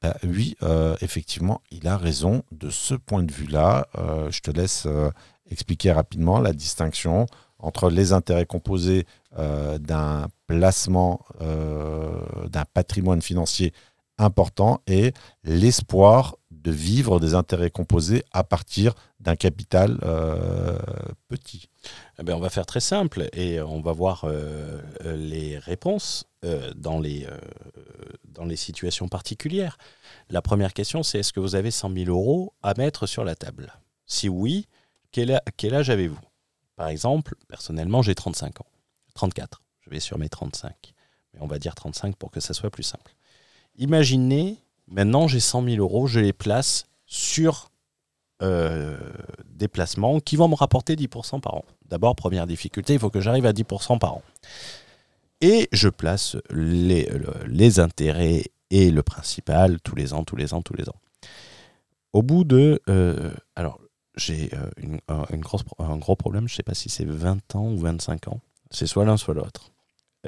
bah 0.02 0.16
oui, 0.24 0.56
euh, 0.64 0.96
effectivement, 1.02 1.62
il 1.70 1.88
a 1.88 1.96
raison. 1.96 2.42
De 2.52 2.72
ce 2.72 2.96
point 2.96 3.22
de 3.22 3.32
vue-là, 3.32 3.86
euh, 4.00 4.32
je 4.32 4.40
te 4.40 4.50
laisse 4.50 4.86
euh, 4.88 5.12
expliquer 5.52 5.92
rapidement 5.92 6.40
la 6.40 6.54
distinction 6.54 7.28
entre 7.62 7.90
les 7.90 8.14
intérêts 8.14 8.46
composés 8.46 9.06
euh, 9.38 9.78
d'un 9.78 10.28
placement, 10.48 11.24
euh, 11.42 12.48
d'un 12.48 12.66
patrimoine 12.66 13.22
financier 13.22 13.74
important 14.18 14.82
et 14.88 15.14
l'espoir 15.44 16.36
de 16.52 16.72
vivre 16.72 17.20
des 17.20 17.34
intérêts 17.34 17.72
composés 17.72 18.24
à 18.34 18.44
partir 18.44 18.94
d'un 19.20 19.36
capital 19.36 19.98
euh, 20.04 20.78
petit. 21.28 21.70
Eh 22.20 22.24
ben, 22.24 22.36
on 22.36 22.40
va 22.40 22.50
faire 22.50 22.66
très 22.66 22.82
simple 22.82 23.30
et 23.34 23.62
on 23.62 23.82
va 23.82 23.94
voir 23.94 24.28
les 25.04 25.58
réponses 25.58 26.26
dans, 26.76 27.00
les, 27.00 27.26
dans 28.26 28.46
les 28.46 28.56
situations 28.58 29.08
particulières. 29.08 29.80
La 30.30 30.44
première 30.44 30.74
question, 30.74 31.02
c'est 31.02 31.20
est-ce 31.20 31.34
que 31.34 31.40
vous 31.40 31.56
avez 31.56 31.72
100 31.72 31.92
000 31.96 32.10
euros 32.10 32.54
à 32.62 32.76
mettre 32.78 33.08
sur 33.08 33.24
la 33.24 33.34
table? 33.34 33.74
Si 34.06 34.30
oui, 34.30 34.68
quel, 35.12 35.74
âge 35.76 35.90
avez-vous? 35.90 36.20
Par 36.76 36.88
exemple, 36.88 37.36
personnellement, 37.48 38.02
j'ai 38.02 38.16
35 38.16 38.62
ans. 38.62 38.66
34. 39.16 39.62
Je 39.82 39.90
vais 39.90 40.00
sur 40.00 40.18
mes 40.18 40.30
35. 40.30 40.94
Mais 41.34 41.40
on 41.42 41.48
va 41.48 41.60
dire 41.60 41.76
35 41.76 42.16
pour 42.16 42.32
que 42.32 42.40
ça 42.40 42.54
soit 42.54 42.70
plus 42.70 42.84
simple. 42.84 43.14
Imaginez, 43.78 44.58
maintenant 44.88 45.28
j'ai 45.28 45.40
100 45.40 45.64
000 45.64 45.78
euros, 45.78 46.08
je 46.08 46.20
les 46.20 46.34
place 46.34 46.86
sur 47.06 47.70
euh, 48.42 48.98
des 49.46 49.68
placements 49.68 50.20
qui 50.20 50.36
vont 50.36 50.48
me 50.48 50.56
rapporter 50.56 50.96
10% 50.96 51.40
par 51.42 51.56
an. 51.56 51.66
D'abord, 51.88 52.16
première 52.16 52.48
difficulté, 52.48 52.94
il 52.94 53.00
faut 53.00 53.10
que 53.10 53.22
j'arrive 53.22 53.46
à 53.46 53.54
10% 53.54 54.00
par 54.00 54.14
an. 54.16 54.24
Et 55.42 55.68
je 55.72 55.90
place 55.90 56.38
les, 56.52 57.06
le- 57.06 57.34
les 57.48 57.80
intérêts 57.80 58.44
et 58.70 58.92
le 58.92 59.04
principal 59.04 59.80
tous 59.82 59.96
les 59.96 60.14
ans, 60.14 60.24
tous 60.24 60.36
les 60.36 60.54
ans, 60.54 60.62
tous 60.62 60.74
les 60.76 60.88
ans. 60.90 60.96
au 62.14 62.22
bout 62.24 62.44
de. 62.44 62.82
euh, 62.90 63.32
alors, 63.56 63.80
j'ai 64.16 64.54
euh, 64.54 64.70
une- 64.78 65.00
un, 65.08 65.26
une 65.32 65.42
grosse 65.42 65.64
un 65.80 65.98
gros 65.98 66.16
problème, 66.16 66.48
je 66.48 66.54
ne 66.54 66.58
sais 66.58 66.64
pas 66.64 66.74
si 66.74 66.90
c'est 66.90 67.06
20 67.06 67.56
ans 67.56 67.68
ou 67.72 67.78
25 67.78 68.28
ans. 68.28 68.40
C'est 68.70 68.88
soit 68.88 69.06
l'un, 69.06 69.18
soit 69.18 69.34
l'autre. 69.34 69.72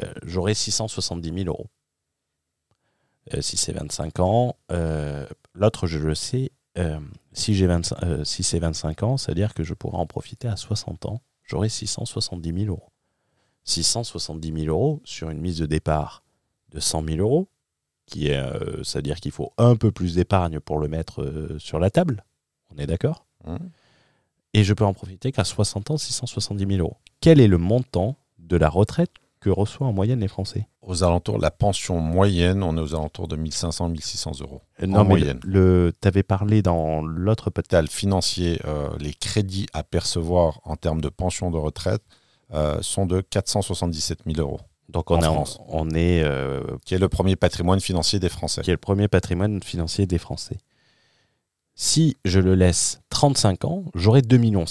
Euh, 0.02 0.14
J'aurai 0.24 0.54
670 0.54 1.34
000 1.34 1.48
euros. 1.48 1.68
Euh, 3.34 3.42
si 3.42 3.58
c'est 3.58 3.74
25 3.74 4.20
ans, 4.20 4.56
euh, 4.72 5.26
l'autre, 5.54 5.88
je 5.88 5.98
le 6.00 6.16
sais, 6.16 6.52
euh, 6.78 7.00
si, 7.32 7.54
j'ai 7.56 7.68
25 7.68 8.04
euh, 8.04 8.24
si 8.26 8.44
c'est 8.44 8.60
25 8.60 9.04
ans, 9.04 9.18
c'est-à-dire 9.18 9.54
que 9.54 9.64
je 9.64 9.74
pourrai 9.74 9.98
en 9.98 10.06
profiter 10.06 10.48
à 10.48 10.58
60 10.58 11.06
ans, 11.06 11.22
j'aurai 11.44 11.70
670 11.70 12.54
000 12.66 12.66
euros. 12.68 12.90
670 13.64 14.54
000 14.66 14.68
euros 14.68 15.02
sur 15.06 15.30
une 15.30 15.40
mise 15.40 15.58
de 15.60 15.66
départ 15.66 16.24
de 16.72 16.80
100 16.80 17.04
000 17.06 17.18
euros, 17.20 17.48
c'est-à-dire 18.84 19.20
qu'il 19.22 19.32
faut 19.32 19.54
un 19.58 19.76
peu 19.76 19.92
plus 19.92 20.16
d'épargne 20.16 20.60
pour 20.60 20.80
le 20.80 20.88
mettre 20.90 21.56
sur 21.60 21.80
la 21.80 21.90
table. 21.90 22.26
On 22.76 22.78
est 22.78 22.88
d'accord? 22.88 23.26
Mmh. 23.46 23.58
Et 24.56 24.64
je 24.64 24.74
peux 24.74 24.86
en 24.86 24.94
profiter 24.94 25.32
qu'à 25.32 25.44
60 25.44 25.92
ans, 25.92 25.98
670 25.98 26.66
000 26.76 26.80
euros. 26.80 26.98
Quel 27.22 27.40
est 27.40 27.48
le 27.48 27.58
montant 27.58 28.16
de 28.38 28.56
la 28.58 28.70
retraite 28.70 29.12
que 29.40 29.50
reçoivent 29.50 29.90
en 29.90 29.94
moyenne 29.94 30.20
les 30.20 30.28
Français? 30.28 30.68
Aux 30.84 31.04
alentours, 31.04 31.40
la 31.40 31.50
pension 31.50 32.00
moyenne, 32.00 32.62
on 32.62 32.78
est 32.78 32.82
aux 32.82 32.94
alentours 32.94 33.28
de 33.28 33.36
1500, 33.36 33.90
1600 33.90 34.32
euros. 34.42 34.62
Euh, 34.82 34.86
En 34.94 35.04
mais 35.04 35.10
moyenne. 35.10 35.40
Le, 35.44 35.92
tu 36.02 36.08
avais 36.08 36.24
parlé 36.24 36.62
dans 36.62 37.02
l'autre 37.02 37.50
podcast. 37.50 37.92
Financier, 37.92 38.60
euh, 38.66 38.90
les 39.00 39.14
crédits 39.14 39.66
à 39.74 39.84
percevoir 39.84 40.60
en 40.66 40.76
termes 40.76 41.02
de 41.02 41.10
pension 41.10 41.50
de 41.52 41.58
retraite 41.58 42.04
euh, 42.54 42.78
sont 42.82 43.06
de 43.06 43.22
477 43.22 44.20
000 44.26 44.40
euros, 44.40 44.60
Donc 44.90 45.10
on 45.10 45.16
En 45.16 45.22
est, 45.22 45.26
en- 45.26 45.34
France. 45.34 45.60
on 45.70 45.90
est 45.92 46.24
qui 46.86 46.94
est 46.94 47.00
le 47.00 47.10
premier 47.10 47.36
patrimoine 47.36 47.80
financier 47.80 48.20
des 48.20 48.30
Français. 48.30 48.62
qui 48.62 48.70
est 48.70 48.74
le 48.74 48.78
premier 48.78 49.08
patrimoine 49.08 49.64
financier 49.64 50.06
des 50.06 50.18
Français. 50.20 50.58
Si 51.76 52.18
je 52.24 52.40
le 52.40 52.56
laisse 52.56 53.02
35 53.10 53.66
ans, 53.66 53.86
j'aurai 53.96 54.22
2,7 54.22 54.38
millions. 54.40 54.66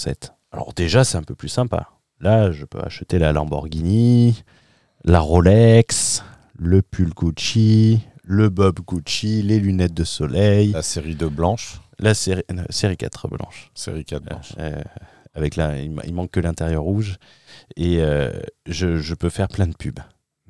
Alors 0.53 0.72
déjà, 0.74 1.05
c'est 1.05 1.18
un 1.18 1.22
peu 1.22 1.34
plus 1.34 1.48
sympa. 1.48 1.90
Là, 2.20 2.53
je 2.53 2.64
peux 2.64 2.80
acheter 2.80 3.18
la 3.18 3.32
Lamborghini, 3.32 4.44
la 5.05 5.18
Rolex, 5.18 6.22
le 6.57 6.82
pull 6.82 7.11
Gucci, 7.11 8.00
le 8.22 8.48
Bob 8.48 8.78
Gucci, 8.86 9.42
les 9.42 9.59
lunettes 9.59 9.94
de 9.94 10.05
soleil, 10.05 10.70
La 10.72 10.82
série 10.82 11.16
de 11.16 11.26
blanche, 11.26 11.80
la 11.98 12.14
série, 12.14 12.42
euh, 12.53 12.64
série 12.70 12.96
4 12.96 13.28
blanche. 13.28 13.70
série 13.74 14.05
4 14.05 14.22
blanche. 14.22 14.53
Euh, 14.59 14.80
avec 15.34 15.57
là, 15.57 15.76
il 15.78 16.14
manque 16.14 16.30
que 16.30 16.40
l'intérieur 16.40 16.82
rouge. 16.82 17.16
Et 17.76 18.00
euh, 18.00 18.30
je, 18.66 18.98
je 18.98 19.14
peux 19.14 19.30
faire 19.30 19.48
plein 19.48 19.66
de 19.66 19.74
pubs. 19.74 19.98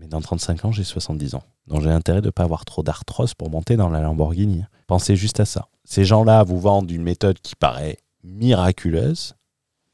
Mais 0.03 0.09
dans 0.09 0.21
35 0.21 0.65
ans, 0.65 0.73
j'ai 0.73 0.83
70 0.83 1.37
ans. 1.37 1.45
Donc 1.69 1.83
j'ai 1.83 1.91
intérêt 1.91 2.21
de 2.21 2.27
ne 2.27 2.31
pas 2.33 2.43
avoir 2.43 2.65
trop 2.65 2.83
d'arthrose 2.83 3.35
pour 3.35 3.51
monter 3.51 3.77
dans 3.77 3.89
la 3.89 4.01
Lamborghini. 4.01 4.65
Pensez 4.89 5.15
juste 5.15 5.39
à 5.39 5.45
ça. 5.45 5.69
Ces 5.85 6.05
gens-là 6.05 6.43
vous 6.43 6.59
vendent 6.59 6.91
une 6.91 7.05
méthode 7.05 7.39
qui 7.39 7.55
paraît 7.55 7.99
miraculeuse, 8.25 9.37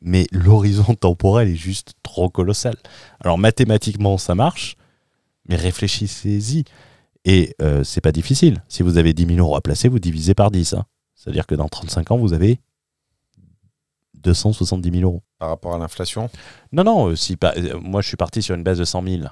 mais 0.00 0.26
l'horizon 0.32 0.94
temporel 1.00 1.48
est 1.48 1.56
juste 1.56 1.92
trop 2.02 2.30
colossal. 2.30 2.74
Alors 3.20 3.36
mathématiquement, 3.36 4.16
ça 4.16 4.34
marche, 4.34 4.76
mais 5.46 5.56
réfléchissez-y. 5.56 6.64
Et 7.26 7.54
euh, 7.60 7.84
c'est 7.84 8.00
pas 8.00 8.12
difficile. 8.12 8.62
Si 8.68 8.82
vous 8.82 8.96
avez 8.96 9.12
10 9.12 9.26
000 9.26 9.38
euros 9.38 9.56
à 9.56 9.60
placer, 9.60 9.88
vous 9.88 9.98
divisez 9.98 10.32
par 10.32 10.50
10. 10.50 10.72
hein. 10.72 10.86
C'est-à-dire 11.16 11.46
que 11.46 11.54
dans 11.54 11.68
35 11.68 12.12
ans, 12.12 12.16
vous 12.16 12.32
avez 12.32 12.60
270 14.14 14.90
000 15.00 15.02
euros. 15.02 15.22
Par 15.38 15.50
rapport 15.50 15.74
à 15.74 15.78
l'inflation? 15.78 16.30
Non, 16.72 16.84
non, 16.84 17.08
euh, 17.08 17.16
si 17.16 17.36
pas, 17.36 17.52
euh, 17.58 17.78
moi 17.78 18.00
je 18.00 18.08
suis 18.08 18.16
parti 18.16 18.40
sur 18.40 18.54
une 18.54 18.62
base 18.62 18.78
de 18.78 18.84
100 18.84 19.02
000. 19.02 19.22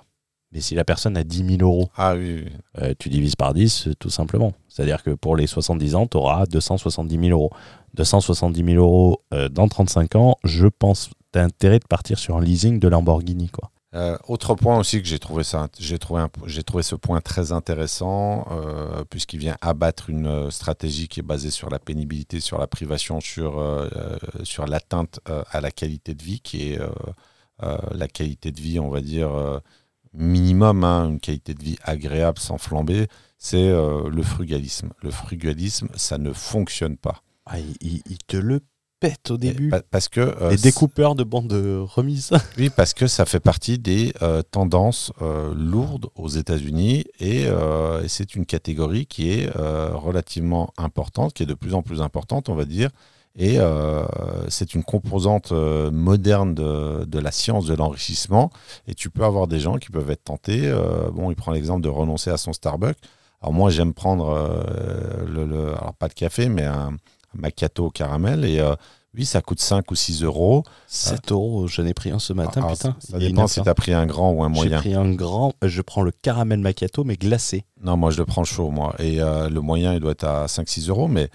Mais 0.57 0.63
si 0.63 0.75
la 0.75 0.85
personne 0.87 1.19
a 1.19 1.23
10 1.23 1.59
000 1.59 1.61
euros, 1.61 1.91
Ah 1.99 2.15
oui, 2.15 2.45
oui. 2.47 2.53
euh, 2.81 2.95
tu 2.99 3.11
divises 3.11 3.37
par 3.37 3.53
10 3.53 3.89
euh, 3.89 3.95
tout 3.99 4.09
simplement. 4.09 4.55
C'est-à-dire 4.71 5.03
que 5.03 5.11
pour 5.11 5.37
les 5.37 5.47
70 5.47 5.95
ans, 5.95 6.07
tu 6.07 6.17
auras 6.17 6.47
270 6.47 7.19
000 7.19 7.29
euros. 7.31 7.51
270 7.93 8.65
000 8.65 8.83
euros 8.83 9.21
euh, 9.35 9.51
dans 9.51 9.69
35 9.69 10.17
ans, 10.17 10.37
je 10.45 10.67
pense 10.67 11.11
tu 11.35 11.39
as 11.39 11.43
intérêt 11.43 11.79
de 11.79 11.85
partir 11.87 12.19
sur 12.19 12.39
un 12.39 12.41
leasing 12.41 12.81
de 12.81 12.89
Lamborghini. 12.89 13.51
Quoi. 13.51 13.71
Euh, 13.95 14.17
autre 14.29 14.55
point 14.55 14.79
aussi 14.79 15.03
que 15.03 15.07
j'ai 15.07 15.19
trouvé 15.19 15.45
ça, 15.45 15.69
j'ai 15.79 15.99
trouvé, 15.99 16.25
j'ai 16.47 16.63
trouvé 16.63 16.83
ce 16.83 16.95
point 16.95 17.21
très 17.21 17.53
intéressant 17.53 18.47
euh, 18.51 19.05
puisqu'il 19.11 19.41
vient 19.41 19.59
abattre 19.61 20.09
une 20.09 20.51
stratégie 20.51 21.07
qui 21.07 21.21
est 21.21 21.23
basée 21.23 21.51
sur 21.51 21.69
la 21.69 21.79
pénibilité, 21.79 22.41
sur 22.41 22.59
la 22.59 22.67
privation, 22.67 23.21
sur 23.21 23.59
euh, 23.59 23.89
sur 24.43 24.65
l'atteinte 24.67 25.21
à 25.51 25.61
la 25.61 25.71
qualité 25.71 26.15
de 26.15 26.23
vie 26.23 26.41
qui 26.41 26.73
est 26.73 26.79
la 27.61 28.09
qualité 28.09 28.53
de 28.53 28.61
vie, 28.61 28.81
on 28.81 28.89
va 28.89 29.03
dire 29.03 29.61
minimum, 30.17 30.85
hein, 30.85 31.09
une 31.11 31.21
qualité 31.21 31.55
de 31.55 31.63
vie 31.63 31.77
agréable 31.83 32.39
sans 32.39 32.59
flamber. 32.59 33.07
C'est 33.39 33.69
euh, 33.69 34.09
le 34.09 34.23
frugalisme. 34.23 34.91
Le 35.03 35.11
frugalisme, 35.11 35.89
ça 35.95 36.19
ne 36.19 36.33
fonctionne 36.33 36.97
pas. 36.97 37.23
Ah, 37.45 37.59
il, 37.61 38.03
te 38.27 38.37
le 38.37 38.61
pète 38.99 39.31
au 39.31 39.37
début. 39.37 39.69
Pa- 39.69 39.83
Parce 39.91 40.09
que 40.09 40.21
euh, 40.21 40.51
Les 40.51 40.57
découpeurs 40.57 41.15
de 41.15 41.23
bandes 41.23 41.49
de 41.49 41.79
remise. 41.79 42.31
Oui, 42.59 42.71
parce 42.71 42.95
que 42.95 43.07
ça 43.07 43.25
fait 43.27 43.41
partie 43.41 43.79
des 43.79 44.13
euh, 44.23 44.43
tendances 44.43 45.13
lourdes 45.55 46.09
aux 46.15 46.29
États-Unis 46.29 47.05
et, 47.21 47.43
et 47.43 48.09
c'est 48.09 48.35
une 48.35 48.47
catégorie 48.47 49.07
qui 49.07 49.31
est 49.31 49.51
relativement 49.55 50.73
importante, 50.77 51.35
qui 51.35 51.43
est 51.43 51.47
de 51.47 51.55
plus 51.55 51.75
en 51.75 51.83
plus 51.83 52.01
importante, 52.01 52.49
on 52.49 52.55
va 52.55 52.65
dire. 52.65 52.91
Et 53.39 53.59
euh, 53.59 54.03
c'est 54.49 54.75
une 54.75 54.83
composante 54.83 55.53
euh, 55.53 55.91
moderne 55.91 56.55
de, 56.55 57.05
de 57.05 57.19
la 57.19 57.31
science 57.31 57.67
de 57.67 57.75
l'enrichissement. 57.75 58.51
Et 58.89 58.95
tu 58.95 59.11
peux 59.11 59.25
avoir 59.25 59.47
des 59.47 59.61
gens 59.61 59.77
qui 59.77 59.91
peuvent 59.91 60.11
être 60.11 60.25
tentés. 60.25 60.63
euh, 60.67 61.11
bon, 61.13 61.31
il 61.31 61.37
prend 61.37 61.53
l'exemple 61.53 61.83
de 61.83 61.89
renoncer 61.91 62.31
à 62.31 62.39
son 62.39 62.53
Starbucks. 62.55 62.97
Alors 63.43 63.53
moi, 63.53 63.69
j'aime 63.71 63.93
prendre 63.93 64.35
le, 65.27 65.45
le- 65.45 65.69
alors 65.77 65.93
pas 65.99 66.09
de 66.09 66.15
café, 66.15 66.49
mais 66.49 66.65
un, 66.65 66.89
un 66.93 67.39
macchiato 67.39 67.87
au 67.87 67.91
caramel. 67.91 68.45
Et 68.47 68.63
oui, 69.15 69.27
ça 69.27 69.43
coûte 69.43 69.61
5 69.61 69.91
ou 69.91 69.95
6 69.95 70.23
euros. 70.23 70.63
7 70.87 71.33
euros, 71.33 71.67
j'en 71.69 71.85
ai 71.85 71.93
pris 71.95 72.11
un 72.11 72.19
ce 72.19 72.33
matin, 72.33 72.63
Alors, 72.63 72.73
putain. 72.73 72.97
Ça 72.99 73.19
il 73.19 73.23
y 73.23 73.27
a 73.27 73.29
une 73.29 73.35
dépend 73.37 73.47
si 73.47 73.61
tu 73.63 73.69
as 73.69 73.75
pris 73.75 73.93
un 73.93 74.07
grand 74.07 74.31
ou 74.33 74.43
un 74.43 74.49
J'ai 74.49 74.55
moyen. 74.55 74.79
pris 74.79 74.95
un 74.95 75.13
grand, 75.13 75.53
je 75.63 75.83
prends 75.83 76.03
le 76.03 76.11
caramel 76.11 76.61
macchiato, 76.61 77.05
mais 77.05 77.17
glacé. 77.17 77.65
Non, 77.83 77.99
moi 77.99 78.11
je 78.11 78.17
le 78.19 78.25
prends 78.25 78.45
chaud, 78.45 78.71
moi. 78.71 78.95
Et 78.99 79.17
le 79.19 79.59
moyen, 79.61 79.93
il 79.93 80.01
doit 80.01 80.13
être 80.13 80.25
à 80.25 80.47
5-6 80.47 80.89
euros. 80.89 81.07
Mais 81.09 81.29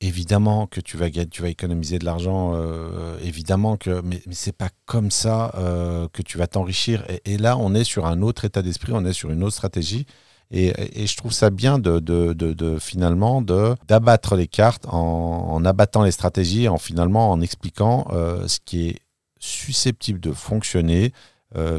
évidemment 0.00 0.66
que 0.66 0.80
tu 0.80 0.96
vas, 0.96 1.10
tu 1.10 1.42
vas 1.42 1.48
économiser 1.48 1.98
de 1.98 2.04
l'argent. 2.04 2.52
euh, 2.54 3.18
évidemment 3.22 3.76
que. 3.76 4.00
Mais, 4.02 4.22
mais 4.26 4.34
c'est 4.34 4.56
pas 4.56 4.70
comme 4.86 5.10
ça 5.10 5.52
euh, 5.56 6.08
que 6.12 6.22
tu 6.22 6.38
vas 6.38 6.46
t'enrichir. 6.46 7.04
Et, 7.24 7.36
là, 7.38 7.56
on 7.56 7.74
est 7.74 7.84
sur 7.84 8.06
un 8.06 8.22
autre 8.22 8.44
état 8.44 8.62
d'esprit, 8.62 8.92
on 8.94 9.04
est 9.04 9.12
sur 9.12 9.30
une 9.30 9.42
autre 9.42 9.54
stratégie. 9.54 10.06
Et, 10.52 10.72
et 11.00 11.06
je 11.06 11.16
trouve 11.16 11.32
ça 11.32 11.50
bien 11.50 11.78
de, 11.78 12.00
de, 12.00 12.32
de, 12.32 12.52
de, 12.52 12.78
finalement 12.80 13.40
d'abattre 13.40 14.34
les 14.34 14.48
cartes 14.48 14.84
en, 14.88 15.64
abattant 15.64 16.02
les 16.02 16.10
stratégies, 16.10 16.66
en 16.66 16.76
finalement 16.76 17.30
en 17.30 17.40
expliquant 17.40 18.08
euh, 18.10 18.48
ce 18.48 18.58
qui 18.64 18.88
est 18.88 18.98
susceptible 19.38 20.18
de 20.18 20.32
fonctionner, 20.32 21.12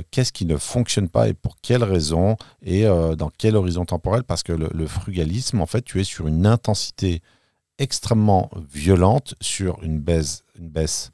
qu'est-ce 0.10 0.34
qui 0.34 0.46
ne 0.46 0.58
fonctionne 0.58 1.08
pas 1.10 1.30
et 1.30 1.34
pour 1.34 1.56
quelles 1.62 1.84
raisons 1.84 2.36
et 2.62 2.84
dans 2.84 3.30
quel 3.38 3.56
horizon 3.56 3.86
temporel 3.86 4.24
parce 4.24 4.44
que 4.44 4.52
le, 4.52 4.68
le 4.74 4.86
frugalisme 4.88 5.62
en 5.62 5.66
fait 5.66 5.82
tu 5.84 6.02
es 6.02 6.04
sur 6.04 6.28
une 6.28 6.46
intensité 6.46 7.22
extrêmement 7.82 8.50
violente 8.72 9.36
sur 9.42 9.82
une 9.84 10.00
baisse 10.00 10.44
une 10.60 10.70
baisse 10.70 11.12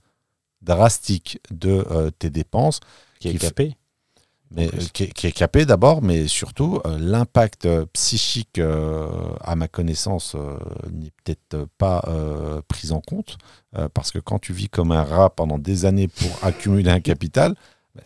drastique 0.62 1.40
de 1.52 1.86
euh, 1.92 2.10
tes 2.12 2.30
dépenses 2.30 2.80
Qui 3.20 3.30
est 3.30 3.32
Qui 3.34 3.38
fait- 3.40 3.48
capé. 3.48 3.76
mais 4.52 4.68
euh, 4.68 4.78
qui, 4.94 5.04
est- 5.04 5.14
qui 5.14 5.28
est 5.28 5.32
capé 5.32 5.66
d'abord 5.66 6.02
mais 6.02 6.28
surtout 6.28 6.82
euh, 6.86 6.98
l'impact 7.00 7.66
euh, 7.66 7.86
psychique 7.94 8.60
à 8.60 9.56
ma 9.56 9.68
connaissance 9.68 10.36
n'est 10.92 11.12
peut-être 11.24 11.68
pas 11.78 12.04
pris 12.68 12.92
en 12.92 13.02
compte 13.02 13.38
parce 13.94 14.12
que 14.12 14.20
quand 14.20 14.40
tu 14.40 14.54
vis 14.54 14.70
comme 14.70 14.92
un 14.92 15.04
rat 15.04 15.30
pendant 15.30 15.58
des 15.60 15.86
années 15.86 16.08
pour 16.08 16.30
accumuler 16.44 16.90
un 16.92 17.00
capital 17.02 17.56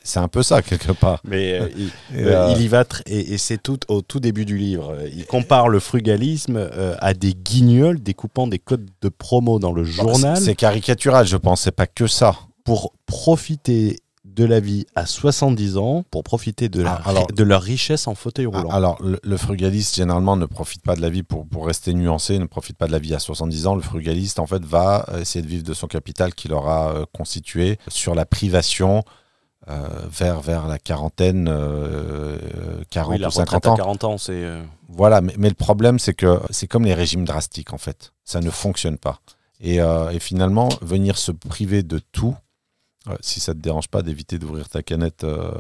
c'est 0.04 0.20
un 0.20 0.28
peu 0.28 0.44
ça 0.44 0.62
quelque 0.62 0.92
part 0.92 1.22
Mais 1.24 1.60
euh, 1.60 1.70
il, 1.78 1.86
euh, 2.18 2.50
euh, 2.50 2.54
il 2.56 2.62
y 2.64 2.68
va 2.68 2.84
et, 3.06 3.34
et 3.34 3.38
c'est 3.38 3.62
tout 3.62 3.80
au 3.88 4.02
tout 4.02 4.20
début 4.20 4.46
du 4.46 4.58
livre. 4.58 4.96
Il 5.14 5.26
compare 5.26 5.70
le 5.70 5.80
frugalisme 5.80 6.58
euh, 6.58 6.96
à 7.00 7.14
des 7.14 7.34
guignols 7.34 8.00
découpant 8.02 8.48
des 8.48 8.60
codes 8.60 8.90
de 9.02 9.10
promo 9.10 9.60
dans 9.60 9.72
le 9.74 9.84
Bon, 9.84 9.90
journal 9.90 10.38
c'est- 10.38 10.56
caricatural, 10.56 11.26
je 11.28 11.38
pense. 11.38 11.62
C'est 11.62 11.72
pas 11.72 11.88
que 11.88 12.08
ça. 12.08 12.36
pour 12.64 12.94
profiter 13.06 14.00
de 14.24 14.46
la 14.46 14.60
vie 14.62 14.86
à 14.96 15.06
70 15.06 15.76
ans, 15.78 16.06
pour 16.10 16.24
profiter 16.24 16.70
de, 16.70 16.82
la, 16.82 17.02
Ah, 17.04 17.10
alors- 17.10 17.28
de 17.28 17.44
leur 17.44 17.62
richesse 17.62 18.08
en 18.08 18.16
fauteuil 18.16 18.46
roulant. 18.46 18.70
Ah, 18.72 18.76
Alors, 18.76 18.98
le, 19.04 19.20
le 19.22 19.38
frugaliste, 19.38 19.96
généralement, 19.96 20.38
ne 20.38 20.46
profite 20.46 20.82
pas 20.84 20.96
de 20.96 21.02
la 21.02 21.10
vie, 21.10 21.24
pour, 21.24 21.46
pour 21.48 21.66
rester 21.68 21.94
nuancé, 21.94 22.40
ne 22.40 22.46
profite 22.46 22.78
pas 22.78 22.88
de 22.88 22.94
la 22.94 23.00
vie 23.00 23.14
à 23.14 23.20
70 23.20 23.68
ans. 23.68 23.76
Le 23.76 23.82
frugaliste, 23.82 24.40
en 24.40 24.46
fait, 24.48 24.64
va 24.64 25.06
essayer 25.20 25.42
de 25.44 25.50
vivre 25.50 25.64
de 25.64 25.74
son 25.74 25.88
capital 25.88 26.34
qu'il 26.34 26.54
aura 26.54 26.94
euh, 26.94 27.06
constitué 27.14 27.78
sur 27.90 28.16
la 28.16 28.26
privation 28.26 29.04
euh, 29.70 29.88
vers, 30.10 30.42
vers 30.42 30.68
la 30.68 30.80
quarantaine, 30.80 31.48
euh, 31.48 32.38
euh, 32.56 32.84
40 32.90 33.12
Oui, 33.14 33.18
la 33.20 33.28
ou 33.28 33.32
50 33.32 33.46
retraite 33.54 33.66
à 33.68 33.72
ans. 33.72 33.76
40 33.76 34.04
ans, 34.06 34.18
c'est. 34.18 34.32
euh, 34.44 34.64
Voilà, 34.90 35.22
mais, 35.22 35.34
mais 35.38 35.50
le 35.50 35.56
problème, 35.56 36.00
c'est 36.00 36.14
que 36.14 36.40
c'est 36.50 36.68
comme 36.68 36.86
les 36.86 36.94
régimes 36.96 37.26
drastiques, 37.26 37.74
en 37.74 37.78
fait. 37.78 38.12
Ça 38.26 38.40
ne 38.42 38.50
fonctionne 38.50 38.98
pas. 38.98 39.20
Et, 39.60 39.80
euh, 39.82 40.10
et 40.10 40.20
finalement, 40.20 40.70
venir 40.82 41.18
se 41.18 41.32
priver 41.32 41.84
de 41.84 42.00
tout, 42.12 42.36
euh, 43.08 43.16
si 43.22 43.40
ça 43.40 43.54
ne 43.54 43.58
te 43.60 43.64
dérange 43.64 43.88
pas 43.88 44.02
d'éviter 44.02 44.40
d'ouvrir 44.40 44.68
ta 44.70 44.82
canette 44.82 45.24
euh, 45.24 45.52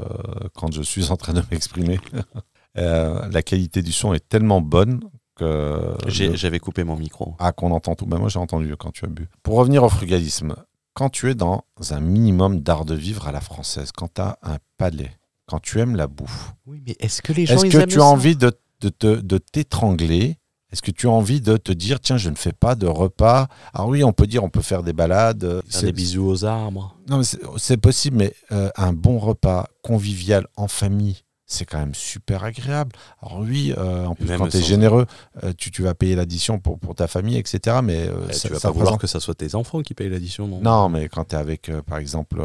quand 0.55 0.71
je 0.73 0.81
suis 0.81 1.11
en 1.11 1.17
train 1.17 1.33
de 1.33 1.43
m'exprimer, 1.51 1.99
euh, 2.77 3.27
la 3.29 3.41
qualité 3.43 3.81
du 3.83 3.91
son 3.91 4.13
est 4.13 4.27
tellement 4.27 4.61
bonne 4.61 5.01
que 5.35 5.95
J'avais 6.07 6.59
coupé 6.59 6.83
mon 6.83 6.95
micro. 6.97 7.35
ah, 7.39 7.51
qu'on 7.51 7.71
entend 7.71 7.95
tout. 7.95 8.05
Ben, 8.05 8.17
moi, 8.19 8.29
j'ai 8.29 8.39
entendu 8.39 8.75
quand 8.77 8.91
tu 8.91 9.05
as 9.05 9.07
bu. 9.07 9.27
Pour 9.43 9.55
revenir 9.57 9.83
au 9.83 9.89
frugalisme, 9.89 10.55
quand 11.01 11.09
tu 11.09 11.31
es 11.31 11.33
dans 11.33 11.63
un 11.89 11.99
minimum 11.99 12.59
d'art 12.59 12.85
de 12.85 12.93
vivre 12.93 13.27
à 13.27 13.31
la 13.31 13.41
française, 13.41 13.91
quand 13.91 14.13
tu 14.13 14.21
as 14.21 14.37
un 14.43 14.57
palais, 14.77 15.09
quand 15.47 15.57
tu 15.59 15.79
aimes 15.79 15.95
la 15.95 16.05
bouffe, 16.05 16.53
Oui, 16.67 16.79
mais 16.85 16.95
est-ce 16.99 17.23
que 17.23 17.33
les 17.33 17.47
gens 17.47 17.55
est-ce 17.55 17.75
que 17.75 17.85
tu 17.85 17.99
as 17.99 18.05
envie 18.05 18.35
de, 18.35 18.51
de, 18.81 19.15
de 19.15 19.37
t'étrangler? 19.39 20.37
Est-ce 20.71 20.83
que 20.83 20.91
tu 20.91 21.07
as 21.07 21.09
envie 21.09 21.41
de 21.41 21.57
te 21.57 21.71
dire, 21.71 21.99
tiens, 21.99 22.17
je 22.17 22.29
ne 22.29 22.35
fais 22.35 22.53
pas 22.53 22.75
de 22.75 22.85
repas? 22.85 23.47
Alors 23.73 23.89
oui, 23.89 24.03
on 24.03 24.13
peut 24.13 24.27
dire, 24.27 24.43
on 24.43 24.49
peut 24.51 24.61
faire 24.61 24.83
des 24.83 24.93
balades. 24.93 25.43
euh, 25.43 25.63
Faire 25.67 25.81
des 25.81 25.91
bisous 25.91 26.27
aux 26.27 26.45
arbres. 26.45 26.95
Non, 27.09 27.21
c'est 27.57 27.77
possible, 27.77 28.17
mais 28.17 28.33
euh, 28.51 28.69
un 28.77 28.93
bon 28.93 29.17
repas 29.17 29.67
convivial 29.81 30.45
en 30.55 30.67
famille, 30.67 31.23
c'est 31.51 31.65
quand 31.65 31.79
même 31.79 31.93
super 31.93 32.43
agréable. 32.43 32.91
Alors 33.21 33.39
oui, 33.41 33.73
euh, 33.77 34.05
en 34.05 34.15
plus, 34.15 34.25
même 34.25 34.39
quand 34.39 34.47
tu 34.47 34.57
es 34.57 34.61
généreux, 34.61 35.05
euh, 35.43 35.51
tu, 35.57 35.69
tu 35.69 35.83
vas 35.83 35.93
payer 35.93 36.15
l'addition 36.15 36.59
pour, 36.59 36.79
pour 36.79 36.95
ta 36.95 37.07
famille, 37.07 37.37
etc. 37.37 37.79
Mais 37.83 38.07
euh, 38.07 38.27
Eh, 38.29 38.33
ça, 38.33 38.47
tu 38.47 38.53
vas 38.53 38.59
ça 38.59 38.69
pas 38.69 38.73
vouloir 38.73 38.97
que 38.97 39.07
ça 39.07 39.19
soit 39.19 39.35
tes 39.35 39.53
enfants 39.55 39.81
qui 39.81 39.93
payent 39.93 40.09
l'addition, 40.09 40.47
non? 40.47 40.61
Non, 40.61 40.89
mais 40.89 41.09
quand 41.09 41.25
tu 41.25 41.35
es 41.35 41.39
avec, 41.39 41.69
euh, 41.69 41.81
par 41.81 41.97
exemple, 41.97 42.41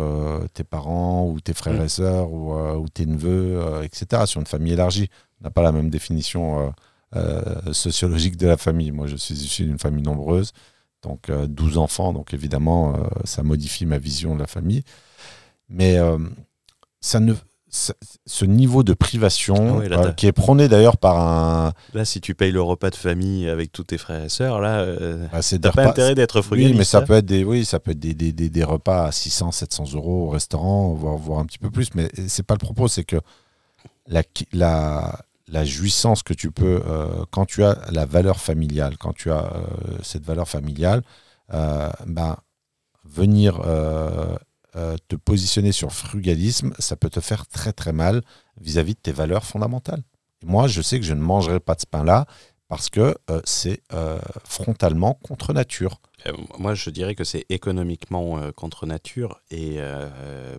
tes 0.55 0.65
parents 0.65 1.27
ou 1.29 1.41
tes 1.41 1.55
frères 1.55 1.75
Mm. 1.81 1.85
et 1.85 1.89
sœurs 1.89 2.33
ou, 2.33 2.53
ou 2.55 2.89
tes 2.89 3.07
neveux, 3.07 3.61
etc., 3.85 4.23
sur 4.27 4.41
une 4.41 4.47
famille 4.47 4.73
élargie, 4.73 5.09
on 5.41 5.45
n'a 5.45 5.51
pas 5.51 5.63
la 5.63 5.73
même 5.73 5.91
définition 5.91 6.73
sociologique 7.73 8.37
de 8.37 8.47
la 8.47 8.57
famille. 8.57 8.91
Moi, 8.91 9.07
je 9.07 9.17
suis 9.17 9.35
issu 9.35 9.65
d'une 9.65 9.79
famille 9.79 10.03
nombreuse, 10.03 10.53
donc 11.03 11.31
euh, 11.31 11.47
12 11.47 11.79
enfants, 11.79 12.13
donc 12.13 12.35
évidemment, 12.35 12.95
ça 13.25 13.43
modifie 13.43 13.87
ma 13.87 13.99
vision 13.99 14.35
de 14.35 14.41
la 14.41 14.47
famille. 14.47 14.83
Mais 15.69 15.99
ça 17.01 17.21
ne, 17.21 17.35
ce 18.27 18.45
niveau 18.45 18.83
de 18.83 18.95
privation, 18.95 19.81
Ah 19.85 19.89
là, 19.89 19.99
euh, 19.99 20.13
qui 20.13 20.27
est 20.27 20.33
prôné 20.33 20.69
d'ailleurs 20.69 20.97
par 20.97 21.19
un... 21.19 21.73
Là, 21.95 22.05
si 22.05 22.21
tu 22.21 22.35
payes 22.35 22.53
le 22.53 22.63
repas 22.63 22.91
de 22.91 22.97
famille 22.97 23.49
avec 23.49 23.73
tous 23.73 23.85
tes 23.85 23.99
frères 23.99 24.25
et 24.25 24.29
sœurs, 24.29 24.61
là, 24.61 24.81
euh, 24.81 25.27
bah, 25.33 25.41
t'as 25.43 25.59
pas 25.59 25.71
repas- 25.71 25.91
intérêt 25.91 26.15
d'être 26.15 26.43
frugaliste. 26.43 26.73
Oui, 26.73 26.79
mais 26.79 26.85
ça 26.85 26.99
hein. 26.99 27.03
peut 27.03 27.15
être 27.15 27.27
des, 27.27 27.45
oui, 27.45 27.65
ça 27.65 27.79
peut 27.81 27.93
être 27.93 27.99
des, 27.99 28.15
des, 28.15 28.33
des, 28.33 28.51
des 28.51 28.65
repas 28.65 29.07
à 29.07 29.13
600, 29.13 29.53
700 29.53 29.85
euros 29.95 30.27
au 30.27 30.31
restaurant, 30.31 30.95
voire, 30.95 31.17
voire 31.17 31.41
un 31.41 31.45
petit 31.47 31.59
peu 31.59 31.71
plus. 31.71 31.95
Mais 31.95 32.11
c'est 32.29 32.43
pas 32.47 32.55
le 32.55 32.59
propos, 32.61 32.89
c'est 32.89 33.05
que 33.05 33.17
la, 34.09 34.23
la, 34.53 35.21
la 35.49 35.65
jouissance 35.65 36.23
que 36.23 36.35
tu 36.35 36.51
peux, 36.51 36.83
euh, 36.87 37.25
quand 37.31 37.47
tu 37.47 37.65
as 37.65 37.79
la 37.93 38.07
valeur 38.07 38.41
familiale, 38.41 38.97
quand 38.99 39.13
tu 39.15 39.31
as 39.31 39.45
euh, 39.55 39.61
cette 40.03 40.25
valeur 40.25 40.49
familiale, 40.49 41.03
ben, 41.51 42.37
venir 43.05 43.61
euh, 44.77 44.97
te 45.09 45.17
positionner 45.17 45.73
sur 45.73 45.93
frugalisme, 45.93 46.75
ça 46.79 46.97
peut 46.97 47.09
te 47.09 47.21
faire 47.21 47.47
très 47.47 47.73
très 47.73 47.93
mal 47.93 48.23
vis-à-vis 48.61 48.95
de 48.95 49.01
tes 49.01 49.13
valeurs 49.13 49.45
fondamentales. 49.45 50.03
Et 50.43 50.47
moi, 50.47 50.69
je 50.69 50.83
sais 50.83 51.01
que 51.01 51.07
je 51.07 51.15
ne 51.15 51.21
mangerai 51.21 51.61
pas 51.61 51.75
de 51.75 51.81
ce 51.81 51.87
pain-là 51.87 52.27
parce 52.69 52.91
que 52.91 53.17
euh, 53.31 53.41
c'est 53.45 53.81
euh, 53.95 54.19
frontalement 54.45 55.15
contre 55.15 55.55
nature. 55.55 56.01
Moi, 56.59 56.75
je 56.75 56.91
dirais 56.91 57.15
que 57.15 57.25
c'est 57.25 57.47
économiquement 57.49 58.51
contre 58.53 58.85
nature 58.85 59.41
et 59.51 59.79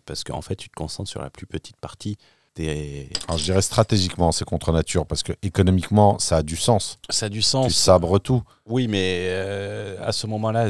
parce 0.06 0.23
qu'en 0.23 0.41
fait, 0.41 0.56
tu 0.56 0.69
te 0.69 0.76
concentres 0.76 1.10
sur 1.10 1.22
la 1.22 1.30
plus 1.30 1.45
petite 1.45 1.76
partie. 1.76 2.18
Des... 2.57 3.09
Alors 3.27 3.38
je 3.38 3.43
dirais 3.43 3.61
stratégiquement, 3.61 4.31
c'est 4.31 4.43
contre 4.43 4.71
nature 4.73 5.05
parce 5.05 5.21
que 5.23 5.31
économiquement, 5.43 6.17
ça 6.19 6.38
a 6.38 6.43
du 6.43 6.55
sens. 6.57 6.99
Ça 7.09 7.27
a 7.27 7.29
du 7.29 7.39
Tu 7.39 7.43
sens. 7.43 7.73
sabres 7.75 8.17
tout. 8.19 8.41
Oui, 8.65 8.88
mais 8.88 9.27
euh, 9.29 9.95
à 10.03 10.11
ce 10.11 10.25
moment-là, 10.27 10.69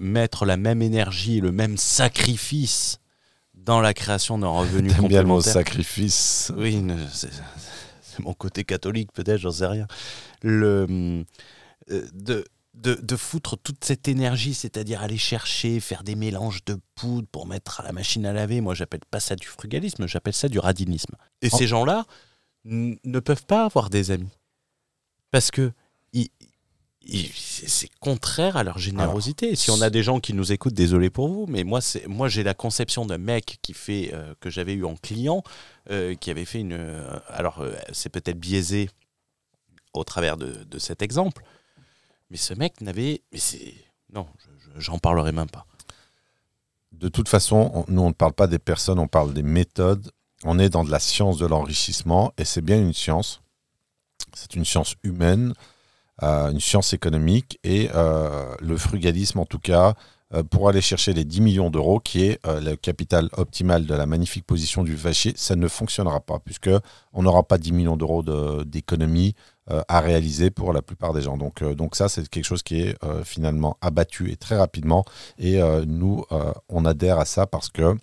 mettre 0.00 0.46
la 0.46 0.56
même 0.56 0.80
énergie 0.82 1.40
le 1.40 1.52
même 1.52 1.76
sacrifice 1.76 2.98
dans 3.54 3.80
la 3.80 3.92
création 3.94 4.38
d'un 4.38 4.48
revenu 4.48 4.88
T'aimes 4.88 5.08
bien 5.08 5.22
le 5.22 5.28
mot 5.28 5.36
complémentaire. 5.36 5.52
sacrifice. 5.52 6.52
Oui, 6.56 6.82
c'est 7.12 7.28
mon 8.20 8.32
côté 8.32 8.64
catholique 8.64 9.12
peut-être, 9.12 9.38
j'en 9.38 9.50
sais 9.50 9.66
rien. 9.66 9.86
Le, 10.42 10.86
euh, 11.90 12.06
de, 12.14 12.44
de, 12.76 12.94
de 12.94 13.16
foutre 13.16 13.56
toute 13.58 13.84
cette 13.84 14.06
énergie, 14.06 14.54
c'est-à-dire 14.54 15.02
aller 15.02 15.16
chercher, 15.18 15.80
faire 15.80 16.04
des 16.04 16.14
mélanges 16.14 16.64
de 16.66 16.78
poudre 16.94 17.26
pour 17.32 17.46
mettre 17.46 17.80
à 17.80 17.84
la 17.84 17.92
machine 17.92 18.24
à 18.26 18.32
laver, 18.32 18.60
moi 18.60 18.74
j'appelle 18.74 19.00
pas 19.10 19.18
ça 19.20 19.34
du 19.34 19.46
frugalisme, 19.46 20.06
j'appelle 20.06 20.34
ça 20.34 20.48
du 20.48 20.58
radinisme. 20.58 21.14
Et 21.42 21.48
Oh. 21.52 21.56
ces 21.56 21.66
gens-là 21.66 22.04
ne 22.64 23.20
peuvent 23.20 23.46
pas 23.46 23.64
avoir 23.64 23.90
des 23.90 24.10
amis. 24.10 24.28
Parce 25.30 25.50
que 25.50 25.72
c'est 27.34 27.88
contraire 28.00 28.56
à 28.56 28.64
leur 28.64 28.78
générosité. 28.78 29.54
si 29.54 29.70
on 29.70 29.80
a 29.80 29.90
des 29.90 30.02
gens 30.02 30.18
qui 30.18 30.32
nous 30.34 30.50
écoutent, 30.52 30.74
désolé 30.74 31.08
pour 31.08 31.28
vous, 31.28 31.46
mais 31.48 31.62
moi, 31.62 31.78
moi 32.08 32.28
j'ai 32.28 32.42
la 32.42 32.54
conception 32.54 33.06
d'un 33.06 33.18
mec 33.18 33.58
qui 33.62 33.74
fait 33.74 34.10
euh, 34.12 34.34
que 34.40 34.50
j'avais 34.50 34.72
eu 34.74 34.84
en 34.84 34.96
client, 34.96 35.42
euh, 35.90 36.14
qui 36.14 36.30
avait 36.30 36.44
fait 36.44 36.60
une. 36.60 36.72
euh, 36.72 37.18
alors 37.28 37.64
c'est 37.92 38.08
peut-être 38.08 38.38
biaisé 38.38 38.90
au 39.94 40.02
travers 40.04 40.36
de, 40.36 40.64
de 40.64 40.78
cet 40.78 41.00
exemple, 41.00 41.42
mais 42.30 42.36
ce 42.36 42.54
mec 42.54 42.80
n'avait. 42.80 43.22
Mais 43.32 43.38
c'est 43.38 43.74
non, 44.12 44.26
je- 44.38 44.64
je- 44.74 44.80
j'en 44.80 44.98
parlerai 44.98 45.32
même 45.32 45.50
pas. 45.50 45.66
De 46.92 47.08
toute 47.08 47.28
façon, 47.28 47.70
on- 47.74 47.84
nous, 47.92 48.02
on 48.02 48.08
ne 48.08 48.14
parle 48.14 48.32
pas 48.32 48.46
des 48.46 48.58
personnes, 48.58 48.98
on 48.98 49.08
parle 49.08 49.34
des 49.34 49.42
méthodes. 49.42 50.10
On 50.44 50.58
est 50.58 50.68
dans 50.70 50.84
de 50.84 50.90
la 50.90 50.98
science 51.00 51.38
de 51.38 51.46
l'enrichissement 51.46 52.32
et 52.38 52.44
c'est 52.44 52.62
bien 52.62 52.78
une 52.80 52.92
science. 52.92 53.40
C'est 54.34 54.54
une 54.54 54.64
science 54.64 54.94
humaine, 55.02 55.54
euh, 56.22 56.50
une 56.50 56.60
science 56.60 56.92
économique 56.92 57.58
et 57.64 57.90
euh, 57.94 58.54
le 58.60 58.76
frugalisme, 58.76 59.38
en 59.40 59.46
tout 59.46 59.58
cas, 59.58 59.94
euh, 60.34 60.42
pour 60.42 60.68
aller 60.68 60.80
chercher 60.80 61.12
les 61.12 61.24
10 61.24 61.40
millions 61.40 61.70
d'euros, 61.70 62.00
qui 62.00 62.22
est 62.24 62.40
le 62.44 62.74
capital 62.76 63.28
optimal 63.32 63.86
de 63.86 63.94
la 63.94 64.06
magnifique 64.06 64.44
position 64.46 64.82
du 64.82 64.94
vachier, 64.94 65.32
ça 65.36 65.56
ne 65.56 65.68
fonctionnera 65.68 66.20
pas 66.20 66.38
puisque 66.38 66.70
on 67.12 67.22
n'aura 67.22 67.42
pas 67.42 67.58
10 67.58 67.72
millions 67.72 67.96
d'euros 67.96 68.22
de- 68.22 68.62
d'économie 68.64 69.34
à 69.88 70.00
réaliser 70.00 70.50
pour 70.50 70.72
la 70.72 70.82
plupart 70.82 71.12
des 71.12 71.22
gens. 71.22 71.36
Donc, 71.36 71.62
euh, 71.62 71.74
donc 71.74 71.96
ça, 71.96 72.08
c'est 72.08 72.28
quelque 72.28 72.44
chose 72.44 72.62
qui 72.62 72.80
est 72.80 73.04
euh, 73.04 73.24
finalement 73.24 73.76
abattu 73.80 74.30
et 74.30 74.36
très 74.36 74.56
rapidement. 74.56 75.04
Et 75.38 75.60
euh, 75.60 75.84
nous, 75.86 76.24
euh, 76.32 76.52
on 76.68 76.84
adhère 76.84 77.18
à 77.18 77.24
ça 77.24 77.46
parce 77.46 77.68
que 77.68 77.96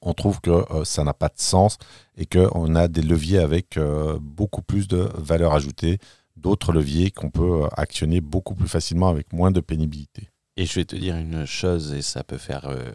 on 0.00 0.14
trouve 0.14 0.40
que 0.40 0.50
euh, 0.50 0.84
ça 0.84 1.04
n'a 1.04 1.14
pas 1.14 1.28
de 1.28 1.38
sens 1.38 1.78
et 2.16 2.26
qu'on 2.26 2.74
a 2.74 2.88
des 2.88 3.02
leviers 3.02 3.38
avec 3.38 3.76
euh, 3.76 4.18
beaucoup 4.20 4.62
plus 4.62 4.88
de 4.88 5.10
valeur 5.14 5.52
ajoutée, 5.52 5.98
d'autres 6.36 6.72
leviers 6.72 7.10
qu'on 7.10 7.30
peut 7.30 7.64
euh, 7.64 7.68
actionner 7.76 8.20
beaucoup 8.20 8.54
plus 8.54 8.68
facilement 8.68 9.08
avec 9.08 9.32
moins 9.32 9.50
de 9.50 9.60
pénibilité. 9.60 10.30
Et 10.56 10.64
je 10.64 10.74
vais 10.74 10.84
te 10.86 10.96
dire 10.96 11.16
une 11.16 11.44
chose, 11.44 11.92
et 11.92 12.00
ça 12.00 12.24
peut 12.24 12.38
faire 12.38 12.66
euh, 12.66 12.90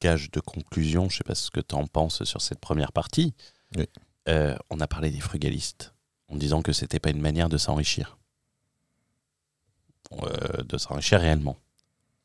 gage 0.00 0.30
de 0.32 0.40
conclusion, 0.40 1.08
je 1.08 1.18
sais 1.18 1.24
pas 1.24 1.36
ce 1.36 1.50
que 1.50 1.60
tu 1.60 1.76
en 1.76 1.86
penses 1.86 2.24
sur 2.24 2.40
cette 2.40 2.58
première 2.58 2.90
partie. 2.90 3.34
Oui. 3.76 3.86
Euh, 4.28 4.56
on 4.70 4.80
a 4.80 4.86
parlé 4.86 5.10
des 5.10 5.20
frugalistes, 5.20 5.93
en 6.28 6.36
disant 6.36 6.62
que 6.62 6.72
c'était 6.72 7.00
pas 7.00 7.10
une 7.10 7.20
manière 7.20 7.48
de 7.48 7.58
s'enrichir. 7.58 8.18
Euh, 10.22 10.62
de 10.62 10.78
s'enrichir 10.78 11.20
réellement. 11.20 11.56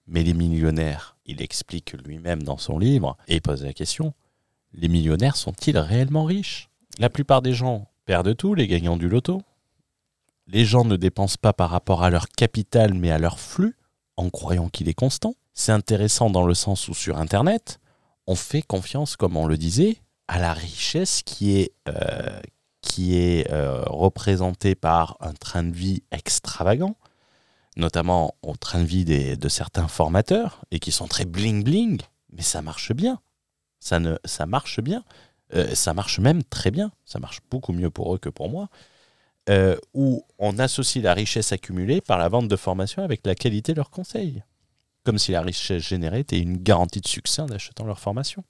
Mais 0.08 0.24
les 0.24 0.34
millionnaires, 0.34 1.18
il 1.26 1.42
explique 1.42 1.94
lui-même 1.94 2.44
dans 2.44 2.58
son 2.58 2.80
livre, 2.80 3.18
et 3.28 3.40
pose 3.40 3.64
la 3.64 3.74
question, 3.74 4.14
les 4.74 4.88
millionnaires 4.88 5.36
sont-ils 5.36 5.78
réellement 5.78 6.26
riches? 6.26 6.70
La 6.98 7.10
plupart 7.10 7.42
des 7.42 7.54
gens 7.54 7.88
perdent 8.06 8.36
tout, 8.36 8.56
les 8.56 8.68
gagnants 8.68 8.98
du 8.98 9.08
loto. 9.08 9.42
Les 10.48 10.66
gens 10.66 10.84
ne 10.84 10.96
dépensent 10.96 11.38
pas 11.40 11.54
par 11.54 11.70
rapport 11.70 12.04
à 12.04 12.10
leur 12.10 12.28
capital, 12.30 12.94
mais 12.94 13.12
à 13.12 13.20
leur 13.20 13.40
flux 13.40 13.76
en 14.18 14.30
croyant 14.30 14.70
qu'il 14.70 14.90
est 14.90 14.94
constant. 14.94 15.36
C'est 15.54 15.72
intéressant 15.72 16.30
dans 16.30 16.46
le 16.46 16.54
sens 16.54 16.88
où 16.88 16.94
sur 16.94 17.18
Internet, 17.18 17.80
on 18.28 18.36
fait 18.36 18.62
confiance, 18.62 19.16
comme 19.16 19.38
on 19.38 19.48
le 19.48 19.58
disait, 19.58 19.98
à 20.28 20.40
la 20.40 20.54
richesse 20.54 21.22
qui 21.24 21.58
est, 21.58 21.72
euh, 21.88 22.40
qui 22.90 23.18
est 23.20 23.52
euh, 23.52 23.84
représentée 23.86 24.74
par 24.74 25.16
un 25.20 25.34
train 25.34 25.64
de 25.64 25.76
vie 25.76 26.02
extravagant, 26.12 26.98
notamment 27.78 28.34
au 28.42 28.56
train 28.56 28.82
de 28.82 28.88
vie 28.88 29.06
de 29.06 29.50
certains 29.50 29.88
formateurs, 29.88 30.66
et 30.72 30.80
qui 30.80 30.92
sont 30.92 31.08
très 31.08 31.26
bling-bling, 31.26 32.02
mais 32.34 32.42
ça 32.42 32.64
marche 32.64 32.92
bien. 32.94 33.20
Ça, 33.80 34.00
marche 34.48 34.82
bien. 34.82 35.04
Euh, 35.54 35.74
ça 35.76 35.94
marche 35.94 36.20
même 36.20 36.44
très 36.44 36.72
bien. 36.72 36.92
Ça 37.06 37.20
marche 37.20 37.40
beaucoup 37.52 37.74
mieux 37.74 37.92
pour 37.92 38.16
eux 38.16 38.18
que 38.18 38.30
pour 38.30 38.50
moi 38.50 38.70
euh, 39.50 39.78
où 39.94 40.26
on 40.38 40.60
associe 40.60 41.04
la 41.04 41.14
richesse 41.14 41.52
accumulée 41.52 42.02
par 42.02 42.18
la 42.18 42.28
vente 42.28 42.48
de 42.48 42.56
formation 42.56 43.04
avec 43.04 43.26
la 43.26 43.36
qualité 43.36 43.74
de 43.74 43.78
leurs 43.78 43.90
conseils. 43.90 44.44
Comme 45.04 45.18
si 45.18 45.32
la 45.32 45.42
richesse 45.42 45.84
générée 45.84 46.20
était 46.20 46.40
une 46.40 46.58
garantie 46.58 47.02
de 47.02 47.08
succès 47.08 47.42
en 47.42 47.50
achetant 47.50 47.86
leur 47.86 48.00
formation. 48.00 48.44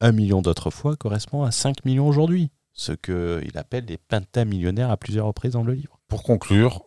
Un 0.00 0.12
million 0.12 0.42
d'autres 0.42 0.70
fois 0.70 0.96
correspond 0.96 1.42
à 1.42 1.50
5 1.52 1.84
millions 1.84 2.08
aujourd'hui, 2.08 2.50
ce 2.72 2.92
qu'il 2.92 3.56
appelle 3.56 3.84
les 3.86 3.98
pentamillionnaires 3.98 4.90
à 4.90 4.96
plusieurs 4.96 5.26
reprises 5.26 5.52
dans 5.52 5.64
le 5.64 5.74
livre. 5.74 5.98
Pour 6.08 6.22
conclure, 6.22 6.82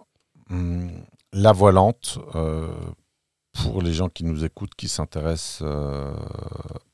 hum, 0.49 0.91
la 1.34 1.51
voilante, 1.51 2.19
euh, 2.35 2.72
pour 3.53 3.81
les 3.81 3.93
gens 3.93 4.10
qui 4.10 4.23
nous 4.23 4.43
écoutent, 4.43 4.73
qui 4.76 4.88
s'intéressent 4.88 5.61
euh, 5.61 6.14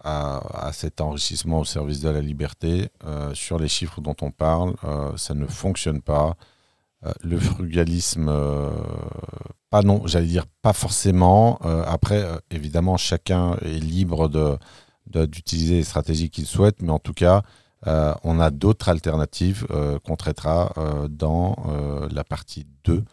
à, 0.04 0.72
cet 0.74 1.02
enrichissement 1.02 1.60
au 1.60 1.66
service 1.66 2.02
de 2.02 2.10
la 2.10 2.22
liberté, 2.22 2.90
euh, 3.06 3.34
sur 3.34 3.58
les 3.58 3.68
chiffres 3.70 4.02
dont 4.02 4.16
on 4.22 4.32
parle, 4.32 4.76
euh, 4.84 5.16
ça 5.18 5.34
ne 5.34 5.46
fonctionne 5.46 6.02
pas. 6.02 6.36
Le 7.24 7.40
frugalisme, 7.40 8.30
pas 9.70 9.82
non, 9.84 10.06
j'allais 10.06 10.28
dire 10.28 10.46
pas 10.62 10.74
forcément. 10.74 11.58
Après, 11.86 12.28
évidemment, 12.52 12.98
chacun 12.98 13.56
est 13.62 13.80
libre 13.80 14.28
de- 14.28 14.58
d'utiliser 15.26 15.76
les 15.76 15.84
stratégies 15.86 16.30
qu'il 16.30 16.46
souhaite, 16.46 16.82
mais 16.82 16.92
en 16.92 17.00
tout 17.00 17.14
cas, 17.14 17.42
Euh, 17.88 18.14
on 18.24 18.40
a 18.40 18.52
d'autres 18.52 18.90
alternatives 18.90 19.66
euh, 19.70 20.00
qu'on 20.00 20.18
traitera 20.18 20.74
euh, 20.78 21.08
dans 21.08 21.56
la 22.12 22.24
partie 22.24 22.68
2 22.84 23.04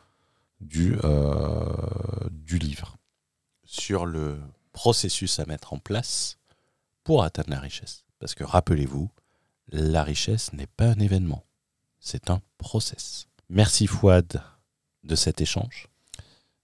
du, 0.60 0.96
du 2.30 2.58
livre. 2.58 2.96
Sur 3.64 4.06
le 4.06 4.38
processus 4.72 5.38
à 5.38 5.46
mettre 5.46 5.72
en 5.72 5.78
place 5.78 6.38
pour 7.04 7.24
atteindre 7.24 7.50
la 7.50 7.60
richesse. 7.60 8.04
Parce 8.18 8.34
que 8.34 8.44
rappelez-vous, 8.44 9.10
la 9.68 10.02
richesse 10.02 10.52
n'est 10.52 10.66
pas 10.66 10.86
un 10.86 10.98
événement, 10.98 11.44
c'est 11.98 12.30
un 12.30 12.40
process. 12.58 13.26
Merci 13.48 13.86
Fouad 13.86 14.42
de 15.04 15.14
cet 15.14 15.40
échange. 15.40 15.88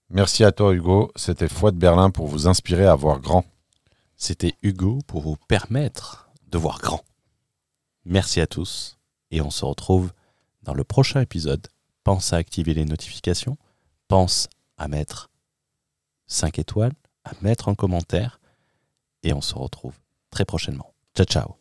Merci 0.09 0.45
à 0.45 0.53
toi 0.53 0.73
Hugo, 0.73 1.11
c'était 1.17 1.49
Fouad 1.49 1.75
Berlin 1.75 2.11
pour 2.11 2.27
vous 2.29 2.47
inspirer 2.47 2.87
à 2.87 2.95
voir 2.95 3.21
grand. 3.21 3.45
C'était 4.17 4.55
Hugo 4.63 5.01
pour 5.07 5.23
vous 5.23 5.37
permettre 5.49 6.31
de 6.49 6.59
voir 6.59 6.79
grand. 6.81 7.03
Merci 8.05 8.41
à 8.41 8.47
tous 8.47 8.99
et 9.31 9.41
on 9.41 9.51
se 9.51 9.65
retrouve 9.65 10.13
dans 10.63 10.75
le 10.75 10.85
prochain 10.85 11.21
épisode. 11.21 11.67
Pense 12.05 12.33
à 12.33 12.37
activer 12.37 12.75
les 12.75 12.85
notifications, 12.85 13.57
pense 14.09 14.49
à 14.77 14.89
mettre 14.89 15.31
5 16.27 16.59
étoiles, 16.59 16.93
à 17.25 17.33
mettre 17.43 17.69
un 17.69 17.75
commentaire 17.75 18.41
et 19.23 19.33
on 19.33 19.41
se 19.41 19.55
retrouve 19.55 19.95
très 20.31 20.45
prochainement. 20.45 20.93
Ciao 21.15 21.27
ciao 21.27 21.49